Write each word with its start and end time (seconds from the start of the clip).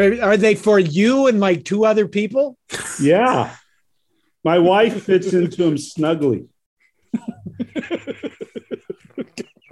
Are, 0.00 0.22
are 0.22 0.36
they 0.36 0.54
for 0.54 0.78
you 0.78 1.26
and 1.26 1.40
like 1.40 1.64
two 1.64 1.84
other 1.84 2.08
people? 2.08 2.56
Yeah. 3.00 3.54
My 4.42 4.58
wife 4.58 5.02
fits 5.04 5.32
into 5.32 5.64
them 5.64 5.78
snugly. 5.78 6.48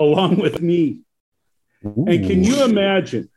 Along 0.01 0.37
with 0.37 0.61
me. 0.61 1.01
And 1.83 2.07
can 2.07 2.45
you 2.45 2.65
imagine 2.65 3.31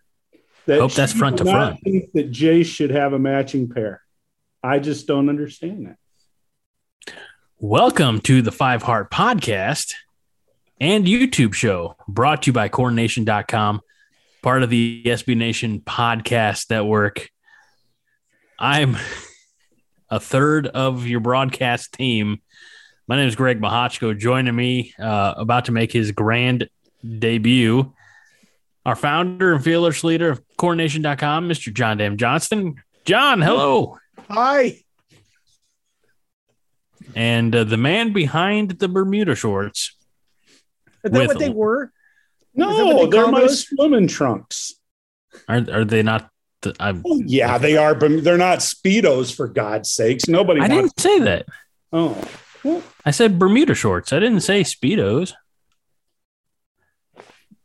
that 0.66 0.80
Hope 0.80 0.94
that's 0.94 1.14
front 1.14 1.38
to 1.38 1.44
would 1.44 1.52
not 1.52 1.67
front. 1.70 1.84
Think 1.84 2.12
that 2.14 2.31
Jay 2.31 2.64
should 2.64 2.92
have 2.92 3.14
a 3.14 3.20
matching 3.20 3.70
pair. 3.70 4.02
I 4.64 4.80
just 4.80 5.08
don't 5.08 5.30
understand 5.30 5.88
that. 5.88 7.14
Welcome 7.59 8.22
to 8.22 8.42
the 8.42 8.52
Five 8.52 8.84
Heart 8.84 9.12
Podcast 9.12 9.94
and 10.80 11.05
YouTube 11.05 11.53
show 11.53 11.95
brought 12.08 12.44
to 12.44 12.48
you 12.48 12.53
by 12.53 12.70
CornNation.com, 12.70 13.81
part 14.41 14.63
of 14.63 14.70
the 14.70 15.04
SB 15.05 15.38
Nation 15.38 15.81
Podcast 15.81 16.70
Network. 16.70 17.30
I'm 18.58 18.98
a 20.09 20.20
third 20.20 20.67
of 20.67 21.05
your 21.05 21.20
broadcast 21.20 21.94
team. 21.94 22.41
My 23.08 23.17
name 23.17 23.27
is 23.27 23.36
Greg 23.36 23.62
Mahochko. 23.62 24.17
Joining 24.17 24.55
me, 24.55 24.94
uh, 25.00 25.36
about 25.38 25.66
to 25.66 25.72
make 25.72 25.91
his 25.91 26.12
grand 26.12 26.70
debut, 27.20 27.94
our 28.86 28.95
founder 28.95 29.53
and 29.53 29.64
fearless 29.64 30.03
leader 30.03 30.31
of 30.31 30.42
CornNation.com, 30.58 31.47
Mr. 31.47 31.73
John 31.73 31.97
Dam 31.97 32.17
Johnston. 32.17 32.75
John, 33.06 33.42
hello. 33.42 33.97
Hi. 34.30 34.78
And 37.16 37.56
uh, 37.56 37.64
the 37.64 37.78
man 37.78 38.14
behind 38.14 38.72
the 38.72 38.88
Bermuda 38.88 39.36
shorts, 39.36 39.95
Is 41.03 41.12
that 41.12 41.28
what 41.28 41.39
they 41.39 41.50
were? 41.50 41.92
No, 42.53 43.05
they 43.05 43.09
they're 43.09 43.23
call 43.23 43.31
my 43.31 43.47
swimming 43.47 44.07
trunks. 44.07 44.73
Are 45.47 45.66
are 45.71 45.85
they 45.85 46.03
not? 46.03 46.30
The, 46.61 46.75
I 46.80 46.89
Oh, 47.05 47.21
yeah, 47.25 47.57
they 47.57 47.75
are, 47.77 47.95
but 47.95 48.23
they're 48.23 48.38
not 48.38 48.59
Speedos 48.59 49.33
for 49.35 49.47
God's 49.47 49.89
sakes. 49.91 50.27
Nobody 50.27 50.59
I 50.61 50.67
wants. 50.67 50.94
didn't 50.94 50.99
say 50.99 51.19
that. 51.25 51.45
Oh, 51.94 52.22
well, 52.63 52.83
I 53.05 53.11
said 53.11 53.39
Bermuda 53.39 53.73
shorts. 53.73 54.13
I 54.13 54.19
didn't 54.19 54.41
say 54.41 54.61
speedos. 54.61 55.33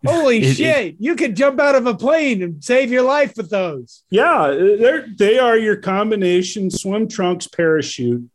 Holy 0.05 0.39
It- 0.39 0.55
shit. 0.55 0.97
you 0.99 1.15
could 1.17 1.37
jump 1.37 1.59
out 1.61 1.75
of 1.75 1.87
a 1.87 1.95
plane 1.95 2.43
and 2.43 2.63
save 2.65 2.91
your 2.93 3.03
life 3.03 3.37
with 3.37 3.51
those. 3.51 4.05
yeah, 4.09 4.49
they're 4.51 5.07
they 5.19 5.39
are 5.39 5.59
your 5.59 5.77
combination 5.77 6.71
swim 6.71 7.09
trunks, 7.09 7.47
parachute, 7.49 8.29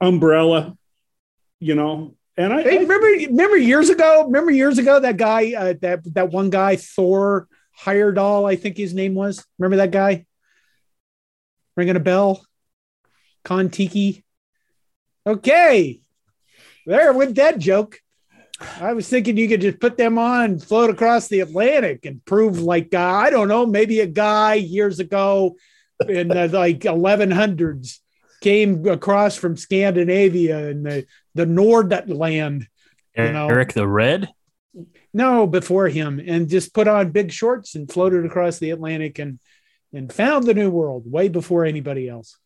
umbrella. 0.00 0.76
You 1.58 1.74
know, 1.74 2.15
and 2.36 2.52
I, 2.52 2.62
Hey, 2.62 2.78
I 2.78 2.80
remember 2.82 3.06
remember 3.06 3.56
years 3.56 3.88
ago? 3.90 4.24
Remember 4.24 4.50
years 4.50 4.78
ago 4.78 5.00
that 5.00 5.16
guy 5.16 5.54
uh, 5.54 5.74
that 5.82 6.14
that 6.14 6.30
one 6.30 6.50
guy 6.50 6.76
Thor 6.76 7.48
Heyerdahl, 7.80 8.50
I 8.50 8.56
think 8.56 8.76
his 8.76 8.94
name 8.94 9.14
was. 9.14 9.44
Remember 9.58 9.76
that 9.76 9.90
guy? 9.90 10.26
Ringing 11.76 11.96
a 11.96 12.00
bell? 12.00 12.44
Kon-Tiki. 13.44 14.24
Okay. 15.26 16.00
There 16.86 17.12
with 17.12 17.34
that 17.34 17.58
joke. 17.58 18.00
I 18.80 18.94
was 18.94 19.08
thinking 19.08 19.36
you 19.36 19.48
could 19.48 19.60
just 19.60 19.80
put 19.80 19.98
them 19.98 20.18
on, 20.18 20.58
float 20.58 20.88
across 20.88 21.28
the 21.28 21.40
Atlantic, 21.40 22.06
and 22.06 22.24
prove 22.24 22.58
like 22.60 22.94
uh, 22.94 22.98
I 22.98 23.28
don't 23.28 23.48
know, 23.48 23.66
maybe 23.66 24.00
a 24.00 24.06
guy 24.06 24.54
years 24.54 24.98
ago 24.98 25.56
in 26.08 26.28
the 26.28 26.48
like 26.48 26.80
1100s 26.80 27.98
came 28.46 28.86
across 28.86 29.36
from 29.36 29.56
Scandinavia 29.56 30.68
and 30.68 30.86
the 30.86 31.04
the 31.34 31.44
Nordland 31.46 32.66
You 33.16 33.32
know. 33.32 33.48
Eric 33.48 33.72
the 33.72 33.88
Red. 33.88 34.28
no, 35.12 35.46
before 35.48 35.88
him, 35.88 36.20
and 36.24 36.48
just 36.48 36.72
put 36.72 36.86
on 36.86 37.10
big 37.10 37.32
shorts 37.32 37.74
and 37.74 37.90
floated 37.90 38.24
across 38.24 38.58
the 38.60 38.70
Atlantic 38.70 39.18
and 39.18 39.40
and 39.92 40.12
found 40.12 40.44
the 40.46 40.54
new 40.54 40.70
world 40.70 41.10
way 41.10 41.28
before 41.28 41.64
anybody 41.64 42.08
else. 42.08 42.38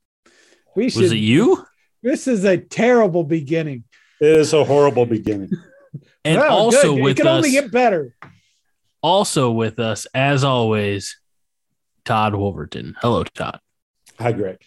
We 0.74 0.88
should. 0.88 1.02
Was 1.02 1.12
it 1.12 1.16
you? 1.16 1.66
This 2.02 2.26
is 2.26 2.44
a 2.44 2.56
terrible 2.56 3.24
beginning. 3.24 3.84
it 4.22 4.36
is 4.38 4.52
a 4.54 4.64
horrible 4.64 5.06
beginning. 5.06 5.50
And 6.24 6.38
Well, 6.38 6.56
also 6.56 6.94
good. 6.94 7.02
with 7.02 7.10
it 7.18 7.22
can 7.22 7.26
us, 7.26 7.36
only 7.38 7.50
get 7.50 7.72
better. 7.72 8.14
also 9.02 9.50
with 9.50 9.78
us, 9.80 10.06
as 10.14 10.44
always, 10.44 11.18
Todd 12.04 12.34
Wolverton. 12.34 12.94
Hello, 13.00 13.24
Todd. 13.24 13.58
Hi, 14.20 14.30
Greg. 14.32 14.58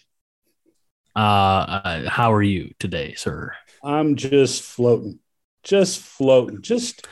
Uh, 1.16 1.19
uh, 1.19 2.09
how 2.09 2.34
are 2.34 2.41
you 2.41 2.72
today, 2.79 3.13
sir? 3.13 3.53
I'm 3.84 4.16
just 4.16 4.63
floating, 4.63 5.19
just 5.63 6.00
floating, 6.00 6.62
just 6.62 7.07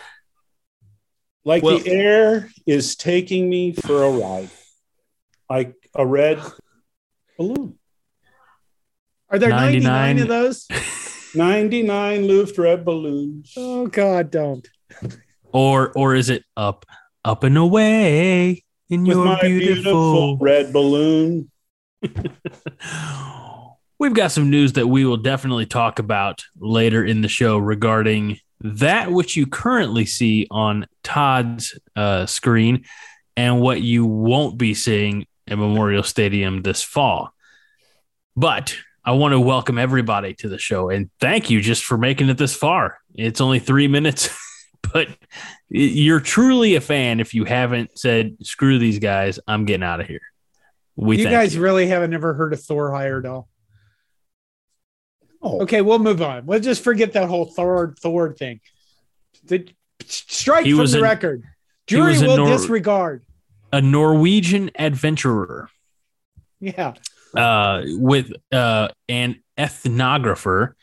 like 1.45 1.63
Well- 1.63 1.79
the 1.79 1.91
air 1.91 2.49
is 2.65 2.95
taking 2.95 3.49
me 3.49 3.73
for 3.73 4.03
a 4.03 4.09
ride, 4.09 4.49
like 5.49 5.75
a 5.93 6.05
red 6.05 6.41
balloon. 7.37 7.77
Are 9.29 9.39
there 9.39 9.49
99, 9.49 9.83
99 10.17 10.19
of 10.23 10.27
those? 10.27 10.67
99 11.35 12.27
Luft 12.27 12.57
red 12.57 12.83
balloons. 12.83 13.53
Oh 13.55 13.87
God, 13.87 14.31
don't. 14.31 14.67
Or 15.53 15.91
or 15.95 16.15
is 16.15 16.29
it 16.29 16.43
up, 16.57 16.85
up 17.23 17.43
and 17.43 17.57
away 17.57 18.63
in 18.89 19.03
With 19.03 19.15
your 19.15 19.25
my 19.25 19.39
beautiful 19.41 20.35
beautiful 20.35 20.37
red 20.39 20.73
balloon. 20.73 21.51
We've 24.01 24.15
got 24.15 24.31
some 24.31 24.49
news 24.49 24.73
that 24.73 24.87
we 24.87 25.05
will 25.05 25.15
definitely 25.15 25.67
talk 25.67 25.99
about 25.99 26.41
later 26.57 27.05
in 27.05 27.21
the 27.21 27.27
show 27.27 27.59
regarding 27.59 28.39
that 28.61 29.11
which 29.11 29.35
you 29.35 29.45
currently 29.45 30.07
see 30.07 30.47
on 30.49 30.87
Todd's 31.03 31.77
uh, 31.95 32.25
screen 32.25 32.85
and 33.37 33.61
what 33.61 33.83
you 33.83 34.07
won't 34.07 34.57
be 34.57 34.73
seeing 34.73 35.27
at 35.47 35.59
Memorial 35.59 36.01
Stadium 36.01 36.63
this 36.63 36.81
fall. 36.81 37.31
But 38.35 38.75
I 39.05 39.11
want 39.11 39.33
to 39.33 39.39
welcome 39.39 39.77
everybody 39.77 40.33
to 40.39 40.49
the 40.49 40.57
show 40.57 40.89
and 40.89 41.11
thank 41.19 41.51
you 41.51 41.61
just 41.61 41.83
for 41.83 41.95
making 41.95 42.29
it 42.29 42.39
this 42.39 42.55
far. 42.55 42.97
It's 43.13 43.39
only 43.39 43.59
three 43.59 43.87
minutes, 43.87 44.35
but 44.93 45.09
you're 45.69 46.19
truly 46.19 46.73
a 46.73 46.81
fan 46.81 47.19
if 47.19 47.35
you 47.35 47.45
haven't 47.45 47.99
said, 47.99 48.35
screw 48.41 48.79
these 48.79 48.97
guys, 48.97 49.39
I'm 49.47 49.65
getting 49.65 49.83
out 49.83 50.01
of 50.01 50.07
here. 50.07 50.23
We 50.95 51.19
you 51.19 51.25
guys 51.25 51.53
you. 51.53 51.61
really 51.61 51.85
haven't 51.85 52.15
ever 52.15 52.33
heard 52.33 52.51
of 52.51 52.63
Thor 52.63 52.89
Heyerdahl. 52.89 53.45
Oh, 55.41 55.61
Okay, 55.63 55.81
we'll 55.81 55.99
move 55.99 56.21
on. 56.21 56.45
We'll 56.45 56.59
just 56.59 56.83
forget 56.83 57.13
that 57.13 57.27
whole 57.27 57.45
Thor 57.45 57.95
Thor 57.99 58.33
thing. 58.33 58.59
The, 59.45 59.67
strike 60.05 60.65
He 60.65 60.71
from 60.71 60.81
was 60.81 60.91
the 60.91 60.99
an- 60.99 61.03
record. 61.03 61.43
Jury 61.87 62.11
was 62.13 62.21
will 62.23 62.37
Nor- 62.37 62.49
disregard. 62.49 63.23
a 63.73 63.81
Norwegian 63.81 64.69
adventurer 64.77 65.69
Yeah. 66.59 66.93
uh, 67.35 67.81
with 67.85 68.31
uh, 68.51 68.89
an 69.09 69.41
ethnographer 69.57 70.73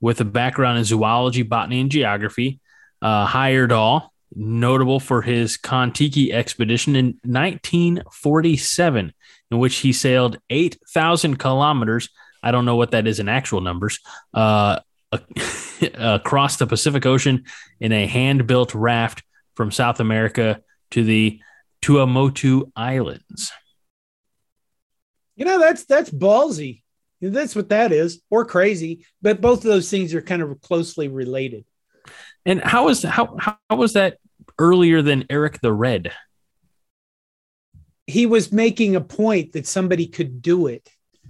with 0.00 0.20
a 0.20 0.24
background 0.24 0.78
in 0.78 0.84
zoology, 0.84 1.42
botany, 1.42 1.80
and 1.80 1.90
geography. 1.90 2.60
Uh, 3.00 3.26
Heyerdahl, 3.26 4.08
notable 4.34 5.00
for 5.00 5.22
his 5.22 5.56
Kon-Tiki 5.56 6.32
expedition 6.32 6.96
in 6.96 7.18
1947, 7.24 9.12
in 9.50 9.58
which 9.58 9.76
he 9.76 9.92
sailed 9.92 10.38
8,000 10.50 11.36
kilometers. 11.38 12.08
I 12.42 12.50
don't 12.50 12.64
know 12.64 12.76
what 12.76 12.90
that 12.92 13.06
is 13.06 13.20
in 13.20 13.28
actual 13.28 13.60
numbers. 13.60 14.00
Uh, 14.34 14.80
across 15.94 16.56
the 16.56 16.66
Pacific 16.66 17.04
Ocean 17.06 17.44
in 17.80 17.92
a 17.92 18.06
hand 18.06 18.46
built 18.46 18.74
raft 18.74 19.22
from 19.54 19.70
South 19.70 20.00
America 20.00 20.62
to 20.92 21.04
the 21.04 21.40
Tuamotu 21.82 22.70
Islands. 22.76 23.52
You 25.36 25.44
know, 25.44 25.58
that's 25.58 25.84
that's 25.84 26.10
ballsy. 26.10 26.82
That's 27.20 27.54
what 27.54 27.68
that 27.68 27.92
is, 27.92 28.20
or 28.30 28.44
crazy. 28.44 29.06
But 29.20 29.40
both 29.40 29.58
of 29.58 29.64
those 29.64 29.90
things 29.90 30.14
are 30.14 30.22
kind 30.22 30.42
of 30.42 30.60
closely 30.60 31.08
related. 31.08 31.64
And 32.44 32.60
how 32.60 32.86
was 32.86 33.02
how 33.02 33.36
how 33.38 33.76
was 33.76 33.94
that 33.94 34.18
earlier 34.58 35.02
than 35.02 35.26
Eric 35.30 35.60
the 35.60 35.72
Red? 35.72 36.12
He 38.06 38.26
was 38.26 38.52
making 38.52 38.96
a 38.96 39.00
point 39.00 39.52
that 39.52 39.66
somebody 39.66 40.06
could 40.06 40.42
do 40.42 40.66
it. 40.66 40.88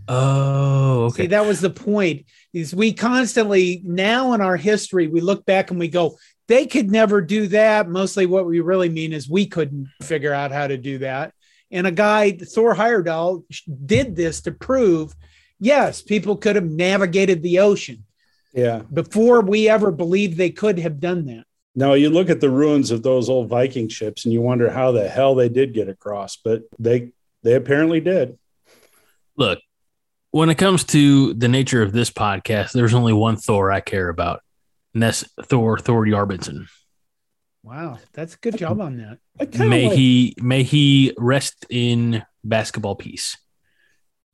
Oh, 0.09 1.09
See, 1.11 1.23
okay. 1.23 1.27
that 1.29 1.47
was 1.47 1.61
the 1.61 1.71
point. 1.71 2.27
Is 2.53 2.75
we 2.75 2.93
constantly 2.93 3.83
now 3.85 4.33
in 4.35 4.41
our 4.41 4.57
history 4.57 5.07
we 5.07 5.21
look 5.21 5.45
back 5.47 5.71
and 5.71 5.81
we 5.81 5.89
go, 5.89 6.17
they 6.49 6.67
could 6.67 6.91
never 6.91 7.21
do 7.21 7.47
that. 7.49 7.89
Mostly, 7.89 8.27
what 8.27 8.47
we 8.47 8.61
really 8.61 8.89
mean 8.89 9.13
is 9.13 9.29
we 9.29 9.47
couldn't 9.47 9.89
figure 10.03 10.33
out 10.33 10.53
how 10.53 10.67
to 10.67 10.77
do 10.77 10.99
that. 10.99 11.33
And 11.71 11.87
a 11.87 11.93
guy, 11.93 12.33
Thor 12.33 12.75
Heyerdahl, 12.75 13.45
did 13.87 14.15
this 14.15 14.43
to 14.43 14.53
prove, 14.53 15.15
yes, 15.59 16.03
people 16.03 16.37
could 16.37 16.57
have 16.57 16.71
navigated 16.71 17.43
the 17.43 17.61
ocean 17.61 18.05
yeah. 18.53 18.83
before 18.93 19.41
we 19.41 19.69
ever 19.69 19.91
believed 19.91 20.37
they 20.37 20.51
could 20.51 20.79
have 20.79 21.01
done 21.01 21.25
that. 21.27 21.45
Now 21.75 21.95
you 21.95 22.11
look 22.11 22.29
at 22.29 22.41
the 22.41 22.51
ruins 22.51 22.91
of 22.91 23.03
those 23.03 23.31
old 23.31 23.49
Viking 23.49 23.89
ships 23.89 24.25
and 24.25 24.35
you 24.35 24.43
wonder 24.43 24.71
how 24.71 24.93
the 24.93 25.09
hell 25.09 25.35
they 25.35 25.49
did 25.49 25.73
get 25.73 25.89
across, 25.89 26.37
but 26.37 26.63
they 26.79 27.13
they 27.43 27.55
apparently 27.55 28.01
did. 28.01 28.39
Look, 29.37 29.59
when 30.33 30.51
it 30.51 30.57
comes 30.57 30.83
to 30.85 31.35
the 31.35 31.47
nature 31.49 31.83
of 31.83 31.93
this 31.93 32.11
podcast, 32.11 32.73
there's 32.73 32.95
only 32.95 33.13
one 33.13 33.37
Thor 33.37 33.71
I 33.71 33.81
care 33.81 34.09
about, 34.09 34.41
and 34.95 35.03
that's 35.03 35.25
Thorir 35.43 35.79
Thorbjarnarson. 35.79 36.67
Wow, 37.63 37.99
that's 38.13 38.35
a 38.35 38.39
good 38.39 38.59
job 38.59 38.81
on 38.81 38.97
that. 38.97 39.59
May 39.59 39.89
like- 39.89 39.97
he 39.97 40.35
may 40.41 40.63
he 40.65 41.15
rest 41.17 41.65
in 41.71 42.25
basketball 42.43 42.97
peace, 42.97 43.37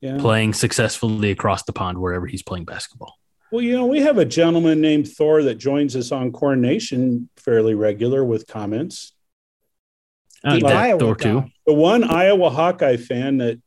yeah. 0.01 0.19
playing 0.19 0.55
successfully 0.55 1.31
across 1.31 1.65
the 1.65 1.73
pond 1.73 1.99
wherever 1.99 2.27
he's 2.27 2.43
playing 2.43 2.65
basketball. 2.65 3.15
Well, 3.51 3.63
you 3.63 3.73
know, 3.73 3.87
we 3.87 4.01
have 4.01 4.19
a 4.19 4.25
gentleman 4.25 4.81
named 4.81 5.09
Thor 5.09 5.43
that 5.43 5.57
joins 5.57 5.97
us 5.97 6.13
on 6.13 6.33
CornNation 6.33 7.29
fairly 7.39 7.75
regular 7.75 8.25
with 8.25 8.47
comments. 8.47 9.15
Uh, 10.45 10.55
The 10.55 10.61
that 10.61 10.77
Iowa 10.77 11.01
Thor 11.01 11.15
guy 11.17 11.25
too. 11.25 11.45
The 11.67 11.73
one 11.75 12.05
Iowa 12.05 12.51
Hawkeye 12.51 12.99
fan 12.99 13.39
that, 13.39 13.61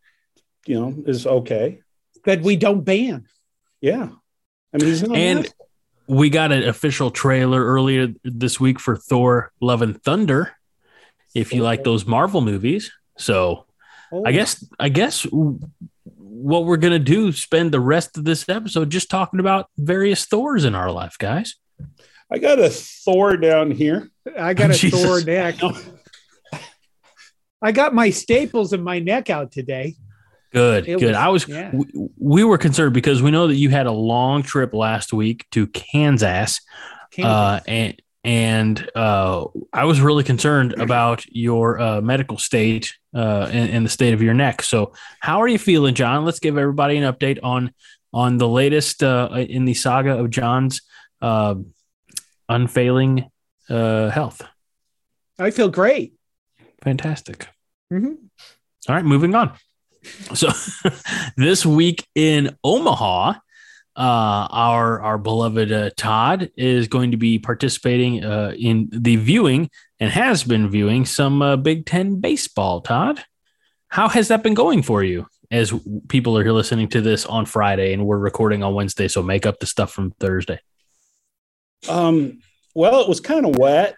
you 0.66 0.80
know, 0.80 1.04
is 1.06 1.28
okay. 1.28 1.81
That 2.26 2.42
we 2.42 2.56
don't 2.56 2.82
ban. 2.82 3.26
Yeah. 3.82 4.10
I 4.74 4.78
mean, 4.78 4.88
he's 4.88 5.04
not. 5.04 5.18
And 5.18 5.44
bad. 5.44 5.54
we 6.08 6.30
got 6.30 6.52
an 6.52 6.68
official 6.68 7.12
trailer 7.12 7.64
earlier 7.64 8.10
this 8.24 8.60
week 8.60 8.80
for 8.80 8.96
Thor: 8.96 9.52
Love 9.62 9.82
and 9.82 10.02
Thunder. 10.04 10.56
If 11.34 11.54
you 11.54 11.64
like 11.64 11.84
those 11.84 12.06
Marvel 12.06 12.42
movies, 12.42 12.92
so 13.18 13.66
Oh, 14.14 14.24
I 14.26 14.34
guess 14.34 14.66
I 14.78 14.90
guess 14.90 15.26
what 15.32 16.66
we're 16.66 16.78
gonna 16.78 17.00
do 17.00 17.32
spend 17.32 17.72
the 17.72 17.80
rest 17.80 18.18
of 18.18 18.26
this 18.26 18.48
episode 18.50 18.90
just 18.90 19.10
talking 19.10 19.40
about 19.40 19.70
various 19.78 20.26
Thors 20.26 20.66
in 20.66 20.76
our 20.76 20.92
life, 20.92 21.16
guys. 21.18 21.56
I 22.30 22.38
got 22.38 22.60
a 22.60 22.70
Thor 22.70 23.38
down 23.38 23.72
here. 23.72 24.10
I 24.38 24.54
got 24.54 24.72
a 24.72 24.74
Jesus. 24.78 25.02
sore 25.02 25.22
neck. 25.22 25.56
I 27.62 27.72
got 27.72 27.94
my 27.94 28.10
staples 28.10 28.74
in 28.74 28.84
my 28.84 29.00
neck 29.00 29.30
out 29.30 29.52
today. 29.52 29.96
Good, 30.52 30.88
It 30.88 31.00
good. 31.00 31.08
was- 31.10 31.16
I 31.18 31.28
was 31.30 31.48
yeah. 31.48 31.70
we, 31.74 31.86
we 32.18 32.44
were 32.44 32.58
concerned 32.58 32.94
because 32.94 33.22
we 33.22 33.32
know 33.32 33.48
that 33.48 33.56
you 33.56 33.70
had 33.70 33.86
a 33.88 33.92
long 33.92 34.44
trip 34.44 34.74
last 34.74 35.14
week 35.14 35.46
to 35.52 35.68
Kansas, 35.68 36.60
uh, 37.24 37.60
and 37.68 38.02
and 38.24 38.90
uh, 38.96 39.46
I 39.74 39.86
was 39.86 40.00
really 40.02 40.24
concerned 40.24 40.74
about 40.78 41.26
your 41.28 41.80
uh, 41.80 42.02
medical 42.02 42.38
state 42.38 42.94
uh, 43.16 43.50
and, 43.52 43.70
and 43.72 43.86
the 43.86 43.90
state 43.90 44.14
of 44.14 44.22
your 44.22 44.34
neck. 44.34 44.62
So, 44.62 44.94
how 45.22 45.42
are 45.42 45.48
you 45.48 45.58
feeling, 45.58 45.96
John? 45.96 46.26
Let's 46.26 46.40
give 46.40 46.58
everybody 46.58 46.98
an 46.98 47.12
update 47.12 47.40
on 47.44 47.72
on 48.14 48.38
the 48.38 48.48
latest 48.48 49.04
uh, 49.04 49.30
in 49.34 49.64
the 49.66 49.74
saga 49.74 50.18
of 50.18 50.30
John's 50.30 50.82
uh, 51.22 51.56
unfailing 52.50 53.30
uh, 53.70 54.10
health. 54.10 54.42
I 55.40 55.52
feel 55.52 55.70
great. 55.70 56.14
Fantastic. 56.84 57.48
Mhm. 57.92 58.18
All 58.90 58.96
right, 58.96 59.06
moving 59.06 59.34
on. 59.36 59.54
So 60.34 60.50
this 61.38 61.66
week 61.66 62.08
in 62.16 62.58
Omaha, 62.64 63.34
uh, 63.96 64.48
our 64.52 65.02
our 65.02 65.18
beloved 65.18 65.72
uh, 65.72 65.90
Todd 65.98 66.52
is 66.56 66.88
going 66.88 67.12
to 67.12 67.18
be 67.18 67.40
participating 67.40 68.24
uh, 68.24 68.54
in 68.58 68.90
the 68.92 69.18
viewing 69.18 69.70
and 70.00 70.10
has 70.12 70.44
been 70.44 70.70
viewing 70.70 71.06
some 71.06 71.42
uh, 71.42 71.58
Big 71.58 71.86
Ten 71.86 72.20
baseball. 72.20 72.82
Todd, 72.82 73.24
how 73.90 74.08
has 74.08 74.30
that 74.30 74.44
been 74.44 74.54
going 74.54 74.82
for 74.82 75.04
you? 75.04 75.28
As 75.52 75.74
people 76.08 76.38
are 76.38 76.44
here 76.44 76.54
listening 76.54 76.88
to 76.90 77.02
this 77.02 77.26
on 77.26 77.46
Friday 77.46 77.92
and 77.92 78.06
we're 78.06 78.18
recording 78.18 78.64
on 78.64 78.74
Wednesday, 78.74 79.10
so 79.10 79.22
make 79.22 79.46
up 79.46 79.60
the 79.60 79.66
stuff 79.66 79.92
from 79.92 80.12
Thursday. 80.12 80.60
Um, 81.90 82.40
well, 82.74 83.02
it 83.02 83.10
was 83.10 83.20
kind 83.20 83.46
of 83.46 83.58
wet. 83.58 83.96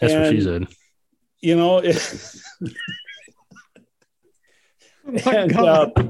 That's 0.00 0.14
what 0.14 0.30
she 0.30 0.40
said. 0.40 0.66
You 1.40 1.56
know, 1.56 1.78
it, 1.78 1.96
my 5.24 5.32
and, 5.32 5.52
God. 5.52 5.92
uh, 5.96 6.02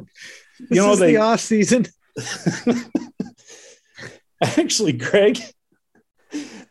this 0.59 0.71
you 0.71 0.77
know, 0.77 0.93
is 0.93 0.99
they- 0.99 1.13
the 1.13 1.19
off 1.19 1.41
season. 1.41 1.87
actually, 4.43 4.93
Greg, 4.93 5.39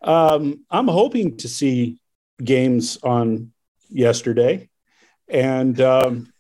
um, 0.02 0.66
I'm 0.70 0.88
hoping 0.88 1.38
to 1.38 1.48
see 1.48 2.00
games 2.44 2.98
on 3.04 3.52
yesterday, 3.90 4.70
and 5.28 5.80
um, 5.82 6.34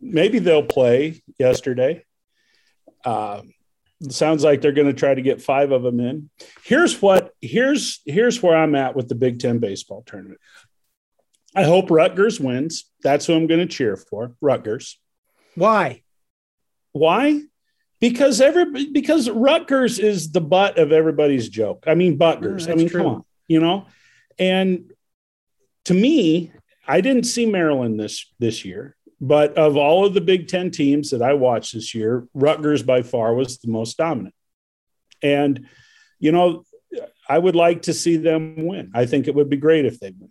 maybe 0.00 0.38
they'll 0.38 0.62
play 0.62 1.22
yesterday. 1.38 2.04
Uh, 3.04 3.42
sounds 4.10 4.44
like 4.44 4.60
they're 4.60 4.72
going 4.72 4.86
to 4.86 4.92
try 4.92 5.14
to 5.14 5.22
get 5.22 5.42
five 5.42 5.72
of 5.72 5.82
them 5.82 6.00
in. 6.00 6.30
Here's 6.64 7.00
what 7.02 7.32
here's 7.40 8.00
here's 8.06 8.42
where 8.42 8.56
I'm 8.56 8.74
at 8.74 8.94
with 8.94 9.08
the 9.08 9.14
Big 9.14 9.38
Ten 9.40 9.58
baseball 9.58 10.02
tournament. 10.06 10.40
I 11.54 11.64
hope 11.64 11.90
Rutgers 11.90 12.40
wins. 12.40 12.84
That's 13.02 13.26
who 13.26 13.34
I'm 13.34 13.46
going 13.46 13.60
to 13.60 13.66
cheer 13.66 13.96
for. 13.96 14.34
Rutgers. 14.40 14.98
Why? 15.54 16.02
Why? 16.92 17.42
Because 18.00 18.40
every 18.40 18.90
because 18.90 19.30
Rutgers 19.30 19.98
is 19.98 20.32
the 20.32 20.40
butt 20.40 20.78
of 20.78 20.92
everybody's 20.92 21.48
joke. 21.48 21.84
I 21.86 21.94
mean, 21.94 22.16
Butgers. 22.16 22.66
Mm, 22.66 22.72
I 22.72 22.74
mean, 22.74 22.86
that's 22.86 22.96
come 22.96 23.06
on, 23.06 23.24
you 23.46 23.60
know. 23.60 23.86
And 24.38 24.92
to 25.84 25.94
me, 25.94 26.52
I 26.86 27.00
didn't 27.00 27.24
see 27.24 27.46
Maryland 27.46 28.00
this 28.00 28.26
this 28.38 28.64
year, 28.64 28.96
but 29.20 29.56
of 29.56 29.76
all 29.76 30.04
of 30.04 30.14
the 30.14 30.20
Big 30.20 30.48
Ten 30.48 30.70
teams 30.70 31.10
that 31.10 31.22
I 31.22 31.34
watched 31.34 31.74
this 31.74 31.94
year, 31.94 32.26
Rutgers 32.34 32.82
by 32.82 33.02
far 33.02 33.34
was 33.34 33.58
the 33.58 33.70
most 33.70 33.96
dominant. 33.98 34.34
And 35.22 35.66
you 36.18 36.32
know, 36.32 36.64
I 37.28 37.38
would 37.38 37.56
like 37.56 37.82
to 37.82 37.92
see 37.92 38.16
them 38.16 38.66
win. 38.66 38.90
I 38.94 39.06
think 39.06 39.28
it 39.28 39.34
would 39.34 39.48
be 39.48 39.56
great 39.56 39.86
if 39.86 40.00
they 40.00 40.10
win. 40.10 40.30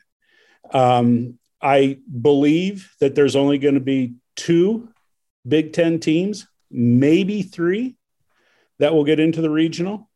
Um, 0.73 1.39
I 1.61 1.99
believe 2.21 2.91
that 2.99 3.15
there's 3.15 3.35
only 3.35 3.59
going 3.59 3.75
to 3.75 3.79
be 3.79 4.15
two 4.35 4.89
Big 5.47 5.73
Ten 5.73 5.99
teams, 5.99 6.47
maybe 6.69 7.41
three, 7.41 7.95
that 8.79 8.93
will 8.93 9.03
get 9.03 9.19
into 9.19 9.41
the 9.41 9.49
regional. 9.49 10.09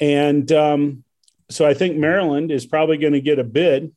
And 0.00 0.50
um, 0.52 1.04
so 1.50 1.66
I 1.66 1.74
think 1.74 1.96
Maryland 1.96 2.50
is 2.50 2.66
probably 2.66 2.96
going 2.96 3.12
to 3.12 3.20
get 3.20 3.38
a 3.38 3.44
bid, 3.44 3.94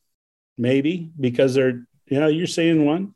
maybe 0.56 1.10
because 1.18 1.54
they're, 1.54 1.84
you 2.06 2.20
know, 2.20 2.28
you're 2.28 2.46
saying 2.46 2.84
one. 2.84 3.14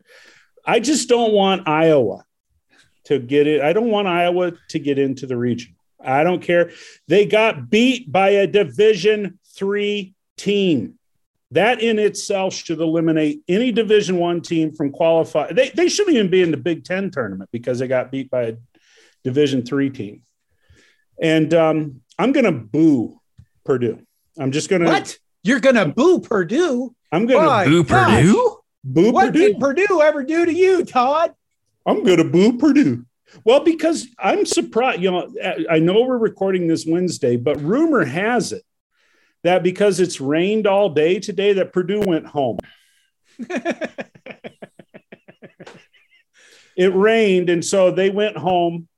I 0.64 0.80
just 0.80 1.08
don't 1.08 1.32
want 1.32 1.68
Iowa 1.68 2.24
to 3.04 3.18
get 3.18 3.46
it. 3.46 3.60
I 3.60 3.72
don't 3.72 3.90
want 3.90 4.08
Iowa 4.08 4.52
to 4.70 4.78
get 4.78 4.98
into 4.98 5.26
the 5.26 5.36
region. 5.36 5.76
I 6.04 6.24
don't 6.24 6.42
care. 6.42 6.70
They 7.08 7.26
got 7.26 7.70
beat 7.70 8.10
by 8.10 8.30
a 8.30 8.46
Division 8.46 9.38
three 9.54 10.14
team. 10.36 10.98
That 11.52 11.80
in 11.82 11.98
itself 11.98 12.54
should 12.54 12.80
eliminate 12.80 13.42
any 13.46 13.72
Division 13.72 14.16
One 14.16 14.40
team 14.40 14.72
from 14.72 14.90
qualify. 14.90 15.52
They, 15.52 15.68
they 15.70 15.88
shouldn't 15.88 16.16
even 16.16 16.30
be 16.30 16.42
in 16.42 16.50
the 16.50 16.56
Big 16.56 16.84
Ten 16.84 17.10
tournament 17.10 17.50
because 17.52 17.78
they 17.78 17.88
got 17.88 18.10
beat 18.10 18.30
by 18.30 18.42
a 18.42 18.56
Division 19.22 19.62
three 19.62 19.90
team. 19.90 20.22
And 21.20 21.52
um, 21.52 22.00
I'm 22.18 22.32
going 22.32 22.46
to 22.46 22.52
boo 22.52 23.20
Purdue. 23.64 24.00
I'm 24.38 24.50
just 24.50 24.68
going 24.70 24.82
to. 24.82 24.88
What? 24.88 25.18
You're 25.44 25.60
gonna 25.60 25.88
boo 25.88 26.20
Purdue? 26.20 26.94
I'm 27.10 27.26
going 27.26 27.44
Why? 27.44 27.64
to 27.64 27.70
Boo 27.70 27.84
gosh. 27.84 28.22
Purdue? 28.22 28.56
boo 28.84 29.12
What 29.12 29.26
Purdue. 29.26 29.38
did 29.38 29.60
Purdue 29.60 30.00
ever 30.00 30.22
do 30.24 30.46
to 30.46 30.52
you, 30.52 30.84
Todd? 30.84 31.34
I'm 31.84 32.02
going 32.02 32.18
to 32.18 32.24
boo 32.24 32.56
Purdue. 32.58 33.04
Well, 33.44 33.62
because 33.64 34.06
I'm 34.18 34.46
surprised. 34.46 35.02
You 35.02 35.10
know, 35.10 35.34
I 35.68 35.80
know 35.80 36.02
we're 36.02 36.16
recording 36.18 36.66
this 36.66 36.86
Wednesday, 36.86 37.36
but 37.36 37.60
rumor 37.60 38.04
has 38.04 38.52
it 38.52 38.62
that 39.42 39.62
because 39.62 40.00
it's 40.00 40.20
rained 40.20 40.66
all 40.66 40.88
day 40.90 41.18
today, 41.20 41.52
that 41.54 41.72
Purdue 41.72 42.00
went 42.00 42.26
home. 42.26 42.58
It 46.74 46.94
rained, 46.94 47.50
and 47.50 47.62
so 47.62 47.90
they 47.90 48.08
went 48.08 48.36
home 48.38 48.88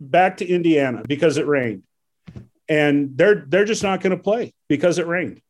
back 0.00 0.38
to 0.38 0.46
Indiana 0.48 1.02
because 1.06 1.36
it 1.36 1.46
rained, 1.46 1.82
and 2.66 3.10
they're 3.14 3.44
they're 3.46 3.66
just 3.66 3.82
not 3.82 4.00
going 4.00 4.16
to 4.16 4.22
play 4.22 4.54
because 4.68 4.98
it 4.98 5.06
rained. 5.06 5.42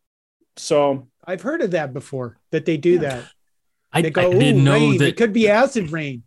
So 0.56 1.06
I've 1.24 1.42
heard 1.42 1.62
of 1.62 1.70
that 1.70 1.92
before. 1.94 2.38
That 2.50 2.64
they 2.64 2.76
do 2.76 2.94
Yeah. 2.94 2.98
that. 3.02 3.24
I, 3.92 4.02
They 4.02 4.08
I 4.08 4.10
go, 4.10 4.32
didn't 4.32 4.64
know 4.64 4.72
rain. 4.72 4.98
that. 4.98 5.06
It 5.06 5.16
could 5.16 5.32
be 5.32 5.48
acid 5.48 5.92
rain. 5.92 6.24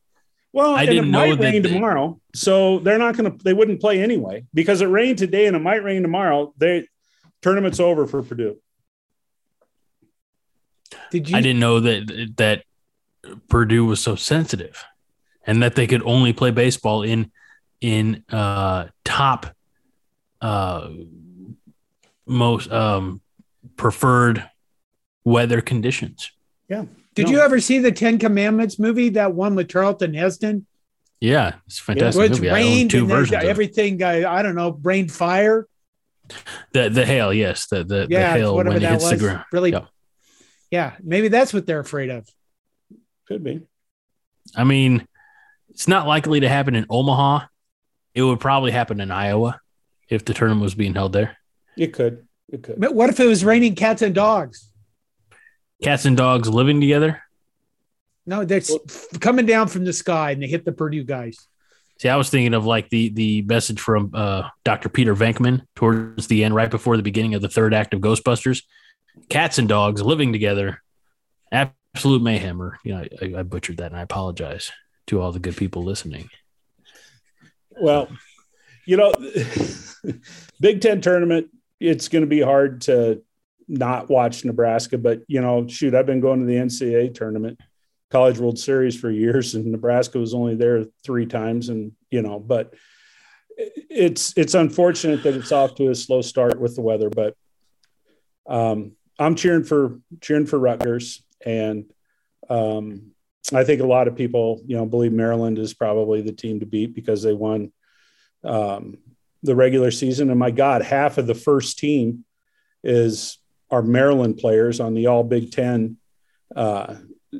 Well, 0.53 0.73
I 0.73 0.85
didn't 0.85 1.09
it 1.09 1.11
know 1.11 1.19
might 1.27 1.39
that 1.39 1.51
rain 1.51 1.61
the- 1.61 1.69
tomorrow, 1.73 2.21
so 2.33 2.79
they're 2.79 2.97
not 2.97 3.17
going 3.17 3.29
to. 3.37 3.43
They 3.43 3.51
wouldn't 3.53 3.81
play 3.81 4.01
anyway 4.01 4.45
because 4.53 4.79
it 4.79 4.85
rained 4.85 5.17
today 5.17 5.47
and 5.47 5.57
it 5.57 5.61
might 5.61 5.83
rain 5.83 6.03
tomorrow. 6.03 6.53
They 6.57 6.87
tournament's 7.41 7.79
over 7.79 8.05
for 8.07 8.21
Purdue. 8.23 8.57
Did 11.11 11.29
you? 11.29 11.37
I 11.37 11.41
didn't 11.41 11.59
know 11.59 11.79
that 11.79 12.33
that 12.37 12.63
Purdue 13.49 13.85
was 13.85 14.01
so 14.01 14.15
sensitive, 14.15 14.83
and 15.45 15.61
that 15.63 15.75
they 15.75 15.87
could 15.87 16.03
only 16.03 16.33
play 16.33 16.51
baseball 16.51 17.03
in 17.03 17.31
in 17.81 18.23
uh, 18.29 18.87
top 19.03 19.47
uh, 20.41 20.89
most 22.25 22.71
um, 22.71 23.21
preferred 23.75 24.49
weather 25.23 25.61
conditions. 25.61 26.31
Yeah. 26.69 26.85
Did 27.15 27.25
No. 27.27 27.31
you 27.33 27.39
ever 27.39 27.59
see 27.59 27.79
the 27.79 27.91
Ten 27.91 28.19
Commandments 28.19 28.77
movie? 28.77 29.09
That 29.09 29.33
one 29.33 29.55
with 29.55 29.69
Charlton 29.69 30.13
Heston, 30.13 30.67
Yeah, 31.19 31.53
it's 31.65 31.79
a 31.79 31.83
fantastic 31.83 32.17
where 32.17 32.27
it's 32.27 32.37
movie. 32.39 32.49
I 32.49 32.61
own 32.61 32.67
rained 32.67 32.91
two 32.91 32.99
and 33.01 33.09
then 33.09 33.17
versions. 33.17 33.37
Of 33.37 33.43
it. 33.43 33.49
everything. 33.49 34.03
Uh, 34.03 34.25
I 34.29 34.41
don't 34.43 34.55
know, 34.55 34.79
rained 34.83 35.11
fire. 35.11 35.67
The 36.73 36.89
the 36.89 37.05
hail, 37.05 37.33
yes, 37.33 37.67
the 37.67 37.83
the, 37.83 38.07
the 38.07 38.19
hail 38.19 38.55
whatever 38.55 38.75
when 38.75 38.77
it 38.77 38.85
that 38.85 38.91
hits 38.93 39.03
was. 39.03 39.11
the 39.11 39.17
ground. 39.17 39.45
Really. 39.51 39.71
Yep. 39.71 39.87
Yeah, 40.71 40.93
maybe 41.01 41.29
that's 41.29 41.53
what 41.53 41.65
they're 41.65 41.79
afraid 41.79 42.09
of. 42.09 42.27
Could 43.27 43.43
be. 43.43 43.61
I 44.55 44.63
mean, 44.63 45.07
it's 45.69 45.87
not 45.87 46.07
likely 46.07 46.41
to 46.41 46.49
happen 46.49 46.75
in 46.75 46.85
Omaha. 46.89 47.45
It 48.13 48.21
would 48.23 48.39
probably 48.39 48.71
happen 48.71 48.99
in 48.99 49.11
Iowa 49.11 49.59
if 50.09 50.25
the 50.25 50.33
tournament 50.33 50.63
was 50.63 50.75
being 50.75 50.93
held 50.93 51.13
there. 51.13 51.37
It 51.77 51.93
could. 51.93 52.27
It 52.49 52.63
could. 52.63 52.79
But 52.79 52.95
what 52.95 53.09
if 53.09 53.19
it 53.19 53.27
was 53.27 53.45
raining 53.45 53.75
cats 53.75 54.01
and 54.01 54.15
dogs? 54.15 54.71
Cats 55.83 56.05
and 56.05 56.17
dogs 56.17 56.49
living 56.49 56.81
together. 56.81 57.21
No, 58.25 58.43
that's 58.43 58.71
f- 58.73 59.19
coming 59.19 59.45
down 59.45 59.67
from 59.67 59.85
the 59.85 59.93
sky 59.93 60.31
and 60.31 60.41
they 60.41 60.47
hit 60.47 60.65
the 60.65 60.71
Purdue 60.71 61.03
guys. 61.03 61.37
See, 61.99 62.09
I 62.09 62.15
was 62.15 62.29
thinking 62.29 62.53
of 62.53 62.65
like 62.65 62.89
the 62.89 63.09
the 63.09 63.41
message 63.43 63.79
from 63.79 64.11
uh, 64.13 64.49
Dr. 64.63 64.89
Peter 64.89 65.15
Venkman 65.15 65.63
towards 65.75 66.27
the 66.27 66.43
end, 66.43 66.53
right 66.53 66.69
before 66.69 66.95
the 66.95 67.03
beginning 67.03 67.33
of 67.33 67.41
the 67.41 67.49
third 67.49 67.73
act 67.73 67.93
of 67.93 68.01
Ghostbusters. 68.01 68.63
Cats 69.29 69.57
and 69.57 69.67
dogs 69.67 70.01
living 70.01 70.31
together, 70.31 70.83
absolute 71.51 72.21
mayhem. 72.21 72.61
Or 72.61 72.77
you 72.83 72.93
know, 72.93 73.03
I, 73.21 73.39
I 73.39 73.43
butchered 73.43 73.77
that, 73.77 73.91
and 73.91 73.97
I 73.97 74.03
apologize 74.03 74.71
to 75.07 75.21
all 75.21 75.31
the 75.31 75.39
good 75.39 75.57
people 75.57 75.83
listening. 75.83 76.29
Well, 77.71 78.09
you 78.85 78.97
know, 78.97 79.13
Big 80.61 80.81
Ten 80.81 81.01
tournament, 81.01 81.47
it's 81.79 82.09
going 82.09 82.23
to 82.23 82.27
be 82.27 82.41
hard 82.41 82.81
to 82.81 83.23
not 83.67 84.09
watch 84.09 84.45
Nebraska, 84.45 84.99
but 84.99 85.21
you 85.27 85.41
know, 85.41 85.67
shoot, 85.67 85.95
I've 85.95 86.05
been 86.05 86.21
going 86.21 86.41
to 86.41 86.45
the 86.45 86.55
NCAA 86.55 87.15
tournament, 87.15 87.59
College 88.09 88.39
World 88.39 88.57
Series 88.57 88.99
for 88.99 89.11
years, 89.11 89.55
and 89.55 89.65
Nebraska 89.65 90.17
was 90.17 90.33
only 90.33 90.55
there 90.55 90.85
three 91.03 91.25
times, 91.25 91.69
and 91.69 91.91
you 92.09 92.21
know, 92.21 92.39
but 92.39 92.73
it's 93.57 94.33
it's 94.37 94.53
unfortunate 94.53 95.23
that 95.23 95.35
it's 95.35 95.51
off 95.51 95.75
to 95.75 95.89
a 95.89 95.95
slow 95.95 96.21
start 96.21 96.59
with 96.59 96.75
the 96.75 96.81
weather, 96.81 97.09
but 97.09 97.35
um, 98.47 98.93
I'm 99.19 99.35
cheering 99.35 99.63
for 99.63 99.99
cheering 100.21 100.45
for 100.45 100.57
Rutgers, 100.57 101.23
and 101.45 101.85
um, 102.49 103.11
I 103.53 103.63
think 103.63 103.81
a 103.81 103.87
lot 103.87 104.07
of 104.07 104.15
people, 104.15 104.61
you 104.65 104.77
know, 104.77 104.85
believe 104.85 105.11
Maryland 105.11 105.57
is 105.59 105.73
probably 105.73 106.21
the 106.21 106.31
team 106.31 106.59
to 106.59 106.65
beat 106.65 106.93
because 106.93 107.23
they 107.23 107.33
won 107.33 107.71
um, 108.43 108.97
the 109.43 109.55
regular 109.55 109.91
season. 109.91 110.29
And 110.29 110.39
my 110.39 110.51
God, 110.51 110.81
half 110.81 111.17
of 111.17 111.27
the 111.27 111.35
first 111.35 111.79
team 111.79 112.25
is 112.83 113.37
our 113.69 113.81
Maryland 113.81 114.37
players 114.37 114.79
on 114.79 114.93
the 114.93 115.07
All 115.07 115.23
Big 115.23 115.51
Ten 115.51 115.97
uh, 116.55 116.95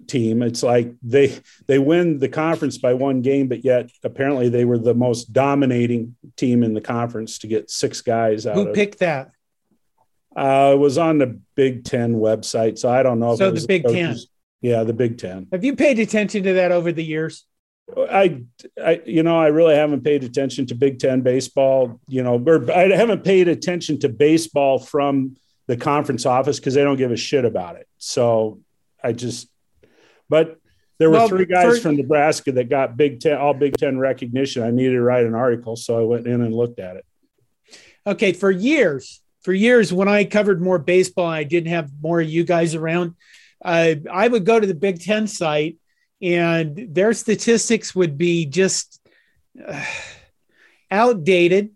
team. 0.08 0.41
It's 0.41 0.63
like 0.63 0.94
they 1.01 1.39
they 1.67 1.79
win 1.79 2.20
the 2.20 2.29
conference 2.29 2.77
by 2.77 2.94
one 2.94 3.22
game, 3.22 3.48
but 3.48 3.63
yet 3.63 3.89
apparently 4.03 4.50
they 4.50 4.65
were 4.65 4.77
the 4.77 4.94
most 4.94 5.34
dominating 5.34 6.15
team 6.36 6.63
in 6.63 6.74
the 6.74 6.82
conference 6.82 7.39
to 7.39 7.48
get 7.48 7.70
six 7.70 8.01
guys 8.01 8.46
out. 8.46 8.56
Who 8.56 8.70
of, 8.70 8.75
picked 8.75 9.00
that? 9.00 9.32
Uh, 10.36 10.74
it 10.75 10.77
was 10.77 10.98
on 10.98 11.17
the 11.17 11.39
Big 11.56 11.84
Ten 11.84 12.15
website, 12.15 12.77
so 12.77 12.89
I 12.89 13.01
don't 13.01 13.20
know. 13.20 13.36
So 13.36 13.46
if 13.46 13.50
it 13.50 13.53
was 13.53 13.67
the 13.67 13.79
Big 13.79 13.88
Ten. 13.88 14.17
Yeah, 14.62 14.84
the 14.84 14.94
Big 14.94 15.17
Ten. 15.17 15.48
Have 15.51 15.63
you 15.63 15.75
paid 15.75 16.00
attention 16.00 16.44
to 16.44 16.53
that 16.53 16.72
over 16.72 16.91
the 16.91 17.03
years? 17.03 17.46
I, 17.98 18.44
I, 18.84 19.01
you 19.06 19.24
know, 19.24 19.39
I 19.39 19.48
really 19.48 19.75
haven't 19.75 20.03
paid 20.03 20.24
attention 20.24 20.65
to 20.67 20.75
Big 20.75 21.00
Ten 21.00 21.22
baseball. 21.22 22.00
You 22.08 22.24
know, 22.24 22.44
or 22.46 22.72
I 22.72 22.89
haven't 22.89 23.24
paid 23.24 23.48
attention 23.48 24.00
to 24.00 24.10
baseball 24.10 24.77
from 24.77 25.38
the 25.67 25.77
conference 25.77 26.25
office 26.25 26.60
because 26.60 26.74
they 26.74 26.84
don't 26.84 26.98
give 26.98 27.12
a 27.12 27.17
shit 27.17 27.46
about 27.46 27.75
it. 27.75 27.88
So 27.98 28.62
I 29.03 29.12
just, 29.12 29.50
but 30.29 30.57
there 31.00 31.10
were 31.10 31.17
Well, 31.17 31.27
three 31.29 31.46
guys 31.46 31.75
for- 31.77 31.81
from 31.81 31.98
Nebraska 31.98 32.51
that 32.53 32.69
got 32.69 32.98
Big 32.98 33.19
Ten, 33.19 33.38
all 33.38 33.53
Big 33.53 33.77
Ten 33.77 33.98
recognition. 34.00 34.63
I 34.63 34.72
needed 34.72 34.93
to 34.93 35.01
write 35.01 35.25
an 35.25 35.36
article, 35.36 35.75
so 35.75 36.00
I 36.00 36.03
went 36.03 36.25
in 36.27 36.41
and 36.41 36.53
looked 36.53 36.79
at 36.79 36.98
it. 36.98 37.05
Okay, 38.05 38.34
for 38.34 38.50
years, 38.50 39.22
for 39.41 39.53
years, 39.53 39.93
when 39.93 40.07
I 40.07 40.24
covered 40.24 40.62
more 40.62 40.79
baseball, 40.79 41.25
and 41.27 41.36
I 41.36 41.43
didn't 41.43 41.69
have 41.69 41.91
more 42.01 42.22
of 42.22 42.27
you 42.29 42.43
guys 42.43 42.74
around. 42.74 43.13
Uh, 43.63 43.96
I 44.12 44.27
would 44.27 44.46
go 44.46 44.60
to 44.60 44.65
the 44.67 44.74
Big 44.74 45.01
Ten 45.01 45.27
site, 45.27 45.77
and 46.22 46.88
their 46.96 47.13
statistics 47.13 47.93
would 47.93 48.17
be 48.17 48.46
just 48.46 49.00
uh, 49.63 49.84
outdated, 50.89 51.72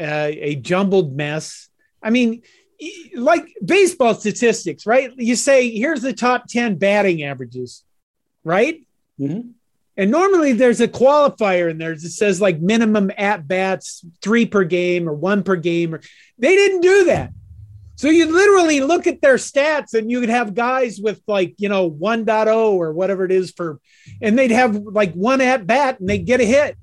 uh, 0.00 0.28
a 0.32 0.56
jumbled 0.56 1.16
mess. 1.16 1.68
I 2.02 2.10
mean, 2.10 2.42
like 3.14 3.46
baseball 3.64 4.14
statistics, 4.14 4.86
right? 4.86 5.10
You 5.16 5.36
say, 5.36 5.70
here's 5.70 6.02
the 6.02 6.12
top 6.12 6.46
10 6.48 6.76
batting 6.76 7.22
averages, 7.22 7.84
right? 8.42 8.82
Mhm. 9.20 9.50
And 9.96 10.10
normally 10.10 10.52
there's 10.52 10.80
a 10.80 10.88
qualifier 10.88 11.70
in 11.70 11.78
there 11.78 11.94
that 11.94 12.00
says 12.00 12.40
like 12.40 12.60
minimum 12.60 13.12
at 13.16 13.46
bats, 13.46 14.04
three 14.22 14.44
per 14.44 14.64
game 14.64 15.08
or 15.08 15.12
one 15.12 15.42
per 15.44 15.56
game. 15.56 15.94
Or 15.94 16.00
they 16.36 16.56
didn't 16.56 16.80
do 16.80 17.04
that. 17.04 17.30
So 17.96 18.08
you 18.08 18.26
literally 18.26 18.80
look 18.80 19.06
at 19.06 19.20
their 19.20 19.36
stats 19.36 19.94
and 19.94 20.10
you 20.10 20.20
could 20.20 20.28
have 20.28 20.54
guys 20.54 20.98
with 21.00 21.22
like, 21.28 21.54
you 21.58 21.68
know, 21.68 21.88
1.0 21.88 22.72
or 22.72 22.92
whatever 22.92 23.24
it 23.24 23.30
is 23.30 23.52
for, 23.52 23.78
and 24.20 24.36
they'd 24.36 24.50
have 24.50 24.74
like 24.74 25.12
one 25.14 25.40
at 25.40 25.64
bat 25.66 26.00
and 26.00 26.08
they'd 26.08 26.26
get 26.26 26.40
a 26.40 26.44
hit. 26.44 26.76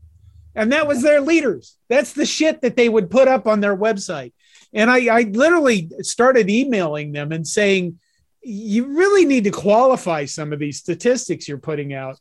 And 0.55 0.71
that 0.71 0.87
was 0.87 1.01
their 1.01 1.19
leaders. 1.19 1.77
That's 1.89 2.13
the 2.13 2.25
shit 2.25 2.61
that 2.61 2.77
they 2.77 2.87
would 2.87 3.09
put 3.09 3.27
up 3.27 3.45
on 3.45 3.59
their 3.59 3.75
website. 3.75 4.31
And 4.73 4.89
I, 4.89 5.19
I 5.19 5.21
literally 5.23 5.89
started 6.01 6.49
emailing 6.49 7.11
them 7.11 7.31
and 7.31 7.47
saying, 7.47 7.99
you 8.43 8.97
really 8.97 9.25
need 9.25 9.43
to 9.43 9.51
qualify 9.51 10.25
some 10.25 10.53
of 10.53 10.59
these 10.59 10.77
statistics 10.77 11.47
you're 11.47 11.57
putting 11.57 11.93
out. 11.93 12.17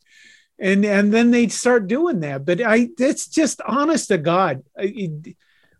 And 0.59 0.85
and 0.85 1.11
then 1.11 1.31
they'd 1.31 1.51
start 1.51 1.87
doing 1.87 2.19
that. 2.19 2.45
But 2.45 2.61
i 2.61 2.89
it's 2.99 3.27
just 3.27 3.61
honest 3.65 4.09
to 4.09 4.19
god 4.19 4.63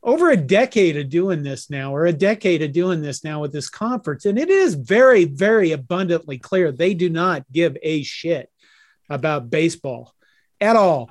over 0.01 0.31
a 0.31 0.37
decade 0.37 0.97
of 0.97 1.09
doing 1.09 1.43
this 1.43 1.69
now 1.69 1.93
or 1.95 2.07
a 2.07 2.13
decade 2.13 2.63
of 2.63 2.71
doing 2.71 3.01
this 3.03 3.23
now 3.23 3.39
with 3.39 3.53
this 3.53 3.69
conference 3.69 4.25
and 4.25 4.39
it 4.39 4.49
is 4.49 4.73
very 4.73 5.25
very 5.25 5.73
abundantly 5.73 6.39
clear 6.39 6.71
they 6.71 6.95
do 6.95 7.07
not 7.07 7.45
give 7.51 7.77
a 7.83 8.01
shit 8.01 8.49
about 9.11 9.51
baseball 9.51 10.15
at 10.59 10.75
all. 10.75 11.09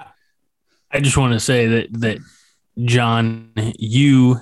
I 0.90 1.00
just 1.00 1.16
want 1.16 1.34
to 1.34 1.40
say 1.40 1.66
that 1.66 2.00
that 2.00 2.18
John, 2.84 3.52
you 3.78 4.40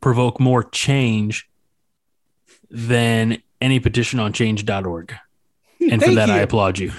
provoke 0.00 0.40
more 0.40 0.62
change 0.62 1.48
than 2.70 3.42
any 3.60 3.80
petition 3.80 4.20
on 4.20 4.32
change.org. 4.32 5.14
And 5.90 6.02
for 6.02 6.12
that, 6.14 6.28
I 6.28 6.38
applaud 6.38 6.78
you 6.78 6.92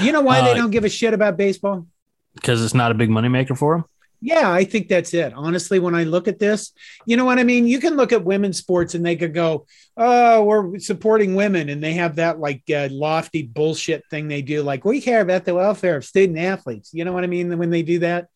you 0.00 0.12
know 0.12 0.20
why 0.20 0.40
they 0.42 0.52
Uh, 0.52 0.54
don't 0.54 0.70
give 0.70 0.84
a 0.84 0.88
shit 0.88 1.14
about 1.14 1.36
baseball 1.36 1.86
because 2.34 2.64
it's 2.64 2.74
not 2.74 2.90
a 2.90 2.94
big 2.94 3.10
moneymaker 3.10 3.56
for 3.56 3.76
them. 3.76 3.84
Yeah, 4.24 4.52
I 4.52 4.64
think 4.64 4.86
that's 4.86 5.14
it. 5.14 5.32
Honestly, 5.34 5.80
when 5.80 5.96
I 5.96 6.04
look 6.04 6.28
at 6.28 6.38
this, 6.38 6.72
you 7.06 7.16
know 7.16 7.24
what 7.24 7.40
I 7.40 7.44
mean? 7.44 7.66
You 7.66 7.80
can 7.80 7.96
look 7.96 8.12
at 8.12 8.24
women's 8.24 8.56
sports 8.56 8.94
and 8.94 9.04
they 9.04 9.16
could 9.16 9.34
go, 9.34 9.66
oh, 9.96 10.44
we're 10.44 10.78
supporting 10.78 11.34
women. 11.34 11.68
And 11.68 11.82
they 11.82 11.94
have 11.94 12.16
that 12.16 12.38
like 12.38 12.62
uh, 12.72 12.88
lofty 12.92 13.42
bullshit 13.42 14.04
thing 14.10 14.28
they 14.28 14.40
do. 14.40 14.62
Like, 14.62 14.84
we 14.84 15.00
care 15.00 15.22
about 15.22 15.44
the 15.44 15.56
welfare 15.56 15.96
of 15.96 16.04
student 16.04 16.38
athletes. 16.38 16.90
You 16.94 17.04
know 17.04 17.12
what 17.12 17.24
I 17.24 17.26
mean? 17.26 17.58
When 17.58 17.70
they 17.70 17.82
do 17.82 17.98
that. 17.98 18.28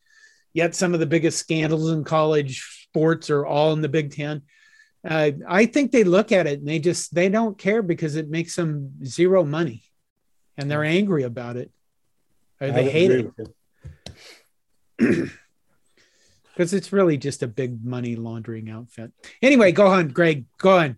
Yet 0.52 0.75
some 0.75 0.93
of 0.93 0.99
the 0.99 1.07
biggest 1.07 1.38
scandals 1.38 1.88
in 1.90 2.02
college 2.02 2.75
sports 2.97 3.29
are 3.29 3.45
all 3.45 3.75
in 3.75 3.83
the 3.83 3.91
Big 3.91 4.15
Ten. 4.15 4.41
Uh, 5.07 5.33
I 5.47 5.67
think 5.67 5.93
they 5.93 6.03
look 6.03 6.33
at 6.33 6.47
it 6.47 6.61
and 6.61 6.69
they 6.69 6.79
just, 6.79 7.15
they 7.15 7.29
don't 7.29 7.59
care 7.59 7.83
because 7.83 8.17
it 8.17 8.31
makes 8.31 8.57
them 8.57 8.93
zero 9.05 9.45
money 9.45 9.83
and 10.57 10.71
they're 10.71 10.83
angry 10.83 11.25
about 11.25 11.57
it. 11.57 11.71
Or 12.59 12.71
they 12.71 12.91
hate 12.91 13.11
it 13.11 13.31
because 14.97 16.73
it's 16.73 16.91
really 16.91 17.19
just 17.19 17.43
a 17.43 17.47
big 17.47 17.85
money 17.85 18.17
laundering 18.17 18.71
outfit. 18.71 19.12
Anyway, 19.43 19.73
go 19.73 19.88
on, 19.88 20.09
Greg. 20.09 20.47
Go 20.57 20.79
on. 20.79 20.97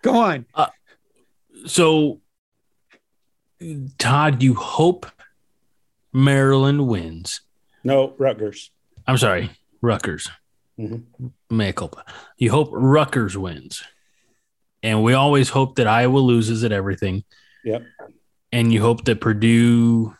Go 0.00 0.16
on. 0.16 0.46
So, 1.66 2.22
Todd, 3.98 4.42
you 4.42 4.54
hope 4.54 5.04
Maryland 6.14 6.88
wins. 6.88 7.42
No, 7.84 8.14
Rutgers. 8.16 8.70
I'm 9.06 9.18
sorry, 9.18 9.50
Rutgers. 9.82 10.30
Mhm. 10.80 11.32
Mea 11.50 11.72
culpa. 11.72 12.04
You 12.38 12.50
hope 12.50 12.70
Rutgers 12.72 13.36
wins. 13.36 13.82
And 14.82 15.02
we 15.02 15.12
always 15.12 15.50
hope 15.50 15.74
that 15.76 15.86
Iowa 15.86 16.18
loses 16.18 16.64
at 16.64 16.72
everything. 16.72 17.24
Yep. 17.64 17.82
And 18.52 18.72
you 18.72 18.80
hope 18.80 19.04
that 19.04 19.20
Purdue, 19.20 20.14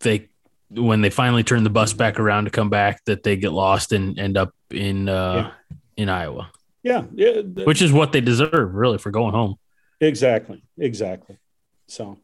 they 0.00 0.28
when 0.70 1.00
they 1.00 1.10
finally 1.10 1.42
turn 1.42 1.64
the 1.64 1.70
bus 1.70 1.92
back 1.94 2.20
around 2.20 2.44
to 2.44 2.50
come 2.50 2.68
back, 2.70 3.02
that 3.06 3.22
they 3.22 3.36
get 3.36 3.52
lost 3.52 3.90
and 3.92 4.18
end 4.18 4.36
up 4.36 4.54
in 4.70 5.08
uh, 5.08 5.50
in 5.96 6.08
Iowa, 6.10 6.50
Yeah, 6.82 7.04
yeah, 7.14 7.40
th- 7.42 7.66
which 7.66 7.80
is 7.82 7.90
what 7.90 8.12
they 8.12 8.20
deserve, 8.20 8.74
really, 8.74 8.98
for 8.98 9.10
going 9.10 9.32
home. 9.32 9.56
exactly, 10.00 10.62
exactly. 10.78 11.38
So, 11.88 12.18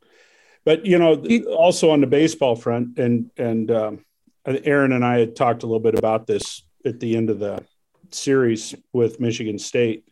but 0.65 0.85
you 0.87 0.99
know, 0.99 1.25
also 1.49 1.91
on 1.91 2.01
the 2.03 2.07
baseball 2.07 2.55
front, 2.55 2.99
and 2.99 3.31
and 3.39 3.71
um, 3.71 4.05
Aaron 4.47 4.93
and 4.93 5.05
I 5.05 5.19
had 5.21 5.35
talked 5.37 5.63
a 5.63 5.67
little 5.67 5.81
bit 5.81 5.99
about 5.99 6.27
this 6.27 6.63
at 6.85 7.01
the 7.01 7.17
end 7.17 7.31
of 7.31 7.39
the 7.39 7.65
series 8.11 8.75
with 8.93 9.21
Michigan 9.21 9.59
State. 9.59 10.05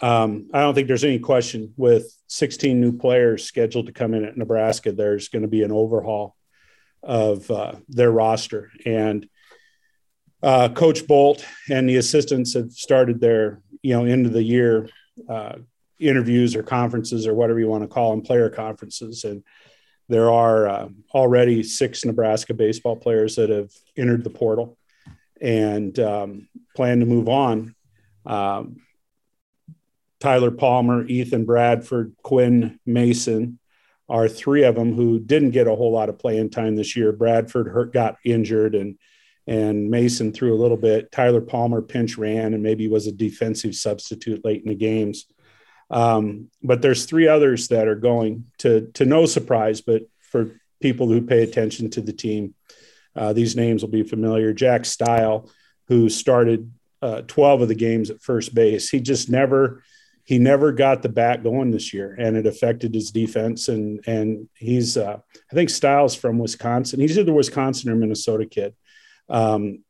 Um, 0.00 0.48
I 0.52 0.60
don't 0.60 0.74
think 0.74 0.88
there's 0.88 1.04
any 1.04 1.18
question 1.18 1.74
with 1.76 2.14
16 2.28 2.80
new 2.80 2.92
players 2.92 3.44
scheduled 3.44 3.86
to 3.86 3.92
come 3.92 4.14
in 4.14 4.24
at 4.24 4.36
Nebraska. 4.36 4.92
There's 4.92 5.28
going 5.28 5.42
to 5.42 5.48
be 5.48 5.62
an 5.62 5.72
overhaul 5.72 6.36
of 7.02 7.50
uh, 7.50 7.74
their 7.88 8.10
roster, 8.10 8.70
and 8.84 9.28
uh, 10.42 10.68
Coach 10.68 11.06
Bolt 11.06 11.44
and 11.70 11.88
the 11.88 11.96
assistants 11.96 12.54
have 12.54 12.72
started 12.72 13.20
their 13.20 13.60
you 13.82 13.94
know 13.94 14.04
end 14.04 14.26
of 14.26 14.32
the 14.32 14.42
year 14.42 14.88
uh, 15.28 15.56
interviews 15.98 16.54
or 16.54 16.62
conferences 16.62 17.26
or 17.26 17.34
whatever 17.34 17.58
you 17.58 17.68
want 17.68 17.82
to 17.82 17.88
call 17.88 18.10
them, 18.10 18.22
player 18.22 18.50
conferences. 18.50 19.24
And 19.24 19.42
there 20.08 20.30
are 20.30 20.68
uh, 20.68 20.88
already 21.12 21.62
six 21.62 22.04
Nebraska 22.04 22.54
baseball 22.54 22.96
players 22.96 23.36
that 23.36 23.50
have 23.50 23.70
entered 23.96 24.24
the 24.24 24.30
portal 24.30 24.77
and 25.40 25.98
um, 25.98 26.48
plan 26.74 27.00
to 27.00 27.06
move 27.06 27.28
on. 27.28 27.74
Um, 28.26 28.76
Tyler 30.20 30.50
Palmer, 30.50 31.06
Ethan 31.06 31.44
Bradford, 31.44 32.14
Quinn 32.22 32.78
Mason 32.84 33.58
are 34.08 34.28
three 34.28 34.64
of 34.64 34.74
them 34.74 34.94
who 34.94 35.18
didn't 35.18 35.50
get 35.50 35.66
a 35.66 35.74
whole 35.74 35.92
lot 35.92 36.08
of 36.08 36.18
playing 36.18 36.50
time 36.50 36.76
this 36.76 36.96
year. 36.96 37.12
Bradford 37.12 37.68
hurt, 37.68 37.92
got 37.92 38.16
injured, 38.24 38.74
and 38.74 38.98
and 39.46 39.90
Mason 39.90 40.32
threw 40.32 40.54
a 40.54 40.60
little 40.60 40.76
bit. 40.76 41.10
Tyler 41.10 41.40
Palmer 41.40 41.80
pinch 41.80 42.18
ran 42.18 42.52
and 42.52 42.62
maybe 42.62 42.86
was 42.86 43.06
a 43.06 43.12
defensive 43.12 43.74
substitute 43.74 44.44
late 44.44 44.62
in 44.62 44.68
the 44.68 44.74
games. 44.74 45.24
Um, 45.90 46.50
but 46.62 46.82
there's 46.82 47.06
three 47.06 47.28
others 47.28 47.68
that 47.68 47.88
are 47.88 47.94
going 47.94 48.44
to 48.58 48.90
to 48.94 49.04
no 49.04 49.26
surprise, 49.26 49.80
but 49.80 50.02
for 50.20 50.60
people 50.80 51.08
who 51.08 51.22
pay 51.22 51.42
attention 51.42 51.90
to 51.90 52.00
the 52.00 52.12
team, 52.12 52.54
uh, 53.18 53.32
these 53.32 53.56
names 53.56 53.82
will 53.82 53.90
be 53.90 54.04
familiar. 54.04 54.52
Jack 54.52 54.84
Stile, 54.84 55.50
who 55.88 56.08
started 56.08 56.72
uh, 57.02 57.22
12 57.22 57.62
of 57.62 57.68
the 57.68 57.74
games 57.74 58.10
at 58.10 58.22
first 58.22 58.54
base, 58.54 58.88
he 58.88 59.00
just 59.00 59.28
never 59.28 59.82
he 60.22 60.38
never 60.38 60.72
got 60.72 61.00
the 61.00 61.08
bat 61.08 61.42
going 61.42 61.70
this 61.70 61.94
year, 61.94 62.14
and 62.18 62.36
it 62.36 62.46
affected 62.46 62.94
his 62.94 63.10
defense. 63.10 63.68
And 63.68 64.04
and 64.06 64.48
he's 64.54 64.96
uh, 64.96 65.18
I 65.50 65.54
think 65.54 65.68
Stiles 65.68 66.14
from 66.14 66.38
Wisconsin. 66.38 67.00
He's 67.00 67.18
either 67.18 67.32
Wisconsin 67.32 67.90
or 67.90 67.96
Minnesota 67.96 68.46
kid, 68.46 68.76
um, 69.28 69.82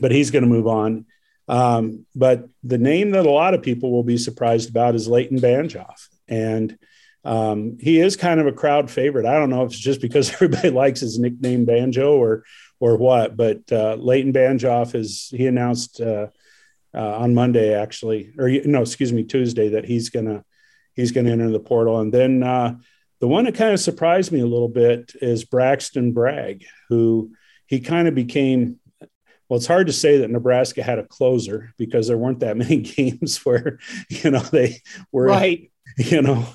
but 0.00 0.10
he's 0.10 0.32
going 0.32 0.42
to 0.42 0.48
move 0.48 0.66
on. 0.66 1.06
Um, 1.48 2.06
but 2.14 2.48
the 2.64 2.78
name 2.78 3.12
that 3.12 3.26
a 3.26 3.30
lot 3.30 3.54
of 3.54 3.62
people 3.62 3.92
will 3.92 4.04
be 4.04 4.18
surprised 4.18 4.70
about 4.70 4.94
is 4.96 5.06
Leighton 5.06 5.38
Banjoff, 5.38 6.08
and 6.26 6.76
um, 7.24 7.78
he 7.80 8.00
is 8.00 8.16
kind 8.16 8.40
of 8.40 8.46
a 8.46 8.52
crowd 8.52 8.90
favorite. 8.90 9.26
I 9.26 9.34
don't 9.34 9.50
know 9.50 9.64
if 9.64 9.72
it's 9.72 9.78
just 9.78 10.00
because 10.00 10.30
everybody 10.34 10.70
likes 10.70 11.00
his 11.00 11.18
nickname 11.18 11.64
Banjo 11.64 12.16
or 12.16 12.44
or 12.80 12.96
what, 12.96 13.36
but 13.36 13.60
uh, 13.70 13.94
Leighton 13.94 14.32
Banjoff 14.32 14.94
is 14.94 15.28
he 15.34 15.46
announced. 15.46 16.00
Uh, 16.00 16.28
uh, 16.94 17.16
on 17.18 17.34
Monday, 17.34 17.74
actually, 17.74 18.32
or 18.38 18.50
no, 18.50 18.82
excuse 18.82 19.12
me, 19.12 19.24
Tuesday, 19.24 19.70
that 19.70 19.84
he's 19.84 20.10
gonna 20.10 20.44
he's 20.94 21.12
gonna 21.12 21.30
enter 21.30 21.50
the 21.50 21.60
portal. 21.60 22.00
And 22.00 22.12
then 22.12 22.42
uh, 22.42 22.76
the 23.20 23.28
one 23.28 23.44
that 23.44 23.54
kind 23.54 23.72
of 23.72 23.80
surprised 23.80 24.32
me 24.32 24.40
a 24.40 24.46
little 24.46 24.68
bit 24.68 25.12
is 25.20 25.44
Braxton 25.44 26.12
Bragg, 26.12 26.64
who 26.88 27.32
he 27.66 27.80
kind 27.80 28.08
of 28.08 28.14
became. 28.14 28.78
Well, 29.48 29.58
it's 29.58 29.66
hard 29.66 29.88
to 29.88 29.92
say 29.92 30.18
that 30.18 30.30
Nebraska 30.30 30.82
had 30.82 30.98
a 30.98 31.06
closer 31.06 31.74
because 31.76 32.08
there 32.08 32.16
weren't 32.16 32.40
that 32.40 32.56
many 32.58 32.78
games 32.78 33.38
where 33.44 33.78
you 34.08 34.30
know 34.30 34.40
they 34.40 34.82
were 35.10 35.26
right, 35.26 35.70
you 35.96 36.22
know, 36.22 36.46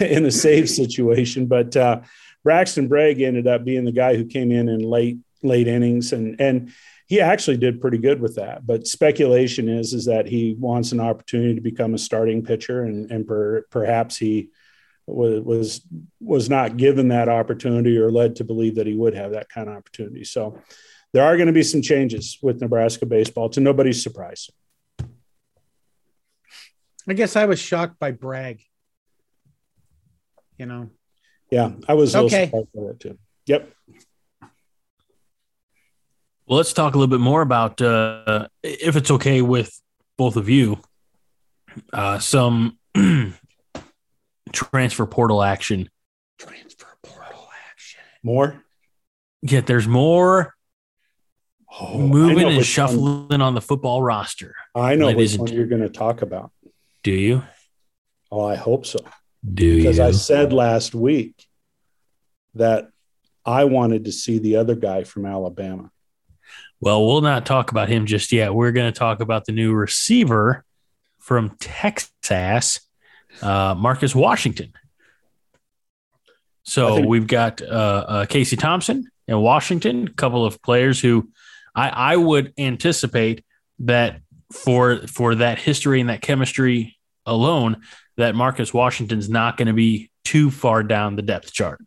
in 0.00 0.24
a 0.24 0.30
safe 0.30 0.68
situation. 0.68 1.46
But 1.46 1.76
uh, 1.76 2.00
Braxton 2.44 2.88
Bragg 2.88 3.20
ended 3.20 3.46
up 3.46 3.64
being 3.64 3.84
the 3.84 3.92
guy 3.92 4.16
who 4.16 4.24
came 4.24 4.52
in 4.52 4.68
in 4.68 4.80
late 4.80 5.18
late 5.42 5.68
innings 5.68 6.12
and 6.12 6.40
and 6.40 6.72
he 7.06 7.20
actually 7.20 7.56
did 7.56 7.80
pretty 7.80 7.98
good 7.98 8.20
with 8.20 8.34
that. 8.34 8.66
But 8.66 8.86
speculation 8.86 9.68
is 9.68 9.92
is 9.92 10.04
that 10.06 10.26
he 10.26 10.56
wants 10.58 10.92
an 10.92 11.00
opportunity 11.00 11.54
to 11.54 11.60
become 11.60 11.94
a 11.94 11.98
starting 11.98 12.42
pitcher, 12.42 12.82
and 12.82 13.10
and 13.10 13.26
per, 13.26 13.62
perhaps 13.70 14.16
he 14.16 14.50
was 15.06 15.40
was 15.40 15.80
was 16.20 16.50
not 16.50 16.76
given 16.76 17.08
that 17.08 17.28
opportunity 17.28 17.96
or 17.96 18.10
led 18.10 18.36
to 18.36 18.44
believe 18.44 18.74
that 18.74 18.88
he 18.88 18.94
would 18.94 19.14
have 19.14 19.32
that 19.32 19.48
kind 19.48 19.68
of 19.68 19.76
opportunity. 19.76 20.24
So 20.24 20.58
there 21.12 21.24
are 21.24 21.36
going 21.36 21.46
to 21.46 21.52
be 21.52 21.62
some 21.62 21.80
changes 21.80 22.38
with 22.42 22.60
Nebraska 22.60 23.06
baseball 23.06 23.48
to 23.50 23.60
nobody's 23.60 24.02
surprise. 24.02 24.50
I 27.08 27.12
guess 27.14 27.36
I 27.36 27.46
was 27.46 27.60
shocked 27.60 28.00
by 28.00 28.10
Bragg. 28.10 28.62
You 30.58 30.66
know. 30.66 30.90
Yeah, 31.50 31.72
I 31.88 31.94
was 31.94 32.14
okay. 32.16 32.46
surprised 32.46 32.68
by 32.74 32.82
that 32.82 33.00
too. 33.00 33.18
Yep. 33.46 33.72
Well, 36.46 36.58
let's 36.58 36.72
talk 36.72 36.94
a 36.94 36.98
little 36.98 37.10
bit 37.10 37.22
more 37.22 37.42
about, 37.42 37.80
uh, 37.80 38.48
if 38.62 38.96
it's 38.96 39.10
okay 39.10 39.42
with 39.42 39.80
both 40.16 40.36
of 40.36 40.48
you, 40.48 40.80
uh, 41.92 42.18
some 42.20 42.78
transfer 44.52 45.06
portal 45.06 45.42
action. 45.42 45.88
Transfer 46.38 46.86
portal 47.02 47.48
action. 47.70 48.00
More? 48.22 48.62
Yeah, 49.42 49.60
there's 49.60 49.88
more 49.88 50.56
Oh, 51.78 51.98
moving 51.98 52.48
and 52.48 52.64
shuffling 52.64 53.28
one, 53.28 53.42
on 53.42 53.54
the 53.54 53.60
football 53.60 54.02
roster. 54.02 54.54
I 54.74 54.94
know 54.94 55.12
which 55.14 55.36
one 55.36 55.52
you're 55.52 55.66
going 55.66 55.82
to 55.82 55.90
talk 55.90 56.22
about. 56.22 56.50
Do 57.02 57.10
you? 57.10 57.42
Oh, 58.32 58.44
I 58.44 58.56
hope 58.56 58.86
so. 58.86 58.98
Do 59.44 59.76
because 59.76 59.98
you? 59.98 60.04
I 60.04 60.10
said 60.10 60.52
last 60.52 60.94
week 60.94 61.46
that 62.54 62.90
I 63.44 63.64
wanted 63.64 64.06
to 64.06 64.12
see 64.12 64.38
the 64.38 64.56
other 64.56 64.74
guy 64.74 65.04
from 65.04 65.26
Alabama. 65.26 65.90
Well, 66.80 67.06
we'll 67.06 67.22
not 67.22 67.46
talk 67.46 67.70
about 67.70 67.88
him 67.88 68.06
just 68.06 68.32
yet. 68.32 68.54
We're 68.54 68.72
going 68.72 68.92
to 68.92 68.98
talk 68.98 69.20
about 69.20 69.44
the 69.44 69.52
new 69.52 69.72
receiver 69.72 70.64
from 71.18 71.56
Texas, 71.58 72.80
uh, 73.40 73.74
Marcus 73.76 74.14
Washington. 74.14 74.72
So 76.64 76.96
think- 76.96 77.08
we've 77.08 77.26
got 77.26 77.62
uh, 77.62 78.04
uh, 78.08 78.26
Casey 78.26 78.56
Thompson 78.56 79.08
and 79.28 79.40
Washington, 79.40 80.08
a 80.08 80.12
couple 80.12 80.44
of 80.44 80.60
players 80.62 81.00
who 81.00 81.30
I, 81.74 81.88
I 81.88 82.16
would 82.16 82.52
anticipate 82.58 83.44
that 83.80 84.20
for 84.52 85.06
for 85.06 85.36
that 85.36 85.58
history 85.58 86.00
and 86.00 86.08
that 86.08 86.22
chemistry 86.22 86.95
alone, 87.26 87.82
that 88.16 88.34
Marcus 88.34 88.72
Washington's 88.72 89.28
not 89.28 89.56
going 89.56 89.68
to 89.68 89.74
be 89.74 90.10
too 90.24 90.50
far 90.50 90.82
down 90.82 91.16
the 91.16 91.22
depth 91.22 91.52
chart. 91.52 91.80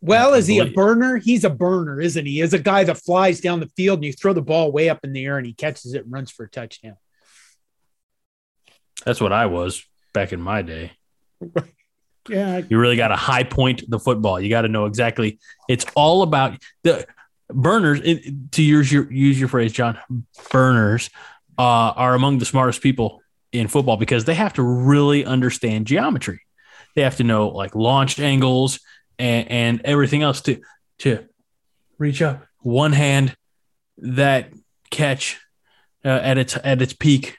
Well, 0.00 0.34
is 0.34 0.46
he 0.46 0.60
a 0.60 0.66
burner? 0.66 1.16
He's 1.16 1.44
a 1.44 1.50
burner, 1.50 2.00
isn't 2.00 2.24
he? 2.24 2.40
Is 2.40 2.54
a 2.54 2.58
guy 2.58 2.84
that 2.84 2.98
flies 2.98 3.40
down 3.40 3.58
the 3.58 3.70
field 3.76 3.98
and 3.98 4.04
you 4.04 4.12
throw 4.12 4.32
the 4.32 4.40
ball 4.40 4.70
way 4.70 4.88
up 4.88 5.00
in 5.02 5.12
the 5.12 5.24
air 5.24 5.38
and 5.38 5.46
he 5.46 5.52
catches 5.52 5.92
it 5.92 6.04
and 6.04 6.12
runs 6.12 6.30
for 6.30 6.44
a 6.44 6.48
touchdown. 6.48 6.96
That's 9.04 9.20
what 9.20 9.32
I 9.32 9.46
was 9.46 9.84
back 10.14 10.32
in 10.32 10.40
my 10.40 10.62
day. 10.62 10.92
yeah. 12.28 12.62
You 12.68 12.78
really 12.78 12.96
got 12.96 13.08
to 13.08 13.16
high 13.16 13.42
point 13.42 13.82
the 13.88 13.98
football. 13.98 14.40
You 14.40 14.48
got 14.48 14.62
to 14.62 14.68
know 14.68 14.86
exactly. 14.86 15.40
It's 15.68 15.84
all 15.96 16.22
about 16.22 16.58
the 16.84 17.04
burners. 17.48 18.00
To 18.52 18.62
use 18.62 18.92
your 18.92 19.10
use 19.12 19.38
your 19.38 19.48
phrase, 19.48 19.72
John, 19.72 19.98
burners 20.50 21.10
uh, 21.58 21.92
are 21.96 22.14
among 22.14 22.38
the 22.38 22.44
smartest 22.44 22.80
people 22.80 23.20
in 23.52 23.68
football 23.68 23.96
because 23.96 24.24
they 24.24 24.34
have 24.34 24.54
to 24.54 24.62
really 24.62 25.24
understand 25.24 25.86
geometry. 25.86 26.40
They 26.94 27.02
have 27.02 27.16
to 27.16 27.24
know 27.24 27.48
like 27.48 27.74
launch 27.74 28.18
angles 28.18 28.80
and, 29.18 29.50
and 29.50 29.80
everything 29.84 30.22
else 30.22 30.40
to 30.42 30.60
to 31.00 31.26
reach 31.98 32.22
up 32.22 32.44
one 32.60 32.92
hand 32.92 33.36
that 33.98 34.52
catch 34.90 35.38
uh, 36.04 36.08
at 36.08 36.38
its 36.38 36.56
at 36.62 36.80
its 36.80 36.92
peak. 36.92 37.36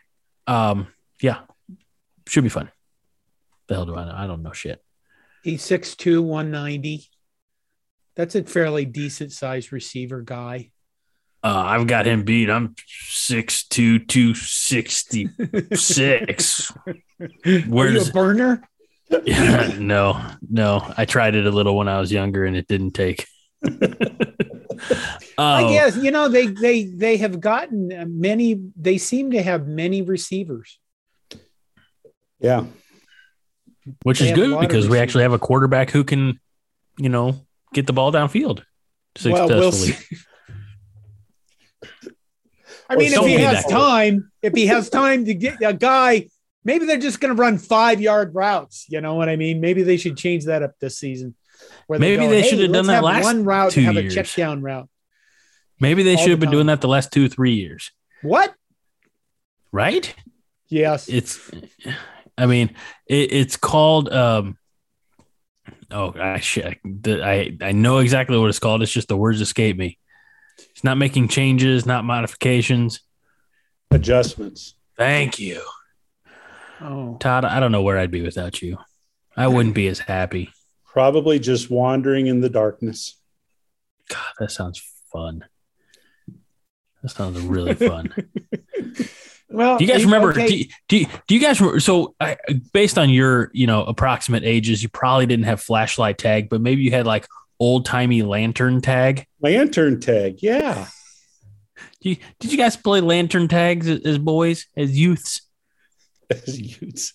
Um, 0.48 0.88
yeah, 1.22 1.40
should 2.28 2.44
be 2.44 2.50
fun. 2.50 2.72
The 3.68 3.76
hell 3.76 3.86
do 3.86 3.96
I 3.96 4.06
know? 4.06 4.16
I 4.16 4.28
don't 4.28 4.42
know 4.42 4.52
shit. 4.52 4.84
He's 5.44 5.62
6'2", 5.64 6.22
190. 6.22 7.08
That's 8.16 8.36
a 8.36 8.44
fairly 8.44 8.84
decent 8.84 9.32
sized 9.32 9.72
receiver 9.72 10.22
guy. 10.22 10.72
Uh, 11.42 11.64
I've 11.68 11.88
got 11.88 12.06
him 12.06 12.24
beat. 12.24 12.50
I'm 12.50 12.76
6'2", 12.76 14.06
266. 14.08 16.72
Where 17.68 17.88
Are 17.88 17.92
you 17.92 18.02
a 18.02 18.06
burner? 18.06 18.62
yeah, 19.26 19.76
no, 19.80 20.22
no. 20.48 20.94
I 20.98 21.06
tried 21.06 21.36
it 21.36 21.46
a 21.46 21.52
little 21.52 21.78
when 21.78 21.88
I 21.88 22.00
was 22.00 22.12
younger 22.12 22.46
and 22.46 22.56
it 22.56 22.68
didn't 22.68 22.92
take. 22.92 23.26
I 23.64 23.70
oh. 25.38 25.70
guess 25.70 25.98
you 25.98 26.12
know 26.12 26.30
they 26.30 26.48
they 26.48 26.84
they 26.84 27.18
have 27.18 27.42
gotten 27.42 27.92
many. 28.20 28.62
They 28.76 28.98
seem 28.98 29.32
to 29.32 29.42
have 29.42 29.68
many 29.68 30.04
receivers. 30.04 30.80
Yeah, 32.40 32.66
which 34.04 34.20
they 34.20 34.30
is 34.30 34.36
good 34.36 34.60
because 34.60 34.88
we 34.88 35.00
actually 35.00 35.24
have 35.24 35.34
a 35.34 35.40
quarterback 35.40 35.90
who 35.92 36.04
can, 36.04 36.40
you 36.98 37.10
know, 37.10 37.46
get 37.74 37.88
the 37.88 37.94
ball 37.94 38.12
downfield 38.12 38.64
successfully. 39.16 39.60
Well, 39.60 39.72
we'll 39.72 39.96
I 42.90 42.96
mean, 42.96 43.14
if 43.14 43.26
he 43.26 43.36
has 43.36 43.66
time, 43.66 44.32
if 44.42 44.54
he 44.54 44.68
has 44.68 44.90
time 44.90 45.26
to 45.26 45.34
get 45.34 45.62
a 45.62 45.74
guy 45.74 46.28
maybe 46.64 46.86
they're 46.86 46.98
just 46.98 47.20
going 47.20 47.36
to 47.36 47.42
run 47.42 47.58
five 47.58 48.02
yard 48.02 48.36
routes. 48.36 48.86
You 48.90 49.02
know 49.02 49.16
what 49.16 49.30
I 49.30 49.36
mean? 49.36 49.62
Maybe 49.62 49.84
they 49.84 49.98
should 49.98 50.18
change 50.18 50.46
that 50.46 50.64
up 50.64 50.74
this 50.80 50.98
season. 50.98 51.36
Where 51.88 52.00
maybe 52.00 52.28
they, 52.28 52.42
they 52.42 52.44
should 52.44 52.60
hey, 52.60 52.64
have 52.64 52.74
done 52.74 52.88
that 52.88 52.96
have 52.96 53.04
last 53.04 53.24
one 53.24 53.44
route 53.44 53.72
two 53.72 53.82
have 53.82 53.96
years. 53.96 54.14
a 54.14 54.16
check 54.16 54.34
down 54.36 54.62
route. 54.62 54.90
Maybe 55.80 56.04
they 56.04 56.16
should 56.16 56.32
have 56.32 56.40
been 56.40 56.52
doing 56.52 56.68
that 56.68 56.82
the 56.82 56.88
last 56.88 57.12
two 57.12 57.30
three 57.30 57.54
years. 57.54 57.92
What? 58.22 58.54
Right? 59.72 60.14
Yes. 60.68 61.08
It's. 61.08 61.40
I 62.38 62.46
mean, 62.46 62.76
it, 63.08 63.32
it's 63.32 63.58
called. 63.58 64.12
um 64.12 64.58
Oh, 65.92 66.14
I, 66.16 66.42
I 67.06 67.58
I 67.62 67.72
know 67.72 67.98
exactly 67.98 68.38
what 68.38 68.50
it's 68.50 68.60
called. 68.60 68.82
It's 68.82 68.92
just 68.92 69.08
the 69.08 69.18
words 69.18 69.42
escape 69.42 69.76
me. 69.76 69.99
It's 70.80 70.84
not 70.86 70.98
making 70.98 71.28
changes, 71.28 71.86
not 71.86 72.06
modifications, 72.06 73.02
adjustments. 73.92 74.76
Thank 74.96 75.38
you. 75.38 75.62
Oh. 76.80 77.18
Todd, 77.20 77.44
I 77.44 77.60
don't 77.60 77.74
know 77.74 77.82
where 77.82 77.98
I'd 77.98 78.12
be 78.12 78.22
without 78.22 78.62
you. 78.62 78.78
I 79.36 79.50
wouldn't 79.50 79.76
be 79.76 79.90
as 79.90 80.00
happy. 80.00 80.52
Probably 80.86 81.38
just 81.38 81.70
wandering 81.70 82.28
in 82.28 82.40
the 82.40 82.48
darkness. 82.48 83.18
God, 84.08 84.24
that 84.40 84.52
sounds 84.52 84.82
fun. 85.12 85.44
That 87.04 87.10
sounds 87.10 87.42
really 87.42 87.76
fun. 87.76 88.14
Well, 89.52 89.80
Do 89.80 89.84
you 89.86 89.92
guys 89.92 90.06
remember? 90.06 90.30
okay, 90.30 90.48
Do, 90.48 90.58
you- 90.58 90.66
do, 90.88 90.98
you, 91.00 91.06
do 91.28 91.34
you 91.36 91.42
guys 91.42 91.60
remember? 91.60 91.80
So, 91.80 92.14
I, 92.22 92.38
based 92.72 93.00
on 93.00 93.10
your 93.10 93.50
you 93.52 93.66
know 93.66 93.84
approximate 93.84 94.44
ages, 94.44 94.84
you 94.84 94.90
probably 94.90 95.26
didn't 95.26 95.46
have 95.46 95.60
flashlight 95.60 96.20
tag, 96.20 96.50
but 96.50 96.62
maybe 96.62 96.84
you 96.84 96.92
had 96.92 97.08
like 97.08 97.26
old 97.60 97.86
timey 97.86 98.22
lantern 98.22 98.82
tag. 98.82 99.26
Lantern 99.42 100.00
tag. 100.00 100.40
Yeah. 100.42 100.88
Do 102.02 102.10
you, 102.10 102.18
did 102.40 102.52
you 102.52 102.58
guys 102.58 102.78
play 102.78 103.02
lantern 103.02 103.48
tags 103.48 103.88
as, 103.88 104.02
as 104.02 104.18
boys, 104.18 104.68
as 104.78 104.98
youths? 104.98 105.42
As 106.30 106.60
youths. 106.60 107.14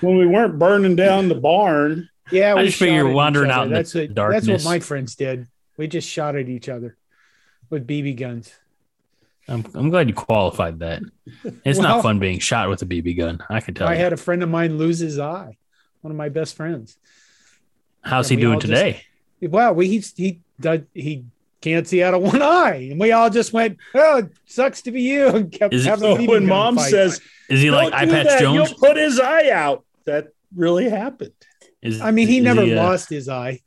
When 0.00 0.16
we 0.16 0.26
weren't 0.28 0.60
burning 0.60 0.94
down 0.94 1.28
the 1.28 1.34
barn. 1.34 2.08
yeah, 2.30 2.52
I 2.52 2.60
we 2.60 2.66
just 2.66 2.78
figure 2.78 2.94
you're 2.94 3.08
wandering 3.12 3.50
out 3.50 3.64
in 3.64 3.70
the 3.70 3.76
that's 3.78 3.94
what, 3.94 4.14
darkness. 4.14 4.46
That's 4.46 4.64
what 4.64 4.70
my 4.70 4.78
friends 4.78 5.16
did. 5.16 5.48
We 5.76 5.88
just 5.88 6.08
shot 6.08 6.36
at 6.36 6.48
each 6.48 6.68
other 6.68 6.96
with 7.68 7.84
BB 7.84 8.16
guns. 8.16 8.52
I'm, 9.48 9.64
I'm 9.74 9.90
glad 9.90 10.08
you 10.08 10.14
qualified 10.14 10.78
that. 10.80 11.02
It's 11.64 11.80
Well- 11.80 11.88
not 11.96 12.02
fun 12.04 12.20
being 12.20 12.38
shot 12.38 12.68
with 12.68 12.80
a 12.82 12.86
BB 12.86 13.16
gun. 13.18 13.40
I 13.50 13.58
can 13.58 13.74
tell 13.74 13.88
I 13.88 13.94
you. 13.94 13.98
had 13.98 14.12
a 14.12 14.16
friend 14.16 14.42
of 14.44 14.48
mine 14.48 14.78
lose 14.78 15.00
his 15.00 15.18
eye. 15.18 15.56
One 16.02 16.12
of 16.12 16.16
my 16.16 16.28
best 16.28 16.54
friends. 16.54 16.96
How's 18.02 18.28
he 18.28 18.36
doing 18.36 18.54
all 18.54 18.60
just- 18.60 18.70
today? 18.72 19.02
Well, 19.40 19.74
we 19.74 19.88
he 19.88 19.98
he 20.16 20.40
did 20.60 20.86
he 20.94 21.24
can't 21.60 21.86
see 21.88 22.02
out 22.02 22.14
of 22.14 22.22
one 22.22 22.42
eye, 22.42 22.88
and 22.90 23.00
we 23.00 23.10
all 23.12 23.28
just 23.30 23.52
went, 23.52 23.78
"Oh, 23.94 24.18
it 24.18 24.30
sucks 24.46 24.82
to 24.82 24.90
be 24.92 25.02
you," 25.02 25.28
and 25.28 25.50
kept 25.50 25.74
Is 25.74 25.84
it- 25.86 25.88
having 25.90 26.10
a 26.12 26.14
So 26.16 26.22
BB 26.22 26.28
when 26.28 26.46
mom 26.46 26.76
fight. 26.76 26.90
says, 26.90 27.20
Is 27.48 27.60
he 27.60 27.70
like 27.70 27.90
"Don't 27.92 28.08
Eye 28.10 28.22
Patch 28.24 28.40
Jones? 28.40 28.54
You'll 28.70 28.78
put 28.78 28.96
his 28.96 29.18
eye 29.18 29.50
out. 29.50 29.84
That 30.04 30.28
really 30.54 30.88
happened. 30.88 31.32
Is, 31.80 32.00
I 32.00 32.10
mean, 32.12 32.28
he 32.28 32.38
is 32.38 32.44
never 32.44 32.62
uh, 32.62 32.66
lost 32.66 33.08
his 33.08 33.28
eye, 33.28 33.60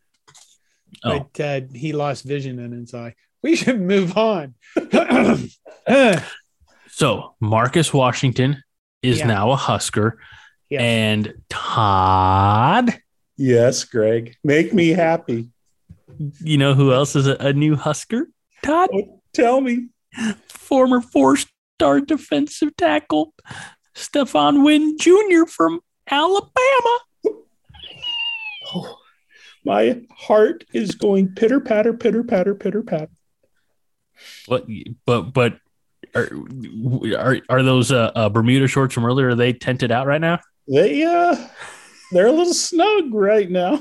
Oh, 1.03 1.27
but 1.33 1.43
uh, 1.43 1.61
he 1.73 1.91
lost 1.93 2.23
vision 2.23 2.59
in 2.59 2.71
his 2.71 2.93
eye. 2.93 3.15
We 3.41 3.55
should 3.57 3.79
move 3.81 4.17
on. 4.17 4.53
So 6.89 7.35
Marcus 7.41 7.93
Washington 7.93 8.63
is 9.01 9.19
Yeah. 9.19 9.27
now 9.27 9.51
a 9.51 9.55
Husker, 9.57 10.19
Yeah. 10.69 10.81
and 10.81 11.33
Todd. 11.49 12.97
Yes, 13.37 13.83
Greg. 13.83 14.35
Make 14.43 14.73
me 14.73 14.89
happy. 14.89 15.49
You 16.41 16.57
know 16.57 16.73
who 16.73 16.93
else 16.93 17.15
is 17.15 17.27
a, 17.27 17.35
a 17.39 17.53
new 17.53 17.75
Husker? 17.75 18.29
Todd, 18.63 18.89
Tell 19.33 19.59
me. 19.61 19.89
former 20.47 21.01
four-star 21.01 21.99
defensive 22.01 22.75
tackle 22.77 23.33
Stephon 23.95 24.63
Wynn 24.63 24.97
Jr. 24.97 25.45
from 25.47 25.81
Alabama. 26.09 26.99
My 29.63 30.01
heart 30.11 30.63
is 30.73 30.95
going 30.95 31.33
pitter 31.35 31.59
patter, 31.59 31.93
pitter 31.93 32.23
patter, 32.23 32.55
pitter 32.55 32.83
patter. 32.83 33.09
What? 34.45 34.65
But 35.05 35.33
but 35.33 35.59
are 36.13 36.29
are, 37.17 37.37
are 37.49 37.63
those 37.63 37.91
uh, 37.91 38.11
uh, 38.15 38.29
Bermuda 38.29 38.67
shorts 38.67 38.93
from 38.93 39.05
earlier? 39.05 39.29
Are 39.29 39.35
they 39.35 39.53
tented 39.53 39.91
out 39.91 40.07
right 40.07 40.21
now? 40.21 40.39
They 40.67 41.03
uh 41.03 41.35
they're 42.11 42.27
a 42.27 42.31
little 42.31 42.53
snug 42.53 43.13
right 43.13 43.49
now. 43.49 43.79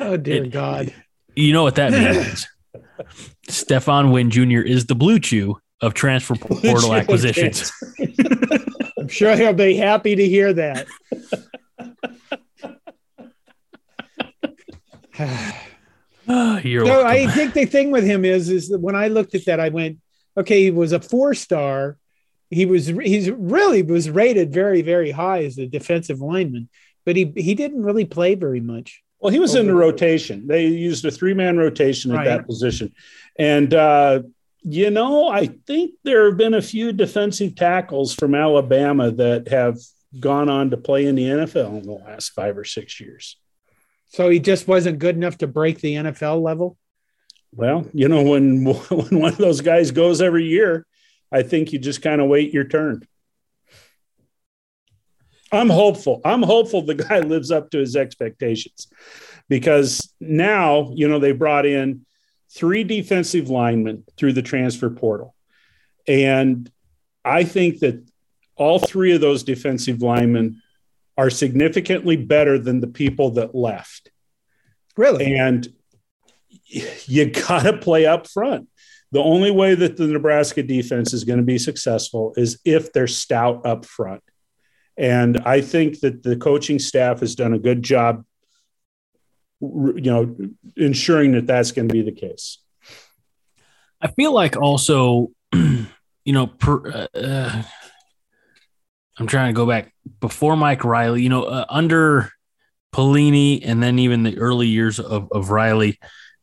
oh 0.00 0.16
dear 0.16 0.44
It- 0.44 0.50
God! 0.50 0.92
You 1.36 1.52
know 1.52 1.62
what 1.64 1.74
that 1.76 1.92
means? 1.92 2.46
Stephon 3.48 4.12
Wynn 4.12 4.30
Jr. 4.30 4.60
is 4.60 4.86
the 4.86 4.94
BlueChew 4.94 5.54
of 5.80 5.94
transfer 5.94 6.34
portal 6.36 6.94
acquisitions. 6.94 7.72
I'm 8.98 9.08
sure 9.08 9.36
he'll 9.36 9.52
be 9.52 9.74
happy 9.76 10.14
to 10.14 10.28
hear 10.28 10.52
that. 10.54 10.86
You're 16.26 16.84
No, 16.84 16.90
welcome. 17.02 17.06
I 17.06 17.26
think 17.32 17.52
the 17.54 17.66
thing 17.66 17.90
with 17.90 18.04
him 18.04 18.24
is, 18.24 18.48
is 18.48 18.68
that 18.68 18.80
when 18.80 18.96
I 18.96 19.08
looked 19.08 19.34
at 19.34 19.44
that, 19.46 19.60
I 19.60 19.68
went, 19.68 19.98
okay, 20.36 20.62
he 20.64 20.70
was 20.70 20.92
a 20.92 21.00
four 21.00 21.34
star. 21.34 21.98
He 22.50 22.66
was, 22.66 22.86
he's 22.86 23.30
really 23.30 23.82
was 23.82 24.08
rated 24.10 24.52
very, 24.52 24.82
very 24.82 25.10
high 25.10 25.44
as 25.44 25.58
a 25.58 25.66
defensive 25.66 26.20
lineman, 26.20 26.68
but 27.04 27.16
he 27.16 27.32
he 27.36 27.54
didn't 27.54 27.82
really 27.82 28.04
play 28.04 28.34
very 28.34 28.60
much. 28.60 29.02
Well, 29.18 29.32
he 29.32 29.38
was 29.38 29.54
in 29.54 29.66
the 29.66 29.74
rotation. 29.74 30.46
They 30.46 30.66
used 30.66 31.04
a 31.06 31.10
three-man 31.10 31.56
rotation 31.56 32.10
at 32.10 32.16
Right. 32.18 32.24
that 32.26 32.46
position. 32.46 32.92
And 33.38 33.72
uh 33.74 34.22
you 34.66 34.90
know, 34.90 35.28
I 35.28 35.48
think 35.66 35.92
there 36.04 36.24
have 36.26 36.38
been 36.38 36.54
a 36.54 36.62
few 36.62 36.92
defensive 36.92 37.54
tackles 37.54 38.14
from 38.14 38.34
Alabama 38.34 39.10
that 39.10 39.48
have 39.48 39.76
gone 40.18 40.48
on 40.48 40.70
to 40.70 40.78
play 40.78 41.04
in 41.04 41.16
the 41.16 41.24
NFL 41.24 41.78
in 41.80 41.82
the 41.82 41.92
last 41.92 42.30
five 42.30 42.56
or 42.56 42.64
six 42.64 42.98
years. 42.98 43.36
So 44.06 44.30
he 44.30 44.38
just 44.38 44.66
wasn't 44.66 45.00
good 45.00 45.16
enough 45.16 45.38
to 45.38 45.46
break 45.46 45.80
the 45.80 45.96
NFL 45.96 46.40
level. 46.42 46.78
Well, 47.52 47.86
you 47.92 48.08
know, 48.08 48.22
when 48.22 48.64
when 48.64 49.20
one 49.20 49.32
of 49.32 49.38
those 49.38 49.60
guys 49.60 49.90
goes 49.90 50.22
every 50.22 50.44
year, 50.44 50.86
I 51.34 51.42
think 51.42 51.72
you 51.72 51.80
just 51.80 52.00
kind 52.00 52.20
of 52.20 52.28
wait 52.28 52.54
your 52.54 52.62
turn. 52.64 53.06
I'm 55.50 55.68
hopeful. 55.68 56.20
I'm 56.24 56.42
hopeful 56.42 56.82
the 56.82 56.94
guy 56.94 57.18
lives 57.34 57.50
up 57.50 57.70
to 57.70 57.78
his 57.78 57.96
expectations 57.96 58.86
because 59.48 60.14
now, 60.20 60.92
you 60.94 61.08
know, 61.08 61.18
they 61.18 61.32
brought 61.32 61.66
in 61.66 62.06
three 62.50 62.84
defensive 62.84 63.50
linemen 63.50 64.04
through 64.16 64.34
the 64.34 64.42
transfer 64.42 64.90
portal. 64.90 65.34
And 66.06 66.70
I 67.24 67.42
think 67.42 67.80
that 67.80 68.08
all 68.54 68.78
three 68.78 69.12
of 69.12 69.20
those 69.20 69.42
defensive 69.42 70.02
linemen 70.02 70.62
are 71.18 71.30
significantly 71.30 72.16
better 72.16 72.58
than 72.58 72.80
the 72.80 72.86
people 72.86 73.30
that 73.30 73.56
left 73.56 74.10
Really? 74.96 75.34
and 75.36 75.66
you 77.06 77.30
got 77.30 77.62
to 77.64 77.76
play 77.76 78.06
up 78.06 78.28
front. 78.28 78.68
The 79.12 79.22
only 79.22 79.50
way 79.50 79.74
that 79.74 79.96
the 79.96 80.06
Nebraska 80.06 80.62
defense 80.62 81.12
is 81.12 81.24
going 81.24 81.38
to 81.38 81.44
be 81.44 81.58
successful 81.58 82.34
is 82.36 82.58
if 82.64 82.92
they're 82.92 83.06
stout 83.06 83.64
up 83.64 83.84
front. 83.84 84.22
And 84.96 85.38
I 85.38 85.60
think 85.60 86.00
that 86.00 86.22
the 86.22 86.36
coaching 86.36 86.78
staff 86.78 87.20
has 87.20 87.34
done 87.34 87.52
a 87.52 87.58
good 87.58 87.82
job, 87.82 88.24
you 89.60 90.00
know, 90.00 90.36
ensuring 90.76 91.32
that 91.32 91.46
that's 91.46 91.72
going 91.72 91.88
to 91.88 91.92
be 91.92 92.02
the 92.02 92.12
case. 92.12 92.58
I 94.00 94.08
feel 94.08 94.32
like 94.32 94.56
also, 94.56 95.30
you 95.52 95.86
know, 96.26 96.46
per, 96.48 97.06
uh, 97.14 97.18
uh, 97.18 97.62
I'm 99.18 99.26
trying 99.26 99.54
to 99.54 99.56
go 99.56 99.66
back 99.66 99.94
before 100.20 100.56
Mike 100.56 100.84
Riley, 100.84 101.22
you 101.22 101.28
know, 101.28 101.44
uh, 101.44 101.64
under 101.68 102.30
Pelini 102.92 103.60
and 103.64 103.82
then 103.82 103.98
even 103.98 104.22
the 104.22 104.38
early 104.38 104.66
years 104.66 104.98
of, 104.98 105.28
of 105.32 105.50
Riley 105.50 105.98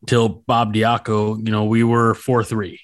till 0.08 0.30
Bob 0.30 0.74
Diaco, 0.74 1.38
you 1.38 1.52
know, 1.52 1.66
we 1.66 1.84
were 1.84 2.14
4 2.14 2.44
3. 2.44 2.80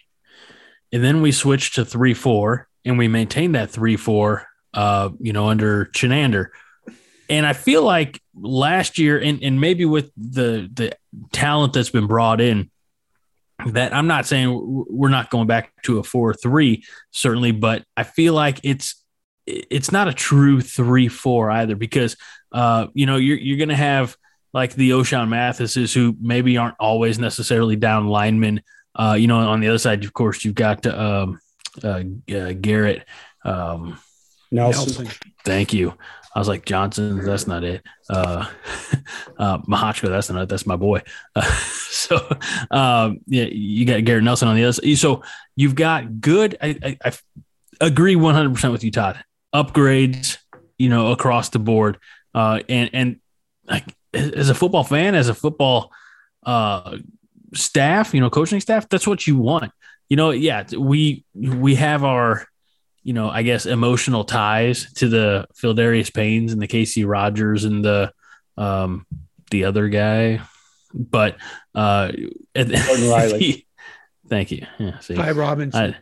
And 0.93 1.03
then 1.03 1.21
we 1.21 1.31
switched 1.31 1.75
to 1.75 1.85
3 1.85 2.13
4 2.13 2.67
and 2.85 2.97
we 2.97 3.07
maintained 3.07 3.55
that 3.55 3.69
3 3.69 3.97
4, 3.97 4.47
uh, 4.73 5.09
you 5.19 5.33
know, 5.33 5.47
under 5.47 5.85
Chinander. 5.87 6.47
And 7.29 7.45
I 7.45 7.53
feel 7.53 7.83
like 7.83 8.21
last 8.33 8.97
year, 8.97 9.19
and, 9.19 9.43
and 9.43 9.59
maybe 9.59 9.85
with 9.85 10.11
the 10.15 10.69
the 10.73 10.95
talent 11.33 11.73
that's 11.73 11.89
been 11.89 12.07
brought 12.07 12.39
in, 12.39 12.69
that 13.65 13.93
I'm 13.93 14.07
not 14.07 14.25
saying 14.25 14.85
we're 14.89 15.09
not 15.09 15.29
going 15.29 15.47
back 15.47 15.73
to 15.83 15.99
a 15.99 16.03
four 16.03 16.33
three 16.33 16.83
certainly, 17.11 17.51
but 17.51 17.83
I 17.97 18.03
feel 18.03 18.33
like 18.33 18.59
it's 18.63 19.03
it's 19.45 19.91
not 19.91 20.07
a 20.07 20.13
true 20.13 20.61
three 20.61 21.07
four 21.07 21.49
either 21.49 21.75
because 21.75 22.17
uh 22.51 22.87
you 22.93 23.05
know 23.05 23.15
you're 23.15 23.37
you're 23.37 23.57
gonna 23.57 23.75
have 23.75 24.15
like 24.53 24.73
the 24.73 24.91
Ochaun 24.91 25.29
Mathises 25.29 25.93
who 25.93 26.15
maybe 26.19 26.57
aren't 26.57 26.75
always 26.79 27.19
necessarily 27.19 27.75
down 27.75 28.07
linemen. 28.07 28.61
Uh, 28.95 29.15
you 29.17 29.27
know, 29.27 29.37
on 29.37 29.59
the 29.59 29.67
other 29.67 29.77
side, 29.77 30.03
of 30.03 30.13
course, 30.13 30.43
you've 30.43 30.55
got 30.55 30.85
um, 30.87 31.39
uh, 31.83 32.03
uh, 32.33 32.53
Garrett. 32.53 33.05
Um, 33.43 33.99
Nelson. 34.51 35.03
Nelson. 35.03 35.29
Thank 35.43 35.73
you. 35.73 35.93
I 36.37 36.39
was 36.39 36.47
like 36.47 36.65
Johnson. 36.65 37.23
That's 37.23 37.47
not 37.47 37.63
it. 37.63 37.83
Uh, 38.09 38.45
uh, 39.39 39.57
Mahachka. 39.59 40.07
That's 40.07 40.29
not 40.29 40.43
it. 40.43 40.49
That's 40.49 40.67
my 40.67 40.75
boy. 40.75 41.01
Uh, 41.35 41.41
so 41.89 42.17
um, 42.69 43.21
yeah, 43.25 43.45
you 43.45 43.85
got 43.85 44.03
Garrett 44.05 44.23
Nelson 44.23 44.47
on 44.47 44.55
the 44.55 44.63
other 44.63 44.73
side. 44.73 44.97
So 44.97 45.23
you've 45.55 45.75
got 45.75 46.21
good. 46.21 46.57
I, 46.61 46.77
I, 46.83 46.97
I 47.03 47.13
agree 47.81 48.15
100 48.15 48.53
percent 48.53 48.71
with 48.71 48.83
you, 48.83 48.91
Todd. 48.91 49.23
Upgrades, 49.53 50.37
you 50.77 50.89
know, 50.89 51.11
across 51.11 51.49
the 51.49 51.59
board. 51.59 51.97
Uh, 52.35 52.59
and 52.69 52.89
and 52.93 53.19
like 53.67 53.85
as 54.13 54.49
a 54.49 54.55
football 54.55 54.83
fan, 54.83 55.15
as 55.15 55.29
a 55.29 55.33
football 55.33 55.91
uh, 56.43 56.97
staff, 57.53 58.13
you 58.13 58.21
know, 58.21 58.29
coaching 58.29 58.59
staff, 58.59 58.87
that's 58.89 59.07
what 59.07 59.27
you 59.27 59.37
want. 59.37 59.71
You 60.09 60.17
know, 60.17 60.31
yeah, 60.31 60.63
we 60.77 61.25
we 61.35 61.75
have 61.75 62.03
our 62.03 62.45
you 63.03 63.13
know, 63.13 63.29
I 63.29 63.41
guess 63.43 63.65
emotional 63.65 64.25
ties 64.25 64.91
to 64.95 65.07
the 65.07 65.47
Phildarius 65.55 66.11
Paynes 66.11 66.51
and 66.51 66.61
the 66.61 66.67
Casey 66.67 67.05
Rogers 67.05 67.63
and 67.63 67.83
the 67.83 68.11
um 68.57 69.05
the 69.51 69.63
other 69.65 69.87
guy. 69.87 70.41
But 70.93 71.37
uh 71.75 72.11
Jordon 72.55 73.09
Riley. 73.11 73.65
thank 74.29 74.51
you. 74.51 74.65
Yeah, 74.77 74.99
see. 74.99 75.15
Ty 75.15 75.31
Robinson. 75.31 75.93
I, 75.93 75.97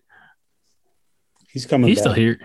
He's 1.50 1.66
coming 1.66 1.88
he's 1.88 2.00
back. 2.00 2.02
still 2.04 2.14
here. 2.14 2.40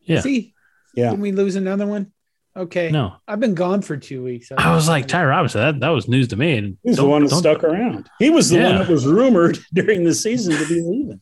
Yeah. 0.00 0.20
See, 0.20 0.54
Yeah. 0.94 1.10
didn't 1.10 1.22
we 1.22 1.32
lose 1.32 1.54
another 1.56 1.86
one? 1.86 2.12
Okay. 2.58 2.90
No. 2.90 3.14
I've 3.28 3.38
been 3.38 3.54
gone 3.54 3.82
for 3.82 3.96
two 3.96 4.24
weeks. 4.24 4.50
I 4.56 4.74
was 4.74 4.88
like, 4.88 5.06
Ty 5.06 5.24
Robinson, 5.24 5.60
that, 5.60 5.80
that 5.80 5.90
was 5.90 6.08
news 6.08 6.28
to 6.28 6.36
me. 6.36 6.56
And 6.56 6.78
He's 6.82 6.96
the 6.96 7.04
one 7.04 7.24
that 7.24 7.30
stuck 7.30 7.62
around. 7.62 8.10
He 8.18 8.30
was 8.30 8.50
the 8.50 8.60
one 8.60 8.78
that 8.78 8.88
was 8.88 9.06
rumored 9.06 9.58
during 9.72 10.02
the 10.02 10.12
season 10.12 10.56
to 10.56 10.66
be 10.66 10.80
leaving. 10.80 11.20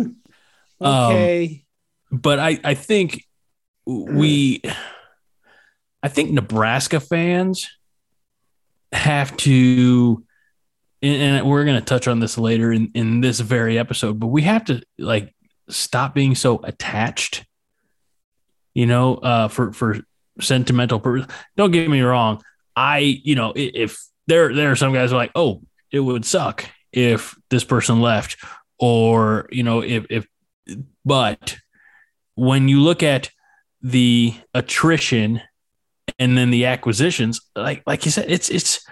um, 0.80 1.12
okay. 1.12 1.64
but 2.10 2.38
I, 2.38 2.58
I 2.64 2.74
think 2.74 3.26
we 3.86 4.62
I 6.02 6.08
think 6.08 6.30
Nebraska 6.30 7.00
fans 7.00 7.68
have 8.92 9.36
to 9.38 10.24
and 11.02 11.22
and 11.22 11.48
we're 11.48 11.64
going 11.64 11.78
to 11.78 11.84
touch 11.84 12.08
on 12.08 12.20
this 12.20 12.38
later 12.38 12.72
in, 12.72 12.90
in 12.94 13.20
this 13.20 13.40
very 13.40 13.78
episode, 13.78 14.18
but 14.18 14.28
we 14.28 14.42
have 14.42 14.64
to 14.66 14.82
like 14.98 15.34
stop 15.68 16.14
being 16.14 16.34
so 16.34 16.60
attached, 16.62 17.44
you 18.74 18.86
know, 18.86 19.16
uh, 19.16 19.48
for, 19.48 19.72
for 19.72 19.98
sentimental 20.40 21.00
purposes. 21.00 21.30
Don't 21.56 21.70
get 21.70 21.88
me 21.88 22.00
wrong. 22.00 22.42
I, 22.76 22.98
you 22.98 23.34
know, 23.34 23.52
if 23.56 24.02
there, 24.26 24.54
there 24.54 24.70
are 24.70 24.76
some 24.76 24.92
guys 24.92 25.10
who 25.10 25.16
are 25.16 25.20
like, 25.20 25.32
oh, 25.34 25.62
it 25.90 26.00
would 26.00 26.24
suck 26.24 26.64
if 26.92 27.36
this 27.50 27.64
person 27.64 28.00
left 28.00 28.36
or, 28.78 29.48
you 29.50 29.62
know, 29.62 29.82
if, 29.82 30.06
if, 30.10 30.26
but 31.04 31.58
when 32.34 32.68
you 32.68 32.80
look 32.80 33.02
at 33.02 33.30
the 33.82 34.34
attrition 34.54 35.42
and 36.18 36.36
then 36.36 36.50
the 36.50 36.66
acquisitions, 36.66 37.40
like 37.56 37.82
like 37.86 38.04
you 38.04 38.10
said, 38.10 38.30
it's 38.30 38.50
it's 38.50 38.86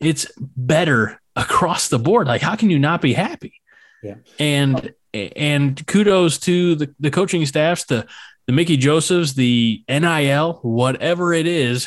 it's 0.00 0.30
better 0.38 1.20
across 1.36 1.88
the 1.88 1.98
board. 1.98 2.26
Like, 2.26 2.42
how 2.42 2.56
can 2.56 2.70
you 2.70 2.78
not 2.78 3.00
be 3.00 3.12
happy? 3.12 3.54
Yeah. 4.02 4.16
And 4.38 4.94
and 5.12 5.86
kudos 5.86 6.38
to 6.40 6.74
the, 6.74 6.94
the 7.00 7.10
coaching 7.10 7.44
staffs, 7.46 7.84
the 7.84 8.06
the 8.50 8.56
Mickey 8.56 8.76
Josephs, 8.76 9.34
the 9.34 9.84
NIL, 9.88 10.58
whatever 10.62 11.32
it 11.32 11.46
is, 11.46 11.86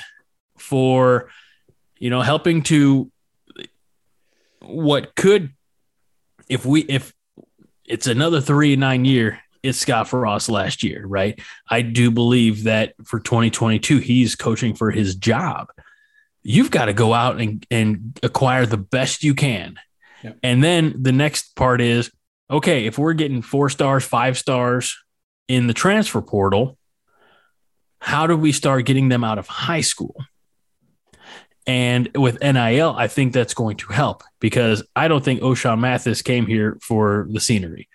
for 0.57 1.29
you 1.99 2.09
know 2.09 2.21
helping 2.21 2.63
to 2.63 3.11
what 4.61 5.13
could 5.13 5.51
if 6.47 6.65
we 6.65 6.83
if 6.83 7.13
it's 7.83 8.07
another 8.07 8.39
three 8.39 8.71
and 8.71 8.79
nine 8.79 9.03
year 9.03 9.41
it's 9.61 9.77
Scott 9.77 10.07
Frost 10.07 10.47
last 10.47 10.83
year, 10.83 11.05
right? 11.05 11.37
I 11.69 11.81
do 11.81 12.09
believe 12.09 12.63
that 12.63 12.93
for 13.03 13.19
2022, 13.19 13.97
he's 13.97 14.35
coaching 14.35 14.73
for 14.73 14.89
his 14.89 15.15
job. 15.15 15.67
You've 16.43 16.71
got 16.71 16.85
to 16.85 16.93
go 16.93 17.13
out 17.13 17.41
and, 17.41 17.65
and 17.71 18.17
acquire 18.23 18.65
the 18.65 18.77
best 18.77 19.21
you 19.21 19.35
can. 19.35 19.75
Yep. 20.23 20.37
And 20.43 20.63
then 20.63 20.95
the 21.03 21.11
next 21.11 21.57
part 21.57 21.81
is 21.81 22.09
okay, 22.49 22.85
if 22.85 22.97
we're 22.97 23.13
getting 23.13 23.41
four 23.41 23.69
stars, 23.69 24.05
five 24.05 24.37
stars 24.37 25.02
in 25.47 25.67
the 25.67 25.73
transfer 25.73 26.21
portal, 26.21 26.77
how 27.99 28.27
do 28.27 28.35
we 28.35 28.51
start 28.51 28.85
getting 28.85 29.09
them 29.09 29.23
out 29.23 29.37
of 29.37 29.47
high 29.47 29.81
school? 29.81 30.15
And 31.65 32.09
with 32.15 32.41
NIL, 32.41 32.93
I 32.97 33.07
think 33.07 33.31
that's 33.33 33.53
going 33.53 33.77
to 33.77 33.93
help 33.93 34.23
because 34.39 34.83
I 34.95 35.07
don't 35.07 35.23
think 35.23 35.41
Ochaun 35.41 35.79
Mathis 35.79 36.21
came 36.21 36.45
here 36.45 36.77
for 36.81 37.27
the 37.31 37.39
scenery. 37.39 37.87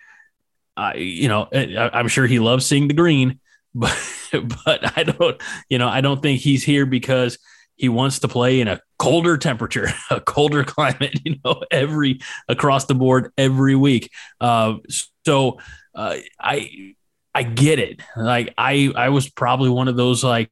I, 0.75 0.95
you 0.95 1.27
know, 1.27 1.47
I, 1.53 1.91
I'm 1.93 2.07
sure 2.07 2.25
he 2.25 2.39
loves 2.39 2.65
seeing 2.65 2.87
the 2.87 2.93
green, 2.93 3.39
but 3.75 3.95
but 4.65 4.97
I 4.97 5.03
don't, 5.03 5.39
you 5.69 5.77
know, 5.77 5.87
I 5.87 6.01
don't 6.01 6.21
think 6.21 6.39
he's 6.39 6.63
here 6.63 6.85
because 6.85 7.37
he 7.75 7.89
wants 7.89 8.19
to 8.19 8.27
play 8.27 8.59
in 8.59 8.67
a 8.67 8.81
colder 8.97 9.37
temperature, 9.37 9.89
a 10.09 10.19
colder 10.19 10.63
climate, 10.63 11.19
you 11.25 11.35
know, 11.45 11.61
every 11.71 12.19
across 12.47 12.85
the 12.85 12.95
board 12.95 13.31
every 13.37 13.75
week. 13.75 14.11
Uh, 14.41 14.75
so 15.25 15.59
uh, 15.93 16.17
I 16.39 16.95
I 17.39 17.43
get 17.43 17.79
it. 17.79 18.01
Like 18.17 18.53
I 18.57 18.91
I 18.93 19.09
was 19.09 19.29
probably 19.29 19.69
one 19.69 19.87
of 19.87 19.95
those 19.95 20.25
like 20.25 20.51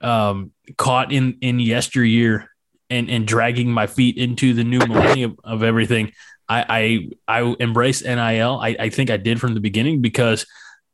um, 0.00 0.52
caught 0.78 1.12
in 1.12 1.36
in 1.42 1.60
yesteryear 1.60 2.50
and 2.88 3.10
and 3.10 3.26
dragging 3.26 3.70
my 3.70 3.86
feet 3.86 4.16
into 4.16 4.54
the 4.54 4.64
new 4.64 4.78
millennium 4.78 5.36
of 5.44 5.62
everything. 5.62 6.12
I 6.48 7.10
I, 7.28 7.40
I 7.40 7.56
embrace 7.60 8.02
NIL. 8.02 8.58
I, 8.58 8.74
I 8.80 8.88
think 8.88 9.10
I 9.10 9.18
did 9.18 9.38
from 9.38 9.52
the 9.52 9.60
beginning 9.60 10.00
because 10.00 10.46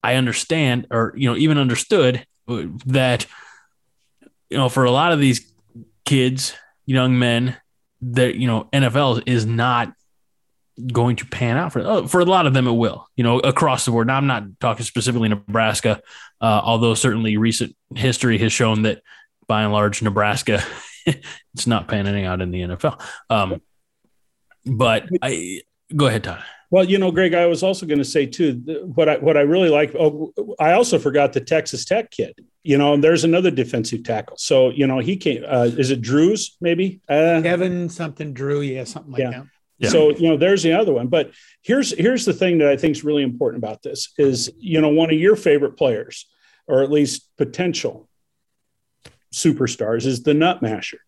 I 0.02 0.16
understand, 0.16 0.88
or 0.90 1.14
you 1.16 1.30
know, 1.30 1.36
even 1.36 1.58
understood 1.58 2.26
that 2.48 3.26
you 4.50 4.58
know 4.58 4.68
for 4.68 4.82
a 4.82 4.90
lot 4.90 5.12
of 5.12 5.20
these 5.20 5.48
kids, 6.04 6.56
young 6.86 7.20
men, 7.20 7.56
that 8.02 8.34
you 8.34 8.48
know 8.48 8.68
NFL 8.72 9.22
is 9.26 9.46
not 9.46 9.92
going 10.92 11.16
to 11.16 11.26
pan 11.26 11.56
out 11.56 11.72
for 11.72 11.80
oh, 11.80 12.06
for 12.06 12.20
a 12.20 12.24
lot 12.24 12.46
of 12.46 12.54
them. 12.54 12.66
It 12.66 12.72
will, 12.72 13.08
you 13.16 13.24
know, 13.24 13.38
across 13.38 13.84
the 13.84 13.90
board. 13.90 14.06
Now 14.06 14.16
I'm 14.16 14.26
not 14.26 14.44
talking 14.60 14.84
specifically 14.84 15.28
Nebraska, 15.28 16.02
uh, 16.40 16.60
although 16.64 16.94
certainly 16.94 17.36
recent 17.36 17.76
history 17.94 18.38
has 18.38 18.52
shown 18.52 18.82
that 18.82 19.02
by 19.46 19.62
and 19.62 19.72
large 19.72 20.02
Nebraska 20.02 20.62
it's 21.06 21.66
not 21.66 21.88
panning 21.88 22.24
out 22.24 22.40
in 22.40 22.50
the 22.50 22.62
NFL. 22.62 23.00
Um, 23.30 23.60
but 24.66 25.08
I 25.22 25.60
go 25.94 26.06
ahead, 26.06 26.24
Todd. 26.24 26.42
Well, 26.70 26.84
you 26.84 26.98
know, 26.98 27.12
Greg, 27.12 27.34
I 27.34 27.46
was 27.46 27.62
also 27.62 27.86
going 27.86 27.98
to 27.98 28.04
say 28.04 28.26
too 28.26 28.54
what 28.96 29.08
I 29.08 29.18
what 29.18 29.36
I 29.36 29.42
really 29.42 29.68
like. 29.68 29.94
Oh, 29.94 30.32
I 30.58 30.72
also 30.72 30.98
forgot 30.98 31.32
the 31.32 31.40
Texas 31.40 31.84
Tech 31.84 32.10
kid. 32.10 32.34
You 32.62 32.78
know, 32.78 32.96
there's 32.96 33.22
another 33.22 33.50
defensive 33.50 34.02
tackle. 34.02 34.36
So 34.38 34.70
you 34.70 34.86
know, 34.86 34.98
he 34.98 35.16
came. 35.16 35.44
Uh, 35.46 35.68
is 35.76 35.90
it 35.90 36.00
Drews? 36.00 36.56
Maybe. 36.60 37.00
Uh, 37.08 37.40
Kevin 37.42 37.88
something 37.88 38.32
Drew, 38.32 38.62
yeah, 38.62 38.84
something 38.84 39.12
like 39.12 39.20
Yeah. 39.20 39.30
that. 39.30 39.46
Yeah. 39.78 39.90
So 39.90 40.10
you 40.10 40.28
know, 40.28 40.36
there's 40.36 40.62
the 40.62 40.72
other 40.72 40.92
one. 40.92 41.08
But 41.08 41.32
here's 41.62 41.96
here's 41.96 42.24
the 42.24 42.32
thing 42.32 42.58
that 42.58 42.68
I 42.68 42.76
think 42.76 42.92
is 42.96 43.04
really 43.04 43.22
important 43.22 43.62
about 43.62 43.82
this 43.82 44.12
is 44.18 44.50
you 44.58 44.80
know 44.80 44.88
one 44.88 45.10
of 45.10 45.18
your 45.18 45.36
favorite 45.36 45.76
players, 45.76 46.26
or 46.66 46.82
at 46.82 46.90
least 46.90 47.28
potential 47.36 48.08
superstars, 49.34 50.06
is 50.06 50.22
the 50.22 50.32
Hutmacher, 50.32 50.98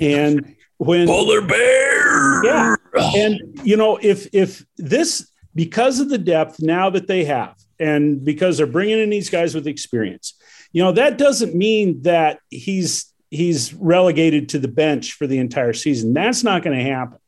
and 0.00 0.56
when 0.78 1.06
Polar 1.06 1.40
bear. 1.40 2.44
Yeah. 2.44 2.74
and 3.16 3.60
you 3.62 3.76
know 3.76 3.98
if 4.02 4.28
if 4.34 4.64
this 4.76 5.30
because 5.54 6.00
of 6.00 6.08
the 6.08 6.18
depth 6.18 6.60
now 6.60 6.90
that 6.90 7.06
they 7.06 7.24
have 7.24 7.54
and 7.78 8.24
because 8.24 8.58
they're 8.58 8.66
bringing 8.66 8.98
in 8.98 9.10
these 9.10 9.30
guys 9.30 9.54
with 9.54 9.66
experience 9.66 10.34
you 10.72 10.82
know 10.82 10.92
that 10.92 11.18
doesn't 11.18 11.54
mean 11.54 12.02
that 12.02 12.40
he's 12.50 13.12
he's 13.30 13.72
relegated 13.74 14.50
to 14.50 14.58
the 14.58 14.68
bench 14.68 15.14
for 15.14 15.26
the 15.26 15.38
entire 15.38 15.72
season 15.72 16.12
that's 16.12 16.42
not 16.42 16.62
going 16.62 16.76
to 16.76 16.84
happen 16.84 17.18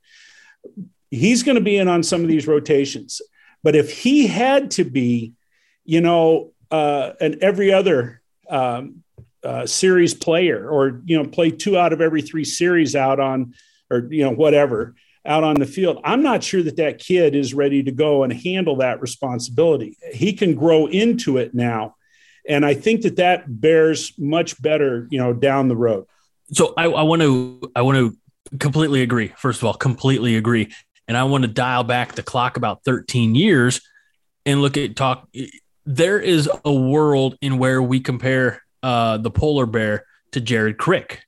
he's 1.11 1.43
going 1.43 1.57
to 1.57 1.61
be 1.61 1.77
in 1.77 1.89
on 1.89 2.03
some 2.03 2.23
of 2.23 2.29
these 2.29 2.47
rotations. 2.47 3.21
But 3.63 3.77
if 3.77 3.91
he 3.91 4.27
had 4.27 4.73
to 4.73 4.85
be 4.85 5.35
you 5.85 6.01
know 6.01 6.53
uh 6.71 7.13
an 7.21 7.39
every 7.43 7.73
other 7.73 8.21
um 8.49 9.03
uh, 9.45 9.67
series 9.67 10.15
player 10.15 10.67
or 10.67 11.03
you 11.05 11.23
know 11.23 11.29
play 11.29 11.51
two 11.51 11.77
out 11.77 11.93
of 11.93 12.01
every 12.01 12.23
three 12.23 12.45
series 12.45 12.97
out 12.97 13.21
on 13.21 13.53
or 13.91 14.09
you 14.11 14.25
know 14.25 14.31
whatever 14.31 14.95
out 15.27 15.45
on 15.45 15.57
the 15.57 15.67
field 15.67 16.01
i'm 16.03 16.23
not 16.23 16.43
sure 16.43 16.63
that 16.63 16.77
that 16.77 16.99
kid 16.99 17.35
is 17.35 17.53
ready 17.53 17.83
to 17.83 17.93
go 17.93 18.23
and 18.23 18.33
handle 18.33 18.77
that 18.77 19.03
responsibility. 19.03 19.99
He 20.13 20.33
can 20.33 20.55
grow 20.55 20.87
into 20.87 21.37
it 21.37 21.55
now. 21.55 21.97
And 22.49 22.65
i 22.65 22.73
think 22.73 23.03
that 23.03 23.17
that 23.17 23.45
bears 23.47 24.15
much 24.19 24.61
better 24.63 25.07
you 25.11 25.19
know 25.19 25.35
down 25.35 25.69
the 25.69 25.77
road. 25.77 26.07
So 26.53 26.73
I, 26.77 26.85
I 26.85 27.03
want 27.03 27.21
to 27.21 27.71
I 27.77 27.83
want 27.83 27.99
to 27.99 28.17
completely 28.59 29.03
agree. 29.03 29.29
First 29.37 29.61
of 29.61 29.65
all, 29.65 29.75
completely 29.75 30.37
agree, 30.37 30.73
and 31.09 31.17
I 31.17 31.25
want 31.25 31.43
to 31.43 31.49
dial 31.49 31.85
back 31.85 32.15
the 32.15 32.23
clock 32.23 32.57
about 32.57 32.85
13 32.85 33.35
years 33.35 33.81
and 34.47 34.63
look 34.63 34.77
at 34.77 34.97
talk. 34.97 35.29
There 35.87 36.19
is 36.19 36.49
a 36.65 36.73
world 36.73 37.37
in 37.41 37.59
where 37.59 37.83
we 37.83 38.01
compare 38.01 38.63
uh, 38.83 39.19
the 39.19 39.31
polar 39.31 39.67
bear 39.67 40.07
to 40.33 40.41
Jared 40.41 40.79
Crick. 40.79 41.23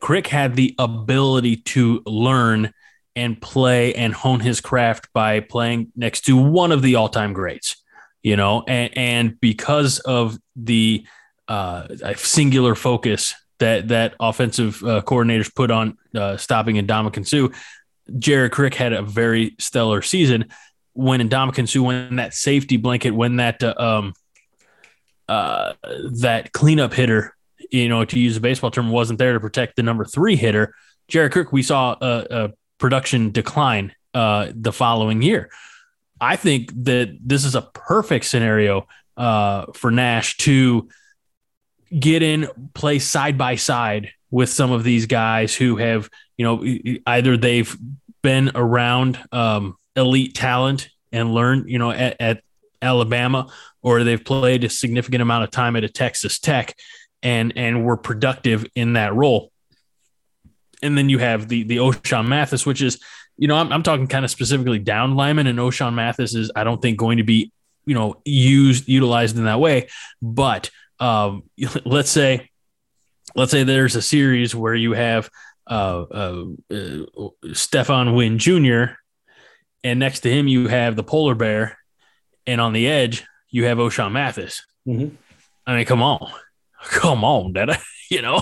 Crick 0.00 0.26
had 0.26 0.54
the 0.54 0.74
ability 0.78 1.56
to 1.56 2.02
learn 2.06 2.72
and 3.14 3.40
play 3.40 3.94
and 3.94 4.12
hone 4.12 4.40
his 4.40 4.60
craft 4.60 5.08
by 5.14 5.40
playing 5.40 5.90
next 5.96 6.22
to 6.26 6.36
one 6.36 6.70
of 6.70 6.82
the 6.82 6.96
all-time 6.96 7.32
greats, 7.32 7.82
you 8.22 8.36
know, 8.36 8.62
and, 8.68 8.96
and 8.96 9.40
because 9.40 9.98
of 10.00 10.38
the 10.54 11.06
uh, 11.48 11.88
singular 12.16 12.74
focus 12.74 13.34
that 13.58 13.88
that 13.88 14.14
offensive 14.20 14.82
uh, 14.82 15.02
coordinators 15.02 15.54
put 15.54 15.70
on 15.70 15.96
uh, 16.14 16.36
stopping 16.36 16.76
Ndamukong 16.76 17.26
Suh, 17.26 17.48
Jared 18.18 18.52
Crick 18.52 18.74
had 18.74 18.92
a 18.92 19.02
very 19.02 19.56
stellar 19.58 20.02
season. 20.02 20.46
When 20.92 21.20
Ndamukong 21.28 21.68
Suh, 21.68 21.82
when 21.82 22.16
that 22.16 22.34
safety 22.34 22.76
blanket, 22.76 23.10
when 23.10 23.36
that 23.36 23.62
uh, 23.62 23.74
um, 23.76 24.14
uh, 25.28 25.74
that 26.20 26.52
cleanup 26.52 26.92
hitter, 26.92 27.34
you 27.70 27.88
know, 27.88 28.04
to 28.04 28.18
use 28.18 28.36
a 28.36 28.40
baseball 28.40 28.70
term, 28.70 28.90
wasn't 28.90 29.18
there 29.18 29.32
to 29.32 29.40
protect 29.40 29.76
the 29.76 29.82
number 29.82 30.04
three 30.04 30.36
hitter. 30.36 30.74
Jared 31.08 31.32
Crick, 31.32 31.52
we 31.52 31.62
saw 31.62 31.96
a, 32.00 32.26
a 32.30 32.52
production 32.78 33.30
decline 33.30 33.94
uh, 34.14 34.50
the 34.54 34.72
following 34.72 35.22
year. 35.22 35.50
I 36.20 36.36
think 36.36 36.72
that 36.84 37.18
this 37.22 37.44
is 37.44 37.54
a 37.54 37.62
perfect 37.62 38.24
scenario 38.24 38.86
uh, 39.16 39.66
for 39.74 39.90
Nash 39.90 40.36
to 40.38 40.88
get 41.98 42.22
in, 42.22 42.48
play 42.74 42.98
side 42.98 43.36
by 43.36 43.56
side 43.56 44.10
with 44.30 44.48
some 44.48 44.72
of 44.72 44.84
these 44.84 45.06
guys 45.06 45.54
who 45.54 45.76
have, 45.76 46.10
you 46.36 46.44
know, 46.44 47.00
either 47.06 47.36
they've 47.36 47.76
been 48.22 48.50
around 48.54 49.18
um, 49.32 49.76
elite 49.94 50.34
talent 50.34 50.88
and 51.12 51.32
learned, 51.32 51.70
you 51.70 51.78
know, 51.78 51.90
at, 51.90 52.16
at 52.20 52.42
Alabama, 52.82 53.50
or 53.82 54.04
they've 54.04 54.24
played 54.24 54.64
a 54.64 54.68
significant 54.68 55.22
amount 55.22 55.44
of 55.44 55.50
time 55.50 55.76
at 55.76 55.84
a 55.84 55.88
Texas 55.88 56.38
Tech 56.38 56.74
and 57.22 57.52
and 57.56 57.84
were 57.84 57.96
productive 57.96 58.66
in 58.74 58.94
that 58.94 59.14
role. 59.14 59.50
And 60.82 60.98
then 60.98 61.08
you 61.08 61.18
have 61.18 61.48
the 61.48 61.62
the 61.62 61.78
Ochaun 61.78 62.26
Mathis, 62.26 62.66
which 62.66 62.82
is, 62.82 63.00
you 63.38 63.48
know, 63.48 63.56
I'm, 63.56 63.72
I'm 63.72 63.82
talking 63.82 64.06
kind 64.06 64.24
of 64.24 64.30
specifically 64.30 64.78
down 64.78 65.14
lineman, 65.14 65.46
and 65.46 65.58
Ochaun 65.58 65.94
Mathis 65.94 66.34
is, 66.34 66.50
I 66.54 66.64
don't 66.64 66.82
think, 66.82 66.98
going 66.98 67.18
to 67.18 67.24
be, 67.24 67.50
you 67.86 67.94
know, 67.94 68.20
used 68.24 68.88
utilized 68.88 69.38
in 69.38 69.44
that 69.44 69.60
way. 69.60 69.88
But 70.20 70.70
um, 71.00 71.44
let's 71.84 72.10
say, 72.10 72.50
let's 73.34 73.50
say 73.50 73.64
there's 73.64 73.96
a 73.96 74.02
series 74.02 74.54
where 74.54 74.74
you 74.74 74.92
have 74.92 75.30
uh, 75.68 76.04
uh, 76.10 76.44
uh, 76.70 77.04
Stephon 77.46 78.14
Wynn 78.14 78.38
Jr. 78.38 78.94
and 79.82 79.98
next 79.98 80.20
to 80.20 80.30
him 80.30 80.46
you 80.48 80.68
have 80.68 80.96
the 80.96 81.02
polar 81.02 81.34
bear, 81.34 81.78
and 82.46 82.60
on 82.60 82.72
the 82.72 82.86
edge 82.88 83.24
you 83.50 83.64
have 83.64 83.78
Ochaun 83.78 84.12
Mathis. 84.12 84.64
Mhm. 84.86 85.12
I 85.66 85.76
mean, 85.76 85.84
come 85.84 86.02
on, 86.02 86.30
come 86.82 87.24
on, 87.24 87.52
Dada. 87.52 87.78
You 88.08 88.22
know, 88.22 88.36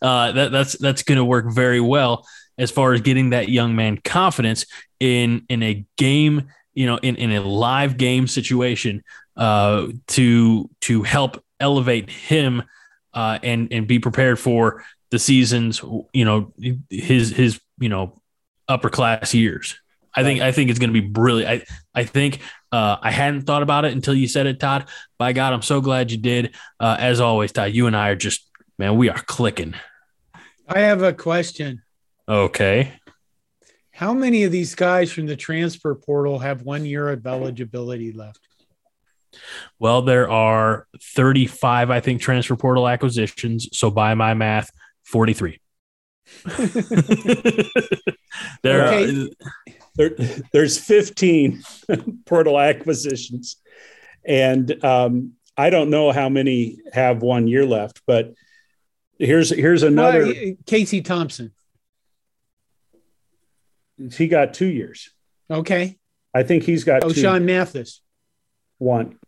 uh, 0.00 0.30
that 0.30 0.52
that's 0.52 0.78
that's 0.78 1.02
going 1.02 1.16
to 1.18 1.24
work 1.24 1.46
very 1.52 1.80
well 1.80 2.24
as 2.56 2.70
far 2.70 2.92
as 2.92 3.00
getting 3.00 3.30
that 3.30 3.48
young 3.48 3.74
man 3.74 3.98
confidence 3.98 4.64
in 5.00 5.44
in 5.48 5.60
a 5.64 5.84
game, 5.96 6.50
you 6.72 6.86
know, 6.86 6.98
in 6.98 7.16
in 7.16 7.32
a 7.32 7.40
live 7.40 7.96
game 7.96 8.28
situation, 8.28 9.02
uh, 9.36 9.88
to 10.06 10.70
to 10.82 11.02
help 11.02 11.42
elevate 11.60 12.10
him 12.10 12.62
uh, 13.14 13.38
and 13.42 13.72
and 13.72 13.86
be 13.86 13.98
prepared 13.98 14.38
for 14.38 14.84
the 15.10 15.18
seasons, 15.18 15.80
you 16.12 16.24
know, 16.24 16.52
his 16.90 17.30
his 17.30 17.60
you 17.78 17.88
know 17.88 18.20
upper 18.68 18.90
class 18.90 19.34
years. 19.34 19.78
I 20.14 20.22
think 20.22 20.40
I 20.40 20.52
think 20.52 20.70
it's 20.70 20.78
going 20.78 20.92
to 20.92 21.00
be 21.00 21.06
brilliant. 21.06 21.64
I 21.94 22.00
I 22.00 22.04
think 22.04 22.40
uh, 22.72 22.96
I 23.00 23.10
hadn't 23.10 23.42
thought 23.42 23.62
about 23.62 23.84
it 23.84 23.92
until 23.92 24.14
you 24.14 24.28
said 24.28 24.46
it, 24.46 24.60
Todd. 24.60 24.88
By 25.18 25.32
God, 25.32 25.52
I'm 25.52 25.62
so 25.62 25.80
glad 25.80 26.10
you 26.10 26.18
did. 26.18 26.54
Uh, 26.80 26.96
as 26.98 27.20
always, 27.20 27.52
Todd, 27.52 27.72
you 27.72 27.86
and 27.86 27.96
I 27.96 28.08
are 28.10 28.16
just 28.16 28.48
man, 28.78 28.96
we 28.96 29.08
are 29.08 29.22
clicking. 29.22 29.74
I 30.68 30.80
have 30.80 31.02
a 31.02 31.12
question. 31.12 31.82
Okay. 32.28 32.92
How 33.92 34.12
many 34.12 34.44
of 34.44 34.52
these 34.52 34.74
guys 34.74 35.10
from 35.10 35.26
the 35.26 35.36
transfer 35.36 35.94
portal 35.94 36.38
have 36.38 36.62
one 36.62 36.84
year 36.84 37.08
of 37.08 37.26
eligibility 37.26 38.12
left? 38.12 38.47
Well, 39.78 40.02
there 40.02 40.30
are 40.30 40.86
35, 41.14 41.90
I 41.90 42.00
think, 42.00 42.20
transfer 42.20 42.56
portal 42.56 42.88
acquisitions. 42.88 43.68
So 43.72 43.90
by 43.90 44.14
my 44.14 44.34
math, 44.34 44.70
43. 45.04 45.60
there 48.62 48.86
Okay. 48.86 49.22
are, 49.22 49.28
there, 49.96 50.10
there's 50.52 50.78
15 50.78 51.62
portal 52.26 52.58
acquisitions 52.60 53.56
and 54.26 54.84
um, 54.84 55.32
i 55.56 55.70
don't 55.70 55.88
know 55.90 56.12
how 56.12 56.28
many 56.28 56.78
have 56.92 57.22
one 57.22 57.48
year 57.48 57.64
left 57.64 58.02
but 58.06 58.34
here's 59.18 59.48
here's 59.50 59.82
another 59.82 60.26
Why- 60.26 60.56
Casey 60.66 61.00
Thompson. 61.00 61.52
he 64.12 64.28
got 64.28 64.54
two 64.54 64.66
years 64.66 65.10
Okay. 65.50 65.96
i 66.34 66.42
think 66.42 66.62
he's 66.64 66.84
got 66.84 67.00
two, 67.02 67.14
Sean 67.14 67.46
Mathis. 67.46 68.02
One 68.78 69.18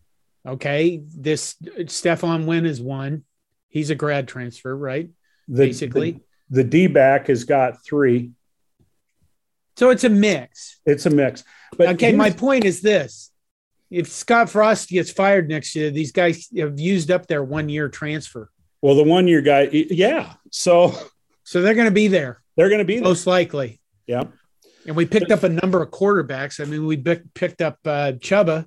Okay. 0.47 1.03
This 1.07 1.55
Stephon 1.61 2.47
Wynn 2.47 2.65
is 2.67 2.81
one. 2.81 3.25
He's 3.69 3.91
a 3.91 3.95
grad 3.95 4.27
transfer, 4.27 4.75
right? 4.77 5.11
the, 5.49 5.67
Basically. 5.67 6.13
the, 6.49 6.63
the 6.63 6.65
d-back 6.65 7.27
has 7.29 7.45
got 7.45 7.85
three 7.85 8.31
So 9.77 9.91
it's 9.91 10.05
a 10.05 10.09
mix. 10.09 10.81
it's 10.87 11.07
a 11.07 11.11
mix 11.11 11.45
but 11.77 11.89
okay. 11.91 12.13
My 12.13 12.31
point 12.31 12.65
is 12.65 12.81
this 12.81 13.31
if 13.91 14.09
Scott 14.09 14.49
Frost 14.51 14.89
gets 14.89 15.11
fired 15.11 15.49
next 15.49 15.75
year, 15.75 15.91
these 15.91 16.13
guys 16.13 16.49
have 16.57 16.79
used 16.79 17.11
up 17.11 17.27
their 17.27 17.43
one 17.45 17.69
year 17.69 17.89
transfer. 17.89 18.51
well 18.83 18.95
the 18.95 19.03
one 19.05 19.27
year 19.29 19.41
guy 19.43 19.69
yeah 19.73 20.35
so 20.51 20.95
So 21.45 21.63
they're 21.63 21.75
going 21.75 21.87
to 21.89 21.91
be 21.95 22.09
there, 22.09 22.41
they're 22.57 22.69
going 22.69 22.79
to 22.79 22.85
be 22.85 22.97
there. 22.97 23.05
most 23.05 23.27
likely. 23.27 23.81
yeah 24.07 24.25
And 24.87 24.95
we 24.97 25.07
picked 25.07 25.31
up 25.33 25.43
a 25.43 25.49
number 25.49 25.83
of 25.83 25.91
quarterbacks. 25.91 26.61
I 26.61 26.65
mean, 26.65 26.87
we 26.87 26.97
picked 26.97 27.61
up 27.61 27.79
uh, 27.85 28.13
Chubba. 28.19 28.67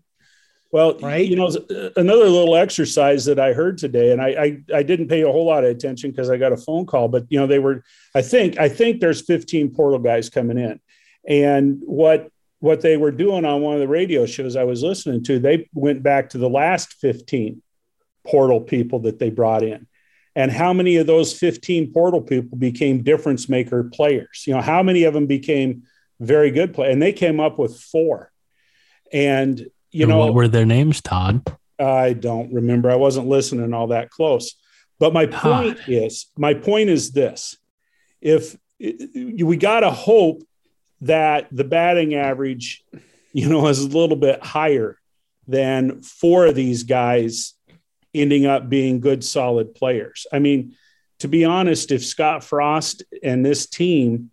Well, 0.73 0.97
Right? 0.97 1.29
You 1.29 1.35
know, 1.35 1.47
uh, 1.47 1.89
another 1.97 2.27
little 2.27 2.55
exercise 2.55 3.25
that 3.25 3.39
I 3.39 3.53
heard 3.53 3.77
today, 3.77 4.11
and 4.11 4.19
I 4.19 4.29
I, 4.29 4.77
I 4.79 4.83
didn't 4.83 5.07
pay 5.07 5.21
a 5.21 5.31
whole 5.31 5.45
lot 5.45 5.63
of 5.63 5.69
attention 5.69 6.09
because 6.09 6.31
I 6.31 6.37
got 6.37 6.51
a 6.51 6.57
phone 6.57 6.87
call, 6.87 7.07
but 7.07 7.27
you 7.29 7.39
know, 7.39 7.45
they 7.45 7.59
were. 7.59 7.83
I 8.15 8.23
think 8.23 8.57
I 8.57 8.69
think 8.69 8.99
there's 8.99 9.21
15 9.21 9.69
portal 9.75 9.99
guys 9.99 10.31
coming 10.31 10.57
in, 10.57 10.79
and 11.27 11.79
what 11.85 12.31
what 12.59 12.81
they 12.81 12.97
were 12.97 13.11
doing 13.11 13.45
on 13.45 13.61
one 13.61 13.75
of 13.75 13.81
the 13.81 13.87
radio 13.87 14.25
shows 14.25 14.55
I 14.55 14.63
was 14.63 14.81
listening 14.81 15.23
to, 15.25 15.37
they 15.37 15.69
went 15.73 16.01
back 16.01 16.29
to 16.29 16.39
the 16.39 16.49
last 16.49 16.93
15 16.93 17.61
portal 18.25 18.61
people 18.61 18.99
that 19.01 19.19
they 19.19 19.29
brought 19.29 19.63
in. 19.63 19.85
And 20.35 20.49
how 20.49 20.73
many 20.73 20.95
of 20.95 21.05
those 21.05 21.37
15 21.37 21.91
portal 21.91 22.21
people 22.21 22.57
became 22.57 23.03
difference 23.03 23.47
maker 23.47 23.83
players? 23.83 24.45
You 24.47 24.55
know, 24.55 24.61
how 24.61 24.81
many 24.81 25.03
of 25.03 25.13
them 25.13 25.27
became 25.27 25.83
very 26.19 26.51
good 26.51 26.73
play? 26.73 26.91
And 26.91 27.01
they 27.01 27.11
came 27.11 27.39
up 27.39 27.59
with 27.59 27.79
four. 27.79 28.31
And 29.11 29.67
you 29.93 30.05
know, 30.07 30.17
what 30.17 30.33
were 30.33 30.47
their 30.47 30.65
names, 30.65 31.01
Todd? 31.01 31.45
I 31.79 32.13
don't 32.13 32.53
remember. 32.53 32.89
I 32.89 32.95
wasn't 32.95 33.27
listening 33.27 33.73
all 33.73 33.87
that 33.87 34.09
close. 34.09 34.55
But 34.99 35.13
my 35.13 35.25
point 35.25 35.79
is, 35.87 36.27
my 36.37 36.53
point 36.53 36.89
is 36.89 37.11
this: 37.11 37.57
if 38.21 38.57
we 38.79 39.57
got 39.57 39.81
to 39.81 39.91
hope 39.91 40.43
that 41.01 41.47
the 41.51 41.63
batting 41.63 42.15
average, 42.15 42.83
you 43.33 43.49
know, 43.49 43.67
is 43.67 43.79
a 43.79 43.87
little 43.87 44.15
bit 44.15 44.43
higher 44.43 44.97
than 45.47 46.01
four 46.01 46.45
of 46.45 46.55
these 46.55 46.83
guys 46.83 47.53
ending 48.13 48.45
up 48.45 48.69
being 48.69 48.99
good, 48.99 49.23
solid 49.23 49.75
players. 49.75 50.25
I 50.31 50.39
mean, 50.39 50.75
to 51.19 51.27
be 51.27 51.45
honest, 51.45 51.91
if 51.91 52.05
Scott 52.05 52.43
Frost 52.43 53.03
and 53.21 53.45
this 53.45 53.65
team 53.65 54.31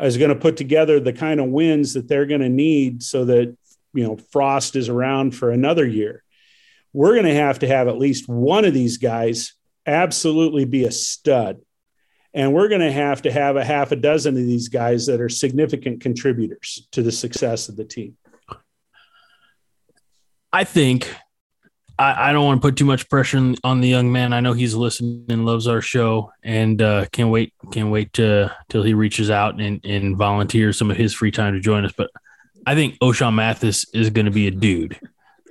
is 0.00 0.16
going 0.16 0.30
to 0.30 0.36
put 0.36 0.56
together 0.56 1.00
the 1.00 1.12
kind 1.12 1.40
of 1.40 1.48
wins 1.48 1.94
that 1.94 2.08
they're 2.08 2.26
going 2.26 2.40
to 2.40 2.48
need 2.48 3.02
so 3.02 3.24
that 3.24 3.56
you 3.92 4.04
know 4.04 4.16
Frost 4.16 4.76
is 4.76 4.88
around 4.88 5.34
for 5.34 5.50
another 5.50 5.86
year, 5.86 6.22
we're 6.92 7.14
going 7.14 7.26
to 7.26 7.34
have 7.34 7.58
to 7.60 7.68
have 7.68 7.88
at 7.88 7.98
least 7.98 8.28
one 8.28 8.64
of 8.64 8.74
these 8.74 8.98
guys 8.98 9.54
absolutely 9.86 10.64
be 10.64 10.84
a 10.84 10.90
stud. 10.90 11.60
And 12.34 12.52
we're 12.52 12.68
going 12.68 12.82
to 12.82 12.92
have 12.92 13.22
to 13.22 13.32
have 13.32 13.56
a 13.56 13.64
half 13.64 13.92
a 13.92 13.96
dozen 13.96 14.36
of 14.36 14.44
these 14.44 14.68
guys 14.68 15.06
that 15.06 15.20
are 15.20 15.28
significant 15.28 16.02
contributors 16.02 16.86
to 16.92 17.02
the 17.02 17.12
success 17.12 17.68
of 17.68 17.76
the 17.76 17.84
team. 17.84 18.16
I 20.52 20.64
think 20.64 21.14
I, 21.98 22.30
I 22.30 22.32
don't 22.32 22.44
want 22.44 22.60
to 22.60 22.66
put 22.66 22.76
too 22.76 22.84
much 22.84 23.08
pressure 23.08 23.54
on, 23.64 23.80
the 23.80 23.88
young 23.88 24.12
man. 24.12 24.32
I 24.32 24.40
know 24.40 24.52
he's 24.52 24.74
listening 24.74 25.26
and 25.28 25.46
loves 25.46 25.66
our 25.66 25.80
show, 25.80 26.32
and 26.42 26.80
uh, 26.80 27.06
can't 27.12 27.30
wait 27.30 27.52
can't 27.72 27.90
wait 27.90 28.12
to, 28.14 28.54
till 28.68 28.82
he 28.82 28.94
reaches 28.94 29.30
out 29.30 29.60
and, 29.60 29.84
and 29.84 30.16
volunteers 30.16 30.78
some 30.78 30.90
of 30.90 30.96
his 30.96 31.14
free 31.14 31.30
time 31.30 31.54
to 31.54 31.60
join 31.60 31.84
us. 31.84 31.92
But 31.96 32.10
I 32.66 32.74
think 32.74 32.98
Ochaun 32.98 33.34
Mathis 33.34 33.86
is 33.94 34.10
going 34.10 34.26
to 34.26 34.32
be 34.32 34.48
a 34.48 34.50
dude. 34.50 34.98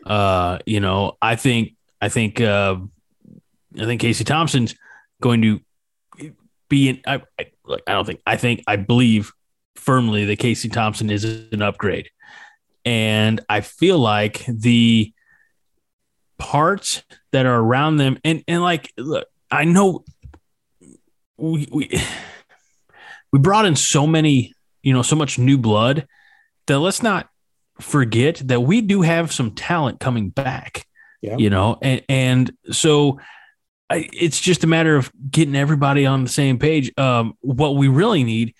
Uh, 0.06 0.60
you 0.66 0.80
know, 0.80 1.18
I 1.22 1.36
think 1.36 1.76
I 2.02 2.10
think 2.10 2.42
uh, 2.42 2.76
I 3.80 3.86
think 3.86 4.02
Casey 4.02 4.24
Thompson's 4.24 4.76
going 5.22 5.42
to 5.42 5.62
be 6.70 6.90
in. 6.90 7.02
I, 7.08 7.22
I 7.40 7.52
I 7.88 7.94
don't 7.94 8.06
think 8.06 8.22
I 8.28 8.36
think 8.36 8.64
I 8.68 8.76
believe 8.76 9.32
firmly 9.76 10.26
that 10.26 10.40
Casey 10.40 10.70
Thompson 10.70 11.10
is 11.10 11.24
an 11.24 11.62
upgrade, 11.62 12.10
and 12.84 13.40
I 13.50 13.62
feel 13.62 13.98
like 13.98 14.46
the 14.48 15.14
parts 16.38 17.04
that 17.32 17.46
are 17.46 17.60
around 17.60 17.98
them 17.98 18.18
and 18.24 18.44
and 18.48 18.62
like 18.62 18.92
look 18.98 19.26
i 19.52 19.64
know 19.64 20.04
we 21.38 21.68
we 21.72 22.02
we 23.32 23.40
brought 23.40 23.66
in 23.66 23.76
so 23.76 24.06
many 24.06 24.54
you 24.84 24.94
know 24.94 25.02
so 25.02 25.16
much 25.16 25.40
new 25.40 25.58
blood 25.58 26.08
that 26.68 26.80
let's 26.80 27.04
not 27.04 27.30
forget 27.80 28.36
that 28.46 28.62
we 28.62 28.82
do 28.82 29.02
have 29.02 29.32
some 29.32 29.52
talent 29.52 30.00
coming 30.00 30.30
back 30.30 30.86
Yeah. 31.22 31.36
you 31.38 31.50
know 31.50 31.78
and 31.82 32.02
and 32.08 32.52
so 32.72 33.20
I, 33.90 34.10
it's 34.14 34.40
just 34.40 34.64
a 34.64 34.68
matter 34.68 34.96
of 34.96 35.12
getting 35.30 35.56
everybody 35.56 36.06
on 36.06 36.24
the 36.24 36.30
same 36.30 36.58
page 36.58 36.92
um 36.98 37.34
what 37.42 37.76
we 37.76 37.88
really 37.88 38.24
need 38.24 38.56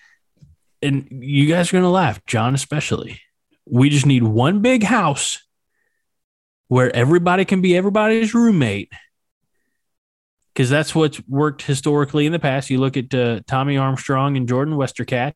and 0.82 1.08
you 1.10 1.46
guys 1.48 1.70
are 1.70 1.72
going 1.72 1.84
to 1.84 1.88
laugh 1.88 2.24
john 2.26 2.54
especially 2.54 3.20
we 3.64 3.88
just 3.88 4.06
need 4.06 4.22
one 4.22 4.60
big 4.60 4.82
house 4.82 5.42
where 6.68 6.94
everybody 6.94 7.44
can 7.44 7.60
be 7.62 7.76
everybody's 7.76 8.34
roommate 8.34 8.92
because 10.52 10.68
that's 10.70 10.94
what's 10.94 11.20
worked 11.28 11.62
historically 11.62 12.24
in 12.24 12.32
the 12.32 12.38
past. 12.38 12.70
You 12.70 12.78
look 12.80 12.96
at 12.96 13.12
uh, 13.14 13.40
Tommy 13.46 13.76
Armstrong 13.76 14.38
and 14.38 14.48
Jordan 14.48 14.74
Westerkamp, 14.74 15.34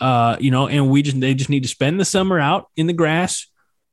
uh, 0.00 0.36
you 0.40 0.50
know, 0.50 0.68
and 0.68 0.90
we 0.90 1.02
just 1.02 1.20
they 1.20 1.34
just 1.34 1.50
need 1.50 1.62
to 1.62 1.68
spend 1.68 2.00
the 2.00 2.04
summer 2.04 2.38
out 2.38 2.70
in 2.76 2.86
the 2.86 2.92
grass, 2.92 3.46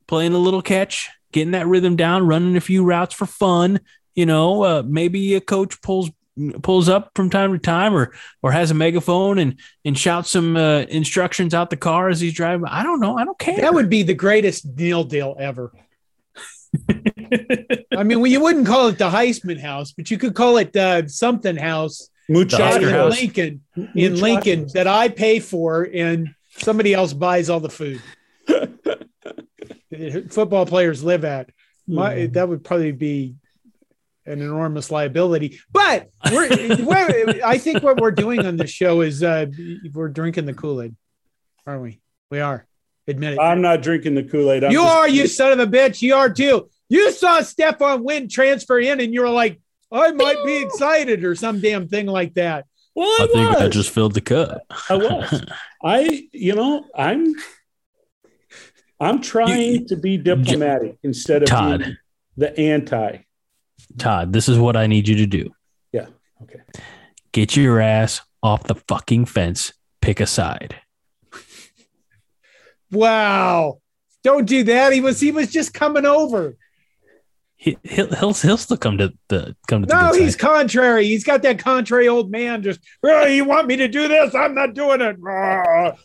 playing 0.08 0.34
a 0.34 0.38
little 0.38 0.62
catch, 0.62 1.10
getting 1.32 1.52
that 1.52 1.68
rhythm 1.68 1.96
down, 1.96 2.26
running 2.26 2.56
a 2.56 2.62
few 2.62 2.84
routes 2.84 3.14
for 3.14 3.26
fun. 3.26 3.80
You 4.16 4.26
know, 4.26 4.64
uh, 4.64 4.84
maybe 4.86 5.36
a 5.36 5.42
coach 5.42 5.82
pulls 5.82 6.10
pulls 6.62 6.88
up 6.88 7.12
from 7.16 7.30
time 7.30 7.52
to 7.52 7.60
time 7.60 7.96
or 7.96 8.14
or 8.42 8.52
has 8.52 8.72
a 8.72 8.74
megaphone 8.74 9.40
and 9.40 9.60
and 9.84 9.98
shouts 9.98 10.30
some 10.30 10.56
uh, 10.56 10.80
instructions 10.90 11.54
out 11.54 11.70
the 11.70 11.78
car 11.78 12.10
as 12.10 12.22
he's 12.22 12.34
driving. 12.34 12.66
I 12.66 12.84
don't 12.84 13.00
know. 13.00 13.18
I 13.18 13.26
don't 13.26 13.40
care. 13.40 13.58
That 13.58 13.74
would 13.74 13.90
be 13.90 14.04
the 14.04 14.14
greatest 14.14 14.66
NIL 14.66 15.04
deal 15.04 15.36
ever. 15.40 15.74
I 17.98 18.04
mean, 18.04 18.20
well, 18.20 18.32
you 18.32 18.40
wouldn't 18.42 18.68
call 18.68 18.88
it 18.88 18.98
the 18.98 19.10
Heisman 19.10 19.60
House, 19.60 19.92
but 19.92 20.12
you 20.12 20.18
could 20.18 20.36
call 20.36 20.58
it 20.58 20.76
uh, 20.76 21.08
something 21.08 21.58
house 21.58 22.10
Muchacho 22.30 22.64
Oscar 22.64 22.90
in 22.90 23.10
Lincoln, 23.10 23.62
in. 23.96 24.20
Lincoln 24.20 24.68
that 24.74 24.88
I 24.88 25.10
pay 25.10 25.40
for, 25.40 25.88
and 25.94 26.30
somebody 26.58 26.94
else 26.94 27.14
buys 27.14 27.50
all 27.50 27.60
the 27.60 27.70
food. 27.70 28.02
Football 30.32 30.66
players 30.66 31.04
live 31.04 31.26
at. 31.26 31.50
My, 31.88 32.28
that 32.28 32.50
would 32.50 32.66
probably 32.66 32.92
be 32.92 33.36
an 34.26 34.42
enormous 34.42 34.92
liability. 34.92 35.60
But 35.72 36.12
we're, 36.32 36.50
we're 36.84 37.42
I 37.44 37.58
think 37.58 37.82
what 37.82 38.00
we're 38.02 38.12
doing 38.12 38.46
on 38.46 38.58
this 38.58 38.70
show 38.70 39.02
is 39.02 39.24
uh, 39.24 39.48
we're 39.94 40.10
drinking 40.10 40.46
the 40.46 40.54
Kool 40.54 40.82
Aid, 40.82 40.96
aren't 41.66 41.82
we? 41.82 42.02
We 42.30 42.42
are. 42.42 42.66
Admit 43.08 43.34
it. 43.36 43.40
I'm 43.40 43.62
not 43.62 43.82
drinking 43.82 44.16
the 44.16 44.24
Kool 44.24 44.52
Aid. 44.52 44.64
you 44.70 44.82
are, 44.82 45.08
you 45.08 45.28
son 45.28 45.54
of 45.54 45.60
a 45.60 45.68
bitch. 45.68 46.02
You 46.02 46.16
are 46.16 46.30
too. 46.30 46.70
You 46.90 47.12
saw 47.12 47.40
Stephon 47.40 48.04
Wynn 48.04 48.28
transfer 48.28 48.80
in, 48.80 49.00
and 49.00 49.14
you 49.14 49.22
were 49.22 49.30
like, 49.30 49.62
I 49.92 50.12
might 50.12 50.44
be 50.46 50.58
excited 50.58 51.24
or 51.24 51.36
some 51.36 51.62
damn 51.62 51.88
thing 51.88 52.08
like 52.08 52.34
that. 52.36 52.66
Well, 52.96 53.08
I, 53.08 53.24
I 53.24 53.28
think 53.28 53.50
was. 53.52 53.62
I 53.62 53.70
just 53.70 53.92
filled 53.92 54.14
the 54.14 54.22
cup. 54.22 54.62
I 54.90 54.96
was. 54.96 55.46
I, 55.84 56.28
you 56.34 56.56
know, 56.56 56.86
I'm, 56.96 57.34
I'm 59.00 59.22
trying 59.22 59.88
to 59.88 59.96
be 59.96 60.18
diplomatic 60.18 60.98
instead 61.04 61.44
of 61.44 61.50
Todd. 61.50 61.80
being 61.80 61.98
the 62.38 62.58
anti. 62.58 63.20
Todd, 63.98 64.34
this 64.34 64.50
is 64.50 64.58
what 64.58 64.76
I 64.76 64.88
need 64.88 65.08
you 65.08 65.16
to 65.18 65.26
do. 65.26 65.52
Yeah. 65.92 66.08
Okay. 66.42 66.60
Get 67.32 67.56
your 67.56 67.80
ass 67.80 68.22
off 68.42 68.64
the 68.64 68.76
fucking 68.76 69.26
fence. 69.26 69.74
Pick 70.02 70.20
a 70.20 70.28
side. 70.28 70.76
Wow. 72.90 73.82
Don't 74.24 74.46
do 74.46 74.64
that. 74.64 74.94
He 74.94 75.02
was 75.02 75.20
he 75.20 75.34
was 75.34 75.52
just 75.52 75.74
coming 75.74 76.06
over. 76.06 76.56
He, 77.60 77.76
he'll, 77.84 78.14
he'll 78.14 78.34
he'll 78.34 78.58
still 78.58 78.78
come 78.78 79.00
to 79.00 79.12
the 79.30 79.56
come 79.68 79.82
to 79.82 79.88
the 79.88 79.94
No, 79.94 80.14
he's 80.14 80.36
contrary. 80.36 81.06
He's 81.06 81.24
got 81.24 81.42
that 81.42 81.58
contrary 81.58 82.08
old 82.08 82.30
man. 82.30 82.62
Just, 82.62 82.80
oh, 83.04 83.26
you 83.26 83.46
want 83.46 83.66
me 83.66 83.76
to 83.78 83.88
do 83.88 84.08
this? 84.08 84.36
I'm 84.36 84.54
not 84.54 84.76
doing 84.76 85.02
it. 85.02 85.18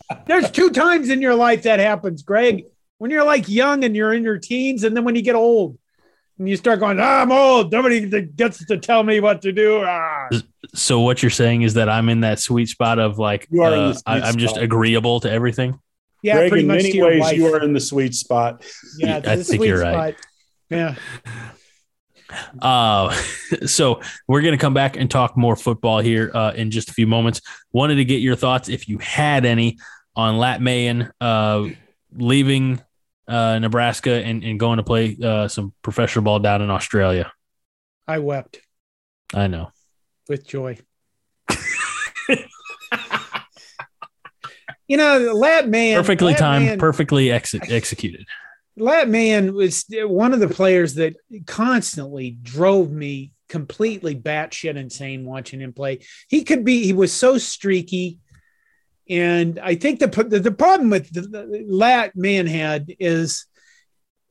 There's 0.27 0.49
two 0.49 0.71
times 0.71 1.09
in 1.09 1.21
your 1.21 1.35
life 1.35 1.63
that 1.63 1.79
happens, 1.79 2.23
Greg. 2.23 2.65
When 2.97 3.11
you're 3.11 3.23
like 3.23 3.47
young 3.47 3.83
and 3.83 3.95
you're 3.95 4.13
in 4.13 4.23
your 4.23 4.39
teens, 4.39 4.83
and 4.83 4.97
then 4.97 5.03
when 5.03 5.15
you 5.15 5.21
get 5.21 5.35
old 5.35 5.77
and 6.39 6.49
you 6.49 6.57
start 6.57 6.79
going, 6.79 6.99
ah, 6.99 7.21
I'm 7.21 7.31
old. 7.31 7.71
Nobody 7.71 8.21
gets 8.21 8.65
to 8.65 8.77
tell 8.77 9.03
me 9.03 9.19
what 9.19 9.43
to 9.43 9.51
do. 9.51 9.83
Ah. 9.85 10.29
So 10.73 11.01
what 11.01 11.21
you're 11.21 11.29
saying 11.29 11.61
is 11.61 11.75
that 11.75 11.87
I'm 11.87 12.09
in 12.09 12.21
that 12.21 12.39
sweet 12.39 12.69
spot 12.69 12.97
of 12.97 13.19
like 13.19 13.47
You 13.51 13.61
are 13.61 13.73
uh, 13.73 13.95
I, 14.07 14.21
I'm 14.21 14.37
just 14.37 14.57
agreeable 14.57 15.19
to 15.19 15.29
everything. 15.29 15.79
Yeah, 16.23 16.35
Greg, 16.35 16.49
pretty 16.49 16.63
in 16.63 16.67
much 16.67 16.77
many 16.77 16.91
to 16.91 16.97
your 16.97 17.07
ways, 17.09 17.21
wife. 17.21 17.37
you 17.37 17.53
are 17.53 17.61
in 17.61 17.73
the 17.73 17.79
sweet 17.79 18.15
spot. 18.15 18.63
yeah, 18.97 19.17
I 19.17 19.35
think 19.35 19.59
sweet 19.59 19.67
you're 19.67 19.81
right. 19.81 20.15
spot. 20.15 20.25
Yeah. 20.77 20.95
Uh, 22.59 23.13
so 23.67 24.01
we're 24.27 24.41
going 24.41 24.53
to 24.53 24.57
come 24.57 24.73
back 24.73 24.97
and 24.97 25.11
talk 25.11 25.37
more 25.37 25.55
football 25.55 25.99
here 25.99 26.31
uh, 26.33 26.51
in 26.55 26.71
just 26.71 26.89
a 26.89 26.93
few 26.93 27.05
moments. 27.05 27.41
Wanted 27.71 27.95
to 27.95 28.05
get 28.05 28.21
your 28.21 28.35
thoughts, 28.35 28.69
if 28.69 28.87
you 28.89 28.97
had 28.97 29.45
any, 29.45 29.77
on 30.15 30.37
Lat 30.37 30.59
Mayen 30.59 31.11
uh, 31.21 31.67
leaving 32.15 32.81
uh, 33.27 33.59
Nebraska 33.59 34.23
and, 34.23 34.43
and 34.43 34.59
going 34.59 34.77
to 34.77 34.83
play 34.83 35.15
uh, 35.23 35.47
some 35.47 35.73
professional 35.83 36.23
ball 36.23 36.39
down 36.39 36.63
in 36.63 36.71
Australia. 36.71 37.31
I 38.07 38.17
wept 38.19 38.59
I 39.33 39.47
know. 39.47 39.71
with 40.27 40.47
joy. 40.47 40.77
you 44.87 44.97
know, 44.97 45.33
Lat 45.33 45.69
Mayen. 45.69 45.97
Perfectly 45.99 46.31
Lad 46.33 46.39
timed, 46.39 46.65
Man- 46.65 46.79
perfectly 46.79 47.31
ex- 47.31 47.53
executed. 47.53 48.25
Lat 48.75 49.07
Mayen 49.07 49.53
was 49.53 49.85
one 49.89 50.33
of 50.33 50.39
the 50.39 50.47
players 50.47 50.95
that 50.95 51.15
constantly 51.45 52.31
drove 52.31 52.91
me 52.91 53.31
completely 53.47 54.15
batshit 54.15 54.75
insane 54.75 55.25
watching 55.25 55.61
him 55.61 55.73
play. 55.73 55.99
He 56.27 56.43
could 56.43 56.65
be, 56.65 56.83
he 56.83 56.93
was 56.93 57.13
so 57.13 57.37
streaky. 57.37 58.17
And 59.09 59.59
I 59.59 59.75
think 59.75 59.99
the, 59.99 60.07
the, 60.07 60.39
the 60.39 60.51
problem 60.51 60.89
with 60.89 61.13
the, 61.13 61.21
the 61.21 61.65
Lat 61.67 62.15
Mayen 62.15 62.47
had 62.47 62.95
is 62.99 63.45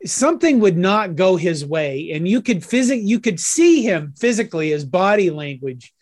something 0.05 0.59
would 0.59 0.77
not 0.77 1.15
go 1.15 1.37
his 1.37 1.65
way. 1.65 2.11
And 2.13 2.27
you 2.27 2.43
could 2.43 2.65
physic, 2.65 3.01
you 3.03 3.21
could 3.21 3.39
see 3.39 3.83
him 3.83 4.15
physically, 4.19 4.71
his 4.71 4.85
body 4.85 5.31
language. 5.31 5.93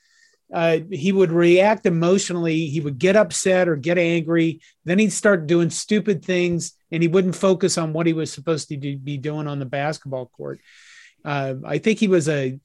Uh, 0.53 0.79
he 0.91 1.13
would 1.13 1.31
react 1.31 1.87
emotionally. 1.87 2.67
He 2.67 2.81
would 2.81 2.99
get 2.99 3.17
upset 3.17 3.69
or 3.69 3.77
get 3.77 3.99
angry. 3.99 4.61
Then 4.85 4.99
he'd 4.99 5.13
start 5.13 5.47
doing 5.47 5.71
stupid 5.71 6.25
things 6.25 6.73
and 6.91 7.03
he 7.03 7.09
wouldn't 7.09 7.37
focus 7.37 7.79
on 7.79 7.93
what 7.93 8.07
he 8.07 8.13
was 8.13 8.33
supposed 8.33 8.69
to 8.69 8.77
do, 8.77 8.97
be 8.97 9.17
doing 9.17 9.47
on 9.47 9.61
the 9.61 9.67
basketball 9.67 10.27
court. 10.27 10.61
Uh, 11.25 11.55
I 11.65 11.79
think 11.79 11.99
he 11.99 12.09
was 12.09 12.29
a 12.29 12.59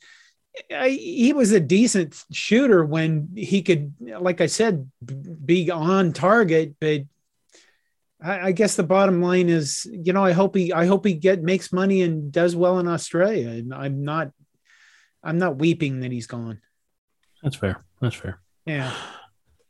I, 0.72 0.90
he 0.90 1.34
was 1.34 1.52
a 1.52 1.60
decent 1.60 2.16
shooter 2.32 2.86
when 2.86 3.30
he 3.36 3.62
could, 3.62 3.94
like 4.00 4.42
I 4.42 4.46
said, 4.46 4.90
be 5.46 5.70
on 5.70 6.14
target. 6.14 6.76
But 6.80 7.02
I, 8.22 8.48
I 8.48 8.52
guess 8.52 8.76
the 8.76 8.84
bottom 8.84 9.22
line 9.22 9.50
is, 9.50 9.86
you 9.92 10.14
know, 10.14 10.24
I 10.24 10.32
hope 10.32 10.56
he 10.56 10.72
I 10.72 10.86
hope 10.86 11.06
he 11.06 11.14
get 11.14 11.44
makes 11.44 11.74
money 11.74 12.02
and 12.02 12.32
does 12.32 12.56
well 12.56 12.80
in 12.80 12.88
Australia. 12.88 13.50
And 13.50 13.74
I'm 13.74 14.04
not 14.04 14.32
I'm 15.24 15.38
not 15.38 15.58
weeping 15.58 16.02
that 16.02 16.12
he's 16.12 16.28
gone. 16.28 16.62
That's 17.46 17.56
fair. 17.56 17.86
That's 18.02 18.16
fair. 18.16 18.40
Yeah. 18.66 18.92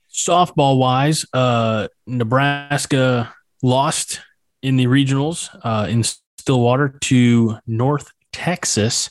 Softball 0.10 0.80
wise, 0.80 1.26
uh, 1.34 1.90
Nebraska 2.08 3.34
lost 3.62 4.22
in 4.62 4.78
the 4.78 4.86
regionals 4.86 5.50
uh, 5.62 5.88
in 5.88 6.04
Stillwater 6.04 6.98
to 7.02 7.58
North 7.68 8.12
Texas, 8.32 9.10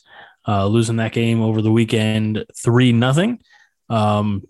uh, 0.48 0.66
losing 0.66 0.96
that 0.96 1.12
game 1.12 1.42
over 1.42 1.60
the 1.60 1.70
weekend 1.70 2.46
three 2.56 2.90
nothing. 2.92 3.40
Um, 3.90 4.48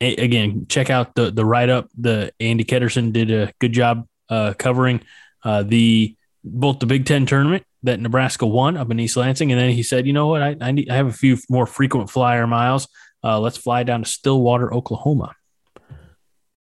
a- 0.00 0.14
again, 0.14 0.66
check 0.68 0.88
out 0.88 1.16
the 1.16 1.32
the 1.32 1.44
write 1.44 1.70
up. 1.70 1.88
The 1.98 2.32
Andy 2.38 2.64
Ketterson 2.64 3.12
did 3.12 3.32
a 3.32 3.52
good 3.58 3.72
job 3.72 4.06
uh, 4.28 4.54
covering 4.56 5.02
uh, 5.44 5.64
the 5.64 6.14
both 6.44 6.78
the 6.78 6.86
Big 6.86 7.04
Ten 7.04 7.26
tournament 7.26 7.64
that 7.82 7.98
Nebraska 7.98 8.46
won 8.46 8.76
up 8.76 8.90
in 8.92 9.00
East 9.00 9.16
Lansing, 9.16 9.50
and 9.50 9.60
then 9.60 9.70
he 9.70 9.82
said, 9.82 10.06
"You 10.06 10.12
know 10.12 10.28
what? 10.28 10.40
I 10.40 10.56
I, 10.60 10.70
need, 10.70 10.88
I 10.88 10.94
have 10.94 11.08
a 11.08 11.12
few 11.12 11.36
more 11.48 11.66
frequent 11.66 12.10
flyer 12.10 12.46
miles. 12.46 12.86
Uh, 13.22 13.38
let's 13.40 13.56
fly 13.56 13.82
down 13.82 14.02
to 14.02 14.08
Stillwater, 14.08 14.72
Oklahoma." 14.72 15.34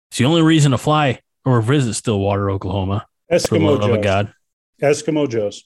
It's 0.09 0.17
the 0.17 0.25
only 0.25 0.41
reason 0.41 0.71
to 0.71 0.77
fly 0.77 1.19
or 1.45 1.61
visit 1.61 1.93
Stillwater, 1.93 2.49
Oklahoma. 2.51 3.05
For 3.29 3.37
the 3.39 3.43
Eskimo 3.59 3.65
love 3.79 3.89
of 3.89 3.95
Joe's. 3.95 4.03
God. 4.03 4.33
Eskimo 4.81 5.29
Joe's. 5.29 5.63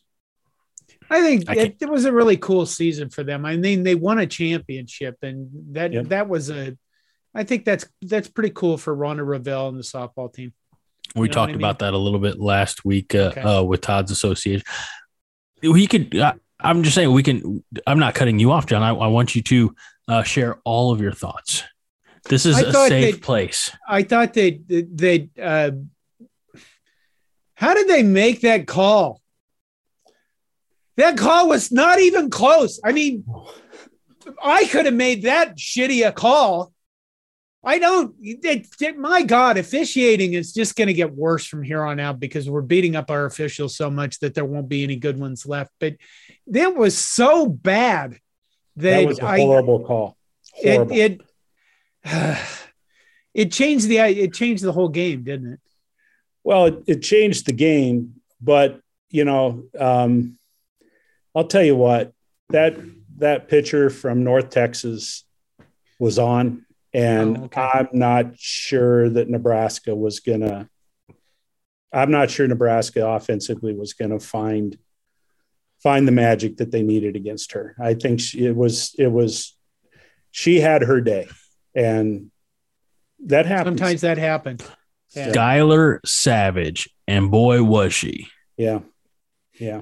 I 1.10 1.22
think 1.22 1.50
I 1.50 1.54
it, 1.56 1.78
it 1.82 1.90
was 1.90 2.06
a 2.06 2.12
really 2.14 2.38
cool 2.38 2.66
season 2.66 3.10
for 3.10 3.24
them. 3.24 3.46
I 3.46 3.58
mean, 3.58 3.84
they 3.84 3.96
won 3.96 4.20
a 4.20 4.28
championship, 4.28 5.18
and 5.22 5.50
that 5.74 5.94
Yep. 5.94 6.06
that 6.08 6.30
was 6.30 6.50
a. 6.50 6.78
I 7.34 7.44
think 7.44 7.66
that's 7.66 7.86
that's 8.02 8.28
pretty 8.28 8.52
cool 8.52 8.78
for 8.78 8.96
Rhonda 8.96 9.20
Revelle 9.26 9.70
and 9.70 9.78
the 9.78 9.84
softball 9.84 10.34
team. 10.34 10.54
We 11.16 11.24
You 11.24 11.28
know 11.30 11.34
talked 11.34 11.50
I 11.50 11.54
mean? 11.54 11.62
about 11.62 11.80
that 11.80 11.94
a 11.94 11.98
little 11.98 12.20
bit 12.20 12.40
last 12.40 12.86
week 12.86 13.14
uh, 13.14 13.30
Okay. 13.32 13.42
uh, 13.42 13.62
with 13.64 13.82
Todd's 13.82 14.12
association. 14.12 14.66
We 15.62 15.86
could. 15.88 16.16
Uh, 16.16 16.34
I'm 16.60 16.84
just 16.84 16.96
saying 16.96 17.12
we 17.12 17.24
can. 17.24 17.64
I'm 17.86 18.00
not 18.00 18.16
cutting 18.16 18.40
you 18.40 18.52
off, 18.52 18.66
John. 18.66 18.82
I, 18.84 18.90
I 18.90 19.08
want 19.08 19.36
you 19.36 19.42
to 19.44 19.76
uh, 20.08 20.24
share 20.24 20.60
all 20.64 20.92
of 20.92 21.02
your 21.02 21.12
thoughts. 21.12 21.64
This 22.28 22.46
is 22.46 22.56
I 22.58 22.62
a 22.62 22.74
safe 22.74 23.22
place. 23.22 23.72
I 23.88 24.04
thought 24.04 24.34
they 24.34 24.60
they 24.68 25.30
uh, 25.42 25.72
how 27.56 27.74
did 27.74 27.88
they 27.88 28.04
make 28.04 28.42
that 28.42 28.68
call? 28.68 29.22
That 30.98 31.18
call 31.18 31.50
was 31.50 31.72
not 31.72 32.00
even 32.00 32.30
close. 32.30 32.80
I 32.84 32.94
mean, 32.94 33.26
I 34.42 34.66
could 34.66 34.86
have 34.86 34.94
made 34.94 35.24
that 35.24 35.58
shitty 35.58 36.08
a 36.08 36.12
call. 36.12 36.72
I 37.64 37.80
don't. 37.80 38.16
It, 38.22 38.68
it- 38.80 38.98
my 38.98 39.24
God, 39.24 39.58
officiating 39.58 40.34
is 40.34 40.54
just 40.54 40.76
going 40.76 40.88
to 40.88 40.94
get 40.94 41.14
worse 41.14 41.46
from 41.46 41.64
here 41.64 41.84
on 41.84 42.00
out 42.00 42.20
because 42.20 42.50
we're 42.50 42.62
beating 42.62 42.96
up 42.96 43.12
our 43.12 43.26
officials 43.26 43.76
so 43.76 43.90
much 43.90 44.20
that 44.20 44.34
there 44.36 44.46
won't 44.46 44.70
be 44.70 44.84
any 44.84 44.96
good 44.96 45.20
ones 45.20 45.46
left. 45.46 45.72
But 45.80 45.96
that 46.48 46.76
was 46.76 46.98
so 46.98 47.48
bad 47.48 48.20
that, 48.78 49.02
That 49.02 49.08
was 49.08 49.20
a 49.20 49.26
I 49.26 49.40
horrible 49.40 49.84
call. 49.86 50.18
Horrible. 50.54 50.96
it 50.96 51.22
it 52.04 52.38
it 53.34 53.52
changed 53.52 53.88
the 53.88 53.98
it 53.98 54.34
changed 54.34 54.64
the 54.64 54.72
whole 54.72 54.90
game, 54.90 55.24
didn't 55.24 55.54
it? 55.54 55.60
Well, 56.44 56.66
it, 56.66 56.84
it 56.88 57.02
changed 57.02 57.46
the 57.48 57.54
game, 57.54 58.22
but 58.42 58.80
you 59.10 59.26
know, 59.26 59.64
um, 59.80 60.38
I'll 61.34 61.48
tell 61.48 61.64
you 61.64 61.76
what 61.76 62.14
that 62.50 62.78
that 63.18 63.48
pitcher 63.48 63.90
from 63.90 64.24
North 64.24 64.50
Texas 64.50 65.24
was 66.00 66.20
on, 66.20 66.66
and 66.94 67.38
Oh, 67.38 67.44
okay. 67.46 67.62
I'm 67.62 67.90
not 67.94 68.38
sure 68.38 69.10
that 69.10 69.30
Nebraska 69.30 69.96
was 69.96 70.20
gonna. 70.20 70.70
I'm 71.92 72.12
not 72.12 72.30
sure 72.30 72.46
Nebraska 72.48 73.08
offensively 73.08 73.74
was 73.74 73.94
gonna 73.94 74.20
find 74.20 74.78
find 75.86 76.08
the 76.08 76.12
magic 76.12 76.58
that 76.58 76.72
they 76.72 76.82
needed 76.82 77.16
against 77.16 77.52
her. 77.52 77.76
I 77.80 77.94
think 77.94 78.20
she, 78.20 78.44
it 78.44 78.56
was 78.56 78.96
it 78.98 79.12
was 79.12 79.56
she 80.32 80.60
had 80.60 80.82
her 80.82 81.00
day, 81.00 81.28
and 81.76 82.32
that 83.26 83.46
happens. 83.46 83.80
Sometimes 83.80 84.02
that 84.02 84.18
happened. 84.18 84.64
Yeah. 85.16 85.32
Skylar 85.32 86.00
Savage, 86.04 86.90
and 87.08 87.30
boy 87.30 87.62
was 87.62 87.94
she. 87.94 88.28
Yeah. 88.58 88.80
Yeah. 89.60 89.82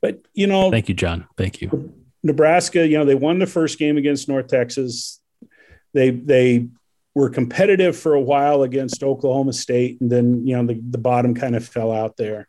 But 0.00 0.22
you 0.32 0.46
know, 0.46 0.70
thank 0.70 0.88
you, 0.88 0.94
John. 0.94 1.26
Thank 1.36 1.60
you. 1.60 1.92
Nebraska, 2.22 2.86
you 2.86 2.96
know, 2.96 3.04
they 3.04 3.14
won 3.14 3.38
the 3.38 3.46
first 3.46 3.78
game 3.78 3.98
against 3.98 4.30
North 4.30 4.48
Texas. 4.48 5.20
They 5.92 6.08
they 6.08 6.68
were 7.14 7.28
competitive 7.28 7.98
for 7.98 8.14
a 8.14 8.20
while 8.20 8.62
against 8.62 9.02
Oklahoma 9.02 9.52
State, 9.52 10.00
and 10.00 10.10
then 10.10 10.46
you 10.46 10.56
know 10.56 10.64
the, 10.64 10.80
the 10.82 10.96
bottom 10.96 11.34
kind 11.34 11.54
of 11.54 11.68
fell 11.68 11.92
out 11.92 12.16
there. 12.16 12.48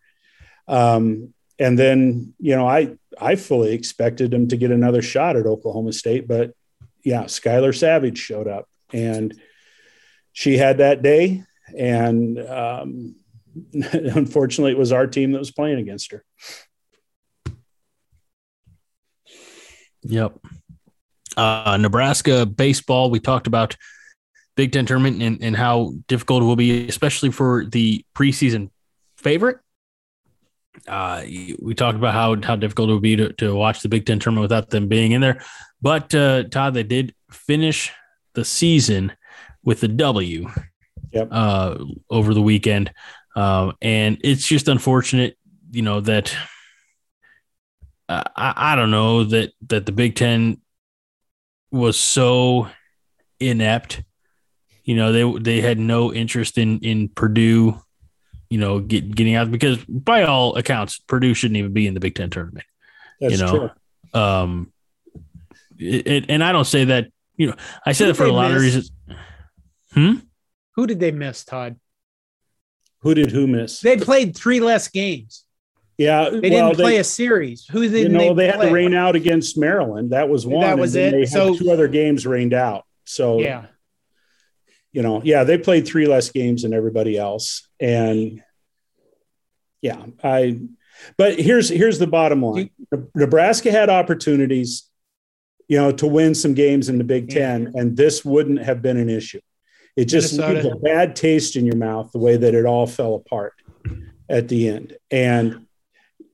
Um, 0.70 1.34
and 1.62 1.78
then 1.78 2.34
you 2.40 2.56
know 2.56 2.68
I 2.68 2.98
I 3.20 3.36
fully 3.36 3.74
expected 3.74 4.32
them 4.32 4.48
to 4.48 4.58
get 4.58 4.72
another 4.72 5.02
shot 5.02 5.36
at 5.36 5.46
Oklahoma 5.46 5.94
State, 5.94 6.28
but 6.28 6.54
yeah, 7.04 7.24
Skylar 7.26 7.78
Savage 7.78 8.18
showed 8.18 8.48
up, 8.48 8.68
and 8.92 9.40
she 10.34 10.58
had 10.58 10.80
that 10.80 11.04
day, 11.04 11.44
and 11.78 12.40
um, 12.40 13.16
unfortunately, 13.94 14.72
it 14.72 14.78
was 14.78 14.92
our 14.92 15.06
team 15.06 15.32
that 15.32 15.40
was 15.40 15.52
playing 15.52 15.78
against 15.78 16.12
her. 16.12 16.26
Yep. 20.04 20.40
Uh, 21.38 21.78
Nebraska 21.80 22.46
baseball. 22.48 23.12
We 23.12 23.20
talked 23.20 23.46
about 23.46 23.78
Big 24.56 24.72
Ten 24.72 24.88
tournament 24.88 25.22
and, 25.22 25.42
and 25.44 25.56
how 25.56 25.94
difficult 26.08 26.42
it 26.42 26.46
will 26.48 26.56
be, 26.56 26.88
especially 26.88 27.32
for 27.32 27.66
the 27.66 28.04
preseason 28.16 28.72
favorite. 29.16 29.60
Uh, 30.88 31.24
we 31.62 31.74
talked 31.76 31.98
about 31.98 32.14
how 32.14 32.42
how 32.42 32.56
difficult 32.56 32.90
it 32.90 32.94
would 32.94 33.02
be 33.02 33.16
to, 33.16 33.34
to 33.34 33.54
watch 33.56 33.82
the 33.82 33.90
Big 33.90 34.06
Ten 34.06 34.20
tournament 34.20 34.44
without 34.44 34.70
them 34.70 34.88
being 34.88 35.12
in 35.12 35.22
there. 35.22 35.44
But 35.82 36.14
uh, 36.16 36.44
Todd, 36.44 36.74
they 36.74 36.84
did 36.84 37.14
finish 37.30 37.92
the 38.34 38.46
season 38.46 39.12
with 39.64 39.84
a 39.84 39.88
W 39.88 40.50
yep. 41.12 41.28
uh, 41.32 41.78
over 42.10 42.34
the 42.34 42.42
weekend, 42.42 42.94
um, 43.36 43.74
and 43.82 44.18
it's 44.24 44.48
just 44.48 44.68
unfortunate, 44.68 45.38
you 45.72 45.82
know 45.82 46.00
that 46.02 46.36
uh, 48.10 48.24
I, 48.36 48.74
I 48.74 48.76
don't 48.76 48.92
know 48.92 49.24
that 49.26 49.54
that 49.68 49.86
the 49.86 49.92
Big 49.92 50.16
Ten 50.16 50.62
was 51.72 51.98
so 51.98 52.68
inept. 53.40 54.04
You 54.84 54.96
know, 54.96 55.12
they 55.12 55.40
they 55.40 55.62
had 55.62 55.80
no 55.80 56.14
interest 56.14 56.58
in 56.58 56.80
in 56.80 57.10
Purdue, 57.10 57.82
you 58.52 58.58
know, 58.58 58.80
get, 58.82 59.16
getting 59.16 59.34
out 59.36 59.50
because 59.50 59.84
by 59.86 60.24
all 60.24 60.58
accounts, 60.58 61.00
Purdue 61.00 61.34
shouldn't 61.34 61.58
even 61.58 61.72
be 61.72 61.88
in 61.88 61.94
the 61.94 62.02
Big 62.02 62.16
Ten 62.16 62.30
tournament. 62.30 62.66
That's 63.22 63.34
you 63.34 63.40
know, 63.40 63.72
true. 64.14 64.22
um, 64.22 64.74
it, 65.80 66.06
it, 66.08 66.26
and 66.30 66.44
I 66.44 66.52
don't 66.52 66.66
say 66.66 66.84
that. 66.86 67.08
You 67.38 67.48
know, 67.48 67.56
I 67.86 67.94
say 67.94 68.06
Who 68.06 68.12
that 68.12 68.16
for 68.18 68.24
a 68.24 68.28
they 68.28 68.32
lot 68.34 68.52
of 68.52 68.62
reasons. 68.62 68.92
Hmm. 69.94 70.14
Who 70.76 70.86
did 70.86 71.00
they 71.00 71.12
miss, 71.12 71.44
Todd? 71.46 71.80
Who 73.00 73.14
did 73.16 73.32
who 73.32 73.48
miss? 73.48 73.80
They 73.80 73.98
played 73.98 74.36
three 74.36 74.60
less 74.60 74.90
games. 74.90 75.46
yeah, 75.98 76.30
They 76.30 76.50
well, 76.52 76.68
didn't 76.70 76.76
play 76.76 76.98
a 76.98 77.04
series. 77.04 77.66
Who 77.72 77.82
you 77.84 77.90
did 77.90 78.12
know 78.12 78.34
they, 78.36 78.44
they, 78.44 78.48
had 78.48 78.56
play? 78.58 78.68
to 78.68 78.74
rain 78.74 78.94
out 78.94 79.16
against 79.16 79.58
Maryland. 79.58 80.12
That 80.12 80.30
was 80.30 80.46
one. 80.46 80.62
That 80.62 80.78
was 80.78 80.94
then 80.94 81.10
it. 81.10 81.12
They 81.12 81.20
had 81.22 81.30
So- 81.30 81.56
two 81.56 81.72
other 81.72 81.88
games 81.88 82.28
rained 82.28 82.54
out. 82.54 82.86
So 83.06 83.40
Yeah. 83.40 83.66
You 84.92 85.02
know, 85.02 85.22
yeah, 85.24 85.44
they 85.44 85.58
played 85.58 85.88
three 85.88 86.08
less 86.08 86.30
games 86.32 86.64
than 86.64 86.74
everybody 86.74 87.18
else, 87.18 87.68
and 87.80 88.44
yeah, 89.82 90.06
I. 90.24 90.60
But 91.18 91.40
here's 91.40 91.70
here's 91.70 92.00
the 92.00 92.08
bottom 92.08 92.44
line: 92.44 92.70
Nebraska 93.16 93.72
had 93.72 93.90
opportunities, 93.90 94.90
you 95.68 95.78
know, 95.78 95.92
to 95.94 96.08
win 96.08 96.36
some 96.36 96.54
games 96.54 96.90
in 96.90 96.98
the 96.98 97.04
Big 97.04 97.30
Ten, 97.30 97.72
and 97.76 97.96
this 97.96 98.26
wouldn't 98.26 98.62
have 98.62 98.82
been 98.82 98.98
an 98.98 99.10
issue. 99.10 99.42
It 99.96 100.06
just 100.06 100.34
Minnesota. 100.34 100.70
leaves 100.70 100.76
a 100.76 100.80
bad 100.80 101.16
taste 101.16 101.56
in 101.56 101.66
your 101.66 101.78
mouth 101.78 102.12
the 102.12 102.20
way 102.20 102.38
that 102.38 102.54
it 102.54 102.66
all 102.66 102.88
fell 102.88 103.16
apart 103.16 103.54
at 104.30 104.48
the 104.50 104.68
end, 104.68 104.98
and 105.10 105.66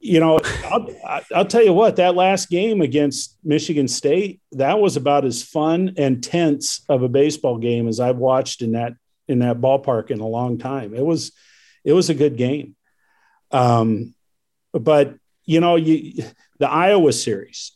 you 0.07 0.19
know, 0.19 0.39
I'll, 0.71 0.87
I'll 1.35 1.45
tell 1.45 1.63
you 1.63 1.73
what, 1.73 1.97
that 1.97 2.15
last 2.15 2.49
game 2.49 2.81
against 2.81 3.37
Michigan 3.43 3.87
State, 3.87 4.39
that 4.53 4.79
was 4.79 4.95
about 4.95 5.25
as 5.25 5.43
fun 5.43 5.93
and 5.97 6.23
tense 6.23 6.83
of 6.87 7.03
a 7.03 7.09
baseball 7.09 7.57
game 7.57 7.87
as 7.87 7.99
I've 7.99 8.17
watched 8.17 8.61
in 8.61 8.71
that 8.71 8.93
in 9.27 9.39
that 9.39 9.59
ballpark 9.59 10.09
in 10.09 10.19
a 10.21 10.27
long 10.27 10.57
time. 10.57 10.93
It 10.93 11.05
was 11.05 11.31
it 11.83 11.93
was 11.93 12.09
a 12.09 12.13
good 12.13 12.37
game. 12.37 12.75
Um, 13.51 14.13
but 14.73 15.15
you 15.45 15.59
know, 15.59 15.75
you 15.75 16.23
the 16.59 16.69
Iowa 16.69 17.11
series, 17.11 17.73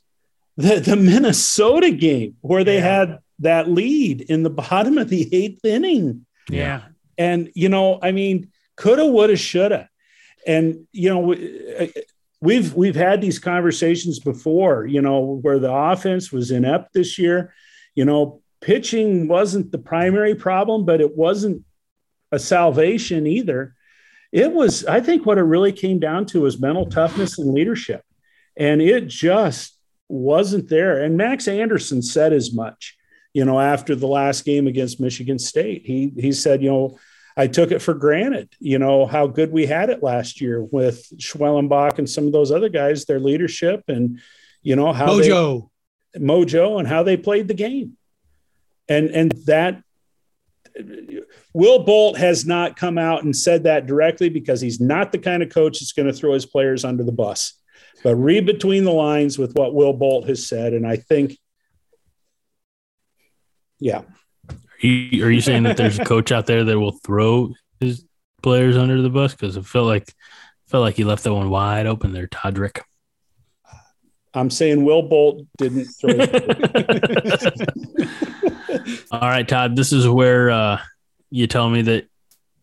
the 0.58 0.80
the 0.80 0.96
Minnesota 0.96 1.92
game 1.92 2.36
where 2.42 2.64
they 2.64 2.78
Yeah. 2.78 3.00
had 3.00 3.20
that 3.40 3.68
lead 3.70 4.22
in 4.22 4.44
the 4.44 4.50
bottom 4.50 4.98
of 4.98 5.10
the 5.10 5.28
eighth 5.34 5.66
inning. 5.66 6.26
Yeah. 6.50 6.82
And, 7.18 7.50
you 7.56 7.70
know, 7.70 8.00
I 8.02 8.12
mean, 8.12 8.52
coulda, 8.78 9.06
woulda, 9.06 9.36
shoulda. 9.36 9.90
And, 10.46 10.88
you 10.92 11.10
know, 11.10 11.36
we've, 12.42 12.74
we've 12.74 12.96
had 12.96 13.22
these 13.22 13.40
conversations 13.40 14.20
before, 14.20 14.86
you 14.86 15.02
know, 15.02 15.40
where 15.42 15.60
the 15.60 15.72
offense 15.72 16.32
was 16.32 16.52
inept 16.52 16.94
this 16.94 17.18
year. 17.18 17.54
You 17.96 18.06
know, 18.06 18.42
pitching 18.62 19.28
wasn't 19.28 19.72
the 19.72 19.78
primary 19.78 20.36
problem, 20.36 20.86
but 20.86 21.02
it 21.02 21.16
wasn't 21.16 21.64
a 22.32 22.40
salvation 22.40 23.28
either. 23.28 23.76
It 24.32 24.52
was, 24.52 24.86
I 24.86 25.02
think, 25.02 25.26
what 25.26 25.38
it 25.38 25.44
really 25.44 25.74
came 25.74 26.00
down 26.00 26.26
to 26.28 26.42
was 26.42 26.60
mental 26.60 26.86
toughness 26.86 27.38
and 27.38 27.54
leadership. 27.54 28.04
And 28.58 28.82
it 28.82 29.08
just 29.08 29.78
wasn't 30.08 30.70
there. 30.70 31.04
And 31.04 31.18
Max 31.18 31.48
Anderson 31.48 32.02
said 32.02 32.34
as 32.34 32.54
much 32.54 32.98
you 33.34 33.46
know, 33.46 33.60
after 33.60 33.96
the 33.96 34.08
last 34.08 34.46
game 34.46 34.68
against 34.68 35.00
Michigan 35.00 35.40
State. 35.40 35.84
He 35.86 36.12
he 36.18 36.32
said, 36.32 36.62
you 36.62 36.70
know, 36.70 37.00
I 37.38 37.48
took 37.48 37.72
it 37.72 37.82
for 37.82 37.94
granted, 37.94 38.50
you 38.60 38.78
know, 38.78 39.06
how 39.06 39.28
good 39.28 39.52
we 39.52 39.66
had 39.66 39.90
it 39.90 40.04
last 40.04 40.42
year 40.42 40.62
with 40.62 41.08
Schwellenbach 41.18 41.98
and 41.98 42.10
some 42.10 42.28
of 42.28 42.34
those 42.34 42.52
other 42.52 42.70
guys, 42.70 43.06
their 43.06 43.20
leadership 43.20 43.84
and 43.88 44.20
you 44.62 44.76
know 44.76 44.92
how 44.94 45.16
they- 45.18 45.30
Mojo. 45.30 45.70
mojo 46.18 46.80
and 46.80 46.88
how 46.88 47.04
they 47.04 47.18
played 47.18 47.48
the 47.48 47.54
game. 47.54 47.98
And 48.90 49.10
and 49.12 49.32
that 49.46 49.82
Will 51.54 51.84
Bolt 51.84 52.18
has 52.18 52.46
not 52.46 52.76
come 52.78 52.98
out 52.98 53.24
and 53.24 53.36
said 53.36 53.64
that 53.64 53.88
directly 53.88 54.30
because 54.30 54.62
he's 54.62 54.80
not 54.80 55.12
the 55.12 55.18
kind 55.18 55.44
of 55.44 55.50
coach 55.50 55.80
that's 55.80 55.92
going 55.92 56.08
to 56.08 56.14
throw 56.14 56.34
his 56.34 56.46
players 56.46 56.86
under 56.86 57.04
the 57.04 57.12
bus. 57.12 57.54
But 58.04 58.16
read 58.16 58.46
between 58.46 58.84
the 58.84 58.92
lines 58.94 59.38
with 59.38 59.54
what 59.56 59.74
Will 59.74 59.94
Bolt 59.94 60.28
has 60.28 60.48
said, 60.48 60.74
and 60.74 60.88
I 60.88 60.96
think, 60.96 61.38
yeah, 63.80 64.04
Are 64.84 64.88
you, 64.88 65.26
are 65.26 65.32
you 65.32 65.42
saying 65.42 65.64
that 65.64 65.78
there's 65.78 66.00
a 66.00 66.06
coach 66.06 66.32
out 66.32 66.48
there 66.48 66.64
that 66.64 66.80
will 66.80 66.92
throw 66.92 67.54
his 67.80 68.06
players 68.42 68.78
under 68.78 69.02
the 69.02 69.10
bus? 69.10 69.34
Because 69.34 69.58
it 69.58 69.66
felt 69.66 69.88
like 69.88 70.14
felt 70.68 70.84
like 70.84 70.96
he 70.96 71.04
left 71.04 71.24
that 71.24 71.34
one 71.34 71.50
wide 71.50 71.86
open 71.86 72.14
there, 72.14 72.28
Todrick. 72.28 72.82
I'm 74.34 74.50
saying 74.50 74.86
Will 74.86 75.02
Bolt 75.02 75.46
didn't 75.58 75.86
throw. 75.86 76.12
All 79.12 79.20
right, 79.20 79.48
Todd. 79.48 79.76
This 79.76 79.92
is 79.92 80.08
where 80.08 80.50
uh, 80.50 80.80
you 81.30 81.48
tell 81.48 81.70
me 81.70 81.82
that 81.82 82.08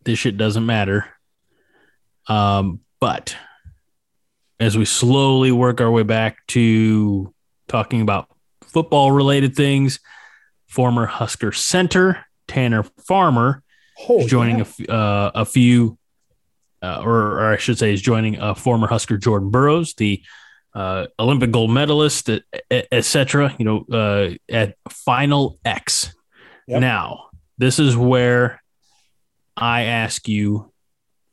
this 0.03 0.17
shit 0.17 0.37
doesn't 0.37 0.65
matter. 0.65 1.05
Um, 2.27 2.79
but 2.99 3.35
as 4.59 4.77
we 4.77 4.85
slowly 4.85 5.51
work 5.51 5.79
our 5.79 5.91
way 5.91 6.03
back 6.03 6.37
to 6.47 7.33
talking 7.67 8.01
about 8.01 8.29
football 8.63 9.11
related 9.11 9.55
things, 9.55 9.99
former 10.69 11.05
Husker 11.05 11.51
center 11.51 12.25
Tanner 12.47 12.83
Farmer 13.07 13.63
oh, 14.07 14.27
joining 14.27 14.59
yeah. 14.59 14.65
a 14.87 14.91
uh, 14.91 15.31
a 15.35 15.45
few, 15.45 15.97
uh, 16.81 17.01
or, 17.03 17.39
or 17.39 17.53
I 17.53 17.57
should 17.57 17.77
say, 17.77 17.93
is 17.93 18.01
joining 18.01 18.39
a 18.39 18.55
former 18.55 18.87
Husker 18.87 19.17
Jordan 19.17 19.51
Burroughs, 19.51 19.93
the 19.95 20.23
uh, 20.73 21.07
Olympic 21.19 21.51
gold 21.51 21.71
medalist, 21.71 22.29
etc. 22.69 23.55
You 23.57 23.65
know, 23.65 23.85
uh, 23.91 24.35
at 24.49 24.75
Final 24.89 25.59
X. 25.65 26.13
Yep. 26.67 26.81
Now, 26.81 27.29
this 27.57 27.79
is 27.79 27.97
where 27.97 28.61
I 29.57 29.83
ask 29.83 30.27
you, 30.27 30.71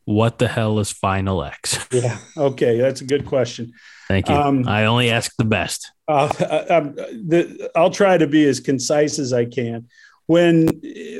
what 0.06 0.38
the 0.38 0.48
hell 0.48 0.78
is 0.78 0.90
Final 0.90 1.44
X? 1.44 1.86
yeah. 1.92 2.18
Okay, 2.36 2.78
that's 2.78 3.02
a 3.02 3.04
good 3.04 3.26
question. 3.26 3.72
Thank 4.08 4.28
you. 4.28 4.34
Um, 4.34 4.66
I 4.66 4.86
only 4.86 5.10
ask 5.10 5.32
the 5.36 5.44
best. 5.44 5.92
Uh, 6.08 6.32
I, 6.40 6.72
I'm- 6.74 6.94
the, 6.94 7.70
I'll 7.76 7.90
try 7.90 8.16
to 8.16 8.26
be 8.26 8.46
as 8.46 8.60
concise 8.60 9.18
as 9.18 9.32
I 9.34 9.44
can. 9.44 9.88
When 10.26 10.68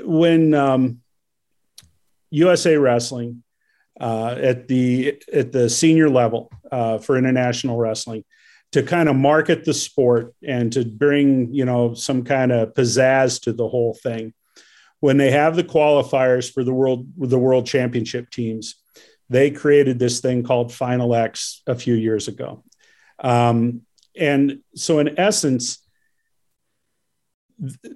when 0.05 0.55
um, 0.55 1.01
USA 2.31 2.77
Wrestling 2.77 3.43
uh, 4.01 4.37
at 4.41 4.69
the 4.69 5.21
at 5.33 5.53
the 5.53 5.69
senior 5.69 6.09
level 6.09 6.51
uh, 6.71 6.99
for 6.99 7.17
international 7.17 7.77
wrestling 7.77 8.25
to 8.73 8.83
kind 8.83 9.09
of 9.09 9.17
market 9.17 9.65
the 9.65 9.73
sport 9.75 10.35
and 10.47 10.73
to 10.73 10.85
bring 10.85 11.53
you 11.55 11.65
know 11.65 11.95
some 11.95 12.25
kind 12.25 12.53
of 12.53 12.75
pizzazz 12.75 13.41
to 13.43 13.53
the 13.53 13.67
whole 13.69 13.95
thing. 13.95 14.33
When 15.01 15.17
they 15.17 15.31
have 15.31 15.57
the 15.57 15.65
qualifiers 15.65 16.53
for 16.53 16.65
the 16.65 16.73
world 16.73 17.07
the 17.17 17.39
world 17.39 17.67
championship 17.67 18.31
teams, 18.31 18.77
they 19.29 19.51
created 19.51 19.99
this 19.99 20.21
thing 20.21 20.43
called 20.43 20.73
Final 20.73 21.15
X 21.15 21.63
a 21.67 21.75
few 21.75 21.95
years 21.95 22.29
ago. 22.29 22.65
Um, 23.19 23.83
and 24.19 24.61
so 24.75 24.99
in 24.99 25.19
essence 25.19 25.79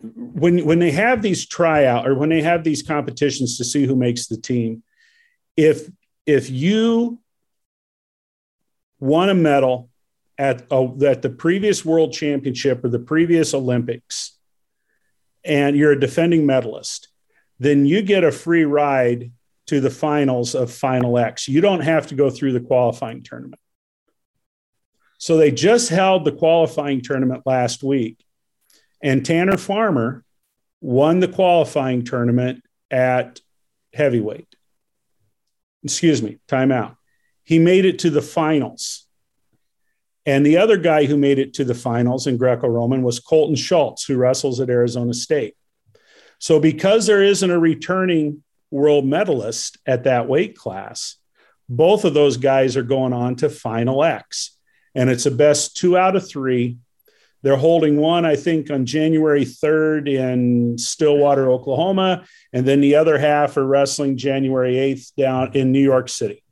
when 0.02 0.64
when 0.64 0.78
they 0.78 0.90
have 0.90 1.20
these 1.20 1.46
tryout 1.46 2.06
or 2.06 2.14
when 2.14 2.30
they 2.30 2.42
have 2.42 2.64
these 2.64 2.82
competitions 2.82 3.58
to 3.58 3.64
see 3.64 3.86
who 3.86 3.94
makes 3.94 4.26
the 4.26 4.36
team 4.36 4.82
if 5.56 5.88
if 6.26 6.48
you 6.48 7.20
won 9.00 9.28
a 9.28 9.34
medal 9.34 9.90
at 10.38 10.66
oh, 10.70 10.96
at 11.04 11.22
the 11.22 11.30
previous 11.30 11.84
World 11.84 12.12
Championship 12.12 12.82
or 12.84 12.88
the 12.88 12.98
previous 12.98 13.52
Olympics, 13.52 14.38
and 15.44 15.76
you're 15.76 15.92
a 15.92 16.00
defending 16.00 16.46
medalist, 16.46 17.08
then 17.58 17.86
you 17.86 18.02
get 18.02 18.24
a 18.24 18.32
free 18.32 18.64
ride 18.64 19.32
to 19.66 19.80
the 19.80 19.90
finals 19.90 20.54
of 20.54 20.72
Final 20.72 21.18
X. 21.18 21.48
You 21.48 21.60
don't 21.60 21.80
have 21.80 22.08
to 22.08 22.14
go 22.14 22.30
through 22.30 22.52
the 22.52 22.60
qualifying 22.60 23.22
tournament. 23.22 23.60
So 25.18 25.36
they 25.36 25.50
just 25.50 25.90
held 25.90 26.24
the 26.24 26.32
qualifying 26.32 27.02
tournament 27.02 27.42
last 27.44 27.82
week, 27.82 28.24
and 29.02 29.24
Tanner 29.24 29.58
Farmer 29.58 30.24
won 30.80 31.20
the 31.20 31.28
qualifying 31.28 32.04
tournament 32.04 32.64
at 32.90 33.40
heavyweight. 33.92 34.48
Excuse 35.84 36.22
me, 36.22 36.38
timeout. 36.48 36.96
He 37.44 37.58
made 37.58 37.84
it 37.84 38.00
to 38.00 38.10
the 38.10 38.22
finals. 38.22 39.06
And 40.26 40.44
the 40.44 40.58
other 40.58 40.76
guy 40.76 41.06
who 41.06 41.16
made 41.16 41.38
it 41.38 41.54
to 41.54 41.64
the 41.64 41.74
finals 41.74 42.26
in 42.26 42.36
Greco 42.36 42.68
Roman 42.68 43.02
was 43.02 43.20
Colton 43.20 43.56
Schultz, 43.56 44.04
who 44.04 44.16
wrestles 44.16 44.60
at 44.60 44.70
Arizona 44.70 45.14
State. 45.14 45.56
So, 46.38 46.60
because 46.60 47.06
there 47.06 47.22
isn't 47.22 47.50
a 47.50 47.58
returning 47.58 48.42
world 48.70 49.04
medalist 49.06 49.78
at 49.86 50.04
that 50.04 50.28
weight 50.28 50.56
class, 50.56 51.16
both 51.68 52.04
of 52.04 52.14
those 52.14 52.36
guys 52.36 52.76
are 52.76 52.82
going 52.82 53.12
on 53.12 53.36
to 53.36 53.48
Final 53.48 54.04
X. 54.04 54.56
And 54.94 55.08
it's 55.08 55.26
a 55.26 55.30
best 55.30 55.76
two 55.76 55.96
out 55.96 56.16
of 56.16 56.28
three. 56.28 56.78
They're 57.42 57.56
holding 57.56 57.96
one, 57.96 58.26
I 58.26 58.36
think, 58.36 58.70
on 58.70 58.84
January 58.84 59.44
3rd 59.44 60.08
in 60.08 60.78
Stillwater, 60.78 61.50
Oklahoma. 61.50 62.24
And 62.52 62.66
then 62.66 62.80
the 62.80 62.96
other 62.96 63.18
half 63.18 63.56
are 63.56 63.66
wrestling 63.66 64.16
January 64.16 64.74
8th 64.74 65.14
down 65.16 65.52
in 65.54 65.72
New 65.72 65.82
York 65.82 66.08
City. 66.08 66.42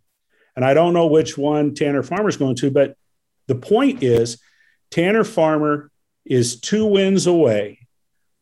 And 0.56 0.64
I 0.64 0.74
don't 0.74 0.94
know 0.94 1.06
which 1.06 1.36
one 1.36 1.74
Tanner 1.74 2.02
Farmer's 2.02 2.36
going 2.36 2.56
to, 2.56 2.70
but 2.70 2.96
the 3.48 3.56
point 3.56 4.02
is 4.02 4.38
Tanner 4.90 5.24
Farmer 5.24 5.90
is 6.24 6.60
two 6.60 6.86
wins 6.86 7.26
away 7.26 7.80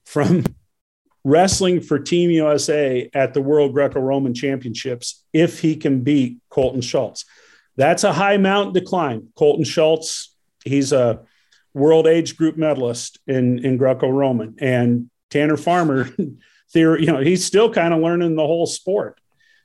from 0.04 0.44
wrestling 1.24 1.80
for 1.80 1.98
Team 1.98 2.30
USA 2.30 3.08
at 3.14 3.32
the 3.32 3.40
World 3.40 3.72
Greco 3.72 4.00
Roman 4.00 4.34
Championships 4.34 5.24
if 5.32 5.60
he 5.60 5.76
can 5.76 6.02
beat 6.02 6.38
Colton 6.50 6.80
Schultz. 6.80 7.24
That's 7.76 8.04
a 8.04 8.12
high 8.12 8.36
mountain 8.36 8.74
to 8.74 8.80
climb. 8.80 9.28
Colton 9.34 9.64
Schultz, 9.64 10.34
he's 10.64 10.92
a 10.92 11.22
world 11.74 12.06
age 12.06 12.36
group 12.36 12.56
medalist 12.56 13.18
in, 13.26 13.64
in 13.64 13.76
Greco 13.76 14.08
Roman. 14.08 14.56
And 14.60 15.10
Tanner 15.30 15.56
Farmer, 15.56 16.08
theory, 16.72 17.04
you 17.04 17.12
know, 17.12 17.20
he's 17.20 17.44
still 17.44 17.72
kind 17.72 17.92
of 17.92 18.00
learning 18.00 18.36
the 18.36 18.46
whole 18.46 18.66
sport, 18.66 19.20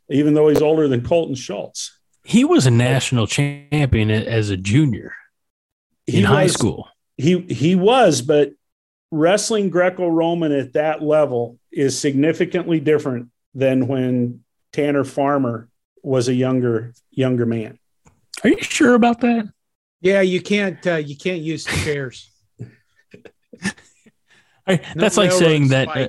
even 0.09 0.33
though 0.33 0.49
he's 0.49 0.61
older 0.61 0.87
than 0.87 1.05
Colton 1.05 1.35
Schultz. 1.35 1.97
He 2.23 2.43
was 2.43 2.65
a 2.67 2.71
national 2.71 3.27
champion 3.27 4.11
as 4.11 4.49
a 4.49 4.57
junior 4.57 5.15
in 6.13 6.19
He 6.19 6.23
high 6.23 6.47
school. 6.47 6.87
He 7.17 7.39
he 7.41 7.75
was, 7.75 8.21
but 8.21 8.51
wrestling 9.11 9.69
Greco-Roman 9.69 10.51
at 10.51 10.73
that 10.73 11.03
level 11.03 11.59
is 11.71 11.99
significantly 11.99 12.79
different 12.79 13.29
than 13.53 13.87
when 13.87 14.43
Tanner 14.71 15.03
Farmer 15.03 15.69
was 16.03 16.27
a 16.27 16.33
younger 16.33 16.93
younger 17.11 17.45
man. 17.45 17.77
Are 18.43 18.49
you 18.49 18.61
sure 18.61 18.95
about 18.95 19.21
that? 19.21 19.51
Yeah, 20.01 20.21
you 20.21 20.41
can't 20.41 20.85
uh, 20.87 20.95
you 20.95 21.15
can't 21.17 21.41
use 21.41 21.65
the 21.65 21.77
chairs. 21.83 22.31
I, 24.67 24.77
No 24.95 25.01
that's 25.01 25.17
like 25.17 25.31
saying 25.31 25.69
that. 25.69 25.87
uh, 25.87 26.07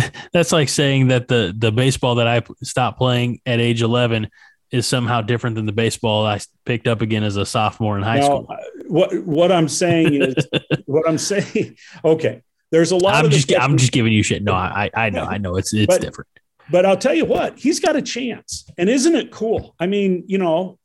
that's 0.32 0.52
like 0.52 0.68
saying 0.68 1.08
that 1.08 1.28
the 1.28 1.54
the 1.56 1.72
baseball 1.72 2.16
that 2.16 2.26
I 2.26 2.40
p- 2.40 2.54
stopped 2.62 2.98
playing 2.98 3.40
at 3.46 3.60
age 3.60 3.82
eleven 3.82 4.28
is 4.72 4.86
somehow 4.86 5.20
different 5.20 5.54
than 5.56 5.66
the 5.66 5.72
baseball 5.72 6.26
I 6.26 6.40
picked 6.64 6.86
up 6.88 7.02
again 7.02 7.22
as 7.22 7.36
a 7.36 7.44
sophomore 7.46 7.96
in 7.98 8.02
high 8.02 8.20
Now, 8.20 8.24
school. 8.26 8.56
what 8.88 9.14
what 9.26 9.52
I'm 9.52 9.68
saying 9.68 10.14
is 10.22 10.34
what 10.86 11.08
I'm 11.08 11.18
saying. 11.18 11.76
Okay, 12.04 12.42
there's 12.70 12.90
a 12.90 12.96
lot 12.96 13.14
I'm 13.24 13.30
just 13.30 13.52
I'm 13.54 13.76
just 13.76 13.92
giving 13.92 14.12
you 14.12 14.22
shit. 14.22 14.42
No, 14.42 14.52
I 14.54 14.90
I 14.94 15.06
I 15.06 15.10
know 15.10 15.24
I 15.24 15.38
know 15.38 15.56
it's 15.56 15.72
it's 15.74 15.86
But- 15.86 16.00
different. 16.00 16.28
But 16.70 16.86
I'll 16.86 16.96
tell 16.96 17.12
you 17.12 17.24
what, 17.24 17.58
he's 17.58 17.80
got 17.80 17.96
a 17.96 18.02
chance. 18.02 18.64
And 18.78 18.88
isn't 18.88 19.14
it 19.16 19.30
cool? 19.32 19.74
I 19.80 19.86
mean, 19.86 20.22
you 20.28 20.38
know, 20.38 20.78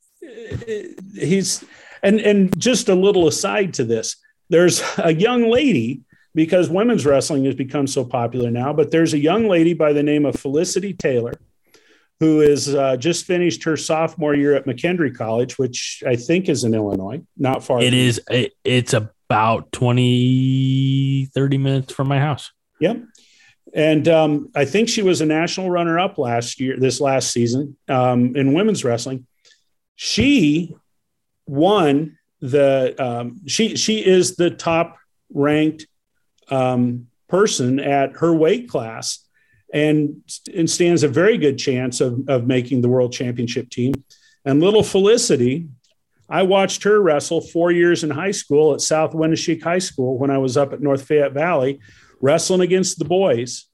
he's 1.15 1.63
and 2.03 2.19
and 2.19 2.57
just 2.59 2.89
a 2.89 2.95
little 2.95 3.27
aside 3.27 3.73
to 3.75 3.83
this. 3.83 4.15
There's 4.49 4.81
a 4.97 5.13
young 5.13 5.43
lady 5.49 6.01
because 6.33 6.69
women's 6.69 7.05
wrestling 7.05 7.45
has 7.45 7.55
become 7.55 7.87
so 7.87 8.03
popular 8.03 8.49
now, 8.51 8.73
but 8.73 8.91
there's 8.91 9.13
a 9.13 9.17
young 9.19 9.47
lady 9.47 9.73
by 9.73 9.93
the 9.93 10.03
name 10.03 10.25
of 10.25 10.35
Felicity 10.35 10.93
Taylor 10.93 11.33
who 12.19 12.41
is 12.41 12.73
uh, 12.73 12.97
just 12.97 13.25
finished 13.25 13.63
her 13.63 13.77
sophomore 13.77 14.33
year 14.33 14.55
at 14.55 14.65
McKendree 14.65 15.15
College, 15.15 15.57
which 15.57 16.03
I 16.05 16.15
think 16.15 16.49
is 16.49 16.63
in 16.63 16.73
Illinois, 16.73 17.21
not 17.37 17.63
far. 17.63 17.81
It 17.81 17.93
is 17.93 18.19
it, 18.29 18.53
it's 18.63 18.93
about 18.93 19.71
20 19.71 21.29
30 21.33 21.57
minutes 21.57 21.93
from 21.93 22.07
my 22.07 22.19
house. 22.19 22.51
Yep. 22.79 23.03
And 23.73 24.07
um, 24.07 24.49
I 24.55 24.65
think 24.65 24.89
she 24.89 25.03
was 25.03 25.21
a 25.21 25.25
national 25.25 25.69
runner 25.69 25.99
up 25.99 26.17
last 26.17 26.59
year, 26.59 26.77
this 26.79 27.01
last 27.01 27.31
season 27.31 27.77
um, 27.89 28.35
in 28.35 28.53
women's 28.53 28.83
wrestling. 28.83 29.27
She 29.95 30.75
won 31.45 32.17
the, 32.39 32.95
um, 32.97 33.41
she, 33.45 33.75
she 33.75 34.05
is 34.05 34.35
the 34.35 34.51
top 34.51 34.97
ranked 35.33 35.87
um, 36.49 37.07
person 37.27 37.79
at 37.79 38.17
her 38.17 38.33
weight 38.33 38.69
class 38.69 39.26
and, 39.73 40.21
and 40.53 40.69
stands 40.69 41.03
a 41.03 41.07
very 41.07 41.37
good 41.37 41.57
chance 41.57 42.01
of, 42.01 42.27
of 42.29 42.47
making 42.47 42.81
the 42.81 42.89
world 42.89 43.11
championship 43.11 43.69
team. 43.69 43.93
And 44.45 44.61
little 44.61 44.83
Felicity, 44.83 45.67
I 46.29 46.43
watched 46.43 46.83
her 46.83 47.01
wrestle 47.01 47.41
four 47.41 47.71
years 47.71 48.03
in 48.03 48.09
high 48.09 48.31
school 48.31 48.73
at 48.73 48.81
South 48.81 49.13
Winneshiek 49.13 49.63
High 49.63 49.79
School 49.79 50.17
when 50.17 50.29
I 50.29 50.37
was 50.37 50.57
up 50.57 50.73
at 50.73 50.81
North 50.81 51.03
Fayette 51.03 51.33
Valley 51.33 51.79
wrestling 52.21 52.61
against 52.61 52.99
the 52.99 53.05
boys 53.05 53.65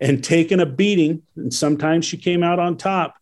and 0.00 0.22
taking 0.22 0.60
a 0.60 0.66
beating. 0.66 1.22
And 1.36 1.52
sometimes 1.52 2.04
she 2.04 2.16
came 2.16 2.42
out 2.42 2.58
on 2.58 2.76
top. 2.76 3.14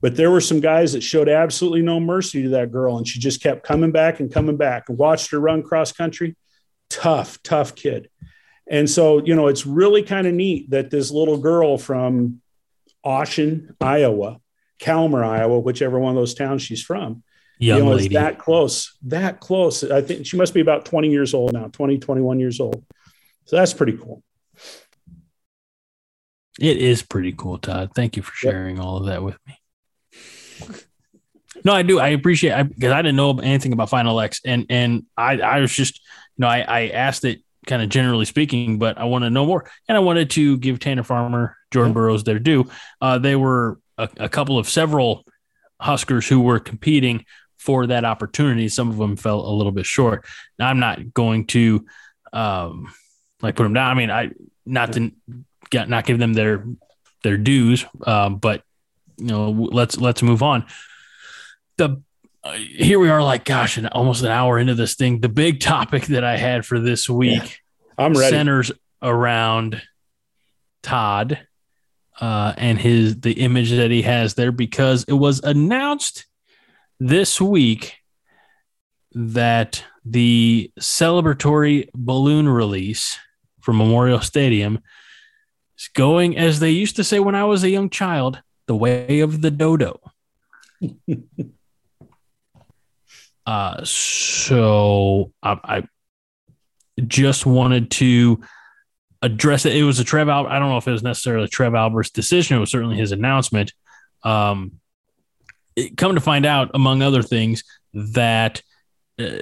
But 0.00 0.16
there 0.16 0.30
were 0.30 0.40
some 0.40 0.60
guys 0.60 0.92
that 0.94 1.02
showed 1.02 1.28
absolutely 1.28 1.82
no 1.82 2.00
mercy 2.00 2.42
to 2.44 2.48
that 2.50 2.72
girl. 2.72 2.96
And 2.96 3.06
she 3.06 3.18
just 3.18 3.42
kept 3.42 3.64
coming 3.64 3.92
back 3.92 4.20
and 4.20 4.32
coming 4.32 4.56
back 4.56 4.88
and 4.88 4.96
watched 4.96 5.30
her 5.32 5.38
run 5.38 5.62
cross 5.62 5.92
country. 5.92 6.36
Tough, 6.88 7.42
tough 7.42 7.74
kid. 7.74 8.08
And 8.70 8.88
so, 8.88 9.22
you 9.24 9.34
know, 9.34 9.48
it's 9.48 9.66
really 9.66 10.04
kind 10.04 10.28
of 10.28 10.32
neat 10.32 10.70
that 10.70 10.90
this 10.90 11.10
little 11.10 11.38
girl 11.38 11.76
from 11.76 12.40
Ossian, 13.04 13.74
Iowa, 13.80 14.40
Calmar, 14.78 15.24
Iowa, 15.24 15.58
whichever 15.58 15.98
one 15.98 16.10
of 16.10 16.16
those 16.16 16.34
towns 16.34 16.62
she's 16.62 16.82
from, 16.82 17.24
Young 17.58 17.78
you 17.78 17.84
know, 17.84 17.92
is 17.96 18.08
that 18.10 18.38
close, 18.38 18.96
that 19.02 19.40
close. 19.40 19.82
I 19.82 20.00
think 20.00 20.24
she 20.24 20.36
must 20.36 20.54
be 20.54 20.60
about 20.60 20.84
20 20.84 21.10
years 21.10 21.34
old 21.34 21.52
now, 21.52 21.66
20, 21.66 21.98
21 21.98 22.38
years 22.38 22.60
old. 22.60 22.84
So 23.46 23.56
that's 23.56 23.74
pretty 23.74 23.98
cool. 23.98 24.22
It 26.60 26.76
is 26.76 27.02
pretty 27.02 27.32
cool, 27.32 27.58
Todd. 27.58 27.90
Thank 27.94 28.16
you 28.16 28.22
for 28.22 28.32
Yep. 28.46 28.52
sharing 28.52 28.78
all 28.78 28.98
of 28.98 29.06
that 29.06 29.22
with 29.24 29.36
me. 29.48 29.56
No, 31.64 31.72
I 31.72 31.82
do. 31.82 31.98
I 31.98 32.08
appreciate 32.08 32.52
I 32.52 32.62
because 32.62 32.92
I 32.92 33.02
didn't 33.02 33.16
know 33.16 33.38
anything 33.38 33.72
about 33.72 33.90
Final 33.90 34.20
X, 34.20 34.40
and 34.44 34.66
and 34.70 35.04
I 35.16 35.40
I 35.40 35.60
was 35.60 35.74
just 35.74 35.98
you 36.36 36.42
know 36.42 36.48
I 36.48 36.60
I 36.60 36.88
asked 36.88 37.24
it 37.24 37.40
kind 37.66 37.82
of 37.82 37.88
generally 37.88 38.24
speaking, 38.24 38.78
but 38.78 38.98
I 38.98 39.04
want 39.04 39.24
to 39.24 39.30
know 39.30 39.46
more, 39.46 39.70
and 39.88 39.96
I 39.96 40.00
wanted 40.00 40.30
to 40.30 40.56
give 40.58 40.78
Tanner 40.80 41.02
Farmer, 41.02 41.56
Jordan. 41.70 41.92
Burroughs 41.92 42.24
their 42.24 42.38
due. 42.38 42.70
Uh, 43.00 43.18
they 43.18 43.36
were 43.36 43.78
a, 43.98 44.08
a 44.18 44.28
couple 44.28 44.58
of 44.58 44.68
several 44.68 45.24
Huskers 45.80 46.28
who 46.28 46.40
were 46.40 46.60
competing 46.60 47.24
for 47.58 47.86
that 47.86 48.04
opportunity. 48.04 48.68
Some 48.68 48.90
of 48.90 48.96
them 48.96 49.16
fell 49.16 49.40
a 49.40 49.52
little 49.52 49.72
bit 49.72 49.86
short. 49.86 50.26
Now 50.58 50.68
I'm 50.68 50.80
not 50.80 51.12
going 51.14 51.46
to 51.48 51.86
um 52.32 52.92
like 53.42 53.56
put 53.56 53.64
them 53.64 53.74
down. 53.74 53.90
I 53.90 53.94
mean, 53.94 54.10
I 54.10 54.30
not 54.66 54.92
to 54.94 55.12
not 55.72 56.06
give 56.06 56.18
them 56.18 56.32
their 56.32 56.64
their 57.22 57.36
dues, 57.36 57.84
um, 58.06 58.36
but 58.36 58.62
you 59.18 59.26
know, 59.26 59.50
let's 59.50 59.98
let's 59.98 60.22
move 60.22 60.42
on. 60.42 60.66
The 61.76 62.02
uh, 62.42 62.52
here 62.52 62.98
we 62.98 63.10
are, 63.10 63.22
like 63.22 63.44
gosh, 63.44 63.76
and 63.76 63.86
almost 63.88 64.22
an 64.22 64.28
hour 64.28 64.58
into 64.58 64.74
this 64.74 64.94
thing. 64.94 65.20
The 65.20 65.28
big 65.28 65.60
topic 65.60 66.06
that 66.06 66.24
I 66.24 66.36
had 66.36 66.64
for 66.64 66.80
this 66.80 67.08
week 67.08 67.60
I'm 67.98 68.14
ready. 68.14 68.30
centers 68.30 68.72
around 69.02 69.82
Todd 70.82 71.46
uh, 72.20 72.54
and 72.56 72.78
his 72.78 73.20
the 73.20 73.32
image 73.32 73.70
that 73.70 73.90
he 73.90 74.02
has 74.02 74.34
there 74.34 74.52
because 74.52 75.04
it 75.04 75.14
was 75.14 75.40
announced 75.40 76.26
this 76.98 77.40
week 77.40 77.96
that 79.12 79.84
the 80.04 80.70
celebratory 80.78 81.88
balloon 81.94 82.48
release 82.48 83.18
from 83.60 83.76
Memorial 83.76 84.20
Stadium 84.20 84.80
is 85.78 85.88
going, 85.94 86.36
as 86.36 86.60
they 86.60 86.70
used 86.70 86.96
to 86.96 87.04
say 87.04 87.20
when 87.20 87.34
I 87.34 87.44
was 87.44 87.64
a 87.64 87.70
young 87.70 87.90
child, 87.90 88.40
the 88.66 88.76
way 88.76 89.20
of 89.20 89.42
the 89.42 89.50
dodo. 89.50 90.00
uh, 93.46 93.84
so 93.84 95.32
I, 95.42 95.58
I 95.64 95.82
just 97.06 97.46
wanted 97.46 97.90
to 97.92 98.40
address 99.22 99.66
it. 99.66 99.76
It 99.76 99.82
was 99.82 99.98
a 99.98 100.04
Trev 100.04 100.28
Albert. 100.28 100.50
I 100.50 100.58
don't 100.58 100.68
know 100.68 100.78
if 100.78 100.88
it 100.88 100.92
was 100.92 101.02
necessarily 101.02 101.48
Trev 101.48 101.74
Albert's 101.74 102.10
decision. 102.10 102.56
It 102.56 102.60
was 102.60 102.70
certainly 102.70 102.96
his 102.96 103.12
announcement. 103.12 103.72
Um, 104.22 104.80
it, 105.76 105.96
come 105.96 106.14
to 106.14 106.20
find 106.20 106.46
out, 106.46 106.70
among 106.74 107.02
other 107.02 107.22
things, 107.22 107.64
that 107.92 108.62
uh, 109.18 109.38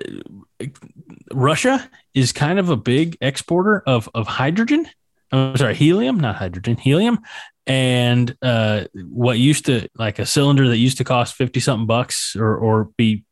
Russia 1.32 1.88
is 2.14 2.32
kind 2.32 2.58
of 2.58 2.70
a 2.70 2.76
big 2.76 3.16
exporter 3.20 3.82
of 3.86 4.08
of 4.14 4.26
hydrogen. 4.26 4.88
I'm 5.30 5.56
sorry, 5.56 5.74
helium, 5.74 6.18
not 6.20 6.36
hydrogen, 6.36 6.76
helium. 6.76 7.20
And 7.66 8.34
uh, 8.40 8.84
what 8.94 9.38
used 9.38 9.66
to 9.66 9.88
like 9.94 10.18
a 10.18 10.26
cylinder 10.26 10.68
that 10.68 10.78
used 10.78 10.98
to 10.98 11.04
cost 11.04 11.34
fifty 11.34 11.60
something 11.60 11.86
bucks 11.86 12.34
or 12.34 12.56
or 12.56 12.90
be 12.96 13.24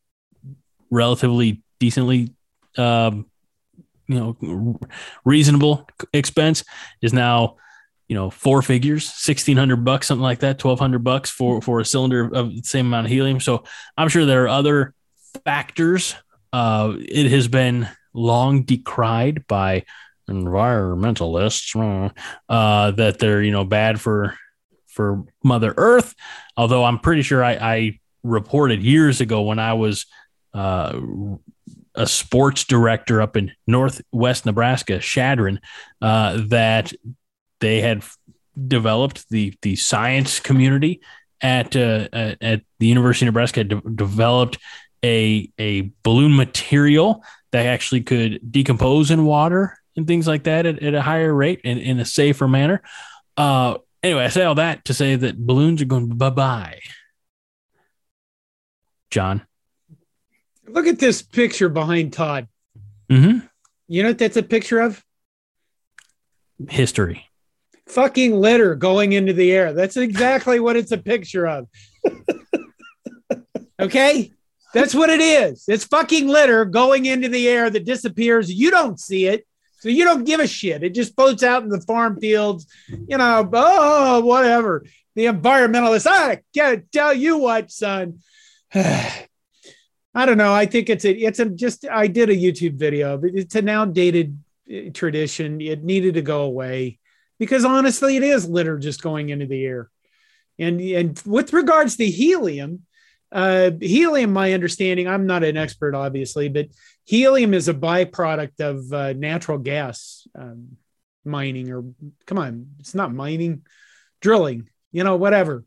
relatively 0.91 1.63
decently, 1.79 2.33
um, 2.77 3.27
you 4.09 4.37
know, 4.41 4.79
reasonable 5.25 5.89
expense 6.13 6.65
is 7.03 7.13
now 7.13 7.57
you 8.09 8.15
know 8.15 8.31
four 8.31 8.63
figures 8.63 9.07
1600 9.07 9.85
bucks 9.85 10.07
something 10.07 10.23
like 10.23 10.39
that 10.39 10.63
1200 10.63 11.03
bucks 11.03 11.29
for 11.29 11.61
for 11.61 11.81
a 11.81 11.85
cylinder 11.85 12.33
of 12.33 12.55
the 12.55 12.63
same 12.63 12.87
amount 12.87 13.05
of 13.05 13.11
helium 13.11 13.41
so 13.41 13.65
i'm 13.99 14.09
sure 14.09 14.25
there 14.25 14.45
are 14.45 14.49
other 14.49 14.95
factors 15.45 16.15
uh, 16.53 16.95
it 16.97 17.29
has 17.33 17.49
been 17.49 17.89
long 18.15 18.63
decried 18.63 19.45
by 19.49 19.85
environmentalists 20.29 22.13
uh, 22.49 22.91
that 22.93 23.19
they're 23.19 23.43
you 23.43 23.53
know 23.53 23.65
bad 23.65 24.01
for 24.01 24.37
for 24.87 25.25
Mother 25.45 25.75
Earth. 25.77 26.15
Although 26.57 26.85
I'm 26.85 26.99
pretty 26.99 27.23
sure 27.23 27.45
I, 27.45 27.53
I 27.53 28.01
reported 28.23 28.83
years 28.83 29.21
ago 29.21 29.43
when 29.43 29.59
I 29.59 29.75
was 29.75 30.07
uh, 30.57 31.01
a 31.95 32.07
sports 32.07 32.65
director 32.65 33.21
up 33.21 33.37
in 33.37 33.53
Northwest 33.67 34.47
Nebraska, 34.47 34.99
Chadron, 34.99 35.61
uh, 36.01 36.41
that 36.49 36.93
they 37.61 37.81
had 37.81 38.03
developed 38.67 39.29
the 39.29 39.55
the 39.63 39.77
science 39.77 40.41
community 40.41 41.01
at 41.43 41.77
uh, 41.77 42.09
at, 42.13 42.39
at 42.43 42.63
the 42.79 42.87
University 42.87 43.27
of 43.27 43.35
Nebraska 43.35 43.65
de- 43.65 43.81
developed 43.95 44.59
a 45.05 45.51
a 45.59 45.91
balloon 46.03 46.35
material 46.35 47.23
that 47.53 47.67
actually 47.67 48.01
could 48.01 48.41
decompose 48.51 49.11
in 49.11 49.25
water 49.25 49.79
and 49.97 50.07
things 50.07 50.27
like 50.27 50.45
that 50.45 50.65
at, 50.65 50.83
at 50.83 50.95
a 50.95 51.03
higher 51.03 51.33
rate 51.35 51.61
and 51.65 51.79
in 51.79 51.99
a 52.01 52.05
safer 52.05 52.49
manner. 52.49 52.83
Uh, 53.37 53.77
anyway, 54.03 54.25
I 54.25 54.29
say 54.29 54.45
all 54.45 54.55
that 54.55 54.87
to 54.87 54.95
say 54.95 55.17
that 55.17 55.39
balloons 55.39 55.83
are 55.83 55.87
going 55.87 56.09
bye 56.09 56.31
bye. 56.31 56.81
John, 59.11 59.47
Look 60.69 60.87
at 60.87 60.99
this 60.99 61.23
picture 61.23 61.69
behind 61.69 62.13
Todd. 62.13 62.49
mm-hmm. 63.11 63.47
You 63.89 64.03
know 64.03 64.11
what 64.11 64.19
that's 64.19 64.37
a 64.37 64.43
picture 64.43 64.81
of? 64.81 65.03
history. 66.69 67.27
Fucking 67.87 68.35
litter 68.35 68.75
going 68.75 69.13
into 69.13 69.33
the 69.33 69.53
air. 69.53 69.73
That's 69.73 69.97
exactly 69.97 70.59
what 70.59 70.77
it's 70.77 70.93
a 70.93 70.99
picture 70.99 71.47
of. 71.47 71.69
okay? 73.81 74.33
That's 74.75 74.95
what 74.95 75.11
it 75.11 75.21
is. 75.21 75.65
It's 75.69 75.85
fucking 75.85 76.27
litter 76.27 76.65
going 76.65 77.07
into 77.07 77.29
the 77.29 77.49
air 77.49 77.71
that 77.71 77.85
disappears. 77.85 78.53
You 78.53 78.71
don't 78.71 78.99
see 78.99 79.27
it. 79.27 79.47
So 79.81 79.89
you 79.89 80.05
don't 80.05 80.25
give 80.25 80.41
a 80.41 80.49
shit. 80.49 80.83
It 80.83 80.95
just 80.95 81.15
floats 81.15 81.43
out 81.43 81.63
in 81.63 81.69
the 81.69 81.81
farm 81.81 82.19
fields, 82.19 82.67
you 82.89 83.17
know, 83.19 83.49
oh, 83.53 84.21
whatever. 84.21 84.85
The 85.15 85.27
environmentalists, 85.27 86.07
I 86.09 86.41
can't 86.55 86.91
tell 86.91 87.15
you 87.15 87.39
what, 87.39 87.71
son. 87.71 88.19
I 90.17 90.25
don't 90.25 90.39
know. 90.39 90.55
I 90.55 90.65
think 90.65 90.89
it's 90.89 91.05
a, 91.05 91.13
it's 91.13 91.41
a 91.41 91.45
just, 91.45 91.87
I 91.87 92.07
did 92.07 92.31
a 92.31 92.37
YouTube 92.37 92.77
video, 92.77 93.21
it's 93.23 93.55
an 93.55 93.69
outdated 93.69 94.39
uh, 94.69 94.91
tradition. 94.95 95.61
It 95.61 95.85
needed 95.85 96.15
to 96.15 96.23
go 96.23 96.43
away 96.45 96.99
because 97.39 97.67
honestly, 97.67 98.17
it 98.17 98.23
is 98.23 98.49
litter 98.49 98.79
just 98.79 99.03
going 99.03 99.29
into 99.29 99.45
the 99.45 99.63
air. 99.63 99.91
And, 100.59 100.81
and 100.81 101.23
with 101.27 101.53
regards 101.53 101.97
to 101.99 102.07
helium, 102.07 102.87
uh, 103.31 103.73
helium, 103.79 104.33
my 104.33 104.55
understanding, 104.55 105.07
I'm 105.07 105.27
not 105.27 105.45
an 105.45 105.59
expert, 105.59 105.95
obviously, 105.95 106.49
but 106.49 106.69
helium 107.05 107.53
is 107.53 107.69
a 107.69 107.75
byproduct 107.75 108.61
of 108.61 108.91
uh, 108.95 109.13
natural 109.13 109.59
gas 109.59 110.27
um, 110.35 110.79
mining, 111.27 111.71
or 111.71 111.85
come 112.25 112.39
on, 112.39 112.69
it's 112.79 112.95
not 112.95 113.13
mining, 113.13 113.67
drilling, 114.23 114.71
you 114.93 115.05
know, 115.05 115.17
whatever. 115.17 115.65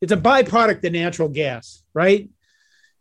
It's 0.00 0.10
a 0.10 0.16
byproduct 0.16 0.84
of 0.84 0.92
natural 0.92 1.28
gas, 1.28 1.84
right? 1.94 2.28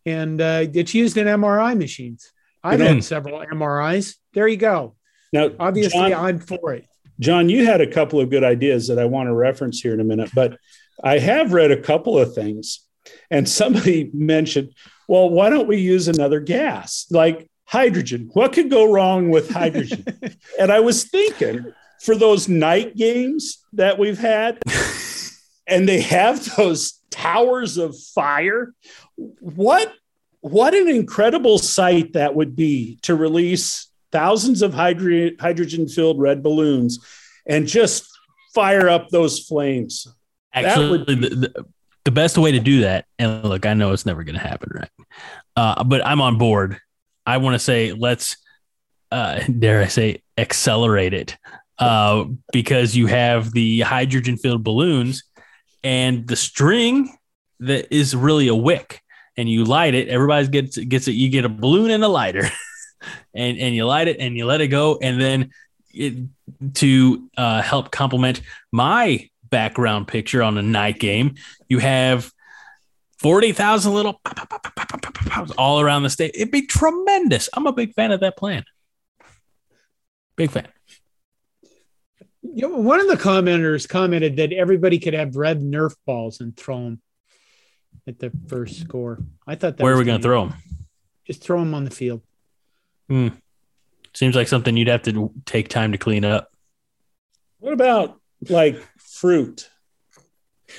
And 0.06 0.42
uh, 0.42 0.66
it's 0.74 0.94
used 0.94 1.18
in 1.18 1.28
MRI 1.28 1.78
machines. 1.78 2.32
I've 2.64 2.80
had 2.80 3.04
several 3.04 3.40
MRIs. 3.40 4.16
There 4.34 4.48
you 4.48 4.58
go. 4.58 4.96
Now, 5.34 5.50
Obviously, 5.60 6.10
John, 6.10 6.26
I'm 6.26 6.40
for 6.40 6.74
it. 6.74 6.86
John, 7.20 7.50
you 7.50 7.66
had 7.66 7.82
a 7.82 7.88
couple 7.88 8.20
of 8.20 8.30
good 8.30 8.44
ideas 8.44 8.88
that 8.88 9.00
I 9.00 9.06
want 9.06 9.28
to 9.28 9.34
reference 9.34 9.80
here 9.80 9.94
in 9.94 10.00
a 10.00 10.04
minute, 10.04 10.32
but 10.34 10.58
I 11.04 11.20
have 11.20 11.54
read 11.54 11.72
a 11.72 11.82
couple 11.82 12.18
of 12.18 12.34
things. 12.34 12.86
And 13.30 13.48
somebody 13.48 14.10
mentioned, 14.14 14.74
well, 15.08 15.30
why 15.30 15.50
don't 15.50 15.68
we 15.68 15.78
use 15.78 16.08
another 16.08 16.40
gas 16.40 17.06
like 17.12 17.50
hydrogen? 17.66 18.30
What 18.34 18.54
could 18.54 18.70
go 18.70 18.92
wrong 18.92 19.30
with 19.30 19.50
hydrogen? 19.50 20.06
and 20.60 20.72
I 20.72 20.80
was 20.80 21.04
thinking 21.06 21.74
for 22.02 22.16
those 22.16 22.48
night 22.50 22.96
games 22.96 23.60
that 23.74 24.00
we've 24.00 24.18
had, 24.18 24.60
and 25.68 25.88
they 25.88 26.02
have 26.02 26.56
those 26.56 27.01
towers 27.12 27.78
of 27.78 27.98
fire, 28.00 28.74
what 29.16 29.94
what 30.42 30.74
an 30.74 30.90
incredible 30.90 31.60
sight 31.60 32.14
that 32.14 32.34
would 32.34 32.56
be 32.56 32.98
to 33.04 33.14
release 33.14 33.92
thousands 34.12 34.64
of 34.64 34.74
hydro- 34.74 35.32
hydrogen 35.40 35.88
filled 35.88 36.20
red 36.20 36.42
balloons 36.42 37.00
and 37.46 37.68
just 37.68 38.08
fire 38.54 38.90
up 38.90 39.10
those 39.10 39.40
flames. 39.40 40.08
Actually, 40.54 40.90
would 40.90 41.06
the, 41.08 41.66
the 42.04 42.12
best 42.12 42.38
way 42.38 42.52
to 42.52 42.60
do 42.60 42.82
that, 42.82 43.06
and 43.20 43.44
look, 43.44 43.66
I 43.66 43.74
know 43.74 43.94
it's 43.94 44.06
never 44.06 44.24
going 44.24 44.36
to 44.36 44.42
happen, 44.42 44.70
right? 44.74 44.90
Uh, 45.56 45.84
but 45.84 46.06
I'm 46.06 46.22
on 46.22 46.38
board. 46.38 46.80
I 47.26 47.38
want 47.38 47.54
to 47.54 47.60
say, 47.60 47.94
let's, 47.94 48.38
uh, 49.12 49.40
dare 49.60 49.82
I 49.82 49.88
say, 49.88 50.24
accelerate 50.38 51.14
it 51.14 51.38
uh, 51.78 52.26
because 52.52 52.96
you 52.96 53.08
have 53.08 53.52
the 53.52 53.82
hydrogen 53.82 54.38
filled 54.38 54.64
balloons 54.64 55.24
and 55.84 56.28
the 56.28 56.36
string 56.36 57.16
that 57.60 57.94
is 57.94 58.16
really 58.16 58.48
a 58.48 58.56
wick. 58.56 59.02
And 59.38 59.50
you 59.50 59.64
light 59.64 59.96
it, 59.96 60.10
everybody 60.10 60.48
gets 60.48 60.78
gets 60.78 61.08
it. 61.08 61.14
You 61.14 61.30
get 61.30 61.46
a 61.46 61.50
balloon 61.50 61.90
and 61.90 62.04
a 62.04 62.08
lighter, 62.08 62.50
and 63.34 63.58
and 63.58 63.74
you 63.74 63.86
light 63.86 64.08
it 64.08 64.18
and 64.20 64.36
you 64.36 64.46
let 64.46 64.60
it 64.62 64.68
go, 64.68 65.00
and 65.02 65.20
then 65.20 65.52
it, 65.94 66.28
to 66.76 67.30
uh, 67.38 67.62
help 67.62 67.92
complement 67.92 68.42
my 68.72 69.30
background 69.50 70.08
picture 70.08 70.42
on 70.42 70.58
a 70.58 70.62
night 70.62 71.00
game, 71.00 71.36
you 71.70 71.80
have 71.80 72.32
40,000 73.20 73.94
little 73.94 74.20
pop, 74.24 74.50
pop, 74.50 74.76
pop, 74.76 75.50
all 75.58 75.80
around 75.80 76.04
the 76.04 76.10
state. 76.10 76.32
It'd 76.34 76.52
be 76.52 76.66
tremendous. 76.66 77.50
I'm 77.54 77.68
a 77.68 77.74
big 77.74 77.94
fan 77.94 78.12
of 78.12 78.22
that 78.22 78.38
plan. 78.38 78.64
Big 80.36 80.50
fan. 80.50 80.68
You 82.54 82.70
know, 82.70 82.78
one 82.78 83.00
of 83.00 83.08
the 83.08 83.16
commenters 83.16 83.88
commented 83.88 84.36
that 84.38 84.52
everybody 84.52 85.00
could 85.00 85.14
have 85.14 85.36
red 85.36 85.62
Nerf 85.62 85.96
balls 86.06 86.42
and 86.42 86.56
throw 86.56 86.84
them 86.84 87.02
at 88.08 88.20
the 88.20 88.32
first 88.48 88.82
score. 88.82 89.20
I 89.48 89.56
thought 89.56 89.78
that 89.78 89.84
Where 89.84 89.94
are 89.94 89.98
we 89.98 90.04
going 90.04 90.20
to 90.20 90.24
throw 90.24 90.48
them? 90.48 90.58
Just 91.26 91.44
throw 91.44 91.60
them 91.60 91.74
on 91.74 91.86
the 91.86 91.92
field. 91.92 92.22
Hmm. 93.08 93.30
Seems 94.14 94.36
like 94.36 94.48
something 94.48 94.76
you'd 94.76 94.90
have 94.90 95.04
to 95.04 95.32
take 95.46 95.70
time 95.70 95.94
to 95.94 95.98
clean 95.98 96.26
up. 96.26 96.52
What 97.60 97.74
about 97.74 98.20
like 98.50 98.84
fruit? 98.98 99.70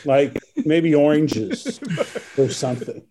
Like 0.05 0.39
maybe 0.57 0.95
oranges 0.95 1.81
or 2.39 2.49
something. 2.49 3.03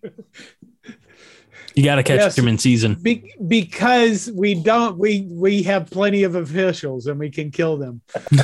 You 1.74 1.84
got 1.84 1.96
to 1.96 2.02
catch 2.02 2.18
Yes. 2.18 2.36
them 2.36 2.48
in 2.48 2.58
season. 2.58 2.94
Be- 2.94 3.34
because 3.46 4.30
we 4.34 4.54
don't, 4.54 4.98
we 4.98 5.26
we 5.30 5.62
have 5.62 5.90
plenty 5.90 6.24
of 6.24 6.34
officials 6.34 7.06
and 7.06 7.18
we 7.18 7.30
can 7.30 7.50
kill 7.50 7.76
them. 7.76 8.02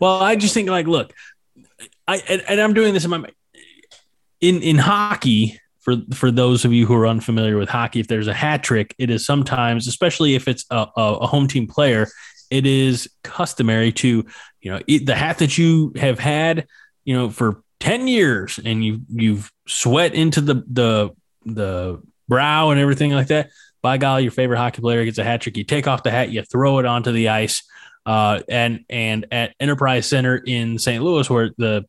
Well, 0.00 0.22
I 0.22 0.36
just 0.36 0.54
think 0.54 0.68
like, 0.68 0.86
look, 0.86 1.12
I 2.06 2.22
and, 2.28 2.42
and 2.48 2.60
I'm 2.60 2.74
doing 2.74 2.94
this 2.94 3.04
in 3.04 3.10
my 3.10 3.24
in 4.40 4.62
in 4.62 4.78
hockey. 4.78 5.60
For 5.80 5.96
for 6.12 6.30
those 6.30 6.64
of 6.64 6.72
you 6.72 6.84
who 6.84 6.94
are 6.94 7.06
unfamiliar 7.06 7.56
with 7.56 7.68
hockey, 7.68 8.00
if 8.00 8.06
there's 8.06 8.26
a 8.26 8.34
hat 8.34 8.62
trick, 8.62 8.94
it 8.98 9.08
is 9.08 9.24
sometimes, 9.24 9.88
especially 9.88 10.34
if 10.34 10.46
it's 10.46 10.66
a, 10.70 10.86
a, 10.96 11.26
home 11.26 11.48
team 11.48 11.66
player, 11.66 12.06
it 12.50 12.66
is 12.66 13.08
customary 13.24 13.90
to 13.92 14.26
you 14.60 14.70
know 14.70 14.80
eat 14.86 15.06
the 15.06 15.14
hat 15.14 15.38
that 15.38 15.56
you 15.56 15.92
have 15.96 16.18
had 16.18 16.66
you 17.04 17.16
know 17.16 17.30
for 17.30 17.62
10 17.80 18.08
years 18.08 18.60
and 18.62 18.84
you 18.84 19.00
you've 19.08 19.50
sweat 19.66 20.12
into 20.14 20.42
the 20.42 20.62
the 20.70 21.10
the 21.44 22.00
brow 22.28 22.70
and 22.70 22.80
everything 22.80 23.12
like 23.12 23.28
that 23.28 23.50
by 23.82 23.96
golly 23.96 24.22
your 24.22 24.32
favorite 24.32 24.58
hockey 24.58 24.80
player 24.80 25.04
gets 25.04 25.18
a 25.18 25.24
hat 25.24 25.40
trick 25.40 25.56
you 25.56 25.64
take 25.64 25.86
off 25.86 26.02
the 26.02 26.10
hat 26.10 26.30
you 26.30 26.42
throw 26.42 26.78
it 26.78 26.86
onto 26.86 27.12
the 27.12 27.28
ice 27.28 27.62
uh, 28.06 28.40
and 28.48 28.84
and 28.88 29.26
at 29.30 29.54
enterprise 29.60 30.06
center 30.06 30.36
in 30.36 30.78
st 30.78 31.02
louis 31.02 31.28
where 31.28 31.50
the 31.58 31.84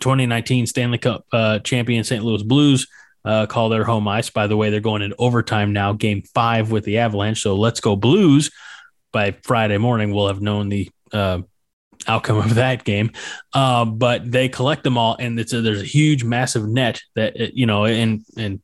2019 0.00 0.66
stanley 0.66 0.98
cup 0.98 1.24
uh, 1.32 1.58
champion 1.60 2.04
st 2.04 2.24
louis 2.24 2.42
blues 2.42 2.86
uh, 3.24 3.44
call 3.44 3.68
their 3.68 3.84
home 3.84 4.08
ice. 4.08 4.30
By 4.30 4.46
the 4.46 4.56
way 4.56 4.70
they're 4.70 4.80
going 4.80 5.02
in 5.02 5.12
overtime 5.18 5.74
now 5.74 5.92
game 5.92 6.22
five 6.22 6.70
with 6.70 6.84
the 6.84 6.98
avalanche. 6.98 7.42
So 7.42 7.56
let's 7.56 7.80
go 7.80 7.94
blues 7.94 8.50
by 9.12 9.36
Friday 9.42 9.78
morning, 9.78 10.12
we'll 10.12 10.28
have 10.28 10.40
known 10.40 10.68
the 10.68 10.90
uh, 11.12 11.40
outcome 12.06 12.38
of 12.38 12.54
that 12.54 12.84
game. 12.84 13.10
Uh, 13.52 13.84
but 13.84 14.30
they 14.30 14.48
collect 14.48 14.84
them 14.84 14.98
all, 14.98 15.16
and 15.18 15.38
it's 15.38 15.52
a, 15.52 15.60
there's 15.60 15.82
a 15.82 15.86
huge, 15.86 16.24
massive 16.24 16.68
net 16.68 17.00
that 17.14 17.40
uh, 17.40 17.46
you 17.52 17.66
know, 17.66 17.84
and 17.84 18.24
and 18.36 18.60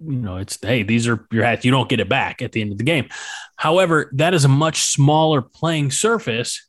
you 0.00 0.16
know, 0.16 0.36
it's 0.36 0.58
hey, 0.60 0.82
these 0.82 1.08
are 1.08 1.26
your 1.30 1.44
hats. 1.44 1.64
You 1.64 1.70
don't 1.70 1.88
get 1.88 2.00
it 2.00 2.08
back 2.08 2.42
at 2.42 2.52
the 2.52 2.60
end 2.60 2.72
of 2.72 2.78
the 2.78 2.84
game. 2.84 3.08
However, 3.56 4.10
that 4.14 4.34
is 4.34 4.44
a 4.44 4.48
much 4.48 4.82
smaller 4.82 5.42
playing 5.42 5.90
surface 5.90 6.66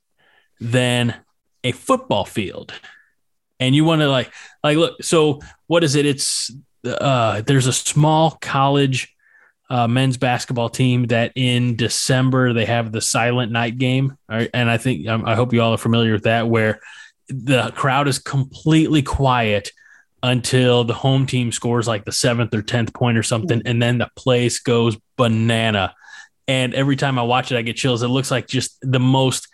than 0.60 1.16
a 1.64 1.72
football 1.72 2.26
field. 2.26 2.74
And 3.60 3.76
you 3.76 3.84
want 3.84 4.02
to 4.02 4.10
like 4.10 4.32
like 4.64 4.78
look, 4.78 5.04
so 5.04 5.42
what 5.68 5.84
is 5.84 5.96
it? 5.96 6.06
It's 6.06 6.52
uh 6.86 7.42
there's 7.42 7.68
a 7.68 7.74
small 7.74 8.32
college 8.42 9.14
uh, 9.70 9.88
men's 9.88 10.18
basketball 10.18 10.70
team 10.70 11.06
that 11.08 11.32
in 11.36 11.76
December 11.76 12.54
they 12.54 12.66
have 12.66 12.92
the 12.92 13.02
silent 13.02 13.52
night 13.52 13.78
game, 13.78 14.18
and 14.28 14.70
I 14.70 14.78
think 14.78 15.08
um, 15.08 15.26
I 15.26 15.36
hope 15.36 15.54
you 15.54 15.62
all 15.62 15.74
are 15.74 15.78
familiar 15.78 16.14
with 16.14 16.24
that, 16.24 16.48
where 16.48 16.80
the 17.28 17.72
crowd 17.76 18.08
is 18.08 18.18
completely 18.18 19.04
quiet 19.04 19.72
until 20.24 20.84
the 20.84 20.94
home 20.94 21.26
team 21.26 21.52
scores 21.52 21.88
like 21.88 22.04
the 22.04 22.12
seventh 22.12 22.54
or 22.54 22.62
tenth 22.62 22.94
point 22.94 23.18
or 23.18 23.24
something, 23.24 23.62
and 23.66 23.82
then 23.82 24.00
the 24.00 24.10
place 24.16 24.60
goes 24.60 24.98
banana. 25.18 25.94
And 26.48 26.74
every 26.74 26.96
time 26.96 27.20
I 27.20 27.22
watch 27.22 27.52
it, 27.52 27.58
I 27.58 27.62
get 27.62 27.78
chills. 27.78 28.02
It 28.02 28.08
looks 28.08 28.32
like 28.32 28.48
just 28.48 28.78
the 28.82 29.00
most 29.00 29.48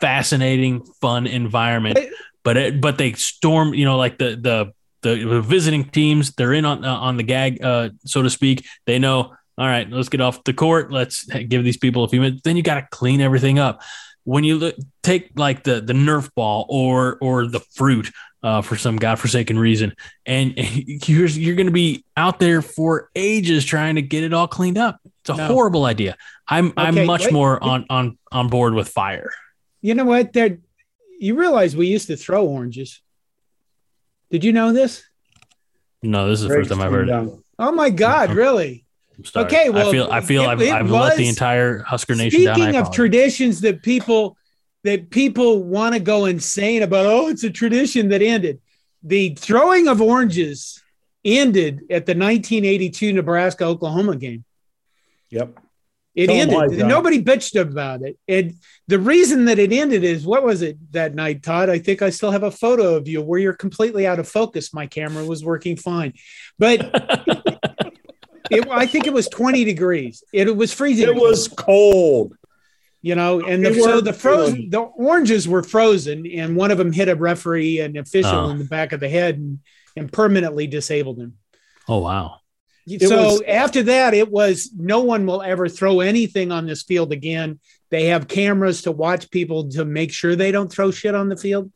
fascinating, 0.00 0.84
fun 1.00 1.26
environment. 1.26 1.98
But 2.42 2.56
it, 2.58 2.80
but 2.82 2.98
they 2.98 3.14
storm, 3.14 3.72
you 3.72 3.86
know, 3.86 3.96
like 3.96 4.18
the 4.18 4.36
the 4.36 4.72
the 5.00 5.40
visiting 5.40 5.86
teams. 5.86 6.32
They're 6.34 6.52
in 6.52 6.66
on 6.66 6.84
uh, 6.84 6.94
on 6.94 7.16
the 7.16 7.22
gag, 7.22 7.64
uh, 7.64 7.88
so 8.04 8.20
to 8.22 8.28
speak. 8.28 8.66
They 8.84 8.98
know. 8.98 9.34
All 9.56 9.66
right, 9.66 9.88
let's 9.88 10.08
get 10.08 10.20
off 10.20 10.42
the 10.44 10.52
court. 10.52 10.92
Let's 10.92 11.24
give 11.24 11.64
these 11.64 11.76
people 11.76 12.04
a 12.04 12.08
few 12.08 12.20
minutes. 12.20 12.42
Then 12.42 12.56
you 12.56 12.62
got 12.62 12.74
to 12.74 12.88
clean 12.90 13.20
everything 13.20 13.58
up. 13.58 13.82
When 14.24 14.42
you 14.42 14.56
look, 14.56 14.76
take 15.02 15.30
like 15.36 15.64
the 15.64 15.80
the 15.80 15.92
Nerf 15.92 16.30
ball 16.34 16.66
or 16.68 17.18
or 17.20 17.46
the 17.46 17.60
fruit 17.60 18.10
uh, 18.44 18.60
for 18.60 18.76
some 18.76 18.96
godforsaken 18.96 19.58
reason. 19.58 19.94
And 20.26 20.54
you're, 21.08 21.26
you're 21.26 21.56
going 21.56 21.66
to 21.66 21.72
be 21.72 22.04
out 22.16 22.38
there 22.38 22.62
for 22.62 23.10
ages 23.16 23.64
trying 23.64 23.94
to 23.96 24.02
get 24.02 24.22
it 24.22 24.32
all 24.32 24.46
cleaned 24.46 24.78
up. 24.78 25.00
It's 25.22 25.30
a 25.30 25.36
no. 25.36 25.46
horrible 25.46 25.86
idea. 25.86 26.16
I'm 26.46 26.68
okay, 26.68 26.74
I'm 26.76 27.06
much 27.06 27.24
wait. 27.24 27.32
more 27.32 27.62
on 27.64 27.86
on 27.88 28.18
on 28.30 28.48
board 28.48 28.74
with 28.74 28.88
fire. 28.88 29.30
You 29.80 29.94
know 29.94 30.04
what? 30.04 30.34
There, 30.34 30.58
you 31.18 31.38
realize 31.38 31.74
we 31.74 31.86
used 31.86 32.08
to 32.08 32.16
throw 32.16 32.46
oranges. 32.46 33.00
Did 34.30 34.44
you 34.44 34.52
know 34.52 34.72
this? 34.74 35.02
No, 36.02 36.28
this 36.28 36.42
is 36.42 36.48
the 36.48 36.54
first 36.54 36.68
time 36.68 36.82
I've 36.82 36.92
heard 36.92 37.08
it. 37.08 37.30
Oh 37.58 37.72
my 37.72 37.88
God! 37.88 38.30
Really? 38.30 38.83
Okay. 39.36 39.70
Well, 39.70 39.88
I 39.88 39.92
feel 39.92 40.08
I 40.10 40.20
feel 40.20 40.42
it, 40.42 40.48
I've, 40.48 40.60
I've 40.60 40.90
was, 40.90 41.08
let 41.10 41.16
the 41.16 41.28
entire 41.28 41.78
Husker 41.82 42.14
Nation 42.14 42.30
speaking 42.30 42.46
down. 42.46 42.56
Speaking 42.56 42.76
of 42.76 42.90
traditions 42.92 43.60
that 43.60 43.82
people 43.82 44.36
that 44.84 45.10
people 45.10 45.64
want 45.64 45.94
to 45.94 46.00
go 46.00 46.26
insane 46.26 46.82
about. 46.82 47.06
Oh, 47.06 47.28
it's 47.28 47.42
a 47.42 47.50
tradition 47.50 48.10
that 48.10 48.22
ended. 48.22 48.60
The 49.02 49.34
throwing 49.34 49.88
of 49.88 50.00
oranges 50.00 50.82
ended 51.24 51.80
at 51.90 52.06
the 52.06 52.12
1982 52.12 53.12
Nebraska 53.12 53.64
Oklahoma 53.64 54.16
game. 54.16 54.44
Yep. 55.30 55.58
It 56.14 56.28
Tell 56.28 56.60
ended. 56.60 56.86
Nobody 56.86 57.22
bitched 57.22 57.60
about 57.60 58.02
it. 58.02 58.16
And 58.28 58.54
the 58.86 59.00
reason 59.00 59.46
that 59.46 59.58
it 59.58 59.72
ended 59.72 60.04
is 60.04 60.24
what 60.24 60.44
was 60.44 60.62
it 60.62 60.76
that 60.92 61.14
night, 61.14 61.42
Todd? 61.42 61.68
I 61.70 61.78
think 61.78 62.02
I 62.02 62.10
still 62.10 62.30
have 62.30 62.44
a 62.44 62.52
photo 62.52 62.94
of 62.94 63.08
you 63.08 63.20
where 63.20 63.40
you're 63.40 63.52
completely 63.52 64.06
out 64.06 64.20
of 64.20 64.28
focus. 64.28 64.72
My 64.72 64.86
camera 64.86 65.24
was 65.24 65.44
working 65.44 65.76
fine, 65.76 66.12
but 66.56 66.88
it, 68.50 68.68
I 68.70 68.86
think 68.86 69.06
it 69.06 69.12
was 69.12 69.28
20 69.28 69.64
degrees. 69.64 70.22
It, 70.32 70.48
it 70.48 70.56
was 70.56 70.72
freezing. 70.72 71.08
It 71.08 71.14
was 71.14 71.48
cold 71.48 72.36
you 73.04 73.14
know, 73.14 73.42
and 73.42 73.62
the, 73.62 73.74
so 73.74 74.00
the 74.00 74.14
frozen, 74.14 74.70
the 74.70 74.80
oranges 74.80 75.46
were 75.46 75.62
frozen, 75.62 76.26
and 76.26 76.56
one 76.56 76.70
of 76.70 76.78
them 76.78 76.90
hit 76.90 77.10
a 77.10 77.14
referee, 77.14 77.80
and 77.80 77.98
official 77.98 78.34
oh. 78.34 78.48
in 78.48 78.58
the 78.58 78.64
back 78.64 78.92
of 78.92 79.00
the 79.00 79.10
head, 79.10 79.36
and, 79.36 79.58
and 79.94 80.10
permanently 80.10 80.66
disabled 80.66 81.18
him. 81.18 81.34
Oh 81.86 81.98
wow! 81.98 82.38
so 82.98 83.24
was, 83.24 83.42
after 83.42 83.82
that, 83.82 84.14
it 84.14 84.30
was 84.30 84.70
no 84.74 85.00
one 85.00 85.26
will 85.26 85.42
ever 85.42 85.68
throw 85.68 86.00
anything 86.00 86.50
on 86.50 86.64
this 86.64 86.82
field 86.82 87.12
again. 87.12 87.60
They 87.90 88.06
have 88.06 88.26
cameras 88.26 88.80
to 88.82 88.90
watch 88.90 89.30
people 89.30 89.68
to 89.72 89.84
make 89.84 90.10
sure 90.10 90.34
they 90.34 90.50
don't 90.50 90.72
throw 90.72 90.90
shit 90.90 91.14
on 91.14 91.28
the 91.28 91.36
field 91.36 91.70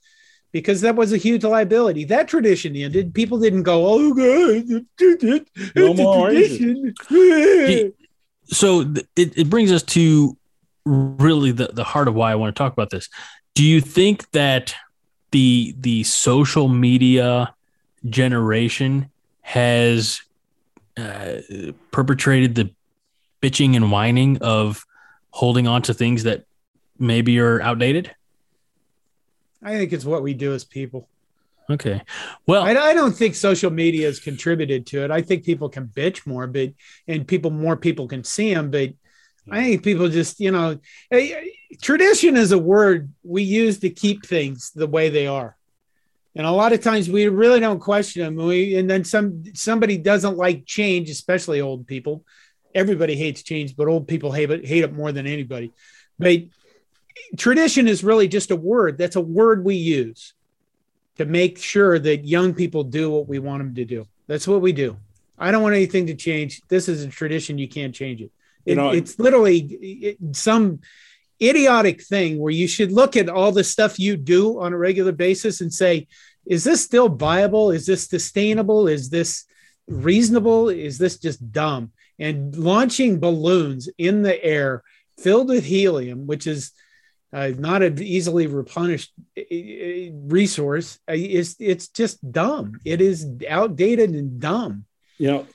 because 0.53 0.81
that 0.81 0.97
was 0.97 1.13
a 1.13 1.17
huge 1.17 1.45
liability. 1.45 2.05
That 2.05 2.29
tradition 2.29 2.75
ended. 2.77 3.15
People 3.15 3.39
didn't 3.39 3.65
go, 3.65 3.87
"Oh 3.87 4.15
God, 4.15 4.85
it's 4.99 5.75
no 5.77 5.95
more 5.95 6.31
tradition." 6.31 6.95
so 8.47 8.81
it, 9.17 9.37
it 9.39 9.51
brings 9.51 9.71
us 9.73 9.83
to 9.83 10.37
really 10.85 11.51
the, 11.53 11.69
the 11.69 11.85
heart 11.85 12.09
of 12.09 12.15
why 12.15 12.33
I 12.33 12.35
want 12.35 12.55
to 12.55 12.59
talk 12.59 12.73
about 12.73 12.91
this. 12.91 13.09
Do 13.55 13.65
you 13.65 13.81
think 13.81 14.31
that 14.31 14.75
the 15.31 15.75
the 15.79 16.05
social 16.05 16.69
media 16.69 17.55
generation 18.09 19.11
has 19.43 20.23
uh, 20.97 21.37
perpetrated 21.91 22.55
the 22.55 22.71
bitching 23.43 23.77
and 23.77 23.91
whining 23.91 24.39
of 24.39 24.85
holding 25.31 25.67
on 25.67 25.83
to 25.83 25.95
things 25.95 26.25
that 26.25 26.45
maybe 26.99 27.39
are 27.39 27.61
outdated? 27.61 28.15
I 29.63 29.77
think 29.77 29.93
it's 29.93 30.05
what 30.05 30.23
we 30.23 30.35
do 30.35 30.55
as 30.55 30.65
people. 30.65 31.09
Okay. 31.71 32.01
Well, 32.47 32.63
I, 32.63 32.71
I, 32.71 32.95
don't 32.95 33.13
think 33.13 33.35
social 33.35 33.71
media 33.71 34.07
has 34.07 34.21
contributed 34.21 34.87
to 34.87 35.05
it. 35.05 35.11
I 35.11 35.21
think 35.21 35.45
people 35.45 35.69
can 35.69 35.87
bitch 35.87 36.27
more, 36.27 36.47
but 36.47 36.71
and 37.07 37.29
people 37.29 37.51
more 37.51 37.77
people 37.77 38.09
can 38.09 38.25
see 38.25 38.55
them, 38.55 38.71
but 38.71 38.95
I 39.51 39.65
think 39.65 39.83
people 39.83 40.09
just, 40.09 40.41
you 40.41 40.51
know, 40.51 40.79
tradition 41.81 42.37
is 42.37 42.53
a 42.53 42.59
word 42.59 43.13
we 43.23 43.43
use 43.43 43.79
to 43.81 43.91
keep 43.91 44.25
things 44.25 44.71
the 44.75 44.87
way 44.87 45.09
they 45.09 45.27
are. 45.27 45.57
And 46.35 46.47
a 46.47 46.53
lot 46.53 46.73
of 46.73 46.83
times 46.83 47.11
we 47.11 47.29
really 47.29 47.61
don't 47.61 47.81
question 47.81 48.23
them. 48.23 48.47
We, 48.47 48.77
and 48.77 48.89
then 48.89 49.05
some 49.05 49.45
somebody 49.55 49.99
doesn't 49.99 50.37
like 50.37 50.67
change, 50.67 51.11
especially 51.11 51.61
old 51.61 51.87
people. 51.87 52.25
Everybody 52.75 53.17
hates 53.17 53.43
change, 53.43 53.77
but 53.77 53.89
old 53.89 54.07
people 54.07 54.33
hate 54.33 54.51
it, 54.51 54.67
hate 54.67 54.85
it 54.85 54.93
more 54.93 55.11
than 55.11 55.27
anybody. 55.27 55.73
But 56.19 56.43
tradition 57.37 57.89
is 57.89 58.05
really 58.05 58.29
just 58.29 58.51
a 58.51 58.57
word. 58.57 58.99
That's 58.99 59.17
a 59.17 59.21
word 59.21 59.65
we 59.65 59.77
use 59.77 60.35
to 61.17 61.25
make 61.25 61.59
sure 61.59 61.99
that 61.99 62.25
young 62.25 62.55
people 62.55 62.85
do 62.85 63.11
what 63.11 63.29
we 63.29 63.39
want 63.39 63.61
them 63.61 63.75
to 63.75 63.85
do. 63.85 64.07
That's 64.27 64.47
what 64.47 64.61
we 64.61 64.73
do. 64.73 64.97
I 65.39 65.51
don't 65.51 65.63
want 65.63 65.75
anything 65.75 66.07
to 66.07 66.15
change. 66.15 66.63
This 66.69 66.89
is 66.89 67.05
a 67.05 67.09
tradition. 67.09 67.59
You 67.59 67.69
can't 67.69 67.95
change 67.95 68.21
it. 68.21 68.31
It, 68.65 68.77
know, 68.77 68.91
it's 68.91 69.19
literally 69.19 70.19
some 70.33 70.81
idiotic 71.41 72.03
thing 72.03 72.39
where 72.39 72.53
you 72.53 72.67
should 72.67 72.93
look 72.93 73.17
at 73.17 73.29
all 73.29 73.53
the 73.53 73.65
stuff 73.65 73.99
you 73.99 74.17
do 74.17 74.61
on 74.61 74.73
a 74.73 74.79
regular 74.79 75.13
basis 75.13 75.61
and 75.61 75.73
say, 75.73 76.09
is 76.47 76.65
this 76.65 76.83
still 76.83 77.09
viable? 77.09 77.71
Is 77.71 77.87
this 77.87 78.07
sustainable? 78.07 78.89
Is 78.89 79.11
this 79.11 79.45
reasonable? 79.87 80.69
Is 80.69 80.99
this 80.99 81.19
just 81.19 81.53
dumb? 81.53 81.93
And 82.19 82.57
launching 82.57 83.21
balloons 83.21 83.89
in 83.97 84.23
the 84.23 84.43
air 84.45 84.83
filled 85.19 85.49
with 85.49 85.65
helium, 85.65 86.27
which 86.27 86.47
is 86.47 86.73
uh, 87.33 87.53
not 87.59 87.83
an 87.83 88.03
easily 88.03 88.47
replenished 88.47 89.13
uh, 89.37 89.43
uh, 89.43 90.11
resource, 90.27 90.99
uh, 91.09 91.15
is 91.15 91.57
it's 91.59 91.89
just 91.89 92.19
dumb. 92.33 92.81
It 92.85 93.01
is 93.01 93.27
outdated 93.49 94.11
and 94.11 94.41
dumb. 94.41 94.85
You 95.19 95.29
know, 95.29 95.47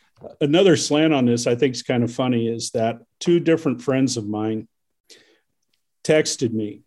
another 0.42 0.76
slant 0.78 1.14
on 1.14 1.26
this 1.26 1.48
I 1.48 1.56
think 1.56 1.76
is 1.76 1.84
kind 1.84 2.04
of 2.04 2.14
funny 2.14 2.48
is 2.48 2.72
that 2.72 3.00
two 3.20 3.40
different 3.40 3.82
friends 3.82 4.18
of 4.18 4.28
mine 4.28 4.68
texted 6.04 6.52
me 6.52 6.82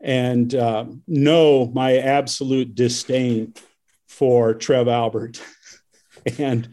and 0.00 0.54
uh, 0.54 0.86
know 1.06 1.66
my 1.66 1.98
absolute 1.98 2.74
disdain 2.74 3.54
for 4.06 4.54
Trev 4.54 4.88
Albert 4.88 5.42
and 6.38 6.68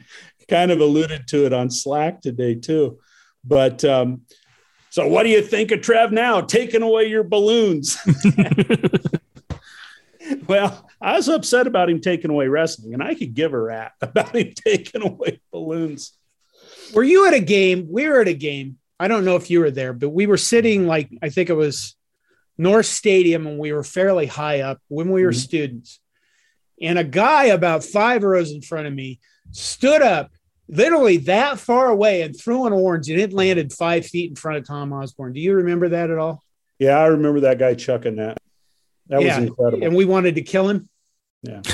kind 0.47 0.71
of 0.71 0.79
alluded 0.79 1.27
to 1.27 1.45
it 1.45 1.53
on 1.53 1.69
Slack 1.69 2.21
today 2.21 2.55
too. 2.55 2.99
But 3.43 3.83
um, 3.83 4.21
so, 4.95 5.05
what 5.09 5.23
do 5.23 5.29
you 5.29 5.41
think 5.41 5.71
of 5.71 5.81
Trev 5.81 6.13
now 6.13 6.39
taking 6.39 6.81
away 6.81 7.07
your 7.07 7.25
balloons? 7.25 7.97
well, 10.47 10.89
I 11.01 11.17
was 11.17 11.27
upset 11.27 11.67
about 11.67 11.89
him 11.89 11.99
taking 11.99 12.31
away 12.31 12.47
wrestling, 12.47 12.93
and 12.93 13.03
I 13.03 13.13
could 13.13 13.33
give 13.33 13.51
a 13.51 13.59
rat 13.59 13.91
about 14.01 14.33
him 14.33 14.53
taking 14.55 15.01
away 15.01 15.41
balloons. 15.51 16.13
Were 16.93 17.03
you 17.03 17.27
at 17.27 17.33
a 17.33 17.41
game? 17.41 17.89
We 17.91 18.07
were 18.07 18.21
at 18.21 18.29
a 18.29 18.33
game. 18.33 18.77
I 18.97 19.09
don't 19.09 19.25
know 19.25 19.35
if 19.35 19.49
you 19.49 19.59
were 19.59 19.69
there, 19.69 19.91
but 19.91 20.11
we 20.11 20.27
were 20.27 20.37
sitting 20.37 20.87
like 20.87 21.09
I 21.21 21.27
think 21.27 21.49
it 21.49 21.55
was 21.55 21.97
North 22.57 22.85
Stadium, 22.85 23.47
and 23.47 23.59
we 23.59 23.73
were 23.73 23.83
fairly 23.83 24.27
high 24.27 24.61
up 24.61 24.79
when 24.87 25.11
we 25.11 25.25
were 25.25 25.31
mm-hmm. 25.31 25.39
students. 25.39 25.99
And 26.81 26.97
a 26.97 27.03
guy 27.03 27.47
about 27.47 27.83
five 27.83 28.23
rows 28.23 28.53
in 28.53 28.61
front 28.61 28.87
of 28.87 28.93
me 28.93 29.19
stood 29.51 30.01
up, 30.01 30.31
literally 30.67 31.17
that 31.17 31.59
far 31.59 31.87
away, 31.89 32.21
and 32.21 32.37
threw 32.37 32.65
an 32.65 32.73
orange, 32.73 33.09
and 33.09 33.19
it 33.19 33.33
landed 33.33 33.73
five 33.73 34.05
feet 34.05 34.29
in 34.29 34.35
front 34.35 34.57
of 34.57 34.67
Tom 34.67 34.93
Osborne. 34.93 35.33
Do 35.33 35.39
you 35.39 35.55
remember 35.55 35.89
that 35.89 36.09
at 36.09 36.17
all? 36.17 36.43
Yeah, 36.79 36.97
I 36.97 37.05
remember 37.07 37.41
that 37.41 37.59
guy 37.59 37.73
chucking 37.73 38.17
that. 38.17 38.37
That 39.07 39.21
yeah, 39.21 39.39
was 39.39 39.47
incredible. 39.47 39.85
And 39.85 39.95
we 39.95 40.05
wanted 40.05 40.35
to 40.35 40.41
kill 40.41 40.69
him. 40.69 40.89
Yeah. 41.41 41.61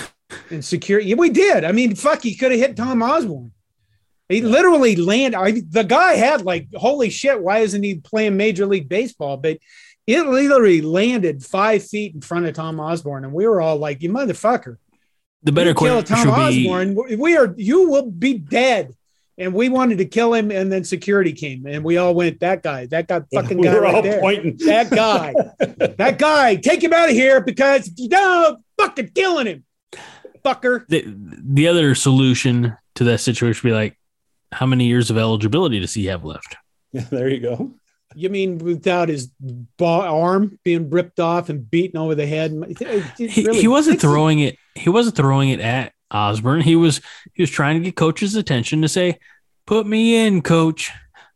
And 0.50 0.64
secure. 0.64 1.00
Yeah, 1.00 1.16
we 1.16 1.30
did. 1.30 1.66
I 1.66 1.74
mean, 1.74 1.96
fuck, 1.96 2.24
he 2.24 2.36
could 2.36 2.52
have 2.52 2.60
hit 2.60 2.78
Tom 2.78 3.02
Osborne. 3.04 3.52
He 4.30 4.42
literally 4.42 4.96
landed. 4.96 5.38
I, 5.38 5.62
the 5.68 5.84
guy 5.84 6.14
had 6.14 6.44
like, 6.44 6.68
holy 6.74 7.10
shit, 7.10 7.42
why 7.42 7.60
isn't 7.60 7.84
he 7.84 7.96
playing 7.96 8.38
Major 8.38 8.66
League 8.66 8.88
Baseball? 8.88 9.36
But 9.36 9.58
it 10.08 10.26
literally 10.26 10.82
landed 10.82 11.44
five 11.44 11.86
feet 11.86 12.16
in 12.16 12.22
front 12.22 12.46
of 12.46 12.54
Tom 12.54 12.80
Osborne, 12.80 13.24
and 13.24 13.34
we 13.34 13.48
were 13.48 13.62
all 13.62 13.78
like, 13.78 14.02
"You 14.02 14.10
motherfucker!" 14.10 14.78
The 15.44 15.52
better 15.52 15.74
question 15.74 16.04
Tom 16.04 16.30
Osborne, 16.30 16.96
be... 17.08 17.16
we 17.16 17.36
are. 17.36 17.54
You 17.58 17.90
will 17.90 18.12
be 18.12 18.38
dead 18.38 18.96
And 19.38 19.54
we 19.54 19.70
wanted 19.70 19.98
to 19.98 20.06
kill 20.06 20.34
him, 20.34 20.52
and 20.52 20.72
then 20.72 20.84
security 20.84 21.34
came, 21.34 21.66
and 21.66 21.84
we 21.84 21.98
all 21.98 22.14
went, 22.14 22.40
"That 22.42 22.62
guy, 22.62 22.86
that 22.88 23.08
guy, 23.08 23.22
fucking 23.34 23.58
we 23.58 23.64
guy 23.64 23.74
were 23.74 23.82
right 23.82 23.96
all 23.96 24.02
there, 24.02 24.20
pointing. 24.20 24.58
that 24.66 24.90
guy, 24.90 25.34
that 25.98 26.20
guy, 26.20 26.56
take 26.56 26.84
him 26.84 26.94
out 26.94 27.10
of 27.10 27.16
here 27.16 27.42
because 27.42 27.92
you 27.98 28.10
know, 28.10 28.58
fucking 28.78 29.10
killing 29.16 29.48
him, 29.48 29.64
fucker." 30.46 30.86
The, 30.90 31.06
the 31.08 31.68
other 31.68 31.96
solution 31.96 32.78
to 32.96 33.04
that 33.06 33.20
situation 33.20 33.62
would 33.64 33.74
be 33.74 33.76
like, 33.76 33.98
how 34.52 34.66
many 34.66 34.86
years 34.86 35.10
of 35.10 35.18
eligibility 35.18 35.80
does 35.80 35.94
he 35.94 36.06
have 36.06 36.24
left? 36.24 36.56
Yeah, 36.92 37.02
there 37.10 37.30
you 37.30 37.40
go. 37.40 37.72
You 38.14 38.30
mean 38.30 38.58
without 38.58 39.10
his 39.10 39.30
arm 39.80 40.60
being 40.64 40.90
ripped 40.90 41.20
off 41.20 41.50
and 41.50 41.70
beaten 41.70 41.98
over 42.00 42.16
the 42.16 42.26
head? 42.26 42.52
He, 43.18 43.28
he 43.28 43.68
wasn't 43.68 44.02
throwing 44.02 44.40
it. 44.40 44.58
He 44.76 44.90
wasn't 44.90 45.16
throwing 45.16 45.50
it 45.50 45.60
at 45.60 45.94
Osborne. 46.12 46.62
He 46.62 46.76
was 46.76 47.02
he 47.34 47.44
was 47.44 47.50
trying 47.50 47.80
to 47.80 47.84
get 47.84 47.96
coach's 47.96 48.36
attention 48.36 48.82
to 48.82 48.88
say, 48.90 49.20
"Put 49.66 49.88
me 49.88 50.26
in, 50.26 50.42
coach. 50.42 50.92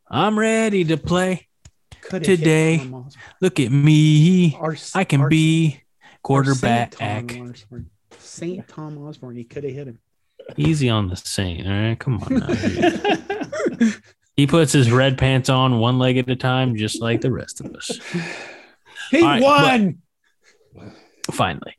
I'm 0.10 0.38
ready 0.38 0.84
to 0.86 0.98
play. 0.98 1.48
today. 2.10 2.90
Look 3.42 3.60
at 3.60 3.72
me. 3.72 4.58
I 4.94 5.04
can 5.04 5.30
be 5.30 5.82
quarterback." 6.24 6.96
Saint 8.20 8.68
Tom 8.68 8.98
Osborne. 8.98 9.36
He 9.38 9.44
could 9.44 9.64
have 9.64 9.74
hit 9.74 9.88
him. 9.88 10.00
Easy 10.58 10.90
on 10.90 11.10
the 11.10 11.16
Saint. 11.16 11.66
All 11.66 11.74
right, 11.74 11.98
come 12.00 12.22
on. 12.22 13.92
He 14.36 14.48
puts 14.48 14.74
his 14.74 14.92
red 14.92 15.18
pants 15.18 15.50
on 15.50 15.80
one 15.80 15.98
leg 15.98 16.18
at 16.18 16.30
a 16.30 16.36
time, 16.36 16.76
just 16.76 17.02
like 17.02 17.22
the 17.22 17.32
rest 17.32 17.62
of 17.62 17.74
us. 17.74 18.00
He 19.12 19.22
right, 19.22 19.42
won. 19.42 20.02
finally. 21.32 21.78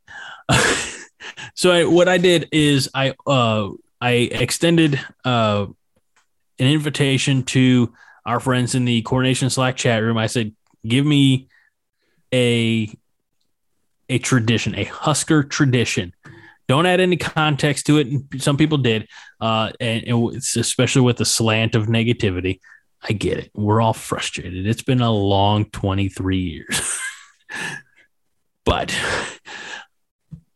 so 1.54 1.72
I, 1.72 1.84
what 1.84 2.08
I 2.08 2.18
did 2.18 2.48
is 2.52 2.88
I 2.94 3.14
uh 3.26 3.70
I 4.00 4.10
extended 4.10 5.00
uh 5.24 5.66
an 6.58 6.66
invitation 6.66 7.42
to 7.42 7.92
our 8.24 8.40
friends 8.40 8.74
in 8.74 8.84
the 8.84 9.02
CornNation 9.02 9.50
Slack 9.50 9.76
chat 9.76 10.02
room. 10.02 10.16
I 10.16 10.26
said, 10.26 10.54
"Give 10.86 11.04
me 11.04 11.48
a 12.32 12.90
a 14.08 14.18
tradition, 14.18 14.74
a 14.76 14.84
Husker 14.84 15.42
tradition. 15.42 16.12
Don't 16.68 16.86
add 16.86 17.00
any 17.00 17.16
context 17.16 17.86
to 17.86 17.98
it. 17.98 18.06
And 18.08 18.42
some 18.42 18.56
people 18.56 18.78
did, 18.78 19.08
uh, 19.40 19.72
and, 19.80 20.04
and 20.04 20.34
especially 20.34 21.02
with 21.02 21.18
the 21.18 21.24
slant 21.24 21.74
of 21.74 21.86
negativity. 21.86 22.60
I 23.08 23.12
get 23.12 23.38
it. 23.38 23.50
We're 23.54 23.80
all 23.80 23.92
frustrated. 23.92 24.66
It's 24.66 24.82
been 24.82 25.00
a 25.00 25.12
long 25.12 25.66
23 25.66 26.38
years. 26.38 26.98
but 28.64 28.98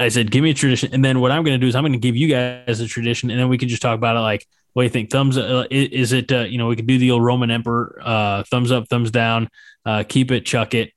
I 0.01 0.09
said, 0.09 0.31
give 0.31 0.43
me 0.43 0.51
a 0.51 0.55
tradition. 0.55 0.91
And 0.93 1.05
then 1.05 1.21
what 1.21 1.31
I'm 1.31 1.45
going 1.45 1.59
to 1.59 1.65
do 1.65 1.69
is 1.69 1.77
I'm 1.77 1.83
going 1.83 1.93
to 1.93 1.99
give 1.99 2.17
you 2.17 2.29
guys 2.29 2.81
a 2.81 2.87
tradition 2.87 3.31
and 3.31 3.39
then 3.39 3.49
we 3.49 3.59
can 3.59 3.69
just 3.69 3.83
talk 3.83 3.97
about 3.97 4.17
it 4.17 4.21
like, 4.21 4.47
what 4.73 4.83
do 4.83 4.85
you 4.85 4.91
think? 4.91 5.11
Thumbs 5.11 5.37
uh, 5.37 5.67
is 5.71 6.13
it, 6.13 6.31
uh, 6.33 6.41
you 6.41 6.57
know, 6.57 6.69
we 6.69 6.77
could 6.77 6.87
do 6.87 6.99
the 6.99 7.11
old 7.11 7.25
Roman 7.25 7.51
Emperor, 7.51 8.01
uh, 8.03 8.45
thumbs 8.45 8.71
up, 8.71 8.89
thumbs 8.89 9.11
down, 9.11 9.49
uh, 9.85 10.05
keep 10.09 10.31
it, 10.31 10.47
chuck 10.47 10.75
it, 10.75 10.93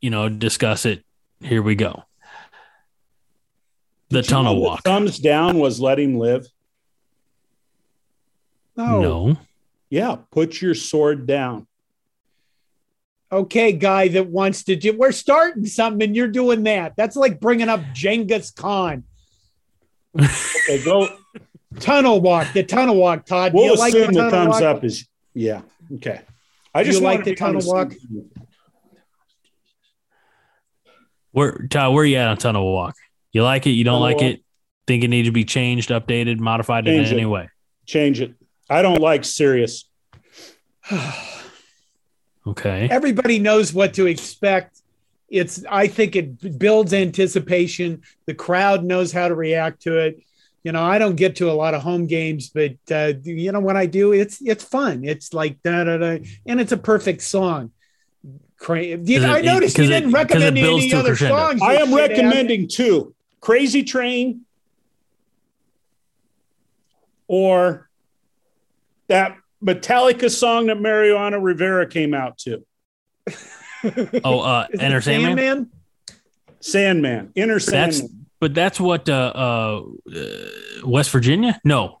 you 0.00 0.10
know, 0.10 0.28
discuss 0.28 0.86
it. 0.86 1.04
Here 1.40 1.62
we 1.62 1.74
go. 1.74 2.04
The 4.10 4.22
Did 4.22 4.26
you 4.26 4.30
tunnel 4.30 4.54
know 4.54 4.60
that 4.60 4.66
walk. 4.66 4.82
Thumbs 4.84 5.18
down 5.18 5.58
was 5.58 5.80
let 5.80 5.98
him 5.98 6.18
live. 6.18 6.46
No. 8.76 9.00
No. 9.00 9.36
Yeah, 9.90 10.16
put 10.30 10.60
your 10.60 10.74
sword 10.74 11.26
down. 11.26 11.66
Okay, 13.30 13.72
guy 13.72 14.08
that 14.08 14.28
wants 14.28 14.64
to 14.64 14.76
do. 14.76 14.96
We're 14.96 15.12
starting 15.12 15.66
something, 15.66 16.02
and 16.02 16.16
you're 16.16 16.28
doing 16.28 16.62
that. 16.64 16.94
That's 16.96 17.16
like 17.16 17.40
bringing 17.40 17.68
up 17.68 17.80
Genghis 17.92 18.50
Khan. 18.50 19.04
Okay, 20.16 20.84
go. 20.84 21.08
Tunnel 21.80 22.20
walk. 22.20 22.52
The 22.52 22.62
tunnel 22.62 22.96
walk. 22.96 23.26
Todd. 23.26 23.52
We'll 23.52 23.64
you 23.64 23.76
like 23.76 23.94
assume 23.94 24.12
the, 24.12 24.30
thumbs 24.30 24.50
walk? 24.50 24.62
up 24.62 24.84
is 24.84 25.08
yeah. 25.34 25.62
Okay. 25.96 26.20
I 26.72 26.82
Do 26.82 26.90
just 26.90 27.00
you 27.00 27.04
like 27.04 27.24
the 27.24 27.34
to 27.34 27.36
be 27.36 27.42
on 27.42 27.54
tunnel 27.54 27.72
walk? 27.72 27.92
Where, 31.32 31.66
Todd, 31.68 31.92
where 31.92 32.04
are 32.04 32.06
you 32.06 32.16
at 32.16 32.28
on 32.28 32.36
tunnel 32.36 32.72
walk? 32.72 32.94
You 33.34 33.42
like 33.42 33.66
it? 33.66 33.70
You 33.72 33.84
don't 33.84 34.00
Tunnel 34.00 34.16
like 34.16 34.22
it? 34.22 34.40
Think 34.86 35.04
it 35.04 35.08
needs 35.08 35.28
to 35.28 35.32
be 35.32 35.44
changed, 35.44 35.90
updated, 35.90 36.38
modified 36.38 36.86
in 36.88 36.96
Change 37.00 37.12
any 37.12 37.22
it. 37.22 37.26
way? 37.26 37.50
Change 37.84 38.20
it. 38.22 38.32
I 38.70 38.80
don't 38.80 39.00
like 39.00 39.24
Sirius. 39.26 39.84
Okay. 42.46 42.88
Everybody 42.90 43.38
knows 43.38 43.72
what 43.72 43.94
to 43.94 44.06
expect. 44.06 44.82
It's. 45.30 45.64
I 45.70 45.86
think 45.86 46.14
it 46.14 46.58
builds 46.58 46.92
anticipation. 46.92 48.02
The 48.26 48.34
crowd 48.34 48.84
knows 48.84 49.12
how 49.12 49.28
to 49.28 49.34
react 49.34 49.80
to 49.82 49.98
it. 49.98 50.22
You 50.62 50.72
know, 50.72 50.82
I 50.82 50.98
don't 50.98 51.16
get 51.16 51.36
to 51.36 51.50
a 51.50 51.52
lot 51.54 51.72
of 51.72 51.80
home 51.82 52.06
games, 52.06 52.50
but 52.50 52.72
uh, 52.90 53.14
you 53.22 53.50
know 53.50 53.60
when 53.60 53.78
I 53.78 53.86
do, 53.86 54.12
it's 54.12 54.42
it's 54.42 54.62
fun. 54.62 55.04
It's 55.04 55.32
like 55.32 55.62
da 55.62 55.84
da 55.84 55.96
da, 55.96 56.18
and 56.46 56.60
it's 56.60 56.72
a 56.72 56.76
perfect 56.76 57.22
song. 57.22 57.70
Cra- 58.58 58.82
You- 58.84 58.98
Because 58.98 59.24
I 59.24 59.38
it- 59.38 59.44
noticed 59.46 59.78
you 59.78 59.86
didn't 59.86 60.10
it 60.10 60.12
recommend 60.12 60.58
any 60.58 60.92
other 60.92 61.08
crescendo. 61.16 61.36
songs. 61.36 61.62
I 61.62 61.76
am 61.76 61.94
recommending 61.94 62.68
two: 62.68 63.13
Crazy 63.44 63.82
Train 63.82 64.40
or 67.28 67.90
that 69.08 69.36
Metallica 69.62 70.30
song 70.30 70.68
that 70.68 70.80
Mariano 70.80 71.38
Rivera 71.38 71.86
came 71.86 72.14
out 72.14 72.38
to. 72.38 72.64
Oh, 74.24 74.40
uh, 74.40 74.66
Is 74.70 74.80
it 74.80 74.82
Enter 74.82 75.00
Sandman? 75.02 75.36
Sandman? 75.36 75.70
Sandman, 76.60 77.32
Enter 77.36 77.58
That's 77.58 77.98
Sandman. 77.98 78.26
but 78.40 78.54
that's 78.54 78.80
what 78.80 79.10
uh, 79.10 79.32
uh, 79.34 79.82
uh 80.10 80.26
West 80.86 81.10
Virginia? 81.10 81.60
No, 81.64 82.00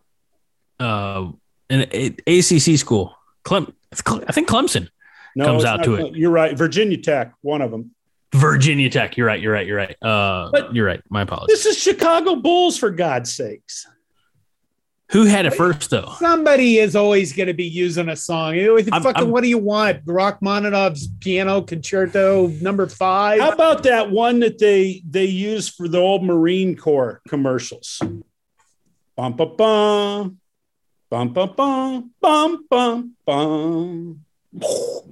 uh, 0.80 1.30
an 1.68 1.86
a- 1.92 2.16
ACC 2.26 2.78
school. 2.78 3.14
Clem, 3.42 3.70
it's 3.92 4.00
Cle- 4.00 4.24
I 4.26 4.32
think 4.32 4.48
Clemson, 4.48 4.88
no, 5.36 5.44
comes 5.44 5.62
it's 5.64 5.68
out 5.70 5.76
not- 5.80 5.84
to 5.84 5.94
it. 6.06 6.16
You're 6.16 6.30
right. 6.30 6.56
Virginia 6.56 6.96
Tech, 6.96 7.34
one 7.42 7.60
of 7.60 7.70
them. 7.70 7.90
Virginia 8.34 8.90
Tech. 8.90 9.16
You're 9.16 9.26
right. 9.26 9.40
You're 9.40 9.52
right. 9.52 9.66
You're 9.66 9.76
right. 9.76 9.96
Uh, 10.02 10.50
But- 10.52 10.74
you're 10.74 10.86
right. 10.86 11.00
My 11.08 11.22
apologies. 11.22 11.64
This 11.64 11.66
is 11.66 11.82
Chicago 11.82 12.36
Bulls, 12.36 12.76
for 12.76 12.90
God's 12.90 13.32
sakes. 13.32 13.86
Who 15.12 15.24
had 15.26 15.46
it 15.46 15.54
first 15.54 15.90
though? 15.90 16.14
Somebody 16.18 16.78
is 16.78 16.96
always 16.96 17.32
going 17.34 17.46
to 17.46 17.52
be 17.54 17.66
using 17.66 18.08
a 18.08 18.16
song. 18.16 18.54
I'm- 18.58 18.90
fucking, 19.02 19.12
I'm- 19.16 19.30
what 19.30 19.42
do 19.42 19.48
you 19.48 19.58
want? 19.58 20.00
Rachmaninoff's 20.06 21.08
Piano 21.20 21.60
Concerto 21.62 22.48
Number 22.60 22.86
Five. 22.88 23.40
How 23.40 23.52
about 23.52 23.82
that 23.84 24.10
one 24.10 24.40
that 24.40 24.58
they 24.58 25.02
they 25.08 25.26
use 25.26 25.68
for 25.68 25.86
the 25.88 25.98
old 25.98 26.24
Marine 26.24 26.74
Corps 26.74 27.20
commercials? 27.28 28.00
Bum 29.16 29.34
bum 29.34 29.54
bum. 29.56 30.38
Bum 31.10 31.28
bum 31.32 31.52
bum 31.56 32.10
bum 32.20 32.64
bum 32.68 33.14
bum. 33.24 34.23
Oh, 34.62 35.02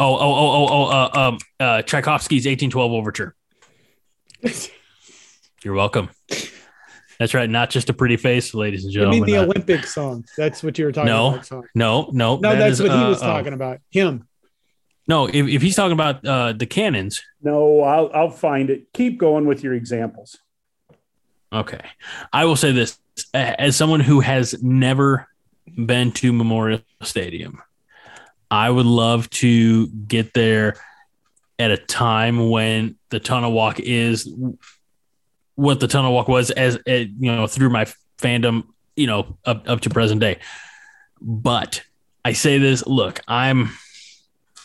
oh, 0.00 0.16
oh, 0.18 0.18
oh, 0.20 0.68
oh, 0.68 0.84
uh, 0.86 1.10
um, 1.14 1.38
uh, 1.60 1.82
Tchaikovsky's 1.82 2.46
1812 2.46 2.92
Overture. 2.92 3.34
You're 5.64 5.74
welcome. 5.74 6.10
That's 7.18 7.34
right. 7.34 7.48
Not 7.48 7.70
just 7.70 7.88
a 7.88 7.92
pretty 7.92 8.16
face, 8.16 8.52
ladies 8.52 8.84
and 8.84 8.92
gentlemen. 8.92 9.22
I 9.22 9.26
mean 9.26 9.34
the 9.34 9.40
Uh, 9.40 9.44
Olympic 9.44 9.86
song. 9.86 10.24
That's 10.36 10.62
what 10.62 10.76
you 10.78 10.86
were 10.86 10.92
talking 10.92 11.06
No. 11.06 11.34
about. 11.34 11.46
Song. 11.46 11.64
no, 11.74 12.08
no, 12.12 12.36
No, 12.36 12.50
that 12.50 12.58
that's 12.58 12.72
is, 12.74 12.82
what 12.82 12.90
he 12.90 12.96
uh, 12.98 13.08
was 13.10 13.22
uh, 13.22 13.26
talking 13.26 13.52
about. 13.52 13.78
Him. 13.90 14.26
No, 15.08 15.26
if, 15.28 15.46
if 15.46 15.62
he's 15.62 15.76
talking 15.76 15.92
about 15.92 16.24
uh, 16.26 16.52
the 16.52 16.66
cannons, 16.66 17.22
No, 17.42 17.80
I'll 17.82 18.10
I'll 18.14 18.30
find 18.30 18.70
it. 18.70 18.92
Keep 18.92 19.18
going 19.18 19.46
with 19.46 19.62
your 19.62 19.74
examples. 19.74 20.38
okay. 21.52 21.80
I 22.32 22.44
will 22.44 22.56
say 22.56 22.72
this 22.72 22.98
as 23.34 23.76
someone 23.76 24.00
who 24.00 24.20
has 24.20 24.60
never 24.62 25.28
been 25.76 26.10
to 26.12 26.32
Memorial 26.32 26.80
Stadium, 27.02 27.62
I 28.52 28.68
would 28.68 28.84
love 28.84 29.30
to 29.30 29.86
get 29.88 30.34
there 30.34 30.76
at 31.58 31.70
a 31.70 31.78
time 31.78 32.50
when 32.50 32.96
the 33.08 33.18
tunnel 33.18 33.50
walk 33.50 33.80
is 33.80 34.30
what 35.54 35.80
the 35.80 35.88
tunnel 35.88 36.12
walk 36.12 36.28
was 36.28 36.50
as 36.50 36.76
uh, 36.76 36.92
you 36.92 37.10
know 37.18 37.46
through 37.46 37.70
my 37.70 37.86
fandom 38.18 38.64
you 38.94 39.06
know 39.06 39.38
up, 39.46 39.66
up 39.66 39.80
to 39.80 39.90
present 39.90 40.20
day. 40.20 40.38
But 41.20 41.82
i 42.24 42.34
say 42.34 42.58
this 42.58 42.86
look 42.86 43.20
i'm 43.26 43.70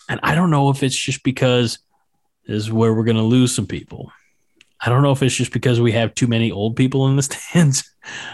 and 0.10 0.20
i 0.22 0.36
don't 0.36 0.52
know 0.52 0.70
if 0.70 0.84
it's 0.84 0.96
just 0.96 1.24
because 1.24 1.80
this 2.46 2.58
is 2.58 2.72
where 2.72 2.94
we're 2.94 3.04
going 3.04 3.18
to 3.18 3.24
lose 3.24 3.56
some 3.56 3.66
people. 3.66 4.12
I 4.80 4.90
don't 4.90 5.02
know 5.02 5.12
if 5.12 5.24
it's 5.24 5.36
just 5.36 5.52
because 5.52 5.82
we 5.82 5.94
have 5.94 6.14
too 6.14 6.28
many 6.28 6.52
old 6.52 6.76
people 6.76 7.08
in 7.08 7.16
the 7.16 7.24
stands 7.30 7.90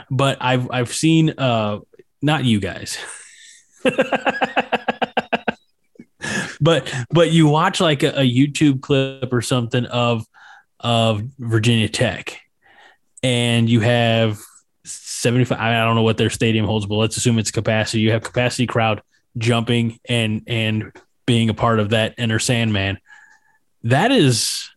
but 0.09 0.37
i've 0.41 0.69
i've 0.71 0.93
seen 0.93 1.33
uh 1.37 1.79
not 2.21 2.43
you 2.43 2.59
guys 2.59 2.97
but 6.63 6.91
but 7.11 7.31
you 7.31 7.47
watch 7.47 7.79
like 7.79 8.03
a, 8.03 8.19
a 8.19 8.27
youtube 8.27 8.81
clip 8.81 9.31
or 9.31 9.41
something 9.41 9.85
of 9.85 10.25
of 10.79 11.21
virginia 11.37 11.89
tech 11.89 12.39
and 13.21 13.69
you 13.69 13.79
have 13.79 14.39
75 14.85 15.59
i 15.59 15.83
don't 15.83 15.95
know 15.95 16.01
what 16.01 16.17
their 16.17 16.29
stadium 16.29 16.65
holds 16.65 16.85
but 16.85 16.95
let's 16.95 17.17
assume 17.17 17.37
it's 17.39 17.51
capacity. 17.51 18.01
You 18.01 18.11
have 18.11 18.23
capacity 18.23 18.67
crowd 18.67 19.01
jumping 19.37 19.99
and 20.07 20.43
and 20.47 20.91
being 21.25 21.49
a 21.49 21.53
part 21.53 21.79
of 21.79 21.89
that 21.91 22.15
Enter 22.17 22.39
Sandman. 22.39 22.99
That 23.83 24.11
is 24.11 24.69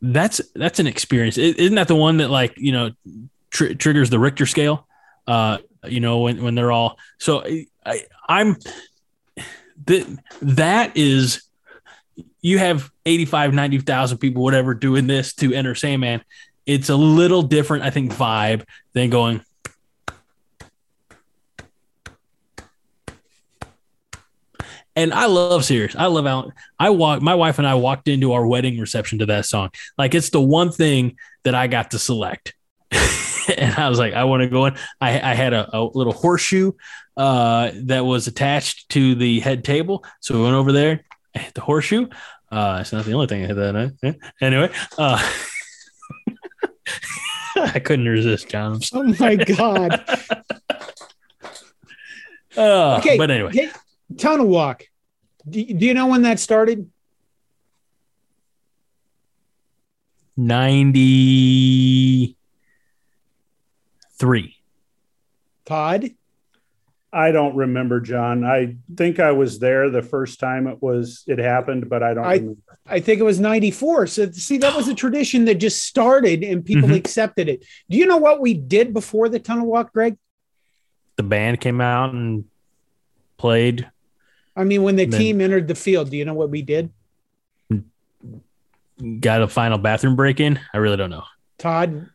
that's 0.00 0.40
that's 0.54 0.78
an 0.78 0.86
experience. 0.86 1.38
Isn't 1.38 1.76
that 1.76 1.88
the 1.88 1.96
one 1.96 2.18
that 2.18 2.30
like 2.30 2.54
you 2.56 2.72
know 2.72 2.90
tr- 3.50 3.74
triggers 3.74 4.10
the 4.10 4.18
richter 4.18 4.46
scale? 4.46 4.86
Uh 5.26 5.58
you 5.86 6.00
know, 6.00 6.20
when, 6.20 6.42
when 6.42 6.54
they're 6.54 6.72
all 6.72 6.98
so 7.18 7.44
I, 7.84 8.02
I'm 8.26 8.56
the, 9.86 10.18
that 10.40 10.96
is 10.96 11.42
you 12.40 12.58
have 12.58 12.90
85, 13.06 13.54
90,000 13.54 14.18
people, 14.18 14.42
whatever, 14.42 14.74
doing 14.74 15.06
this 15.06 15.34
to 15.36 15.52
enter 15.54 15.74
Sandman. 15.74 16.22
It's 16.66 16.88
a 16.88 16.96
little 16.96 17.42
different, 17.42 17.84
I 17.84 17.90
think, 17.90 18.12
vibe 18.12 18.64
than 18.92 19.10
going. 19.10 19.40
And 24.96 25.12
I 25.12 25.26
love 25.26 25.64
Sirius. 25.64 25.96
I 25.96 26.06
love 26.06 26.26
Alan. 26.26 26.52
I 26.78 26.90
walk. 26.90 27.20
My 27.20 27.34
wife 27.34 27.58
and 27.58 27.66
I 27.66 27.74
walked 27.74 28.08
into 28.08 28.32
our 28.32 28.46
wedding 28.46 28.78
reception 28.78 29.18
to 29.20 29.26
that 29.26 29.46
song. 29.46 29.70
Like 29.98 30.14
it's 30.14 30.30
the 30.30 30.40
one 30.40 30.70
thing 30.70 31.16
that 31.42 31.54
I 31.54 31.66
got 31.66 31.90
to 31.92 31.98
select. 31.98 32.54
and 33.56 33.74
I 33.74 33.88
was 33.88 33.98
like, 33.98 34.14
I 34.14 34.24
want 34.24 34.42
to 34.42 34.48
go 34.48 34.66
in. 34.66 34.76
I, 35.00 35.20
I 35.20 35.34
had 35.34 35.52
a, 35.52 35.76
a, 35.76 35.82
little 35.82 36.12
horseshoe 36.12 36.72
uh, 37.16 37.70
that 37.84 38.04
was 38.04 38.26
attached 38.26 38.88
to 38.90 39.14
the 39.14 39.40
head 39.40 39.64
table. 39.64 40.04
So 40.20 40.36
we 40.36 40.42
went 40.42 40.54
over 40.54 40.72
there, 40.72 41.04
I 41.34 41.40
hit 41.40 41.54
the 41.54 41.60
horseshoe. 41.60 42.06
Uh, 42.50 42.78
it's 42.80 42.92
not 42.92 43.04
the 43.04 43.12
only 43.12 43.26
thing 43.26 43.42
I 43.42 43.46
hit 43.48 43.56
that 43.56 43.72
night. 44.02 44.16
Anyway, 44.40 44.70
uh, 44.98 45.32
I 47.56 47.78
couldn't 47.80 48.06
resist, 48.06 48.48
John. 48.48 48.80
Oh 48.92 49.14
my 49.18 49.36
God. 49.36 49.92
uh, 52.56 52.96
okay. 52.98 53.16
But 53.18 53.30
anyway. 53.30 53.70
Tunnel 54.16 54.46
Walk. 54.46 54.84
Do, 55.48 55.64
do 55.64 55.84
you 55.84 55.94
know 55.94 56.06
when 56.06 56.22
that 56.22 56.38
started? 56.38 56.90
93. 64.20 64.56
Todd? 65.64 66.10
I 67.12 67.30
don't 67.30 67.54
remember, 67.54 68.00
John. 68.00 68.44
I 68.44 68.76
think 68.96 69.20
I 69.20 69.32
was 69.32 69.60
there 69.60 69.88
the 69.88 70.02
first 70.02 70.40
time 70.40 70.66
it 70.66 70.82
was 70.82 71.22
it 71.28 71.38
happened, 71.38 71.88
but 71.88 72.02
I 72.02 72.14
don't 72.14 72.24
I, 72.24 72.34
remember. 72.34 72.60
I 72.86 73.00
think 73.00 73.20
it 73.20 73.24
was 73.24 73.38
94. 73.38 74.08
So 74.08 74.30
see, 74.32 74.58
that 74.58 74.76
was 74.76 74.88
a 74.88 74.94
tradition 74.94 75.44
that 75.44 75.56
just 75.56 75.84
started 75.84 76.42
and 76.42 76.64
people 76.64 76.88
mm-hmm. 76.88 76.96
accepted 76.96 77.48
it. 77.48 77.64
Do 77.88 77.96
you 77.96 78.06
know 78.06 78.16
what 78.16 78.40
we 78.40 78.52
did 78.54 78.92
before 78.92 79.28
the 79.28 79.38
tunnel 79.38 79.66
walk, 79.66 79.92
Greg? 79.92 80.16
The 81.16 81.22
band 81.22 81.60
came 81.60 81.80
out 81.80 82.12
and 82.12 82.46
played. 83.36 83.88
I 84.56 84.64
mean, 84.64 84.82
when 84.82 84.96
the 84.96 85.06
then, 85.06 85.20
team 85.20 85.40
entered 85.40 85.68
the 85.68 85.76
field, 85.76 86.10
do 86.10 86.16
you 86.16 86.24
know 86.24 86.34
what 86.34 86.50
we 86.50 86.62
did? 86.62 86.90
Got 89.20 89.42
a 89.42 89.48
final 89.48 89.78
bathroom 89.78 90.16
break 90.16 90.40
in? 90.40 90.58
I 90.72 90.78
really 90.78 90.96
don't 90.96 91.10
know. 91.10 91.24
Todd? 91.58 92.10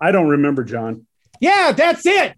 I 0.00 0.12
don't 0.12 0.28
remember, 0.28 0.64
John. 0.64 1.06
Yeah, 1.40 1.72
that's 1.72 2.06
it. 2.06 2.34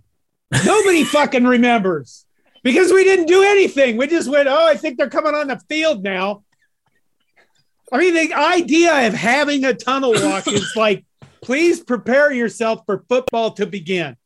Nobody 0.65 1.05
fucking 1.05 1.45
remembers 1.45 2.27
because 2.63 2.93
we 2.93 3.05
didn't 3.05 3.27
do 3.27 3.43
anything. 3.43 3.97
We 3.97 4.07
just 4.07 4.29
went, 4.29 4.49
oh, 4.49 4.67
I 4.67 4.77
think 4.77 4.99
they're 4.99 5.11
coming 5.11 5.35
on 5.35 5.49
the 5.49 5.61
field 5.69 6.03
now. 6.03 6.45
I 7.93 7.99
mean, 7.99 8.15
the 8.15 8.33
idea 8.35 9.07
of 9.07 9.15
having 9.15 9.65
a 9.65 9.75
tunnel 9.75 10.13
walk 10.15 10.47
is 10.47 10.73
like, 10.77 11.05
please 11.43 11.81
prepare 11.81 12.33
yourself 12.33 12.83
for 12.87 13.05
football 13.09 13.53
to 13.53 13.67
begin. 13.67 14.17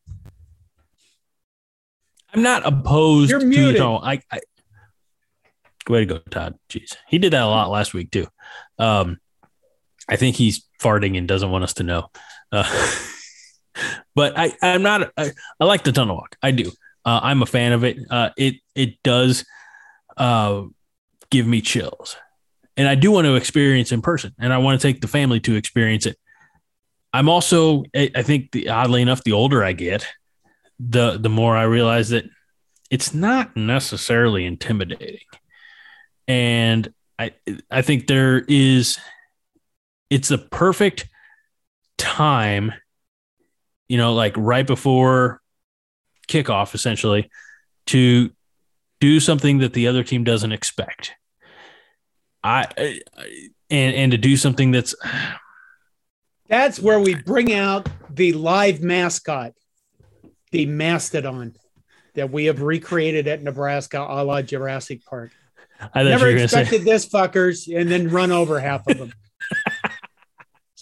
I'm 2.33 2.43
not 2.43 2.67
opposed 2.67 3.31
You're 3.31 3.41
to 3.41 3.47
muted. 3.47 3.77
tunnel. 3.77 4.01
I, 4.03 4.21
I 4.31 4.41
way 5.89 6.01
to 6.01 6.07
go, 6.07 6.19
Todd. 6.19 6.59
Jeez, 6.69 6.97
he 7.09 7.19
did 7.19 7.33
that 7.33 7.43
a 7.43 7.47
lot 7.47 7.71
last 7.71 7.95
week 7.95 8.11
too. 8.11 8.27
Um, 8.79 9.19
I 10.09 10.17
think 10.17 10.37
he's 10.37 10.67
farting 10.83 11.17
and 11.17 11.29
doesn't 11.29 11.51
want 11.51 11.65
us 11.65 11.75
to 11.75 11.83
know. 11.83 12.09
Uh, 12.51 12.65
but 14.15 14.39
I, 14.39 14.53
I'm 14.63 14.83
not. 14.83 15.13
I, 15.17 15.33
I, 15.61 15.65
like 15.65 15.85
the 15.85 15.93
tunnel 15.93 16.17
walk. 16.17 16.37
I 16.43 16.51
do. 16.51 16.71
Uh, 17.05 17.21
I'm 17.23 17.43
a 17.43 17.47
fan 17.47 17.73
of 17.73 17.85
it. 17.85 17.99
Uh, 18.11 18.31
it 18.37 18.57
it 18.75 19.03
does 19.03 19.45
uh, 20.17 20.63
give 21.31 21.47
me 21.47 21.61
chills, 21.61 22.17
and 22.77 22.89
I 22.89 22.95
do 22.95 23.11
want 23.11 23.27
to 23.27 23.35
experience 23.35 23.93
in 23.93 24.03
person, 24.03 24.33
and 24.39 24.53
I 24.53 24.59
want 24.59 24.81
to 24.81 24.87
take 24.87 25.01
the 25.01 25.09
family 25.09 25.41
to 25.41 25.57
experience 25.57 26.07
it. 26.07 26.17
I'm 27.13 27.29
also. 27.29 27.85
I 27.95 28.23
think 28.23 28.53
the 28.53 28.69
oddly 28.69 29.03
enough, 29.03 29.23
the 29.25 29.33
older 29.33 29.63
I 29.63 29.73
get, 29.73 30.07
the 30.79 31.19
the 31.19 31.29
more 31.29 31.57
I 31.57 31.65
realize 31.65 32.11
that 32.11 32.25
it's 32.91 33.15
not 33.15 33.57
necessarily 33.57 34.45
intimidating, 34.47 35.27
and 36.27 36.93
I 37.19 37.33
I 37.71 37.83
think 37.83 38.07
there 38.07 38.39
is. 38.49 38.99
It's 40.11 40.31
a 40.31 40.39
perfect 40.39 41.09
time 41.97 42.73
you 43.89 43.99
know, 43.99 44.15
like 44.15 44.35
right 44.37 44.67
before 44.67 45.41
kickoff, 46.29 46.75
essentially, 46.75 47.31
to 47.87 48.31
do 49.01 49.21
something 49.21 49.59
that 49.59 49.73
the 49.73 49.89
other 49.89 50.03
team 50.03 50.25
doesn't 50.25 50.53
expect. 50.53 51.13
I, 52.43 52.67
I 52.79 53.01
and 53.71 53.95
and 53.95 54.13
to 54.13 54.19
do 54.19 54.37
something 54.37 54.71
that's 54.71 54.95
that's 56.49 56.79
where 56.79 57.01
we 57.01 57.15
bring 57.15 57.53
out 57.53 57.89
the 58.11 58.33
live 58.33 58.83
mascot, 58.83 59.53
the 60.53 60.67
mastodon 60.67 61.55
that 62.15 62.31
we 62.31 62.45
have 62.47 62.63
recreated 62.63 63.27
at 63.27 63.43
Nebraska 63.43 63.99
a 63.99 64.25
la 64.25 64.43
Jurassic 64.43 65.05
Park. 65.05 65.33
I 65.93 66.05
never 66.05 66.29
expected 66.29 66.85
this 66.85 67.07
fuckers 67.09 67.75
and 67.75 67.91
then 67.91 68.09
run 68.09 68.31
over 68.31 68.61
half 68.61 68.87
of 68.87 68.99
them. 68.99 69.13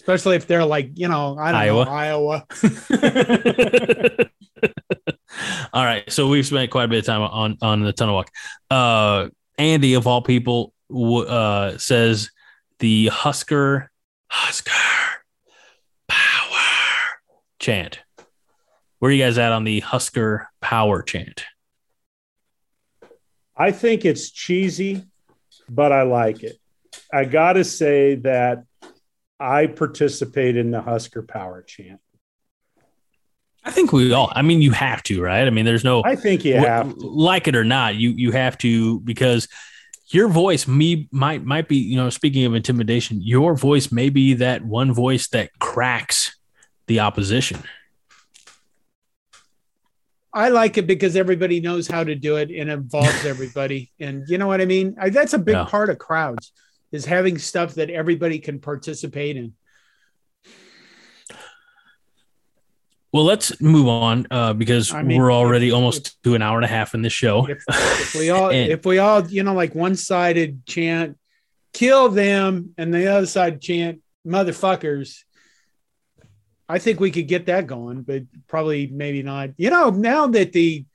especially 0.03 0.35
if 0.35 0.47
they're 0.47 0.65
like 0.65 0.91
you 0.95 1.07
know 1.07 1.37
I 1.39 1.51
don't 1.51 1.61
Iowa. 1.61 1.85
know 1.85 1.91
Iowa. 1.91 2.45
all 5.73 5.83
right, 5.83 6.09
so 6.11 6.27
we've 6.27 6.45
spent 6.45 6.71
quite 6.71 6.83
a 6.85 6.87
bit 6.87 6.99
of 6.99 7.05
time 7.05 7.21
on 7.21 7.57
on 7.61 7.81
the 7.81 7.93
tunnel 7.93 8.15
walk. 8.15 8.29
Uh, 8.69 9.29
Andy 9.57 9.93
of 9.93 10.05
all 10.07 10.21
people 10.21 10.73
uh, 10.93 11.77
says 11.77 12.31
the 12.79 13.07
Husker 13.07 13.89
Husker 14.29 14.71
power 16.07 16.59
chant. 17.59 17.99
Where 18.99 19.09
are 19.09 19.13
you 19.13 19.23
guys 19.23 19.37
at 19.37 19.51
on 19.51 19.63
the 19.63 19.79
Husker 19.81 20.49
power 20.61 21.01
chant? 21.01 21.43
I 23.55 23.71
think 23.71 24.05
it's 24.05 24.31
cheesy, 24.31 25.03
but 25.69 25.91
I 25.91 26.03
like 26.03 26.43
it. 26.43 26.57
I 27.11 27.25
got 27.25 27.53
to 27.53 27.63
say 27.63 28.15
that 28.15 28.63
I 29.43 29.67
participate 29.67 30.55
in 30.55 30.71
the 30.71 30.81
Husker 30.81 31.21
Power 31.21 31.61
chant. 31.61 31.99
I 33.65 33.71
think 33.71 33.91
we 33.91 34.13
all. 34.13 34.31
I 34.33 34.41
mean, 34.41 34.61
you 34.61 34.71
have 34.71 35.03
to, 35.03 35.21
right? 35.21 35.45
I 35.45 35.49
mean, 35.49 35.65
there's 35.65 35.83
no. 35.83 36.01
I 36.05 36.15
think 36.15 36.45
you 36.45 36.55
have, 36.55 36.97
to. 36.97 37.05
like 37.05 37.49
it 37.49 37.55
or 37.55 37.65
not. 37.65 37.95
You 37.95 38.11
you 38.11 38.31
have 38.31 38.57
to 38.59 39.01
because 39.01 39.49
your 40.07 40.29
voice 40.29 40.65
me 40.65 41.09
might 41.11 41.43
might 41.43 41.67
be. 41.67 41.75
You 41.75 41.97
know, 41.97 42.09
speaking 42.09 42.45
of 42.45 42.55
intimidation, 42.55 43.21
your 43.21 43.53
voice 43.53 43.91
may 43.91 44.09
be 44.09 44.35
that 44.35 44.63
one 44.63 44.93
voice 44.93 45.27
that 45.29 45.49
cracks 45.59 46.37
the 46.87 47.01
opposition. 47.01 47.59
I 50.33 50.49
like 50.49 50.77
it 50.77 50.87
because 50.87 51.17
everybody 51.17 51.59
knows 51.59 51.87
how 51.87 52.05
to 52.05 52.15
do 52.15 52.37
it 52.37 52.49
and 52.49 52.71
involves 52.71 53.25
everybody. 53.25 53.91
And 53.99 54.23
you 54.27 54.37
know 54.37 54.47
what 54.47 54.61
I 54.61 54.65
mean? 54.65 54.95
I, 54.99 55.09
that's 55.09 55.33
a 55.33 55.37
big 55.37 55.55
yeah. 55.55 55.65
part 55.65 55.89
of 55.89 55.99
crowds 55.99 56.53
is 56.93 57.05
having 57.05 57.37
stuff 57.39 57.73
that 57.73 57.89
everybody 57.89 58.39
can 58.39 58.59
participate 58.59 59.35
in. 59.35 59.53
Well, 63.11 63.25
let's 63.25 63.59
move 63.61 63.87
on 63.87 64.25
uh, 64.31 64.53
because 64.53 64.93
I 64.93 65.03
mean, 65.03 65.19
we're 65.19 65.31
already 65.31 65.67
if, 65.67 65.73
almost 65.73 66.07
if, 66.07 66.21
to 66.23 66.35
an 66.35 66.41
hour 66.41 66.57
and 66.57 66.65
a 66.65 66.69
half 66.69 66.93
in 66.93 67.01
this 67.01 67.13
show. 67.13 67.47
If, 67.47 67.63
if 67.67 68.15
we 68.15 68.29
all, 68.29 68.49
and, 68.51 68.71
if 68.71 68.85
we 68.85 68.99
all, 68.99 69.27
you 69.27 69.43
know, 69.43 69.53
like 69.53 69.75
one 69.75 69.95
sided 69.95 70.65
chant, 70.65 71.17
kill 71.73 72.09
them, 72.09 72.73
and 72.77 72.93
the 72.93 73.07
other 73.07 73.27
side 73.27 73.61
chant, 73.61 74.01
motherfuckers. 74.25 75.19
I 76.69 76.79
think 76.79 76.99
we 76.99 77.11
could 77.11 77.27
get 77.27 77.47
that 77.47 77.67
going, 77.67 78.01
but 78.03 78.23
probably 78.47 78.87
maybe 78.87 79.21
not. 79.21 79.49
You 79.57 79.69
know, 79.69 79.89
now 79.89 80.27
that 80.27 80.53
the 80.53 80.85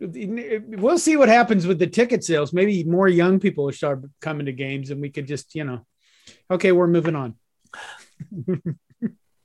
we'll 0.00 0.98
see 0.98 1.16
what 1.16 1.28
happens 1.28 1.66
with 1.66 1.78
the 1.78 1.86
ticket 1.86 2.24
sales. 2.24 2.52
Maybe 2.52 2.84
more 2.84 3.08
young 3.08 3.38
people 3.38 3.64
will 3.64 3.72
start 3.72 4.02
coming 4.20 4.46
to 4.46 4.52
games, 4.52 4.90
and 4.90 5.00
we 5.00 5.10
could 5.10 5.26
just, 5.26 5.54
you 5.54 5.64
know, 5.64 5.86
okay, 6.50 6.72
we're 6.72 6.86
moving 6.86 7.14
on. 7.14 7.34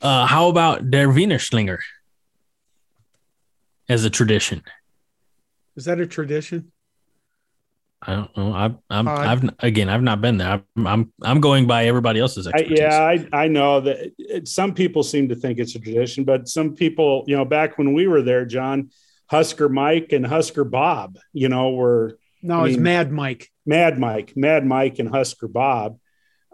uh, 0.01 0.25
how 0.25 0.49
about 0.49 0.89
Der 0.89 1.09
Wiener 1.09 1.37
Schlinger 1.37 1.79
as 3.89 4.05
a 4.05 4.09
tradition? 4.09 4.63
Is 5.75 5.85
that 5.85 5.99
a 5.99 6.07
tradition? 6.07 6.71
I 8.07 8.15
don't 8.15 8.37
know. 8.37 8.53
I, 8.53 8.75
I'm, 8.89 9.07
uh, 9.07 9.11
I've 9.11 9.49
again, 9.59 9.89
I've 9.89 10.03
not 10.03 10.21
been 10.21 10.37
there. 10.37 10.61
I'm, 10.75 10.87
I'm, 10.87 11.13
I'm 11.23 11.41
going 11.41 11.65
by 11.65 11.85
everybody 11.85 12.19
else's 12.19 12.47
expertise. 12.47 12.79
I, 12.79 12.83
yeah, 12.83 13.25
I, 13.33 13.45
I 13.45 13.47
know 13.47 13.81
that 13.81 14.11
it, 14.17 14.47
some 14.47 14.73
people 14.73 15.01
seem 15.01 15.27
to 15.29 15.35
think 15.35 15.57
it's 15.57 15.75
a 15.75 15.79
tradition, 15.79 16.23
but 16.23 16.47
some 16.47 16.75
people, 16.75 17.23
you 17.25 17.35
know, 17.35 17.45
back 17.45 17.77
when 17.77 17.93
we 17.93 18.05
were 18.05 18.21
there, 18.21 18.45
John, 18.45 18.91
Husker 19.27 19.69
Mike 19.69 20.11
and 20.11 20.25
Husker 20.25 20.63
Bob, 20.63 21.17
you 21.33 21.49
know, 21.49 21.71
were 21.71 22.17
no, 22.41 22.65
I 22.65 22.67
it's 22.69 22.77
Mad 22.77 23.11
Mike, 23.11 23.51
Mad 23.65 23.97
Mike, 23.97 24.33
Mad 24.35 24.65
Mike, 24.65 24.99
and 24.99 25.09
Husker 25.09 25.47
Bob. 25.47 25.97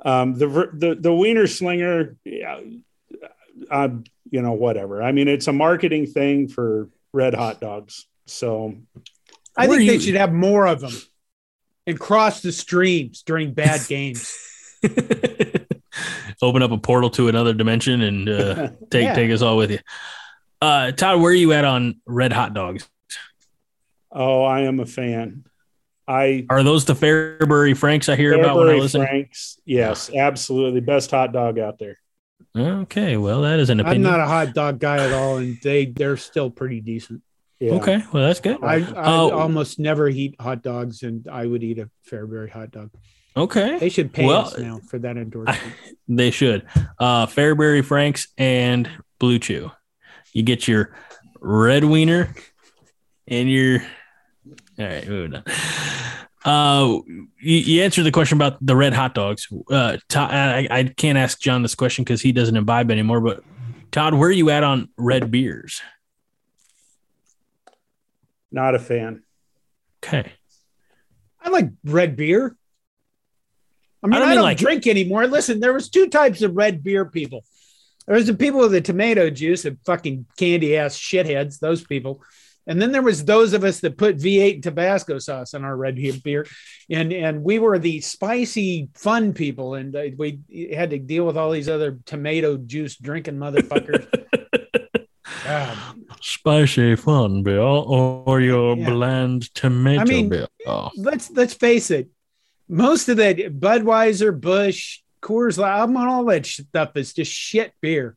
Um, 0.03 0.33
the 0.37 0.47
the 0.73 0.95
the 0.99 1.13
Wiener 1.13 1.47
Slinger, 1.47 2.15
yeah, 2.23 2.59
uh, 3.69 3.89
you 4.29 4.41
know, 4.41 4.53
whatever. 4.53 5.03
I 5.03 5.11
mean, 5.11 5.27
it's 5.27 5.47
a 5.47 5.53
marketing 5.53 6.07
thing 6.07 6.47
for 6.47 6.89
red 7.13 7.33
hot 7.33 7.59
dogs. 7.59 8.07
So 8.25 8.75
I 9.57 9.67
Where 9.67 9.77
think 9.77 9.91
they 9.91 9.99
should 9.99 10.15
have 10.15 10.31
more 10.31 10.65
of 10.65 10.79
them 10.79 10.93
and 11.85 11.99
cross 11.99 12.41
the 12.41 12.51
streams 12.51 13.21
during 13.23 13.53
bad 13.53 13.81
games. 13.87 14.33
Open 16.41 16.63
up 16.63 16.71
a 16.71 16.77
portal 16.77 17.09
to 17.11 17.27
another 17.27 17.53
dimension 17.53 18.01
and 18.01 18.29
uh, 18.29 18.69
take 18.89 19.03
Yeah. 19.03 19.13
take 19.13 19.31
us 19.31 19.41
all 19.41 19.57
with 19.57 19.71
you. 19.71 19.79
Uh, 20.61 20.91
Todd, 20.91 21.21
where 21.21 21.31
are 21.31 21.35
you 21.35 21.53
at 21.53 21.65
on 21.65 21.99
red 22.05 22.31
hot 22.33 22.53
dogs? 22.53 22.87
oh, 24.11 24.43
I 24.43 24.61
am 24.61 24.79
a 24.79 24.85
fan. 24.85 25.45
I 26.07 26.45
Are 26.49 26.63
those 26.63 26.85
the 26.85 26.93
Fairbury 26.93 27.75
Franks 27.77 28.09
I 28.09 28.15
hear 28.15 28.33
about 28.33 28.57
when 28.57 28.67
I 28.67 28.71
Fairbury 28.73 28.79
listen? 28.81 29.01
Franks. 29.01 29.59
Yes, 29.65 30.11
absolutely. 30.13 30.81
Best 30.81 31.11
hot 31.11 31.31
dog 31.31 31.57
out 31.57 31.79
there. 31.79 31.97
Okay, 32.57 33.15
well 33.17 33.41
that 33.43 33.59
is 33.59 33.69
an 33.69 33.79
opinion. 33.79 34.05
I'm 34.05 34.11
not 34.11 34.19
a 34.19 34.25
hot 34.27 34.53
dog 34.53 34.79
guy 34.79 34.97
at 35.05 35.13
all, 35.13 35.37
and 35.37 35.57
they 35.63 35.85
they're 35.85 36.17
still 36.17 36.49
pretty 36.49 36.81
decent. 36.81 37.21
Yeah. 37.59 37.73
Okay, 37.73 38.03
well 38.11 38.23
that's 38.27 38.41
good. 38.41 38.57
I, 38.63 38.77
I 38.77 38.83
Oh. 38.95 39.31
almost 39.31 39.79
never 39.79 40.09
eat 40.09 40.35
hot 40.41 40.61
dogs, 40.63 41.03
and 41.03 41.27
I 41.31 41.45
would 41.45 41.63
eat 41.63 41.79
a 41.79 41.89
Fairbury 42.09 42.49
hot 42.49 42.71
dog. 42.71 42.89
Okay, 43.37 43.77
They 43.79 43.87
should 43.87 44.11
pay 44.11 44.25
Well, 44.25 44.41
us 44.47 44.57
now 44.57 44.79
for 44.89 44.99
that 44.99 45.15
endorsement. 45.17 45.73
they 46.09 46.31
should. 46.31 46.67
Uh, 46.99 47.27
Fairbury 47.27 47.85
Franks 47.85 48.27
and 48.37 48.89
BlueChew. 49.21 49.71
You 50.33 50.43
get 50.43 50.67
your 50.67 50.95
red 51.39 51.83
wiener 51.83 52.33
and 53.27 53.49
your. 53.49 53.79
All 54.79 54.85
right, 54.85 55.07
moving 55.07 55.35
on. 55.35 55.43
Uh, 56.43 56.99
you, 57.39 57.57
you 57.57 57.83
answered 57.83 58.03
the 58.03 58.11
question 58.11 58.37
about 58.37 58.57
the 58.65 58.75
red 58.75 58.93
hot 58.93 59.13
dogs. 59.13 59.47
Uh, 59.69 59.97
Todd, 60.09 60.31
I, 60.31 60.67
I 60.71 60.83
can't 60.85 61.17
ask 61.17 61.39
John 61.39 61.61
this 61.61 61.75
question 61.75 62.03
because 62.03 62.21
he 62.21 62.31
doesn't 62.31 62.55
imbibe 62.55 62.89
anymore. 62.89 63.21
But 63.21 63.43
Todd, 63.91 64.13
where 64.15 64.29
are 64.29 64.31
you 64.31 64.49
at 64.49 64.63
on 64.63 64.89
red 64.97 65.29
beers? 65.29 65.81
Not 68.51 68.75
a 68.75 68.79
fan. 68.79 69.23
Okay, 70.03 70.31
I 71.39 71.49
like 71.49 71.69
red 71.83 72.15
beer. 72.17 72.55
I 74.03 74.07
mean, 74.07 74.13
I 74.13 74.15
I 74.15 74.19
don't 74.19 74.27
don't, 74.29 74.35
mean 74.37 74.43
like- 74.43 74.57
drink 74.57 74.87
anymore. 74.87 75.27
Listen, 75.27 75.59
there 75.59 75.73
was 75.73 75.89
two 75.89 76.07
types 76.07 76.41
of 76.41 76.55
red 76.55 76.83
beer 76.83 77.05
people. 77.05 77.43
There 78.07 78.15
was 78.15 78.27
the 78.27 78.33
people 78.33 78.59
with 78.61 78.71
the 78.71 78.81
tomato 78.81 79.29
juice 79.29 79.65
and 79.65 79.77
fucking 79.85 80.25
candy 80.37 80.75
ass 80.77 80.97
shitheads, 80.97 81.59
those 81.59 81.83
people. 81.83 82.21
And 82.67 82.79
then 82.81 82.91
there 82.91 83.01
was 83.01 83.25
those 83.25 83.53
of 83.53 83.63
us 83.63 83.79
that 83.79 83.97
put 83.97 84.17
V8 84.17 84.53
and 84.55 84.63
Tabasco 84.63 85.17
sauce 85.19 85.53
in 85.55 85.63
our 85.63 85.75
red 85.75 85.95
beer, 86.23 86.45
and 86.91 87.11
and 87.11 87.43
we 87.43 87.57
were 87.57 87.79
the 87.79 88.01
spicy 88.01 88.89
fun 88.93 89.33
people, 89.33 89.73
and 89.73 89.95
uh, 89.95 90.03
we 90.15 90.39
had 90.71 90.91
to 90.91 90.99
deal 90.99 91.25
with 91.25 91.37
all 91.37 91.49
these 91.51 91.67
other 91.67 91.97
tomato 92.05 92.57
juice 92.57 92.95
drinking 92.97 93.37
motherfuckers. 93.37 94.07
Spicy 96.21 96.95
fun 96.95 97.41
beer 97.43 97.59
or 97.59 98.39
your 98.41 98.77
Yeah. 98.77 98.89
bland 98.91 99.53
tomato 99.55 100.01
I 100.01 100.05
mean- 100.05 100.29
beer. 100.29 100.47
Oh. 100.67 100.91
let's 100.95 101.31
let's 101.31 101.53
face 101.53 101.89
it. 101.91 102.09
Most 102.69 103.09
of 103.09 103.17
that 103.17 103.37
Budweiser, 103.59 104.39
Busch, 104.39 105.00
Coors 105.21 105.57
Light, 105.57 105.81
I 105.81 105.85
mean, 105.85 105.97
all 105.97 106.25
that 106.25 106.45
stuff 106.45 106.95
is 106.95 107.13
just 107.13 107.31
shit 107.31 107.73
beer. 107.81 108.13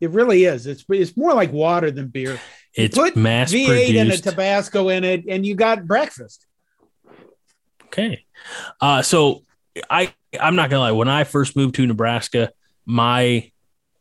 It 0.00 0.10
really 0.10 0.44
is. 0.44 0.66
It's 0.66 0.84
it's 0.88 1.16
more 1.16 1.34
like 1.34 1.52
water 1.52 1.90
than 1.90 2.08
beer. 2.08 2.40
It's 2.74 2.96
Put 2.96 3.16
mass 3.16 3.52
V8 3.52 4.00
and 4.00 4.10
a. 4.10 4.16
Tabasco 4.16 4.88
in 4.88 5.04
it, 5.04 5.24
and 5.28 5.44
you 5.44 5.54
got 5.54 5.86
breakfast. 5.86 6.46
Okay. 7.86 8.24
Uh, 8.80 9.02
so 9.02 9.42
I 9.88 10.14
I'm 10.38 10.56
not 10.56 10.70
gonna 10.70 10.80
lie. 10.80 10.92
When 10.92 11.08
I 11.08 11.24
first 11.24 11.56
moved 11.56 11.74
to 11.76 11.86
Nebraska, 11.86 12.52
my 12.86 13.50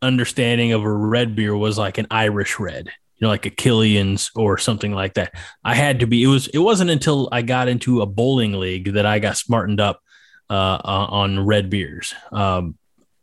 understanding 0.01 0.71
of 0.71 0.83
a 0.83 0.91
red 0.91 1.35
beer 1.35 1.55
was 1.55 1.77
like 1.77 1.97
an 1.97 2.07
Irish 2.09 2.59
red, 2.59 2.85
you 2.87 3.25
know, 3.25 3.27
like 3.27 3.45
a 3.45 3.49
Killian's 3.49 4.31
or 4.35 4.57
something 4.57 4.93
like 4.93 5.15
that. 5.15 5.33
I 5.63 5.75
had 5.75 5.99
to 5.99 6.07
be. 6.07 6.23
It 6.23 6.27
was. 6.27 6.47
It 6.47 6.59
wasn't 6.59 6.91
until 6.91 7.27
I 7.31 7.41
got 7.41 7.67
into 7.67 8.01
a 8.01 8.05
bowling 8.05 8.53
league 8.53 8.93
that 8.93 9.05
I 9.05 9.19
got 9.19 9.37
smartened 9.37 9.81
up 9.81 10.01
uh, 10.49 10.53
uh, 10.53 11.07
on 11.09 11.45
red 11.45 11.69
beers. 11.69 12.13
Um, 12.31 12.77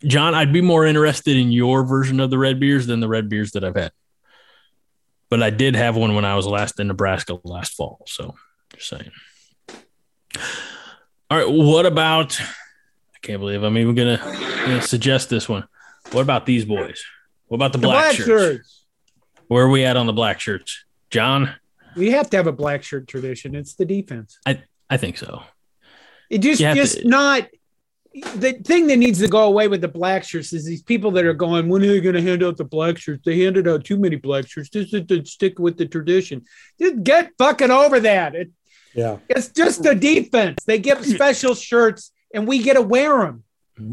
John, 0.05 0.35
I'd 0.35 0.53
be 0.53 0.61
more 0.61 0.85
interested 0.85 1.37
in 1.37 1.51
your 1.53 1.85
version 1.85 2.21
of 2.21 2.31
the 2.31 2.39
red 2.39 2.61
beers 2.61 2.87
than 2.87 3.01
the 3.01 3.09
red 3.09 3.29
beers 3.29 3.53
that 3.53 3.65
I've 3.65 3.77
had. 3.77 3.93
But 5.31 5.43
I 5.43 5.51
did 5.51 5.75
have 5.75 5.97
one 5.97 6.15
when 6.15 6.25
I 6.25 6.37
was 6.37 6.47
last 6.47 6.79
in 6.79 6.87
Nebraska 6.89 7.39
last 7.43 7.75
fall. 7.75 8.03
So 8.07 8.35
just 8.75 8.89
saying. 8.89 9.11
All 11.31 11.39
right. 11.39 11.49
What 11.49 11.87
about? 11.87 12.39
I 12.41 13.19
can't 13.23 13.41
believe 13.41 13.63
I'm 13.63 13.77
even 13.79 13.95
gonna, 13.95 14.19
gonna 14.19 14.83
suggest 14.83 15.29
this 15.29 15.49
one. 15.49 15.67
What 16.13 16.21
about 16.23 16.47
these 16.47 16.65
boys? 16.65 17.03
What 17.49 17.57
about 17.57 17.73
the 17.73 17.79
The 17.79 17.87
black, 17.89 18.05
black 18.05 18.15
shirts? 18.15 18.29
shirts. 18.29 18.85
Where 19.49 19.65
are 19.65 19.69
we 19.71 19.85
at 19.85 19.97
on 19.97 20.07
the 20.07 20.13
black 20.13 20.39
shirts, 20.41 20.85
John? 21.11 21.55
We 21.97 22.11
have 22.11 22.29
to 22.31 22.37
have 22.37 22.47
a 22.47 22.53
black 22.53 22.83
shirt 22.83 23.09
tradition. 23.09 23.55
It's 23.55 23.75
the 23.75 23.85
defense. 23.85 24.39
I, 24.47 24.63
I 24.91 24.97
think 24.97 25.17
so. 25.19 25.43
It 26.31 26.39
just 26.39 26.61
You 26.61 26.75
just 26.75 26.99
to- 27.01 27.09
not 27.09 27.49
the 28.35 28.53
thing 28.65 28.87
that 28.87 28.97
needs 28.97 29.19
to 29.19 29.29
go 29.29 29.45
away 29.45 29.69
with 29.69 29.83
the 29.83 29.89
black 29.89 30.25
shirts 30.25 30.53
is 30.53 30.65
these 30.65 30.83
people 30.83 31.11
that 31.11 31.27
are 31.27 31.35
going, 31.35 31.69
when 31.69 31.83
are 31.83 31.87
they 31.87 32.01
going 32.01 32.15
to 32.15 32.23
hand 32.23 32.43
out 32.43 32.57
the 32.57 32.65
black 32.65 32.97
shirts? 32.97 33.23
They 33.25 33.41
handed 33.41 33.69
out 33.69 33.85
too 33.85 33.99
many 33.99 34.17
black 34.17 34.49
shirts. 34.49 34.71
Just 34.71 34.91
to, 34.93 35.05
to 35.05 35.25
stick 35.27 35.59
with 35.59 35.77
the 35.77 35.87
tradition. 35.87 36.45
Just 36.81 37.03
get 37.03 37.33
fucking 37.39 37.71
over 37.71 38.01
that. 38.01 38.35
It, 38.35 38.51
Yeah. 38.95 39.19
it's 39.29 39.49
just 39.49 39.83
the 39.83 39.95
defense. 39.95 40.65
They 40.65 40.79
give 40.79 40.99
mm. 40.99 41.15
special 41.15 41.55
shirts 41.55 42.11
and 42.33 42.49
we 42.49 42.63
get 42.63 42.75
to 42.75 42.83
wear 42.83 43.19
them. 43.19 43.45
Mm-hmm. 43.79 43.93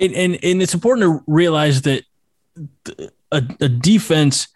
And 0.00 0.14
and, 0.14 0.44
and 0.44 0.62
it's 0.62 0.74
important 0.74 1.06
to 1.06 1.24
realize 1.26 1.82
that 1.82 2.04
a, 3.32 3.42
a 3.60 3.68
defense 3.68 4.46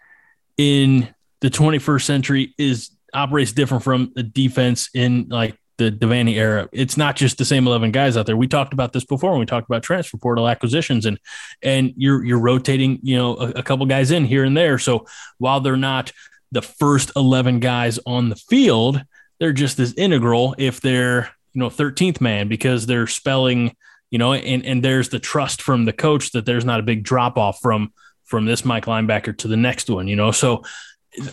in 0.57 1.13
the 1.41 1.49
21st 1.49 2.03
century 2.03 2.55
is 2.57 2.91
operates 3.13 3.51
different 3.51 3.83
from 3.83 4.13
a 4.15 4.23
defense 4.23 4.89
in 4.93 5.27
like 5.29 5.57
the 5.77 5.91
Devaney 5.91 6.35
era. 6.35 6.69
It's 6.71 6.97
not 6.97 7.15
just 7.15 7.37
the 7.37 7.45
same 7.45 7.67
11 7.67 7.91
guys 7.91 8.15
out 8.15 8.25
there. 8.25 8.37
We 8.37 8.47
talked 8.47 8.73
about 8.73 8.93
this 8.93 9.05
before 9.05 9.31
when 9.31 9.39
we 9.39 9.45
talked 9.45 9.67
about 9.67 9.83
transfer 9.83 10.17
portal 10.17 10.47
acquisitions 10.47 11.05
and 11.05 11.19
and 11.61 11.93
you're 11.97 12.23
you're 12.23 12.39
rotating, 12.39 12.99
you 13.01 13.17
know, 13.17 13.35
a, 13.37 13.49
a 13.51 13.63
couple 13.63 13.85
guys 13.85 14.11
in 14.11 14.25
here 14.25 14.43
and 14.43 14.55
there. 14.55 14.77
So 14.77 15.05
while 15.37 15.59
they're 15.61 15.77
not 15.77 16.11
the 16.51 16.61
first 16.61 17.11
11 17.15 17.59
guys 17.59 17.99
on 18.05 18.29
the 18.29 18.35
field, 18.35 19.03
they're 19.39 19.53
just 19.53 19.79
as 19.79 19.93
integral 19.95 20.55
if 20.57 20.81
they're, 20.81 21.31
you 21.53 21.59
know, 21.59 21.69
13th 21.69 22.21
man 22.21 22.47
because 22.47 22.85
they're 22.85 23.07
spelling, 23.07 23.75
you 24.11 24.19
know, 24.19 24.33
and 24.33 24.63
and 24.65 24.83
there's 24.83 25.09
the 25.09 25.19
trust 25.19 25.61
from 25.61 25.85
the 25.85 25.93
coach 25.93 26.31
that 26.31 26.45
there's 26.45 26.65
not 26.65 26.79
a 26.79 26.83
big 26.83 27.03
drop 27.03 27.37
off 27.37 27.59
from 27.61 27.91
from 28.25 28.45
this 28.45 28.63
Mike 28.63 28.85
linebacker 28.85 29.37
to 29.39 29.47
the 29.47 29.57
next 29.57 29.89
one, 29.89 30.07
you 30.07 30.15
know. 30.15 30.31
So 30.31 30.63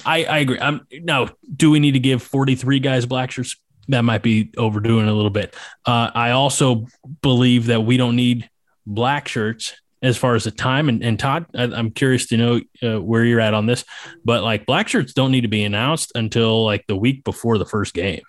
I, 0.04 0.24
I 0.24 0.38
agree. 0.38 0.58
I'm 0.60 0.86
now. 0.92 1.28
Do 1.54 1.70
we 1.70 1.80
need 1.80 1.92
to 1.92 2.00
give 2.00 2.22
43 2.22 2.80
guys 2.80 3.06
black 3.06 3.30
shirts? 3.30 3.56
That 3.88 4.02
might 4.02 4.22
be 4.22 4.50
overdoing 4.56 5.08
a 5.08 5.12
little 5.12 5.30
bit. 5.30 5.54
Uh, 5.84 6.10
I 6.14 6.30
also 6.30 6.86
believe 7.22 7.66
that 7.66 7.84
we 7.84 7.96
don't 7.96 8.16
need 8.16 8.48
black 8.86 9.28
shirts 9.28 9.74
as 10.02 10.16
far 10.16 10.34
as 10.34 10.44
the 10.44 10.50
time. 10.50 10.88
And, 10.88 11.02
and 11.02 11.18
Todd, 11.18 11.46
I, 11.54 11.64
I'm 11.64 11.90
curious 11.90 12.26
to 12.28 12.36
know 12.36 12.60
uh, 12.82 13.00
where 13.00 13.24
you're 13.24 13.40
at 13.40 13.54
on 13.54 13.66
this. 13.66 13.84
But 14.24 14.42
like 14.42 14.66
black 14.66 14.88
shirts 14.88 15.12
don't 15.12 15.32
need 15.32 15.42
to 15.42 15.48
be 15.48 15.64
announced 15.64 16.12
until 16.14 16.64
like 16.64 16.86
the 16.86 16.96
week 16.96 17.24
before 17.24 17.58
the 17.58 17.66
first 17.66 17.94
game. 17.94 18.22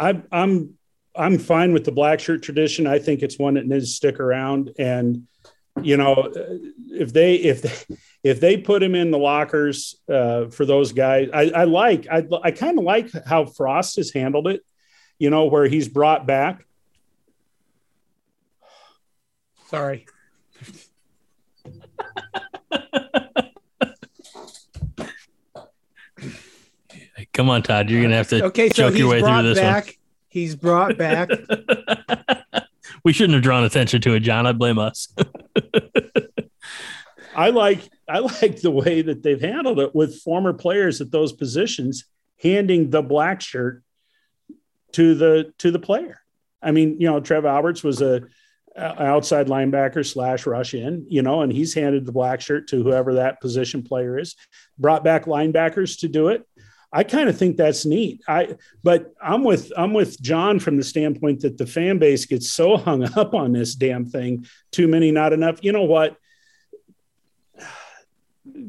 I, 0.00 0.20
I'm 0.32 0.74
I'm 1.14 1.38
fine 1.38 1.72
with 1.72 1.84
the 1.84 1.92
black 1.92 2.20
shirt 2.20 2.42
tradition. 2.42 2.86
I 2.86 2.98
think 2.98 3.22
it's 3.22 3.38
one 3.38 3.54
that 3.54 3.66
needs 3.66 3.86
to 3.86 3.92
stick 3.92 4.18
around. 4.18 4.70
And 4.78 5.28
you 5.80 5.96
know, 5.96 6.32
if 6.90 7.12
they 7.12 7.36
if 7.36 7.62
they, 7.62 7.96
if 8.22 8.40
they 8.40 8.56
put 8.56 8.82
him 8.82 8.94
in 8.94 9.10
the 9.10 9.18
lockers 9.18 9.96
uh, 10.08 10.46
for 10.46 10.64
those 10.64 10.92
guys, 10.92 11.28
I, 11.32 11.50
I 11.50 11.64
like 11.64 12.06
I 12.10 12.24
I 12.42 12.50
kind 12.52 12.78
of 12.78 12.84
like 12.84 13.10
how 13.26 13.46
Frost 13.46 13.96
has 13.96 14.12
handled 14.12 14.48
it. 14.48 14.62
You 15.18 15.30
know, 15.30 15.46
where 15.46 15.66
he's 15.66 15.88
brought 15.88 16.26
back. 16.26 16.64
Sorry. 19.68 20.06
Come 27.32 27.48
on, 27.48 27.62
Todd. 27.62 27.88
You're 27.88 28.02
gonna 28.02 28.16
have 28.16 28.28
to 28.28 28.44
Okay, 28.46 28.68
so 28.68 28.74
choke 28.74 28.92
he's 28.92 29.00
your 29.00 29.10
way 29.10 29.20
through 29.20 29.42
this 29.42 29.58
back. 29.58 29.98
He's 30.28 30.54
brought 30.54 30.98
back. 30.98 31.28
we 33.04 33.12
shouldn't 33.12 33.34
have 33.34 33.42
drawn 33.42 33.64
attention 33.64 34.00
to 34.02 34.14
it, 34.14 34.20
John. 34.20 34.46
I 34.46 34.52
blame 34.52 34.78
us. 34.78 35.08
I 37.34 37.50
like 37.50 37.88
I 38.08 38.18
like 38.18 38.60
the 38.60 38.70
way 38.70 39.02
that 39.02 39.22
they've 39.22 39.40
handled 39.40 39.80
it 39.80 39.94
with 39.94 40.20
former 40.20 40.52
players 40.52 41.00
at 41.00 41.10
those 41.10 41.32
positions 41.32 42.04
handing 42.42 42.90
the 42.90 43.02
black 43.02 43.40
shirt 43.40 43.82
to 44.92 45.14
the 45.14 45.52
to 45.58 45.70
the 45.70 45.78
player. 45.78 46.20
I 46.62 46.70
mean, 46.70 47.00
you 47.00 47.08
know, 47.08 47.20
Trev 47.20 47.44
Alberts 47.44 47.82
was 47.82 48.02
a, 48.02 48.22
a 48.76 49.02
outside 49.02 49.48
linebacker 49.48 50.06
slash 50.06 50.46
rush 50.46 50.74
in, 50.74 51.06
you 51.08 51.22
know, 51.22 51.42
and 51.42 51.52
he's 51.52 51.74
handed 51.74 52.06
the 52.06 52.12
black 52.12 52.40
shirt 52.40 52.68
to 52.68 52.82
whoever 52.82 53.14
that 53.14 53.40
position 53.40 53.82
player 53.82 54.18
is. 54.18 54.36
Brought 54.78 55.04
back 55.04 55.24
linebackers 55.24 56.00
to 56.00 56.08
do 56.08 56.28
it. 56.28 56.46
I 56.94 57.04
kind 57.04 57.28
of 57.28 57.38
think 57.38 57.56
that's 57.56 57.86
neat. 57.86 58.20
I 58.28 58.56
but 58.84 59.14
I'm 59.22 59.44
with 59.44 59.72
I'm 59.76 59.94
with 59.94 60.20
John 60.20 60.58
from 60.58 60.76
the 60.76 60.84
standpoint 60.84 61.40
that 61.40 61.56
the 61.56 61.66
fan 61.66 61.98
base 61.98 62.26
gets 62.26 62.50
so 62.50 62.76
hung 62.76 63.04
up 63.16 63.34
on 63.34 63.52
this 63.52 63.74
damn 63.74 64.04
thing. 64.04 64.46
Too 64.72 64.88
many, 64.88 65.10
not 65.10 65.32
enough. 65.32 65.64
You 65.64 65.72
know 65.72 65.84
what? 65.84 66.16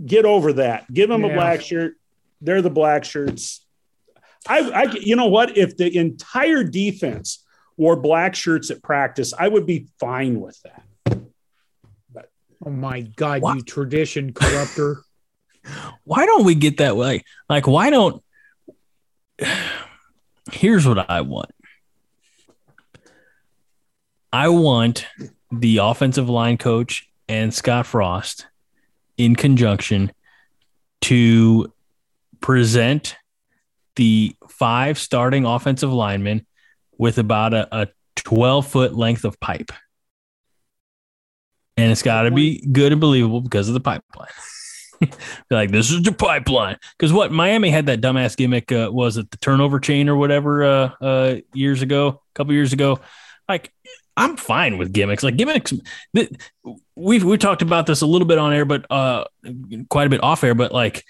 Get 0.05 0.25
over 0.25 0.53
that. 0.53 0.91
Give 0.91 1.09
them 1.09 1.23
a 1.23 1.33
black 1.33 1.61
shirt. 1.61 1.95
they're 2.41 2.61
the 2.61 2.69
black 2.69 3.03
shirts. 3.03 3.65
I, 4.47 4.59
I, 4.59 4.83
you 4.91 5.15
know 5.15 5.27
what? 5.27 5.57
If 5.57 5.77
the 5.77 5.97
entire 5.97 6.63
defense 6.63 7.43
wore 7.77 7.95
black 7.95 8.35
shirts 8.35 8.69
at 8.71 8.83
practice, 8.83 9.33
I 9.37 9.47
would 9.47 9.65
be 9.65 9.87
fine 9.99 10.39
with 10.41 10.61
that. 10.63 10.83
But, 12.13 12.29
oh 12.65 12.69
my 12.69 13.01
God, 13.01 13.41
what? 13.41 13.55
you 13.55 13.61
tradition 13.61 14.33
corrupter! 14.33 15.01
why 16.03 16.25
don't 16.25 16.43
we 16.43 16.55
get 16.55 16.77
that 16.77 16.97
way? 16.97 17.23
Like, 17.49 17.67
why 17.67 17.89
don't? 17.89 18.21
Here's 20.51 20.85
what 20.85 21.09
I 21.09 21.21
want. 21.21 21.51
I 24.31 24.49
want 24.49 25.07
the 25.51 25.77
offensive 25.77 26.27
line 26.27 26.57
coach 26.57 27.07
and 27.29 27.53
Scott 27.53 27.85
Frost 27.85 28.47
in 29.17 29.35
conjunction 29.35 30.11
to 31.01 31.71
present 32.41 33.15
the 33.95 34.35
five 34.49 34.97
starting 34.97 35.45
offensive 35.45 35.91
linemen 35.91 36.45
with 36.97 37.17
about 37.17 37.53
a, 37.53 37.67
a 37.71 37.87
12 38.15 38.67
foot 38.67 38.95
length 38.95 39.25
of 39.25 39.39
pipe. 39.39 39.71
And 41.75 41.91
it's 41.91 42.03
got 42.03 42.23
to 42.23 42.31
be 42.31 42.65
good 42.71 42.91
and 42.91 43.01
believable 43.01 43.41
because 43.41 43.67
of 43.67 43.73
the 43.73 43.79
pipeline. 43.79 44.29
like, 45.49 45.71
this 45.71 45.91
is 45.91 46.03
the 46.03 46.11
pipeline. 46.11 46.77
Because 46.97 47.11
what 47.11 47.31
Miami 47.31 47.71
had 47.71 47.87
that 47.87 47.99
dumbass 47.99 48.37
gimmick 48.37 48.71
uh, 48.71 48.89
was 48.91 49.17
it 49.17 49.29
the 49.31 49.37
turnover 49.37 49.79
chain 49.79 50.07
or 50.07 50.15
whatever 50.15 50.63
uh, 50.63 50.91
uh, 51.01 51.35
years 51.53 51.81
ago, 51.81 52.07
a 52.07 52.33
couple 52.35 52.53
years 52.53 52.73
ago. 52.73 52.99
Like, 53.49 53.73
I'm 54.15 54.37
fine 54.37 54.77
with 54.77 54.93
gimmicks. 54.93 55.23
Like 55.23 55.37
gimmicks, 55.37 55.73
we've 56.95 57.23
we 57.23 57.37
talked 57.37 57.61
about 57.61 57.85
this 57.87 58.01
a 58.01 58.05
little 58.05 58.27
bit 58.27 58.37
on 58.37 58.53
air, 58.53 58.65
but 58.65 58.85
uh, 58.91 59.25
quite 59.89 60.07
a 60.07 60.09
bit 60.09 60.23
off 60.23 60.43
air. 60.43 60.53
But 60.53 60.71
like, 60.71 61.03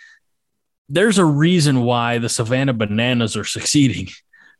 there's 0.89 1.17
a 1.17 1.25
reason 1.25 1.81
why 1.81 2.19
the 2.19 2.29
Savannah 2.29 2.73
Bananas 2.73 3.35
are 3.35 3.43
succeeding 3.43 4.07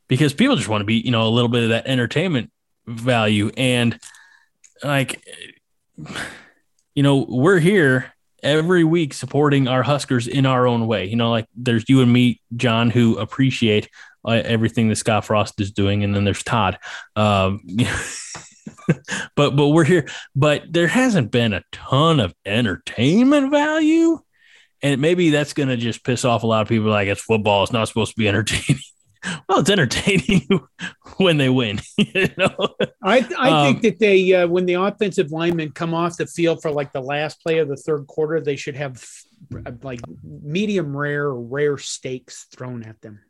because 0.07 0.33
people 0.33 0.55
just 0.55 0.69
want 0.69 0.81
to 0.81 0.85
be, 0.85 0.95
you 0.95 1.11
know, 1.11 1.27
a 1.27 1.29
little 1.29 1.49
bit 1.49 1.63
of 1.63 1.69
that 1.69 1.87
entertainment 1.87 2.51
value. 2.85 3.51
And 3.55 3.97
like, 4.83 5.25
you 6.95 7.03
know, 7.03 7.25
we're 7.27 7.59
here 7.59 8.13
every 8.41 8.83
week 8.83 9.13
supporting 9.13 9.67
our 9.67 9.83
Huskers 9.83 10.27
in 10.27 10.45
our 10.45 10.67
own 10.67 10.87
way. 10.87 11.05
You 11.05 11.15
know, 11.15 11.31
like 11.31 11.47
there's 11.55 11.87
you 11.87 12.01
and 12.01 12.11
me, 12.11 12.41
John, 12.55 12.89
who 12.89 13.17
appreciate 13.17 13.89
everything 14.27 14.89
that 14.89 14.95
Scott 14.95 15.25
Frost 15.25 15.59
is 15.59 15.71
doing, 15.71 16.03
and 16.03 16.15
then 16.15 16.23
there's 16.23 16.43
Todd. 16.43 16.77
Um, 17.15 17.61
but 19.35 19.55
but 19.55 19.69
we're 19.69 19.83
here. 19.83 20.07
But 20.35 20.63
there 20.71 20.87
hasn't 20.87 21.31
been 21.31 21.53
a 21.53 21.63
ton 21.71 22.19
of 22.19 22.33
entertainment 22.45 23.51
value 23.51 24.19
and 24.83 24.99
maybe 24.99 25.29
that's 25.29 25.53
going 25.53 25.69
to 25.69 25.77
just 25.77 26.03
piss 26.03 26.25
off 26.25 26.43
a 26.43 26.47
lot 26.47 26.61
of 26.61 26.67
people. 26.67 26.89
Like 26.89 27.07
it's 27.07 27.21
football; 27.21 27.63
it's 27.63 27.71
not 27.71 27.87
supposed 27.87 28.11
to 28.11 28.17
be 28.17 28.27
entertaining. 28.27 28.81
well, 29.47 29.59
it's 29.59 29.69
entertaining 29.69 30.45
when 31.17 31.37
they 31.37 31.49
win. 31.49 31.79
you 31.97 32.27
know? 32.37 32.55
I 33.01 33.27
I 33.39 33.49
um, 33.49 33.65
think 33.65 33.81
that 33.83 33.99
they 33.99 34.33
uh, 34.33 34.47
when 34.47 34.65
the 34.65 34.73
offensive 34.73 35.31
linemen 35.31 35.71
come 35.71 35.93
off 35.93 36.17
the 36.17 36.27
field 36.27 36.61
for 36.61 36.69
like 36.69 36.91
the 36.91 37.01
last 37.01 37.41
play 37.41 37.59
of 37.59 37.69
the 37.69 37.77
third 37.77 38.05
quarter, 38.05 38.41
they 38.41 38.57
should 38.57 38.75
have 38.75 39.03
like 39.81 40.01
medium 40.23 40.95
rare 40.95 41.25
or 41.25 41.41
rare 41.41 41.77
steaks 41.77 42.47
thrown 42.53 42.83
at 42.83 43.01
them. 43.01 43.21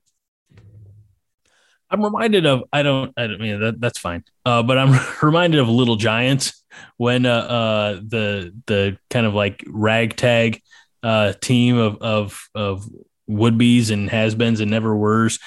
I'm 1.93 2.03
reminded 2.03 2.47
of 2.47 2.63
I 2.73 2.81
don't 2.81 3.13
I 3.15 3.27
don't 3.27 3.39
mean 3.39 3.59
that 3.59 3.79
that's 3.79 3.99
fine. 3.99 4.23
Uh, 4.45 4.63
but 4.63 4.77
I'm 4.79 4.99
reminded 5.21 5.59
of 5.59 5.69
Little 5.69 5.95
Giants 5.95 6.63
when 6.97 7.25
uh, 7.27 7.29
uh 7.29 7.93
the 7.95 8.53
the 8.65 8.97
kind 9.11 9.27
of 9.27 9.35
like 9.35 9.63
ragtag 9.67 10.61
uh, 11.03 11.33
team 11.33 11.77
of 11.77 11.97
of 12.01 12.49
of 12.55 12.89
would 13.27 13.57
be's 13.57 13.91
and 13.91 14.09
has 14.09 14.33
beens 14.33 14.59
and 14.59 14.71
never 14.71 14.95
were's 14.95 15.39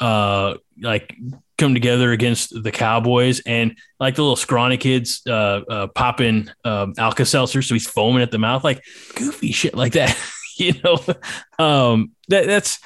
uh, 0.00 0.54
like 0.80 1.14
come 1.58 1.74
together 1.74 2.12
against 2.12 2.62
the 2.62 2.72
Cowboys 2.72 3.40
and 3.44 3.76
like 3.98 4.14
the 4.14 4.22
little 4.22 4.36
scrawny 4.36 4.78
kids 4.78 5.20
uh, 5.26 5.60
uh, 5.68 5.86
popping 5.88 6.48
um, 6.64 6.94
Alka 6.96 7.26
Seltzer, 7.26 7.60
so 7.60 7.74
he's 7.74 7.86
foaming 7.86 8.22
at 8.22 8.30
the 8.30 8.38
mouth, 8.38 8.64
like 8.64 8.82
goofy 9.14 9.52
shit 9.52 9.76
like 9.76 9.92
that. 9.92 10.16
you 10.56 10.72
know, 10.82 10.98
um, 11.58 12.12
that 12.28 12.46
that's 12.46 12.78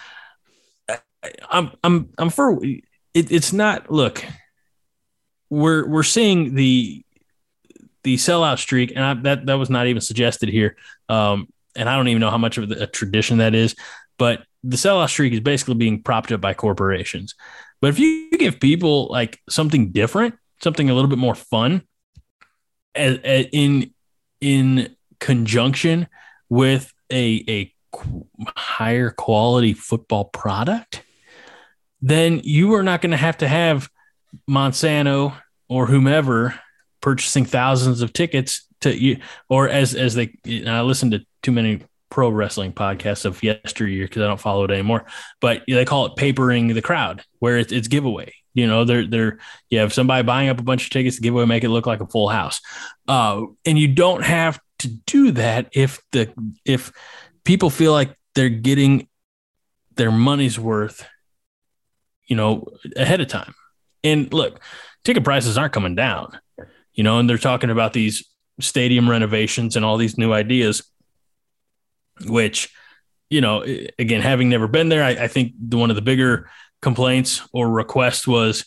I'm 1.49 1.71
I'm 1.83 2.11
I'm 2.19 2.31
for 2.31 2.59
it, 3.15 3.31
it's 3.31 3.53
not 3.53 3.91
look. 3.91 4.25
We're 5.49 5.87
we're 5.87 6.03
seeing 6.03 6.55
the 6.55 7.05
the 8.03 8.17
sellout 8.17 8.59
streak, 8.59 8.93
and 8.95 9.05
I, 9.05 9.15
that 9.23 9.47
that 9.47 9.55
was 9.55 9.71
not 9.71 9.87
even 9.87 10.03
suggested 10.03 10.49
here. 10.49 10.77
Um, 11.09 11.49
and 11.77 11.89
I 11.89 11.97
don't 11.97 12.09
even 12.09 12.21
know 12.21 12.31
how 12.31 12.39
much 12.39 12.59
of 12.59 12.71
a 12.71 12.87
tradition 12.87 13.39
that 13.39 13.55
is, 13.55 13.75
but 14.19 14.45
the 14.63 14.77
sellout 14.77 15.09
streak 15.09 15.33
is 15.33 15.41
basically 15.41 15.75
being 15.75 16.03
propped 16.03 16.33
up 16.33 16.41
by 16.41 16.55
corporations. 16.55 17.35
But 17.81 17.89
if 17.89 17.99
you 17.99 18.31
give 18.31 18.61
people 18.61 19.09
like 19.11 19.41
something 19.49 19.91
different, 19.93 20.37
something 20.63 20.89
a 20.89 20.95
little 20.95 21.11
bit 21.11 21.19
more 21.19 21.35
fun, 21.35 21.83
in 22.95 23.93
in 24.41 24.97
conjunction 25.21 26.09
with 26.49 26.93
a 27.13 27.45
a 27.49 27.75
higher 28.57 29.11
quality 29.11 29.73
football 29.73 30.25
product, 30.25 31.04
then 32.05 32.43
you 32.45 32.75
are 32.75 32.83
not 32.83 33.01
going 33.01 33.13
to 33.13 33.17
have 33.17 33.39
to 33.39 33.49
have 33.49 33.89
Monsanto 34.49 35.35
or 35.69 35.87
whomever 35.87 36.61
purchasing 37.01 37.47
thousands 37.47 38.03
of 38.03 38.13
tickets 38.13 38.67
to 38.83 38.95
you, 38.95 39.19
or 39.49 39.71
as 39.71 39.95
as 39.95 40.15
they. 40.15 40.37
I 40.67 40.83
listened 40.83 41.13
to 41.13 41.25
too 41.43 41.53
many 41.53 41.81
pro 42.11 42.29
wrestling 42.29 42.75
podcasts 42.75 43.25
of 43.25 43.43
yesteryear 43.43 44.05
because 44.05 44.23
I 44.23 44.27
don't 44.27 44.41
follow 44.41 44.65
it 44.65 44.71
anymore. 44.71 45.07
But 45.41 45.63
they 45.67 45.87
call 45.87 46.05
it 46.05 46.17
papering 46.17 46.69
the 46.69 46.83
crowd, 46.83 47.25
where 47.39 47.57
it's, 47.57 47.73
it's 47.73 47.89
giveaway. 47.89 48.35
You 48.53 48.67
know, 48.67 48.85
they're 48.85 49.07
they're 49.07 49.39
you 49.71 49.79
have 49.79 49.95
somebody 49.95 50.23
buying 50.23 50.51
up 50.51 50.61
a 50.61 50.63
bunch 50.63 50.85
of 50.85 50.91
tickets 50.91 51.17
to 51.17 51.23
give 51.23 51.33
away, 51.35 51.47
make 51.47 51.65
it 51.65 51.71
look 51.71 51.87
like 51.87 52.01
a 52.01 52.07
full 52.07 52.29
house, 52.29 52.61
uh, 53.09 53.43
and 53.65 53.79
you 53.79 53.89
don't 53.89 54.23
have 54.23 54.61
to 54.81 54.89
do 54.89 55.31
that 55.33 55.69
if 55.73 56.03
the 56.13 56.31
if 56.67 56.93
people 57.45 57.71
feel 57.71 57.93
like 57.93 58.15
they're 58.35 58.51
getting 58.51 59.09
their 59.97 60.13
money's 60.13 60.59
worth, 60.59 61.07
you 62.27 62.37
know, 62.37 62.67
ahead 62.97 63.21
of 63.21 63.29
time. 63.29 63.55
And 64.03 64.33
look, 64.33 64.61
ticket 65.05 65.25
prices 65.25 65.57
aren't 65.57 65.73
coming 65.73 65.95
down, 65.95 66.39
you 66.93 67.05
know, 67.05 67.19
and 67.19 67.29
they're 67.29 67.39
talking 67.39 67.71
about 67.71 67.93
these 67.93 68.29
stadium 68.61 69.09
renovations 69.11 69.77
and 69.77 69.85
all 69.85 69.97
these 69.97 70.17
new 70.17 70.33
ideas 70.33 70.83
which, 72.23 72.73
you 73.31 73.41
know, 73.41 73.65
again, 73.99 74.21
having 74.21 74.49
never 74.49 74.69
been 74.69 74.89
there, 74.89 75.03
I, 75.03 75.11
I 75.11 75.29
think 75.29 75.53
the, 75.59 75.77
one 75.77 75.91
of 75.91 75.97
the 75.97 76.03
bigger 76.03 76.51
complaints 76.83 77.43
or 77.53 77.69
requests 77.69 78.27
was, 78.27 78.67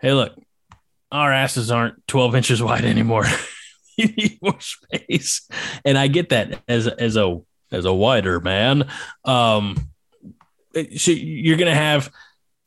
hey, 0.00 0.12
look, 0.12 0.32
our 1.10 1.32
asses 1.32 1.70
aren't 1.70 2.06
12 2.06 2.36
inches 2.36 2.62
wide 2.62 2.84
anymore. 2.84 3.24
you 3.96 4.06
need 4.06 4.38
more 4.42 4.60
space. 4.60 5.48
And 5.84 5.98
I 5.98 6.06
get 6.06 6.30
that 6.30 6.62
as 6.68 6.86
as 6.86 7.16
a 7.16 7.40
as 7.72 7.84
a 7.84 7.92
wider 7.92 8.40
man. 8.40 8.88
Um, 9.24 9.90
so 10.96 11.10
you're 11.10 11.56
going 11.56 11.68
to 11.68 11.74
have, 11.74 12.10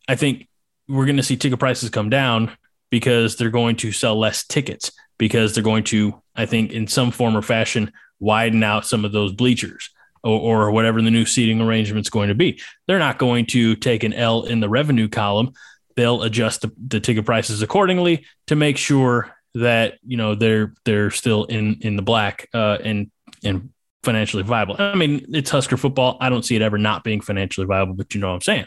I 0.08 0.16
think, 0.16 0.48
we're 0.88 1.06
going 1.06 1.18
to 1.18 1.24
see 1.24 1.38
ticket 1.38 1.60
prices 1.60 1.90
come 1.90 2.10
down 2.10 2.52
because 2.90 3.38
they're 3.38 3.50
going 3.50 3.78
to 3.78 3.92
sell 3.92 4.20
less 4.20 4.46
tickets 4.46 4.92
because 5.18 5.54
they're 5.54 5.64
going 5.64 5.86
to, 5.86 6.22
I 6.36 6.46
think, 6.46 6.74
in 6.74 6.88
some 6.88 7.12
form 7.12 7.38
or 7.38 7.42
fashion, 7.42 7.92
widen 8.20 8.62
out 8.64 8.86
some 8.86 9.06
of 9.06 9.12
those 9.12 9.32
bleachers 9.32 9.90
or, 10.24 10.68
or 10.68 10.72
whatever 10.72 11.02
the 11.02 11.12
new 11.12 11.26
seating 11.26 11.62
arrangement 11.62 12.06
is 12.06 12.10
going 12.10 12.30
to 12.30 12.36
be. 12.36 12.60
They're 12.88 13.00
not 13.00 13.18
going 13.18 13.46
to 13.48 13.76
take 13.76 14.04
an 14.04 14.14
L 14.14 14.44
in 14.44 14.60
the 14.60 14.70
revenue 14.70 15.08
column. 15.08 15.54
They'll 15.96 16.24
adjust 16.24 16.62
the, 16.62 16.72
the 16.88 17.00
ticket 17.00 17.26
prices 17.26 17.62
accordingly 17.62 18.26
to 18.48 18.56
make 18.56 18.78
sure 18.78 19.36
that 19.54 19.98
you 20.06 20.16
know 20.16 20.34
they're 20.34 20.74
they're 20.86 21.12
still 21.12 21.44
in 21.44 21.80
in 21.82 21.98
the 21.98 22.02
black 22.02 22.48
uh, 22.54 22.78
and 22.84 23.12
and 23.44 23.70
financially 24.02 24.44
viable. 24.44 24.78
I 24.80 24.96
mean, 24.96 25.26
it's 25.34 25.50
Husker 25.50 25.76
football. 25.76 26.18
I 26.22 26.30
don't 26.30 26.44
see 26.44 26.56
it 26.56 26.62
ever 26.62 26.78
not 26.78 27.04
being 27.04 27.20
financially 27.22 27.68
viable, 27.68 27.94
but 27.94 28.16
you 28.16 28.22
know 28.22 28.30
what 28.30 28.36
I'm 28.36 28.42
saying. 28.42 28.66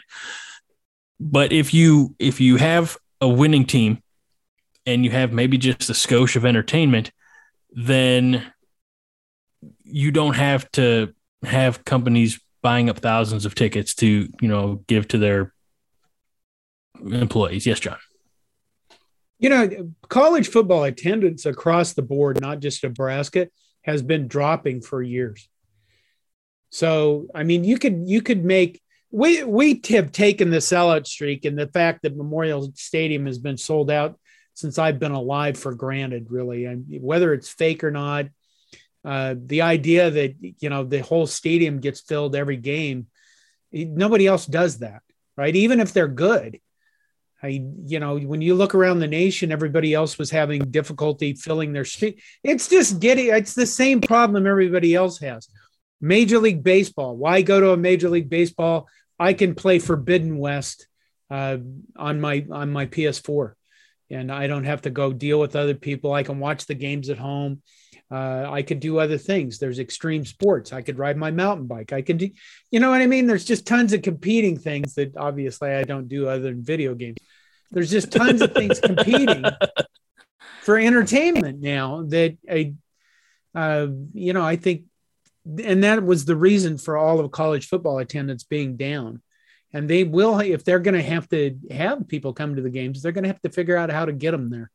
But 1.19 1.51
if 1.51 1.73
you 1.73 2.15
if 2.19 2.41
you 2.41 2.57
have 2.57 2.97
a 3.21 3.27
winning 3.27 3.65
team 3.65 4.01
and 4.85 5.03
you 5.03 5.11
have 5.11 5.31
maybe 5.33 5.57
just 5.57 5.89
a 5.89 5.93
skosh 5.93 6.35
of 6.35 6.45
entertainment, 6.45 7.11
then 7.71 8.45
you 9.83 10.11
don't 10.11 10.35
have 10.35 10.69
to 10.71 11.13
have 11.43 11.85
companies 11.85 12.39
buying 12.61 12.89
up 12.89 12.99
thousands 12.99 13.45
of 13.45 13.55
tickets 13.55 13.93
to 13.95 14.29
you 14.41 14.47
know 14.47 14.83
give 14.87 15.07
to 15.09 15.17
their 15.17 15.53
employees. 17.03 17.65
Yes, 17.65 17.79
John. 17.79 17.97
You 19.37 19.49
know, 19.49 19.91
college 20.07 20.47
football 20.47 20.83
attendance 20.85 21.45
across 21.45 21.93
the 21.93 22.01
board, 22.01 22.39
not 22.39 22.61
just 22.61 22.83
Nebraska, 22.83 23.49
has 23.83 24.01
been 24.01 24.27
dropping 24.27 24.81
for 24.81 25.01
years. 25.01 25.49
So, 26.71 27.27
I 27.35 27.43
mean, 27.43 27.63
you 27.63 27.77
could 27.77 28.03
you 28.07 28.21
could 28.21 28.43
make 28.43 28.81
we 29.15 29.43
we 29.43 29.81
have 29.89 30.11
taken 30.11 30.49
the 30.49 30.57
sellout 30.57 31.07
streak 31.07 31.45
and 31.45 31.57
the 31.57 31.67
fact 31.67 32.03
that 32.03 32.17
Memorial 32.17 32.71
Stadium 32.75 33.25
has 33.25 33.39
been 33.39 33.57
sold 33.57 33.89
out 33.91 34.19
since 34.53 34.77
I've 34.77 34.99
been 34.99 35.11
alive 35.11 35.57
for 35.57 35.73
granted. 35.73 36.27
Really, 36.29 36.65
and 36.65 36.85
whether 37.01 37.33
it's 37.33 37.49
fake 37.49 37.83
or 37.83 37.91
not, 37.91 38.27
uh, 39.03 39.35
the 39.37 39.61
idea 39.61 40.11
that 40.11 40.35
you 40.39 40.69
know 40.69 40.83
the 40.83 40.99
whole 40.99 41.27
stadium 41.27 41.79
gets 41.79 42.01
filled 42.01 42.35
every 42.35 42.57
game 42.57 43.07
Nobody 43.75 44.25
else 44.25 44.45
does 44.45 44.79
that, 44.79 45.01
right? 45.35 45.55
Even 45.55 45.79
if 45.79 45.91
they're 45.91 46.07
good. 46.07 46.59
I, 47.43 47.61
you 47.85 47.99
know, 47.99 48.17
when 48.17 48.41
you 48.41 48.55
look 48.55 48.73
around 48.73 48.99
the 48.99 49.07
nation, 49.07 49.51
everybody 49.51 49.93
else 49.93 50.17
was 50.17 50.31
having 50.31 50.71
difficulty 50.71 51.33
filling 51.33 51.73
their 51.73 51.85
street. 51.85 52.21
It's 52.43 52.69
just 52.69 52.99
getting, 52.99 53.27
it's 53.27 53.53
the 53.53 53.67
same 53.67 53.99
problem 53.99 54.47
everybody 54.47 54.95
else 54.95 55.19
has. 55.19 55.49
Major 55.99 56.39
League 56.39 56.63
Baseball. 56.63 57.17
Why 57.17 57.41
go 57.41 57.59
to 57.59 57.71
a 57.71 57.77
Major 57.77 58.09
League 58.09 58.29
Baseball? 58.29 58.87
I 59.19 59.33
can 59.33 59.55
play 59.55 59.79
Forbidden 59.79 60.37
West 60.37 60.87
uh, 61.29 61.57
on 61.95 62.21
my 62.21 62.45
on 62.51 62.71
my 62.71 62.85
PS4, 62.85 63.53
and 64.09 64.31
I 64.31 64.47
don't 64.47 64.65
have 64.65 64.83
to 64.83 64.89
go 64.89 65.13
deal 65.13 65.39
with 65.39 65.55
other 65.55 65.75
people. 65.75 66.13
I 66.13 66.23
can 66.23 66.39
watch 66.39 66.65
the 66.65 66.75
games 66.75 67.09
at 67.09 67.17
home. 67.17 67.61
Uh, 68.11 68.47
I 68.49 68.61
could 68.61 68.79
do 68.79 68.99
other 68.99 69.17
things. 69.17 69.57
There's 69.57 69.79
extreme 69.79 70.25
sports. 70.25 70.71
I 70.71 70.81
could 70.81 70.99
ride 70.99 71.17
my 71.17 71.31
mountain 71.31 71.65
bike. 71.65 71.91
I 71.91 72.03
can 72.03 72.17
do, 72.17 72.29
you 72.69 72.79
know 72.79 72.91
what 72.91 73.01
I 73.01 73.07
mean? 73.07 73.25
There's 73.25 73.45
just 73.45 73.65
tons 73.65 73.93
of 73.93 74.03
competing 74.03 74.59
things 74.59 74.93
that 74.93 75.17
obviously 75.17 75.71
I 75.71 75.83
don't 75.83 76.07
do 76.07 76.27
other 76.27 76.43
than 76.43 76.63
video 76.63 76.93
games. 76.93 77.17
There's 77.71 77.89
just 77.89 78.11
tons 78.11 78.41
of 78.41 78.53
things 78.53 78.79
competing 78.79 79.43
for 80.61 80.77
entertainment 80.77 81.61
now 81.61 82.03
that 82.09 82.37
I, 82.49 82.75
uh, 83.55 83.87
you 84.13 84.33
know, 84.33 84.45
I 84.45 84.55
think, 84.55 84.83
and 85.45 85.83
that 85.83 86.03
was 86.03 86.25
the 86.25 86.35
reason 86.35 86.77
for 86.77 86.97
all 86.97 87.19
of 87.19 87.31
college 87.31 87.67
football 87.67 87.99
attendance 87.99 88.43
being 88.43 88.77
down. 88.77 89.21
And 89.73 89.89
they 89.89 90.03
will, 90.03 90.39
if 90.39 90.63
they're 90.63 90.79
going 90.79 90.95
to 90.95 91.03
have 91.03 91.27
to 91.29 91.57
have 91.69 92.07
people 92.07 92.33
come 92.33 92.55
to 92.55 92.61
the 92.61 92.69
games, 92.69 93.01
they're 93.01 93.11
going 93.11 93.25
to 93.25 93.29
have 93.29 93.41
to 93.41 93.49
figure 93.49 93.75
out 93.75 93.91
how 93.91 94.05
to 94.05 94.13
get 94.13 94.31
them 94.31 94.49
there 94.49 94.71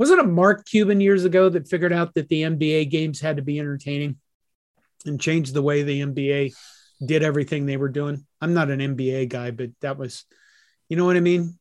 wasn't 0.00 0.18
it 0.18 0.28
Mark 0.28 0.64
Cuban 0.64 0.98
years 0.98 1.26
ago 1.26 1.50
that 1.50 1.68
figured 1.68 1.92
out 1.92 2.14
that 2.14 2.30
the 2.30 2.40
NBA 2.40 2.88
games 2.88 3.20
had 3.20 3.36
to 3.36 3.42
be 3.42 3.60
entertaining 3.60 4.16
and 5.04 5.20
changed 5.20 5.52
the 5.52 5.60
way 5.60 5.82
the 5.82 6.00
NBA 6.00 6.54
did 7.04 7.22
everything 7.22 7.66
they 7.66 7.76
were 7.76 7.90
doing? 7.90 8.24
I'm 8.40 8.54
not 8.54 8.70
an 8.70 8.80
NBA 8.80 9.28
guy, 9.28 9.50
but 9.50 9.72
that 9.82 9.98
was, 9.98 10.24
you 10.88 10.96
know 10.96 11.04
what 11.04 11.18
I 11.18 11.20
mean? 11.20 11.58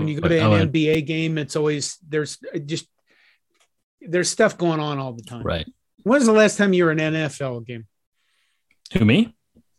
when 0.00 0.08
you 0.08 0.20
go 0.20 0.26
to 0.26 0.36
an 0.36 0.72
NBA 0.72 1.06
game, 1.06 1.38
it's 1.38 1.54
always 1.54 1.96
there's 2.06 2.38
just 2.66 2.88
there's 4.00 4.28
stuff 4.28 4.58
going 4.58 4.80
on 4.80 4.98
all 4.98 5.12
the 5.12 5.22
time. 5.22 5.44
Right. 5.44 5.68
When 6.02 6.18
was 6.18 6.26
the 6.26 6.32
last 6.32 6.58
time 6.58 6.72
you 6.72 6.84
were 6.84 6.92
in 6.92 7.00
an 7.00 7.14
NFL 7.14 7.66
game? 7.66 7.86
To 8.90 9.04
me? 9.04 9.34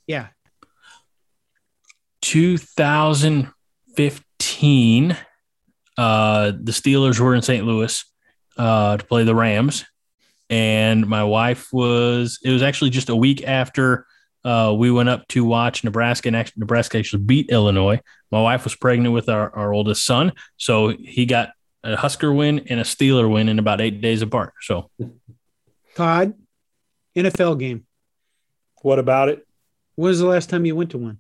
Yeah. 0.08 0.28
2015 2.22 5.18
uh, 5.98 6.52
the 6.52 6.72
Steelers 6.72 7.20
were 7.20 7.36
in 7.36 7.42
St. 7.42 7.66
Louis 7.66 8.04
uh, 8.58 8.98
to 8.98 9.06
play 9.06 9.24
the 9.24 9.36
Rams, 9.36 9.86
and 10.50 11.08
my 11.08 11.24
wife 11.24 11.72
was. 11.72 12.40
It 12.44 12.52
was 12.52 12.64
actually 12.64 12.90
just 12.90 13.10
a 13.10 13.16
week 13.16 13.48
after 13.48 14.06
uh, 14.44 14.74
we 14.78 14.92
went 14.92 15.10
up 15.10 15.28
to 15.30 15.46
watch 15.46 15.84
Nebraska, 15.84 16.30
and 16.30 16.36
actually, 16.36 16.62
Nebraska 16.62 16.98
actually 16.98 17.24
beat 17.24 17.50
Illinois. 17.50 18.02
My 18.32 18.42
wife 18.42 18.64
was 18.64 18.76
pregnant 18.76 19.14
with 19.14 19.30
our, 19.30 19.56
our 19.56 19.74
oldest 19.74 20.06
son, 20.06 20.34
so 20.58 20.90
he 20.90 21.26
got 21.26 21.50
a 21.84 21.96
Husker 21.96 22.34
win 22.34 22.66
and 22.70 22.80
a 22.80 22.84
Steeler 22.84 23.32
win 23.32 23.50
in 23.50 23.60
about 23.60 23.82
eight 23.82 24.02
days 24.02 24.22
apart. 24.22 24.54
So, 24.62 24.90
Todd, 25.96 26.34
NFL 27.16 27.60
game. 27.60 27.86
What 28.82 29.00
about 29.00 29.30
it? 29.30 29.46
When 29.96 30.10
was 30.10 30.20
the 30.20 30.28
last 30.28 30.50
time 30.50 30.66
you 30.66 30.76
went 30.76 30.92
to 30.92 30.98
one? 30.98 31.20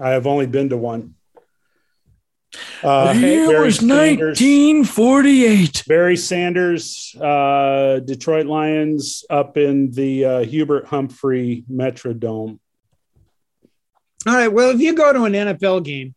I 0.00 0.10
have 0.10 0.26
only 0.26 0.46
been 0.46 0.70
to 0.70 0.76
one. 0.76 1.14
Uh, 2.82 3.12
the 3.12 3.20
year 3.20 3.48
Barry 3.48 3.66
was 3.66 3.76
Sanders, 3.78 4.40
1948. 4.40 5.84
Barry 5.88 6.16
Sanders, 6.16 7.14
uh, 7.20 7.98
Detroit 8.00 8.46
Lions 8.46 9.24
up 9.28 9.56
in 9.56 9.90
the 9.90 10.24
uh, 10.24 10.44
Hubert 10.44 10.86
Humphrey 10.86 11.64
Metrodome. 11.70 12.58
All 14.26 14.34
right. 14.34 14.48
Well, 14.48 14.70
if 14.70 14.80
you 14.80 14.94
go 14.94 15.12
to 15.12 15.24
an 15.24 15.32
NFL 15.32 15.84
game, 15.84 16.14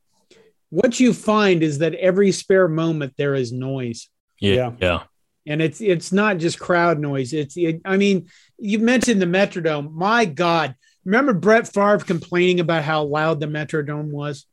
what 0.70 1.00
you 1.00 1.14
find 1.14 1.64
is 1.64 1.80
that 1.80 1.94
every 1.96 2.32
spare 2.32 2.68
moment 2.68 3.14
there 3.18 3.34
is 3.34 3.52
noise. 3.52 4.10
Yeah. 4.40 4.74
Yeah. 4.80 5.04
And 5.48 5.62
it's 5.62 5.82
it's 5.82 6.12
not 6.12 6.38
just 6.38 6.60
crowd 6.60 7.00
noise. 7.00 7.34
It's 7.34 7.56
it, 7.58 7.82
I 7.86 7.98
mean, 7.98 8.28
you 8.58 8.80
mentioned 8.80 9.22
the 9.22 9.26
Metrodome. 9.26 9.92
My 9.94 10.26
God, 10.26 10.76
remember 11.06 11.34
Brett 11.34 11.72
Favre 11.72 12.00
complaining 12.00 12.60
about 12.60 12.84
how 12.84 13.04
loud 13.04 13.40
the 13.40 13.48
Metrodome 13.48 14.12
was? 14.12 14.46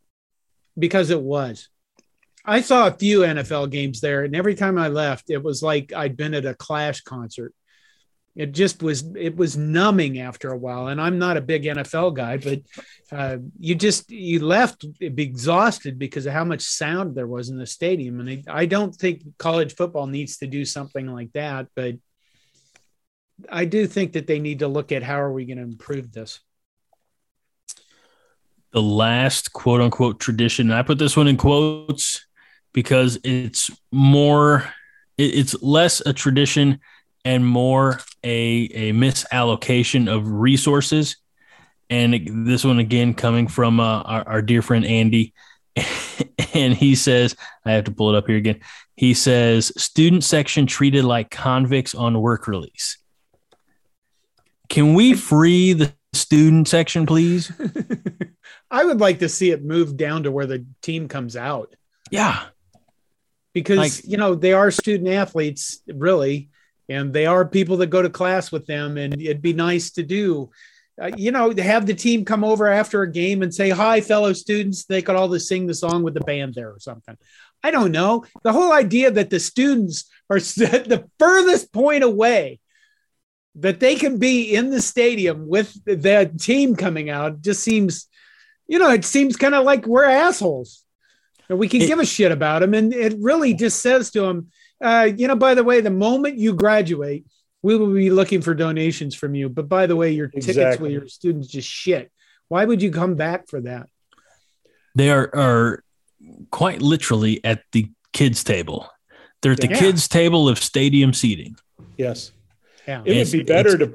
Because 0.79 1.11
it 1.11 1.21
was. 1.21 1.69
I 2.45 2.61
saw 2.61 2.87
a 2.87 2.93
few 2.93 3.21
NFL 3.21 3.71
games 3.71 4.01
there, 4.01 4.25
and 4.25 4.37
every 4.37 4.55
time 4.55 4.79
I 4.79 4.89
left, 4.89 5.31
it 5.31 5.43
was 5.43 5.63
like 5.63 5.93
I'd 5.93 6.17
been 6.17 6.35
at 6.35 6.47
a 6.47 6.55
Clash 6.55 7.01
concert. 7.01 7.55
It 8.37 8.53
just 8.53 8.83
was 8.83 9.05
it 9.17 9.37
was 9.37 9.57
numbing 9.57 10.19
after 10.19 10.51
a 10.51 10.57
while. 10.57 10.89
And 10.89 11.01
I'm 11.01 11.19
not 11.19 11.37
a 11.37 11.41
big 11.41 11.65
NFL 11.65 12.15
guy, 12.15 12.37
but 12.37 12.63
uh, 13.13 13.39
you 13.61 13.75
just 13.75 14.11
you 14.11 14.45
left 14.45 14.85
exhausted 15.01 15.99
because 15.99 16.27
of 16.27 16.33
how 16.33 16.45
much 16.45 16.63
sound 16.63 17.15
there 17.15 17.29
was 17.29 17.49
in 17.49 17.59
the 17.59 17.67
stadium. 17.67 18.19
And 18.21 18.31
I, 18.31 18.43
I 18.63 18.67
don't 18.67 18.95
think 18.95 19.23
college 19.39 19.77
football 19.77 20.09
needs 20.09 20.39
to 20.39 20.49
do 20.49 20.65
something 20.65 21.07
like 21.07 21.33
that, 21.35 21.69
but 21.77 21.95
I 23.49 23.65
do 23.65 23.87
think 23.87 24.13
that 24.15 24.27
they 24.27 24.41
need 24.41 24.61
to 24.61 24.69
look 24.69 24.91
at 24.91 25.03
how 25.03 25.21
are 25.21 25.33
we 25.33 25.45
going 25.45 25.59
to 25.59 25.65
improve 25.65 26.13
this 26.13 26.41
the 28.75 28.83
last 28.83 29.53
quote 29.53 29.81
unquote 29.81 30.19
tradition. 30.19 30.71
and 30.71 30.79
I 30.79 30.83
put 30.83 30.99
this 30.99 31.17
one 31.17 31.29
in 31.29 31.37
quotes 31.37 32.27
because 32.73 33.19
it's 33.23 33.71
more 33.93 34.69
it's 35.17 35.55
less 35.63 36.03
a 36.05 36.13
tradition 36.13 36.81
and 37.25 37.47
more 37.47 38.01
a 38.23 38.69
a 38.73 38.93
misallocation 38.93 40.15
of 40.15 40.31
resources. 40.31 41.17
And 41.91 42.47
this 42.47 42.65
one 42.65 42.79
again 42.79 43.15
coming 43.15 43.47
from 43.47 43.79
uh, 43.79 44.03
our, 44.03 44.29
our 44.29 44.43
dear 44.43 44.63
friend 44.63 44.85
andy. 44.85 45.35
And 46.53 46.73
he 46.73 46.95
says 46.95 47.35
i 47.65 47.73
have 47.73 47.85
to 47.85 47.91
pull 47.91 48.15
it 48.15 48.17
up 48.17 48.29
here 48.29 48.37
again. 48.37 48.61
He 48.95 49.13
says 49.13 49.73
student 49.77 50.23
section 50.23 50.67
treated 50.67 51.05
like 51.05 51.29
convicts 51.29 51.97
on 51.97 52.21
work 52.21 52.47
release. 52.47 52.99
Can 54.69 54.95
we 54.95 55.15
free 55.15 55.73
the 55.73 55.93
student 56.13 56.69
section 56.69 57.07
please? 57.07 57.51
I 58.71 58.85
would 58.85 59.01
like 59.01 59.19
to 59.19 59.29
see 59.29 59.51
it 59.51 59.65
move 59.65 59.97
down 59.97 60.23
to 60.25 60.31
where 60.31 60.47
the 60.47 60.65
team 60.81 61.09
comes 61.09 61.35
out. 61.37 61.75
Yeah. 62.11 62.45
Because 63.53 63.79
like, 63.79 64.05
you 64.05 64.17
know 64.17 64.37
they 64.37 64.53
are 64.53 64.71
student 64.71 65.09
athletes 65.09 65.81
really 65.89 66.51
and 66.89 67.13
they 67.13 67.27
are 67.27 67.45
people 67.45 67.77
that 67.79 67.87
go 67.87 68.03
to 68.03 68.11
class 68.11 68.53
with 68.53 68.67
them 68.67 68.97
and 68.99 69.21
it'd 69.21 69.43
be 69.43 69.53
nice 69.53 69.91
to 69.93 70.03
do. 70.03 70.51
Uh, 71.01 71.11
you 71.17 71.33
know 71.33 71.53
have 71.59 71.87
the 71.87 71.95
team 71.95 72.25
come 72.25 72.45
over 72.45 72.69
after 72.69 73.03
a 73.03 73.11
game 73.11 73.43
and 73.43 73.53
say 73.53 73.69
hi 73.69 74.01
fellow 74.01 74.33
students 74.33 74.85
they 74.85 75.03
could 75.03 75.17
all 75.17 75.29
just 75.29 75.49
sing 75.49 75.67
the 75.67 75.75
song 75.75 76.05
with 76.05 76.15
the 76.15 76.21
band 76.21 76.55
there 76.55 76.71
or 76.71 76.79
something. 76.79 77.17
I 77.65 77.71
don't 77.71 77.93
know. 77.93 78.25
The 78.43 78.53
whole 78.53 78.73
idea 78.73 79.11
that 79.11 79.31
the 79.31 79.41
students 79.41 80.09
are 80.31 80.39
the 80.39 81.09
furthest 81.19 81.73
point 81.73 82.05
away 82.05 82.61
that 83.57 83.81
they 83.81 83.97
can 83.97 84.19
be 84.19 84.55
in 84.55 84.71
the 84.71 84.81
stadium 84.81 85.49
with 85.49 85.85
the 85.85 86.33
team 86.39 86.77
coming 86.77 87.11
out 87.11 87.41
just 87.41 87.63
seems 87.63 88.09
you 88.69 88.79
know 88.79 88.91
it 88.91 89.05
seems 89.05 89.37
kind 89.37 89.55
of 89.55 89.65
like 89.65 89.87
we're 89.87 90.05
assholes. 90.05 90.85
And 91.49 91.59
we 91.59 91.69
can 91.69 91.83
it, 91.83 91.87
give 91.87 91.99
a 91.99 92.07
shit 92.07 92.33
about 92.33 92.61
them. 92.61 92.75
And 92.75 92.93
it 92.93 93.15
really 93.19 93.55
just 93.55 93.83
says 93.83 94.11
to 94.13 94.23
them, 94.23 94.51
uh, 94.83 95.11
you 95.17 95.29
know, 95.29 95.37
by 95.37 95.55
the 95.55 95.65
way, 95.65 95.81
the 95.81 95.91
moment 95.91 96.39
you 96.39 96.55
graduate, 96.55 97.27
we 97.63 97.77
will 97.77 97.93
be 97.93 98.11
looking 98.11 98.43
for 98.43 98.55
donations 98.55 99.15
from 99.15 99.35
you. 99.35 99.49
But 99.49 99.69
by 99.69 99.87
the 99.87 99.97
way, 99.97 100.13
your 100.13 100.31
exactly. 100.33 100.55
tickets 100.55 100.81
with 100.81 100.93
your 100.93 101.09
students 101.09 101.49
just 101.49 101.69
shit. 101.69 102.11
Why 102.49 102.65
would 102.65 102.83
you 102.83 102.91
come 102.91 103.15
back 103.15 103.49
for 103.49 103.61
that? 103.63 103.89
They 104.95 105.11
are, 105.11 105.31
are 105.35 105.85
quite 106.51 106.83
literally 106.83 107.43
at 107.45 107.63
the 107.73 107.91
kids' 108.13 108.45
table. 108.45 108.89
They're 109.43 109.53
at 109.53 109.61
the 109.61 109.69
yeah. 109.69 109.79
kids' 109.79 110.09
table 110.09 110.49
of 110.49 110.59
stadium 110.59 111.13
seating. 111.13 111.57
Yes. 111.97 112.33
Yeah. 112.87 113.03
It 113.05 113.17
would 113.17 113.33
be 113.33 113.43
better 113.43 113.77
to 113.79 113.95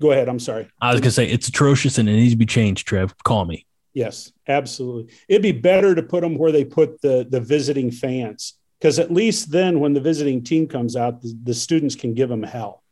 go 0.00 0.12
ahead. 0.12 0.28
I'm 0.28 0.38
sorry. 0.38 0.68
I 0.80 0.92
was 0.92 1.00
going 1.00 1.08
to 1.08 1.12
say 1.12 1.26
it's 1.26 1.48
atrocious 1.48 1.98
and 1.98 2.08
it 2.08 2.12
needs 2.12 2.32
to 2.32 2.38
be 2.38 2.46
changed, 2.46 2.86
Trev. 2.86 3.14
Call 3.24 3.44
me. 3.44 3.66
Yes, 3.94 4.32
absolutely. 4.46 5.12
It'd 5.28 5.42
be 5.42 5.52
better 5.52 5.94
to 5.94 6.02
put 6.02 6.20
them 6.20 6.36
where 6.38 6.52
they 6.52 6.64
put 6.64 7.00
the 7.00 7.26
the 7.28 7.40
visiting 7.40 7.90
fans, 7.90 8.54
because 8.78 8.98
at 8.98 9.12
least 9.12 9.50
then, 9.50 9.80
when 9.80 9.92
the 9.92 10.00
visiting 10.00 10.44
team 10.44 10.68
comes 10.68 10.96
out, 10.96 11.20
the, 11.22 11.36
the 11.42 11.54
students 11.54 11.94
can 11.94 12.14
give 12.14 12.28
them 12.28 12.42
hell. 12.42 12.82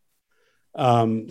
Um, 0.75 1.29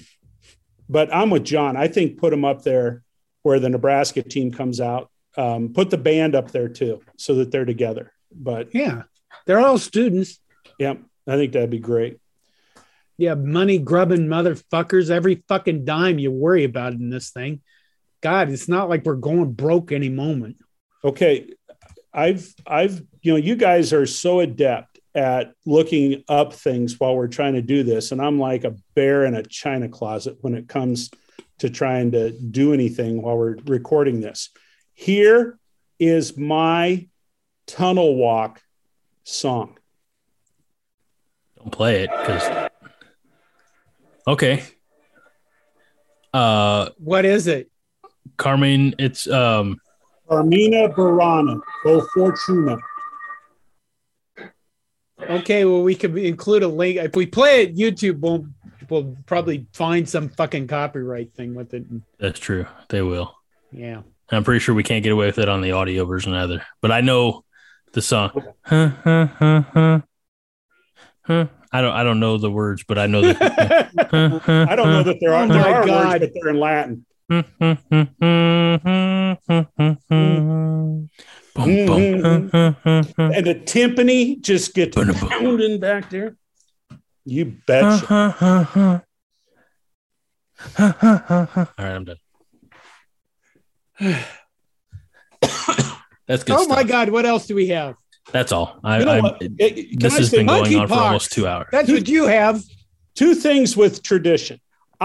but 0.88 1.14
I'm 1.14 1.30
with 1.30 1.44
John. 1.44 1.76
I 1.76 1.88
think 1.88 2.18
put 2.18 2.32
them 2.32 2.46
up 2.46 2.64
there 2.64 3.04
where 3.44 3.60
the 3.60 3.70
Nebraska 3.70 4.22
team 4.24 4.52
comes 4.52 4.80
out. 4.80 5.10
Um, 5.38 5.74
put 5.74 5.90
the 5.90 5.98
band 5.98 6.36
up 6.36 6.52
there 6.52 6.70
too, 6.70 7.02
so 7.18 7.36
that 7.36 7.52
they're 7.52 7.66
together. 7.66 8.14
But 8.32 8.74
yeah, 8.74 9.04
they're 9.46 9.60
all 9.60 9.78
students. 9.78 10.40
Yep, 10.80 11.02
I 11.28 11.36
think 11.36 11.54
that'd 11.54 11.70
be 11.70 11.80
great. 11.80 12.20
Yeah, 13.18 13.36
money 13.36 13.78
grubbing 13.78 14.28
motherfuckers. 14.28 15.10
Every 15.10 15.44
fucking 15.48 15.86
dime 15.86 16.20
you 16.20 16.32
worry 16.32 16.64
about 16.64 16.94
in 16.94 17.10
this 17.10 17.32
thing. 17.32 17.62
God, 18.22 18.50
it's 18.50 18.68
not 18.68 18.90
like 18.90 19.06
we're 19.06 19.16
going 19.16 19.52
broke 19.52 19.92
any 19.92 20.10
moment. 20.10 20.58
Okay. 21.04 21.48
I've, 22.16 22.56
I've, 22.66 23.02
you 23.22 23.34
know, 23.34 23.38
you 23.38 23.58
guys 23.58 23.92
are 23.92 24.06
so 24.06 24.40
adept 24.40 25.00
at 25.14 25.54
looking 25.66 26.24
up 26.30 26.54
things 26.54 27.00
while 27.00 27.16
we're 27.16 27.28
trying 27.28 27.54
to 27.54 27.62
do 27.62 27.84
this. 27.84 28.12
And 28.12 28.22
I'm 28.22 28.40
like 28.40 28.64
a 28.64 28.76
bear 28.96 29.26
in 29.26 29.36
a 29.36 29.44
china 29.44 29.90
closet 29.90 30.38
when 30.40 30.56
it 30.56 30.70
comes 30.70 31.12
to 31.60 31.70
trying 31.70 32.12
to 32.12 32.32
do 32.32 32.74
anything 32.74 33.22
while 33.22 33.38
we're 33.38 33.58
recording 33.66 34.22
this. 34.22 34.50
Here 34.94 35.60
is 36.00 36.38
my 36.38 37.08
tunnel 37.68 38.16
walk 38.16 38.62
song. 39.24 39.78
Don't 41.58 41.72
play 41.72 42.04
it 42.04 42.10
because. 42.12 42.70
Okay. 44.28 44.64
Uh, 46.34 46.90
What 46.98 47.26
is 47.26 47.48
it? 47.48 47.72
Carmen, 48.38 48.96
it's 49.00 49.28
um, 49.30 49.80
Carmina 50.28 50.90
Burana, 50.90 51.60
O 51.86 52.02
Fortuna. 52.14 52.78
Okay, 55.22 55.64
well, 55.66 55.82
we 55.82 55.96
could 55.96 56.18
include 56.18 56.64
a 56.64 56.68
link. 56.68 56.98
If 56.98 57.16
we 57.16 57.26
play 57.26 57.64
it, 57.64 57.76
YouTube 57.76 58.20
won't. 58.20 58.48
We'll 58.90 59.16
probably 59.26 59.66
find 59.74 60.08
some 60.08 60.30
fucking 60.30 60.68
copyright 60.68 61.34
thing 61.34 61.56
with 61.56 61.74
it. 61.74 61.86
that's 62.20 62.40
true. 62.40 62.68
They 62.90 63.02
will. 63.02 63.34
Yeah. 63.72 64.02
I'm 64.32 64.44
pretty 64.44 64.60
sure 64.60 64.76
we 64.76 64.84
can't 64.84 65.04
get 65.04 65.12
away 65.12 65.26
with 65.28 65.40
it 65.40 65.50
on 65.50 65.62
the 65.62 65.72
audio 65.72 66.06
version 66.06 66.34
either. 66.34 66.64
But 66.82 66.92
I 66.92 67.02
know 67.02 67.44
the 67.94 68.02
song. 68.02 68.32
Huh, 68.64 68.90
huh, 69.04 69.28
huh, 69.40 69.62
huh. 69.74 70.00
Huh. 71.24 71.46
I 71.72 71.82
don't. 71.82 71.94
I 71.94 72.04
don't 72.04 72.20
know 72.20 72.38
the 72.38 72.52
words, 72.52 72.84
but 72.88 72.98
I 73.00 73.08
know 73.08 73.22
the. 73.22 73.36
I 73.42 74.68
I 74.72 74.76
don't 74.76 74.90
know 74.92 75.04
that 75.04 75.18
there 75.20 75.34
are, 75.34 75.44
Oh 75.46 75.48
there 75.48 75.66
are 75.66 75.86
God. 75.86 76.08
words, 76.12 76.20
but 76.20 76.32
they're 76.34 76.50
in 76.52 76.60
Latin. 76.60 77.06
Boom. 77.28 77.50
And 81.56 83.46
the 83.46 83.56
timpani 83.66 84.42
just 84.42 84.74
gets 84.74 84.96
pounding 84.96 85.80
back 85.80 86.10
there. 86.10 86.36
You 87.26 87.58
betcha. 87.66 89.04
All 90.78 90.86
right, 91.78 91.80
I'm 91.80 92.06
done. 92.06 92.18
That's 96.28 96.44
good. 96.44 96.56
oh 96.58 96.68
my. 96.68 96.84
God! 96.84 97.10
What 97.10 97.26
else 97.26 97.48
do 97.48 97.56
we 97.56 97.68
have? 97.68 97.96
That's 98.32 98.52
all. 98.52 98.80
I, 98.84 99.00
You 99.00 99.06
know 99.06 99.38
I, 99.40 99.48
this 99.50 100.14
I 100.14 100.18
has 100.18 100.32
been 100.32 100.48
going 100.48 100.76
on 100.76 100.88
for 100.88 100.94
almost 100.96 101.32
two 101.32 101.48
hours. 101.48 101.68
That's 101.72 101.90
what 101.90 102.08
you 102.08 102.26
have. 102.26 102.64
two 103.16 103.34
things 103.36 103.78
with 103.78 104.04
tradition. 104.04 104.60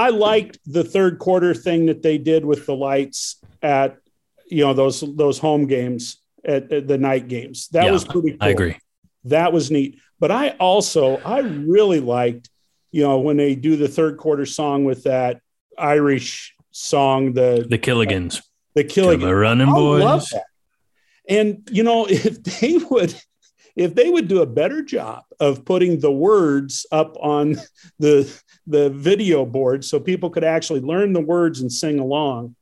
I 0.06 0.08
liked 0.08 0.58
the 0.66 0.84
third 0.94 1.18
quarter 1.18 1.52
thing 1.66 1.80
that 1.86 2.02
they 2.02 2.16
did 2.18 2.42
with 2.50 2.64
the 2.66 2.74
lights 2.74 3.18
at 3.62 3.98
you 4.56 4.62
know 4.64 4.72
those 4.74 4.96
those 5.16 5.38
home 5.38 5.66
games 5.66 6.02
at, 6.54 6.72
at 6.72 6.88
the 6.88 6.98
night 6.98 7.28
games. 7.28 7.68
That 7.72 7.84
Yeah, 7.84 7.92
was 7.92 8.04
pretty 8.04 8.30
cool. 8.30 8.38
I 8.40 8.48
agree. 8.56 8.76
That 9.24 9.52
was 9.52 9.70
neat. 9.70 9.98
But 10.18 10.30
I 10.30 10.44
also 10.70 11.04
I 11.18 11.40
really 11.40 12.00
liked 12.00 12.48
you 12.96 13.02
know 13.06 13.18
when 13.26 13.36
they 13.36 13.54
do 13.54 13.76
the 13.76 13.88
third 13.88 14.16
quarter 14.16 14.46
song 14.46 14.84
with 14.90 15.00
that 15.04 15.40
Irish 15.78 16.54
song 16.72 17.32
the 17.34 17.66
The 17.68 17.78
Killigans. 17.78 18.34
the 18.74 18.84
killing 18.84 19.20
Come 19.20 19.28
a 19.28 19.34
running 19.34 19.68
I 19.68 19.72
love 19.72 20.20
boys. 20.20 20.28
that. 20.30 20.44
And 21.28 21.68
you 21.70 21.82
know, 21.82 22.06
if 22.28 22.42
they 22.42 22.78
would, 22.90 23.14
if 23.76 23.94
they 23.94 24.08
would 24.14 24.28
do 24.28 24.40
a 24.42 24.46
better 24.46 24.80
job 24.82 25.24
of 25.38 25.64
putting 25.64 26.00
the 26.00 26.10
words 26.12 26.86
up 26.90 27.16
on 27.20 27.56
the 27.98 28.14
the 28.70 28.90
video 28.90 29.44
board 29.44 29.84
so 29.84 30.00
people 30.00 30.30
could 30.30 30.44
actually 30.44 30.80
learn 30.80 31.12
the 31.12 31.20
words 31.20 31.60
and 31.60 31.72
sing 31.72 31.98
along, 31.98 32.54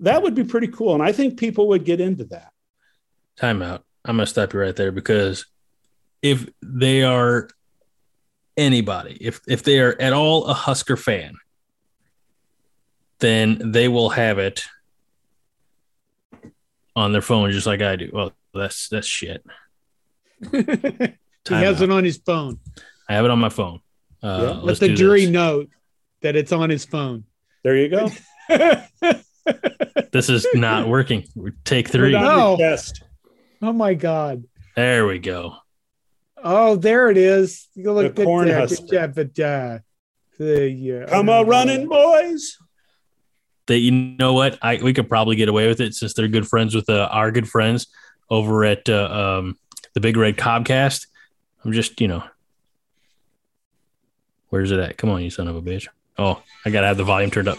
that 0.00 0.22
would 0.22 0.34
be 0.34 0.44
pretty 0.44 0.68
cool. 0.68 0.94
And 0.94 1.02
I 1.02 1.12
think 1.12 1.38
people 1.38 1.68
would 1.68 1.84
get 1.84 2.00
into 2.00 2.24
that. 2.26 2.52
Time 3.36 3.62
out. 3.62 3.84
I'm 4.04 4.16
gonna 4.16 4.26
stop 4.26 4.52
you 4.52 4.60
right 4.60 4.74
there 4.74 4.92
because 4.92 5.46
if 6.22 6.48
they 6.62 7.02
are 7.02 7.48
anybody, 8.56 9.16
if 9.20 9.40
if 9.46 9.62
they 9.62 9.80
are 9.80 9.96
at 10.00 10.12
all 10.12 10.46
a 10.46 10.54
Husker 10.54 10.96
fan, 10.96 11.34
then 13.20 13.72
they 13.72 13.88
will 13.88 14.10
have 14.10 14.38
it 14.38 14.64
on 16.96 17.12
their 17.12 17.22
phone 17.22 17.52
just 17.52 17.66
like 17.66 17.82
I 17.82 17.96
do. 17.96 18.10
Well, 18.12 18.32
that's 18.54 18.88
that's 18.88 19.06
shit. 19.06 19.44
he 20.50 20.64
has 21.48 21.76
out. 21.76 21.82
it 21.82 21.90
on 21.90 22.04
his 22.04 22.18
phone. 22.18 22.58
I 23.08 23.14
have 23.14 23.24
it 23.24 23.30
on 23.30 23.38
my 23.38 23.48
phone. 23.48 23.80
Uh, 24.22 24.40
Yeah. 24.42 24.60
Let 24.62 24.78
the 24.80 24.94
jury 24.94 25.22
this. 25.26 25.30
know 25.30 25.66
that 26.22 26.36
it's 26.36 26.52
on 26.52 26.70
his 26.70 26.84
phone. 26.84 27.24
There 27.64 27.76
you 27.76 27.88
go. 27.88 28.08
This 30.12 30.28
is 30.28 30.46
not 30.54 30.88
working. 30.88 31.24
Take 31.64 31.86
Put 31.86 31.92
three. 31.92 32.12
No. 32.12 32.56
oh 33.62 33.72
my 33.72 33.94
God! 33.94 34.44
There 34.76 35.06
we 35.06 35.18
go. 35.18 35.56
Oh, 36.42 36.76
there 36.76 37.10
it 37.10 37.16
is. 37.16 37.68
You 37.74 37.92
look 37.92 38.14
The 38.14 38.22
good 38.22 38.26
corn 38.26 38.48
there. 38.48 38.58
husker. 38.58 38.86
Good 38.86 38.90
job, 38.92 39.14
but, 39.14 39.38
uh, 39.44 39.78
the, 40.38 41.02
uh, 41.04 41.10
Come 41.10 41.28
a 41.28 41.44
running, 41.44 41.88
boys. 41.88 42.56
That 43.66 43.78
you 43.78 43.90
know 43.90 44.32
what? 44.32 44.58
I 44.62 44.76
we 44.82 44.94
could 44.94 45.08
probably 45.08 45.36
get 45.36 45.48
away 45.48 45.66
with 45.68 45.80
it 45.80 45.94
since 45.94 46.14
they're 46.14 46.28
good 46.28 46.48
friends 46.48 46.74
with 46.74 46.88
uh, 46.88 47.08
our 47.10 47.30
good 47.30 47.48
friends 47.48 47.86
over 48.30 48.64
at 48.64 48.88
uh, 48.88 49.38
um, 49.38 49.56
the 49.94 50.00
Big 50.00 50.16
Red 50.16 50.36
Cobcast. 50.36 51.06
I'm 51.64 51.72
just 51.72 52.00
you 52.00 52.08
know, 52.08 52.22
where's 54.50 54.70
it 54.70 54.80
at? 54.80 54.96
Come 54.96 55.10
on, 55.10 55.22
you 55.22 55.30
son 55.30 55.48
of 55.48 55.56
a 55.56 55.62
bitch! 55.62 55.88
Oh, 56.18 56.42
I 56.64 56.70
gotta 56.70 56.86
have 56.86 56.96
the 56.96 57.04
volume 57.04 57.30
turned 57.30 57.48
up. 57.48 57.58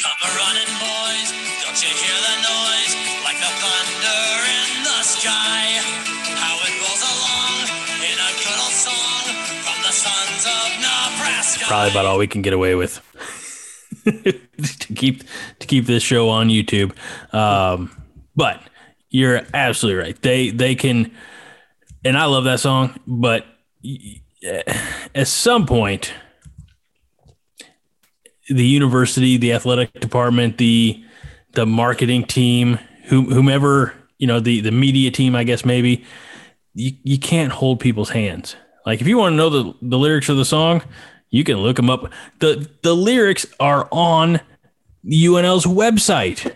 Come 0.00 0.20
a 0.20 0.28
running, 0.36 0.72
boys. 0.80 1.28
Don't 1.64 1.80
you 1.80 1.92
hear 1.92 2.18
the 2.20 2.36
noise? 2.44 2.92
Like 3.24 3.38
the 3.40 3.52
thunder 3.60 4.24
in 4.48 4.84
the 4.84 5.00
sky. 5.00 5.80
How 6.36 6.56
it 6.60 6.72
rolls 6.80 7.02
along 7.04 7.68
in 8.04 8.16
a 8.20 8.30
good 8.36 8.58
old 8.60 8.76
song 8.76 9.24
from 9.64 9.78
the 9.82 9.92
sons 9.92 10.44
of 10.44 10.68
Nebraska. 10.80 11.64
Probably 11.66 11.90
about 11.90 12.06
all 12.06 12.18
we 12.18 12.26
can 12.26 12.42
get 12.42 12.52
away 12.52 12.74
with 12.74 13.00
to 14.04 14.94
keep 14.94 15.22
to 15.58 15.66
keep 15.66 15.86
this 15.86 16.02
show 16.02 16.28
on 16.28 16.48
YouTube. 16.48 16.92
Um, 17.34 17.90
but 18.36 18.62
you're 19.10 19.42
absolutely 19.54 20.02
right. 20.02 20.22
They 20.22 20.50
they 20.50 20.74
can, 20.74 21.12
and 22.04 22.16
I 22.16 22.26
love 22.26 22.44
that 22.44 22.60
song. 22.60 22.98
But 23.06 23.46
at 25.14 25.28
some 25.28 25.66
point, 25.66 26.12
the 28.48 28.66
university, 28.66 29.36
the 29.36 29.52
athletic 29.52 29.92
department, 30.00 30.58
the 30.58 31.02
the 31.52 31.66
marketing 31.66 32.24
team, 32.24 32.78
whomever 33.06 33.94
you 34.20 34.26
know, 34.26 34.38
the 34.38 34.60
the 34.60 34.70
media 34.70 35.10
team, 35.10 35.34
I 35.34 35.44
guess 35.44 35.64
maybe 35.64 36.04
you 36.74 36.92
you 37.02 37.18
can't 37.18 37.50
hold 37.50 37.80
people's 37.80 38.10
hands. 38.10 38.54
Like 38.84 39.00
if 39.00 39.08
you 39.08 39.16
want 39.16 39.32
to 39.32 39.36
know 39.36 39.50
the 39.50 39.74
the 39.82 39.98
lyrics 39.98 40.28
of 40.28 40.36
the 40.36 40.44
song, 40.44 40.82
you 41.30 41.42
can 41.42 41.56
look 41.56 41.76
them 41.76 41.90
up. 41.90 42.12
the 42.38 42.68
The 42.82 42.94
lyrics 42.94 43.46
are 43.58 43.88
on 43.90 44.40
the 45.02 45.24
UNL's 45.24 45.64
website, 45.64 46.54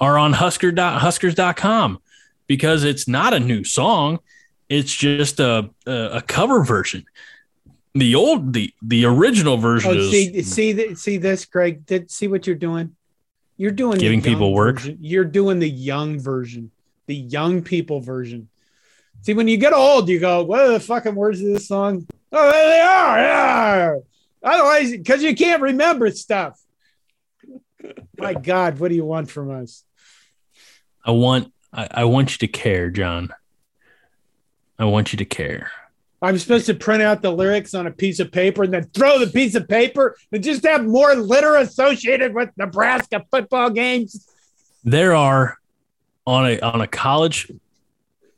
are 0.00 0.18
on 0.18 0.32
Husker 0.32 0.72
Huskers.com 0.72 2.00
because 2.48 2.82
it's 2.82 3.06
not 3.06 3.32
a 3.32 3.40
new 3.40 3.62
song. 3.62 4.18
It's 4.72 4.94
just 4.94 5.38
a 5.40 5.70
a, 5.86 5.92
a 6.18 6.22
cover 6.22 6.62
version. 6.64 7.04
The 7.94 8.14
old 8.14 8.54
the 8.54 8.72
the 8.80 9.04
original 9.04 9.58
version 9.58 9.90
Oh, 9.90 9.94
is 9.94 10.10
see, 10.10 10.42
see, 10.42 10.94
see 10.94 11.16
this, 11.18 11.44
Greg. 11.44 11.84
Did 11.84 12.10
see 12.10 12.26
what 12.26 12.46
you're 12.46 12.56
doing? 12.56 12.96
You're 13.58 13.70
doing 13.70 13.98
Giving 13.98 14.22
people 14.22 14.54
work? 14.54 14.76
version. 14.78 14.96
You're 15.00 15.26
doing 15.26 15.58
the 15.58 15.68
young 15.68 16.18
version, 16.18 16.70
the 17.06 17.14
young 17.14 17.62
people 17.62 18.00
version. 18.00 18.48
See, 19.20 19.34
when 19.34 19.46
you 19.46 19.58
get 19.58 19.74
old, 19.74 20.08
you 20.08 20.18
go, 20.18 20.42
"What 20.42 20.60
are 20.60 20.72
the 20.72 20.80
fucking 20.80 21.14
words 21.14 21.40
of 21.40 21.48
this 21.48 21.68
song?" 21.68 22.06
Oh, 22.32 22.50
there 22.50 22.68
they 22.70 22.80
are. 22.80 23.18
Yeah. 23.18 23.94
Otherwise, 24.42 24.90
because 24.92 25.22
you 25.22 25.36
can't 25.36 25.60
remember 25.62 26.10
stuff. 26.10 26.58
My 28.16 28.32
God, 28.34 28.78
what 28.78 28.88
do 28.88 28.94
you 28.94 29.04
want 29.04 29.30
from 29.30 29.50
us? 29.50 29.84
I 31.04 31.10
want 31.10 31.52
I, 31.72 31.88
I 31.90 32.04
want 32.06 32.32
you 32.32 32.38
to 32.38 32.48
care, 32.48 32.88
John. 32.90 33.32
I 34.78 34.84
want 34.84 35.12
you 35.12 35.16
to 35.18 35.24
care. 35.24 35.70
I'm 36.22 36.38
supposed 36.38 36.66
to 36.66 36.74
print 36.74 37.02
out 37.02 37.20
the 37.20 37.32
lyrics 37.32 37.74
on 37.74 37.88
a 37.88 37.90
piece 37.90 38.20
of 38.20 38.30
paper 38.30 38.62
and 38.62 38.72
then 38.72 38.84
throw 38.94 39.18
the 39.18 39.26
piece 39.26 39.56
of 39.56 39.68
paper 39.68 40.16
and 40.30 40.42
just 40.42 40.64
have 40.64 40.84
more 40.84 41.16
litter 41.16 41.56
associated 41.56 42.32
with 42.32 42.50
Nebraska 42.56 43.24
football 43.30 43.70
games. 43.70 44.28
There 44.84 45.14
are 45.14 45.58
on 46.26 46.46
a 46.46 46.60
on 46.60 46.80
a 46.80 46.86
college. 46.86 47.50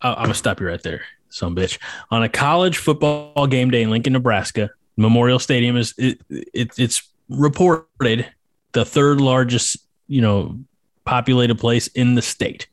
I'm 0.01 0.15
gonna 0.15 0.35
stop 0.35 0.61
you 0.61 0.67
right 0.67 0.83
there, 0.83 1.03
some 1.29 1.55
bitch. 1.55 1.79
On 2.11 2.23
a 2.23 2.29
college 2.29 2.79
football 2.79 3.47
game 3.47 3.71
day 3.71 3.83
in 3.83 3.91
Lincoln, 3.91 4.15
Nebraska, 4.15 4.71
Memorial 4.97 5.39
Stadium 5.39 5.77
is 5.77 5.95
it, 5.99 6.21
it 6.31 6.79
it's 6.79 7.03
reported 7.29 8.27
the 8.73 8.85
third 8.85 9.21
largest 9.21 9.77
you 10.09 10.23
know 10.23 10.59
populated 11.05 11.57
place 11.57 11.89
in 11.89 12.15
the 12.15 12.23
state. 12.23 12.67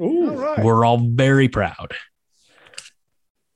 Ooh. 0.00 0.30
all 0.30 0.36
right. 0.36 0.64
We're 0.64 0.84
all 0.84 0.98
very 0.98 1.48
proud. 1.48 1.92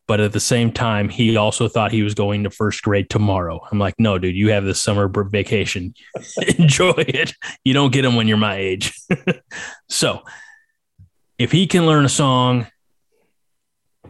But 0.06 0.20
at 0.20 0.32
the 0.32 0.40
same 0.40 0.72
time, 0.72 1.08
he 1.08 1.36
also 1.36 1.68
thought 1.68 1.92
he 1.92 2.02
was 2.02 2.14
going 2.14 2.42
to 2.42 2.50
first 2.50 2.82
grade 2.82 3.08
tomorrow. 3.08 3.60
I'm 3.70 3.78
like, 3.78 3.94
no, 3.98 4.18
dude, 4.18 4.34
you 4.34 4.50
have 4.50 4.64
this 4.64 4.82
summer 4.82 5.08
vacation. 5.08 5.94
Enjoy 6.58 6.94
it. 6.96 7.32
You 7.62 7.74
don't 7.74 7.92
get 7.92 8.02
them 8.02 8.16
when 8.16 8.26
you're 8.26 8.36
my 8.36 8.56
age. 8.56 8.92
so 9.88 10.22
if 11.38 11.52
he 11.52 11.68
can 11.68 11.86
learn 11.86 12.04
a 12.04 12.08
song, 12.08 12.66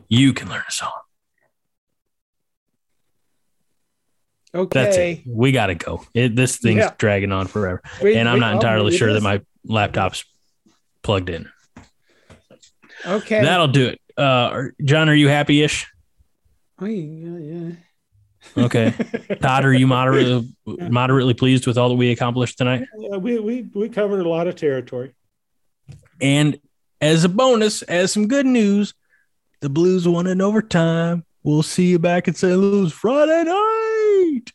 you 0.08 0.32
can 0.32 0.48
learn 0.48 0.64
a 0.66 0.72
song. 0.72 0.99
That's 4.52 4.96
it. 4.96 5.00
Okay. 5.00 5.22
We 5.26 5.52
got 5.52 5.66
to 5.66 5.74
go. 5.74 6.04
It, 6.14 6.34
this 6.34 6.56
thing's 6.56 6.78
Yeah. 6.78 6.94
dragging 6.98 7.32
on 7.32 7.46
forever. 7.46 7.82
Wait, 8.02 8.16
and 8.16 8.28
I'm 8.28 8.34
wait, 8.34 8.40
not 8.40 8.54
entirely 8.54 8.94
it 8.94 8.98
sure 8.98 9.12
that 9.12 9.22
my 9.22 9.40
laptop's 9.64 10.24
plugged 11.02 11.30
in. 11.30 11.48
Okay. 13.06 13.42
That'll 13.42 13.68
do 13.68 13.88
it. 13.88 14.00
Uh, 14.16 14.64
John, 14.84 15.08
are 15.08 15.14
you 15.14 15.28
happy 15.28 15.62
ish? 15.62 15.86
Oh, 16.80 16.86
yeah, 16.86 17.38
yeah. 17.38 17.72
Okay. 18.64 18.92
Todd, 19.40 19.64
are 19.64 19.72
you 19.72 19.86
moderately 19.86 20.48
moderately 20.66 21.34
pleased 21.34 21.66
with 21.66 21.78
all 21.78 21.90
that 21.90 21.94
we 21.94 22.10
accomplished 22.10 22.58
tonight? 22.58 22.84
Yeah, 22.98 23.16
we, 23.18 23.38
we 23.38 23.68
we 23.74 23.88
covered 23.88 24.24
a 24.24 24.28
lot 24.28 24.48
of 24.48 24.56
territory. 24.56 25.14
And 26.20 26.58
as 27.00 27.24
a 27.24 27.28
bonus, 27.28 27.82
as 27.82 28.12
some 28.12 28.28
good 28.28 28.46
news, 28.46 28.94
the 29.60 29.68
Blues 29.68 30.08
won 30.08 30.26
in 30.26 30.40
overtime. 30.40 31.24
We'll 31.42 31.62
see 31.62 31.86
you 31.86 31.98
back 31.98 32.28
in 32.28 32.34
St. 32.34 32.58
Louis 32.58 32.92
Friday 32.92 33.44
night. 33.44 34.52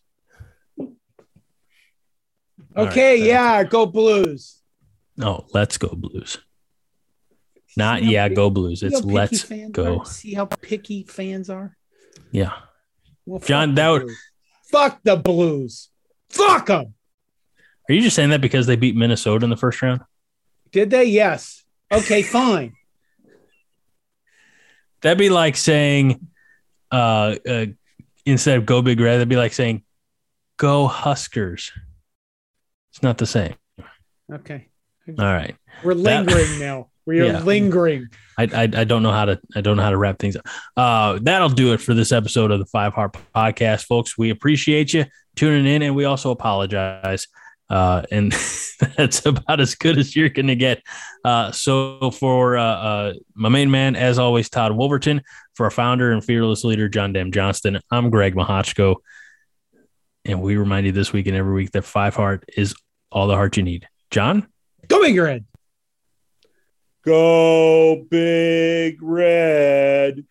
Okay, 2.77 3.19
right, 3.19 3.27
yeah, 3.27 3.63
go 3.63 3.85
Blues. 3.85 4.59
Oh, 5.21 5.45
let's 5.53 5.77
go 5.77 5.87
Blues. 5.89 6.37
Not 7.77 7.99
See 7.99 8.05
how 8.05 8.11
yeah, 8.11 8.23
picky- 8.25 8.35
go 8.35 8.49
Blues. 8.49 8.83
It's 8.83 9.03
let's 9.03 9.43
go. 9.71 9.99
are? 9.99 10.05
See 10.05 10.33
how 10.33 10.45
picky 10.45 11.03
fans 11.03 11.49
are? 11.49 11.75
Yeah. 12.31 12.51
Well, 13.25 13.39
fuck 13.39 13.47
John, 13.47 13.75
that 13.75 13.89
would- 13.89 14.09
Fuck 14.71 14.99
the 15.03 15.15
Blues. 15.15 15.89
Fuck 16.29 16.65
them. 16.67 16.93
Are 17.89 17.93
you 17.93 18.01
just 18.01 18.15
saying 18.15 18.31
that 18.31 18.41
because 18.41 18.67
they 18.67 18.75
beat 18.75 18.95
Minnesota 18.95 19.43
in 19.45 19.49
the 19.49 19.57
first 19.57 19.81
round? 19.81 20.01
Did 20.71 20.89
they? 20.89 21.05
Yes. 21.05 21.63
Okay, 21.91 22.23
fine. 22.23 22.73
That'd 25.01 25.17
be 25.19 25.29
like 25.29 25.55
saying, 25.55 26.27
uh, 26.91 27.35
uh, 27.47 27.65
instead 28.25 28.57
of 28.57 28.65
go 28.65 28.81
big 28.81 28.99
red, 28.99 29.15
that'd 29.15 29.29
be 29.29 29.35
like 29.35 29.53
saying, 29.53 29.83
go 30.57 30.87
Huskers. 30.87 31.71
It's 32.91 33.03
not 33.03 33.17
the 33.17 33.25
same. 33.25 33.55
Okay. 34.31 34.67
All 35.19 35.25
right. 35.25 35.55
We're 35.83 35.93
That- 35.95 36.25
lingering 36.25 36.59
now. 36.59 36.89
We 37.05 37.19
are 37.21 37.25
Yeah. 37.25 37.39
lingering. 37.43 38.07
I, 38.35 38.43
I 38.51 38.63
I 38.63 38.83
don't 38.83 39.03
know 39.03 39.11
how 39.11 39.25
to 39.25 39.39
I 39.55 39.61
don't 39.61 39.77
know 39.77 39.83
how 39.83 39.91
to 39.91 39.97
wrap 39.97 40.17
things 40.17 40.35
up. 40.35 40.47
Uh, 40.75 41.19
that'll 41.21 41.49
do 41.49 41.71
it 41.73 41.79
for 41.81 41.93
this 41.93 42.11
episode 42.11 42.49
of 42.49 42.57
the 42.57 42.65
Five 42.65 42.93
Heart 42.93 43.15
Podcast, 43.35 43.83
folks. 43.85 44.17
We 44.17 44.31
appreciate 44.31 44.91
you 44.93 45.05
tuning 45.35 45.67
in, 45.71 45.83
and 45.83 45.95
we 45.95 46.05
also 46.05 46.31
apologize. 46.31 47.27
Uh, 47.69 48.03
and 48.11 48.31
that's 48.97 49.25
about 49.25 49.59
as 49.59 49.75
good 49.75 49.97
as 49.97 50.15
you're 50.15 50.29
gonna 50.29 50.55
get. 50.55 50.81
Uh, 51.23 51.51
so 51.51 52.11
for 52.11 52.57
uh, 52.57 52.63
uh, 52.63 53.13
my 53.33 53.49
main 53.49 53.71
man, 53.71 53.95
as 53.95 54.19
always, 54.19 54.49
Todd 54.49 54.71
Wolverton, 54.71 55.21
for 55.55 55.65
our 55.65 55.71
founder 55.71 56.11
and 56.11 56.23
fearless 56.23 56.63
leader, 56.63 56.89
John 56.89 57.13
Dam 57.13 57.31
Johnston, 57.31 57.79
I'm 57.91 58.09
Greg 58.09 58.35
Mahachko, 58.35 58.97
and 60.25 60.41
we 60.41 60.57
remind 60.57 60.85
you 60.85 60.91
this 60.91 61.13
week 61.13 61.27
and 61.27 61.35
every 61.35 61.53
week 61.53 61.71
that 61.71 61.83
Five 61.83 62.15
Heart 62.15 62.45
is 62.55 62.75
all 63.11 63.27
the 63.27 63.35
heart 63.35 63.57
you 63.57 63.63
need. 63.63 63.87
John. 64.11 64.47
Go 64.87 65.01
Big 65.01 65.17
Red. 65.17 65.45
Go 67.05 68.03
big 68.09 68.97
red. 69.03 70.25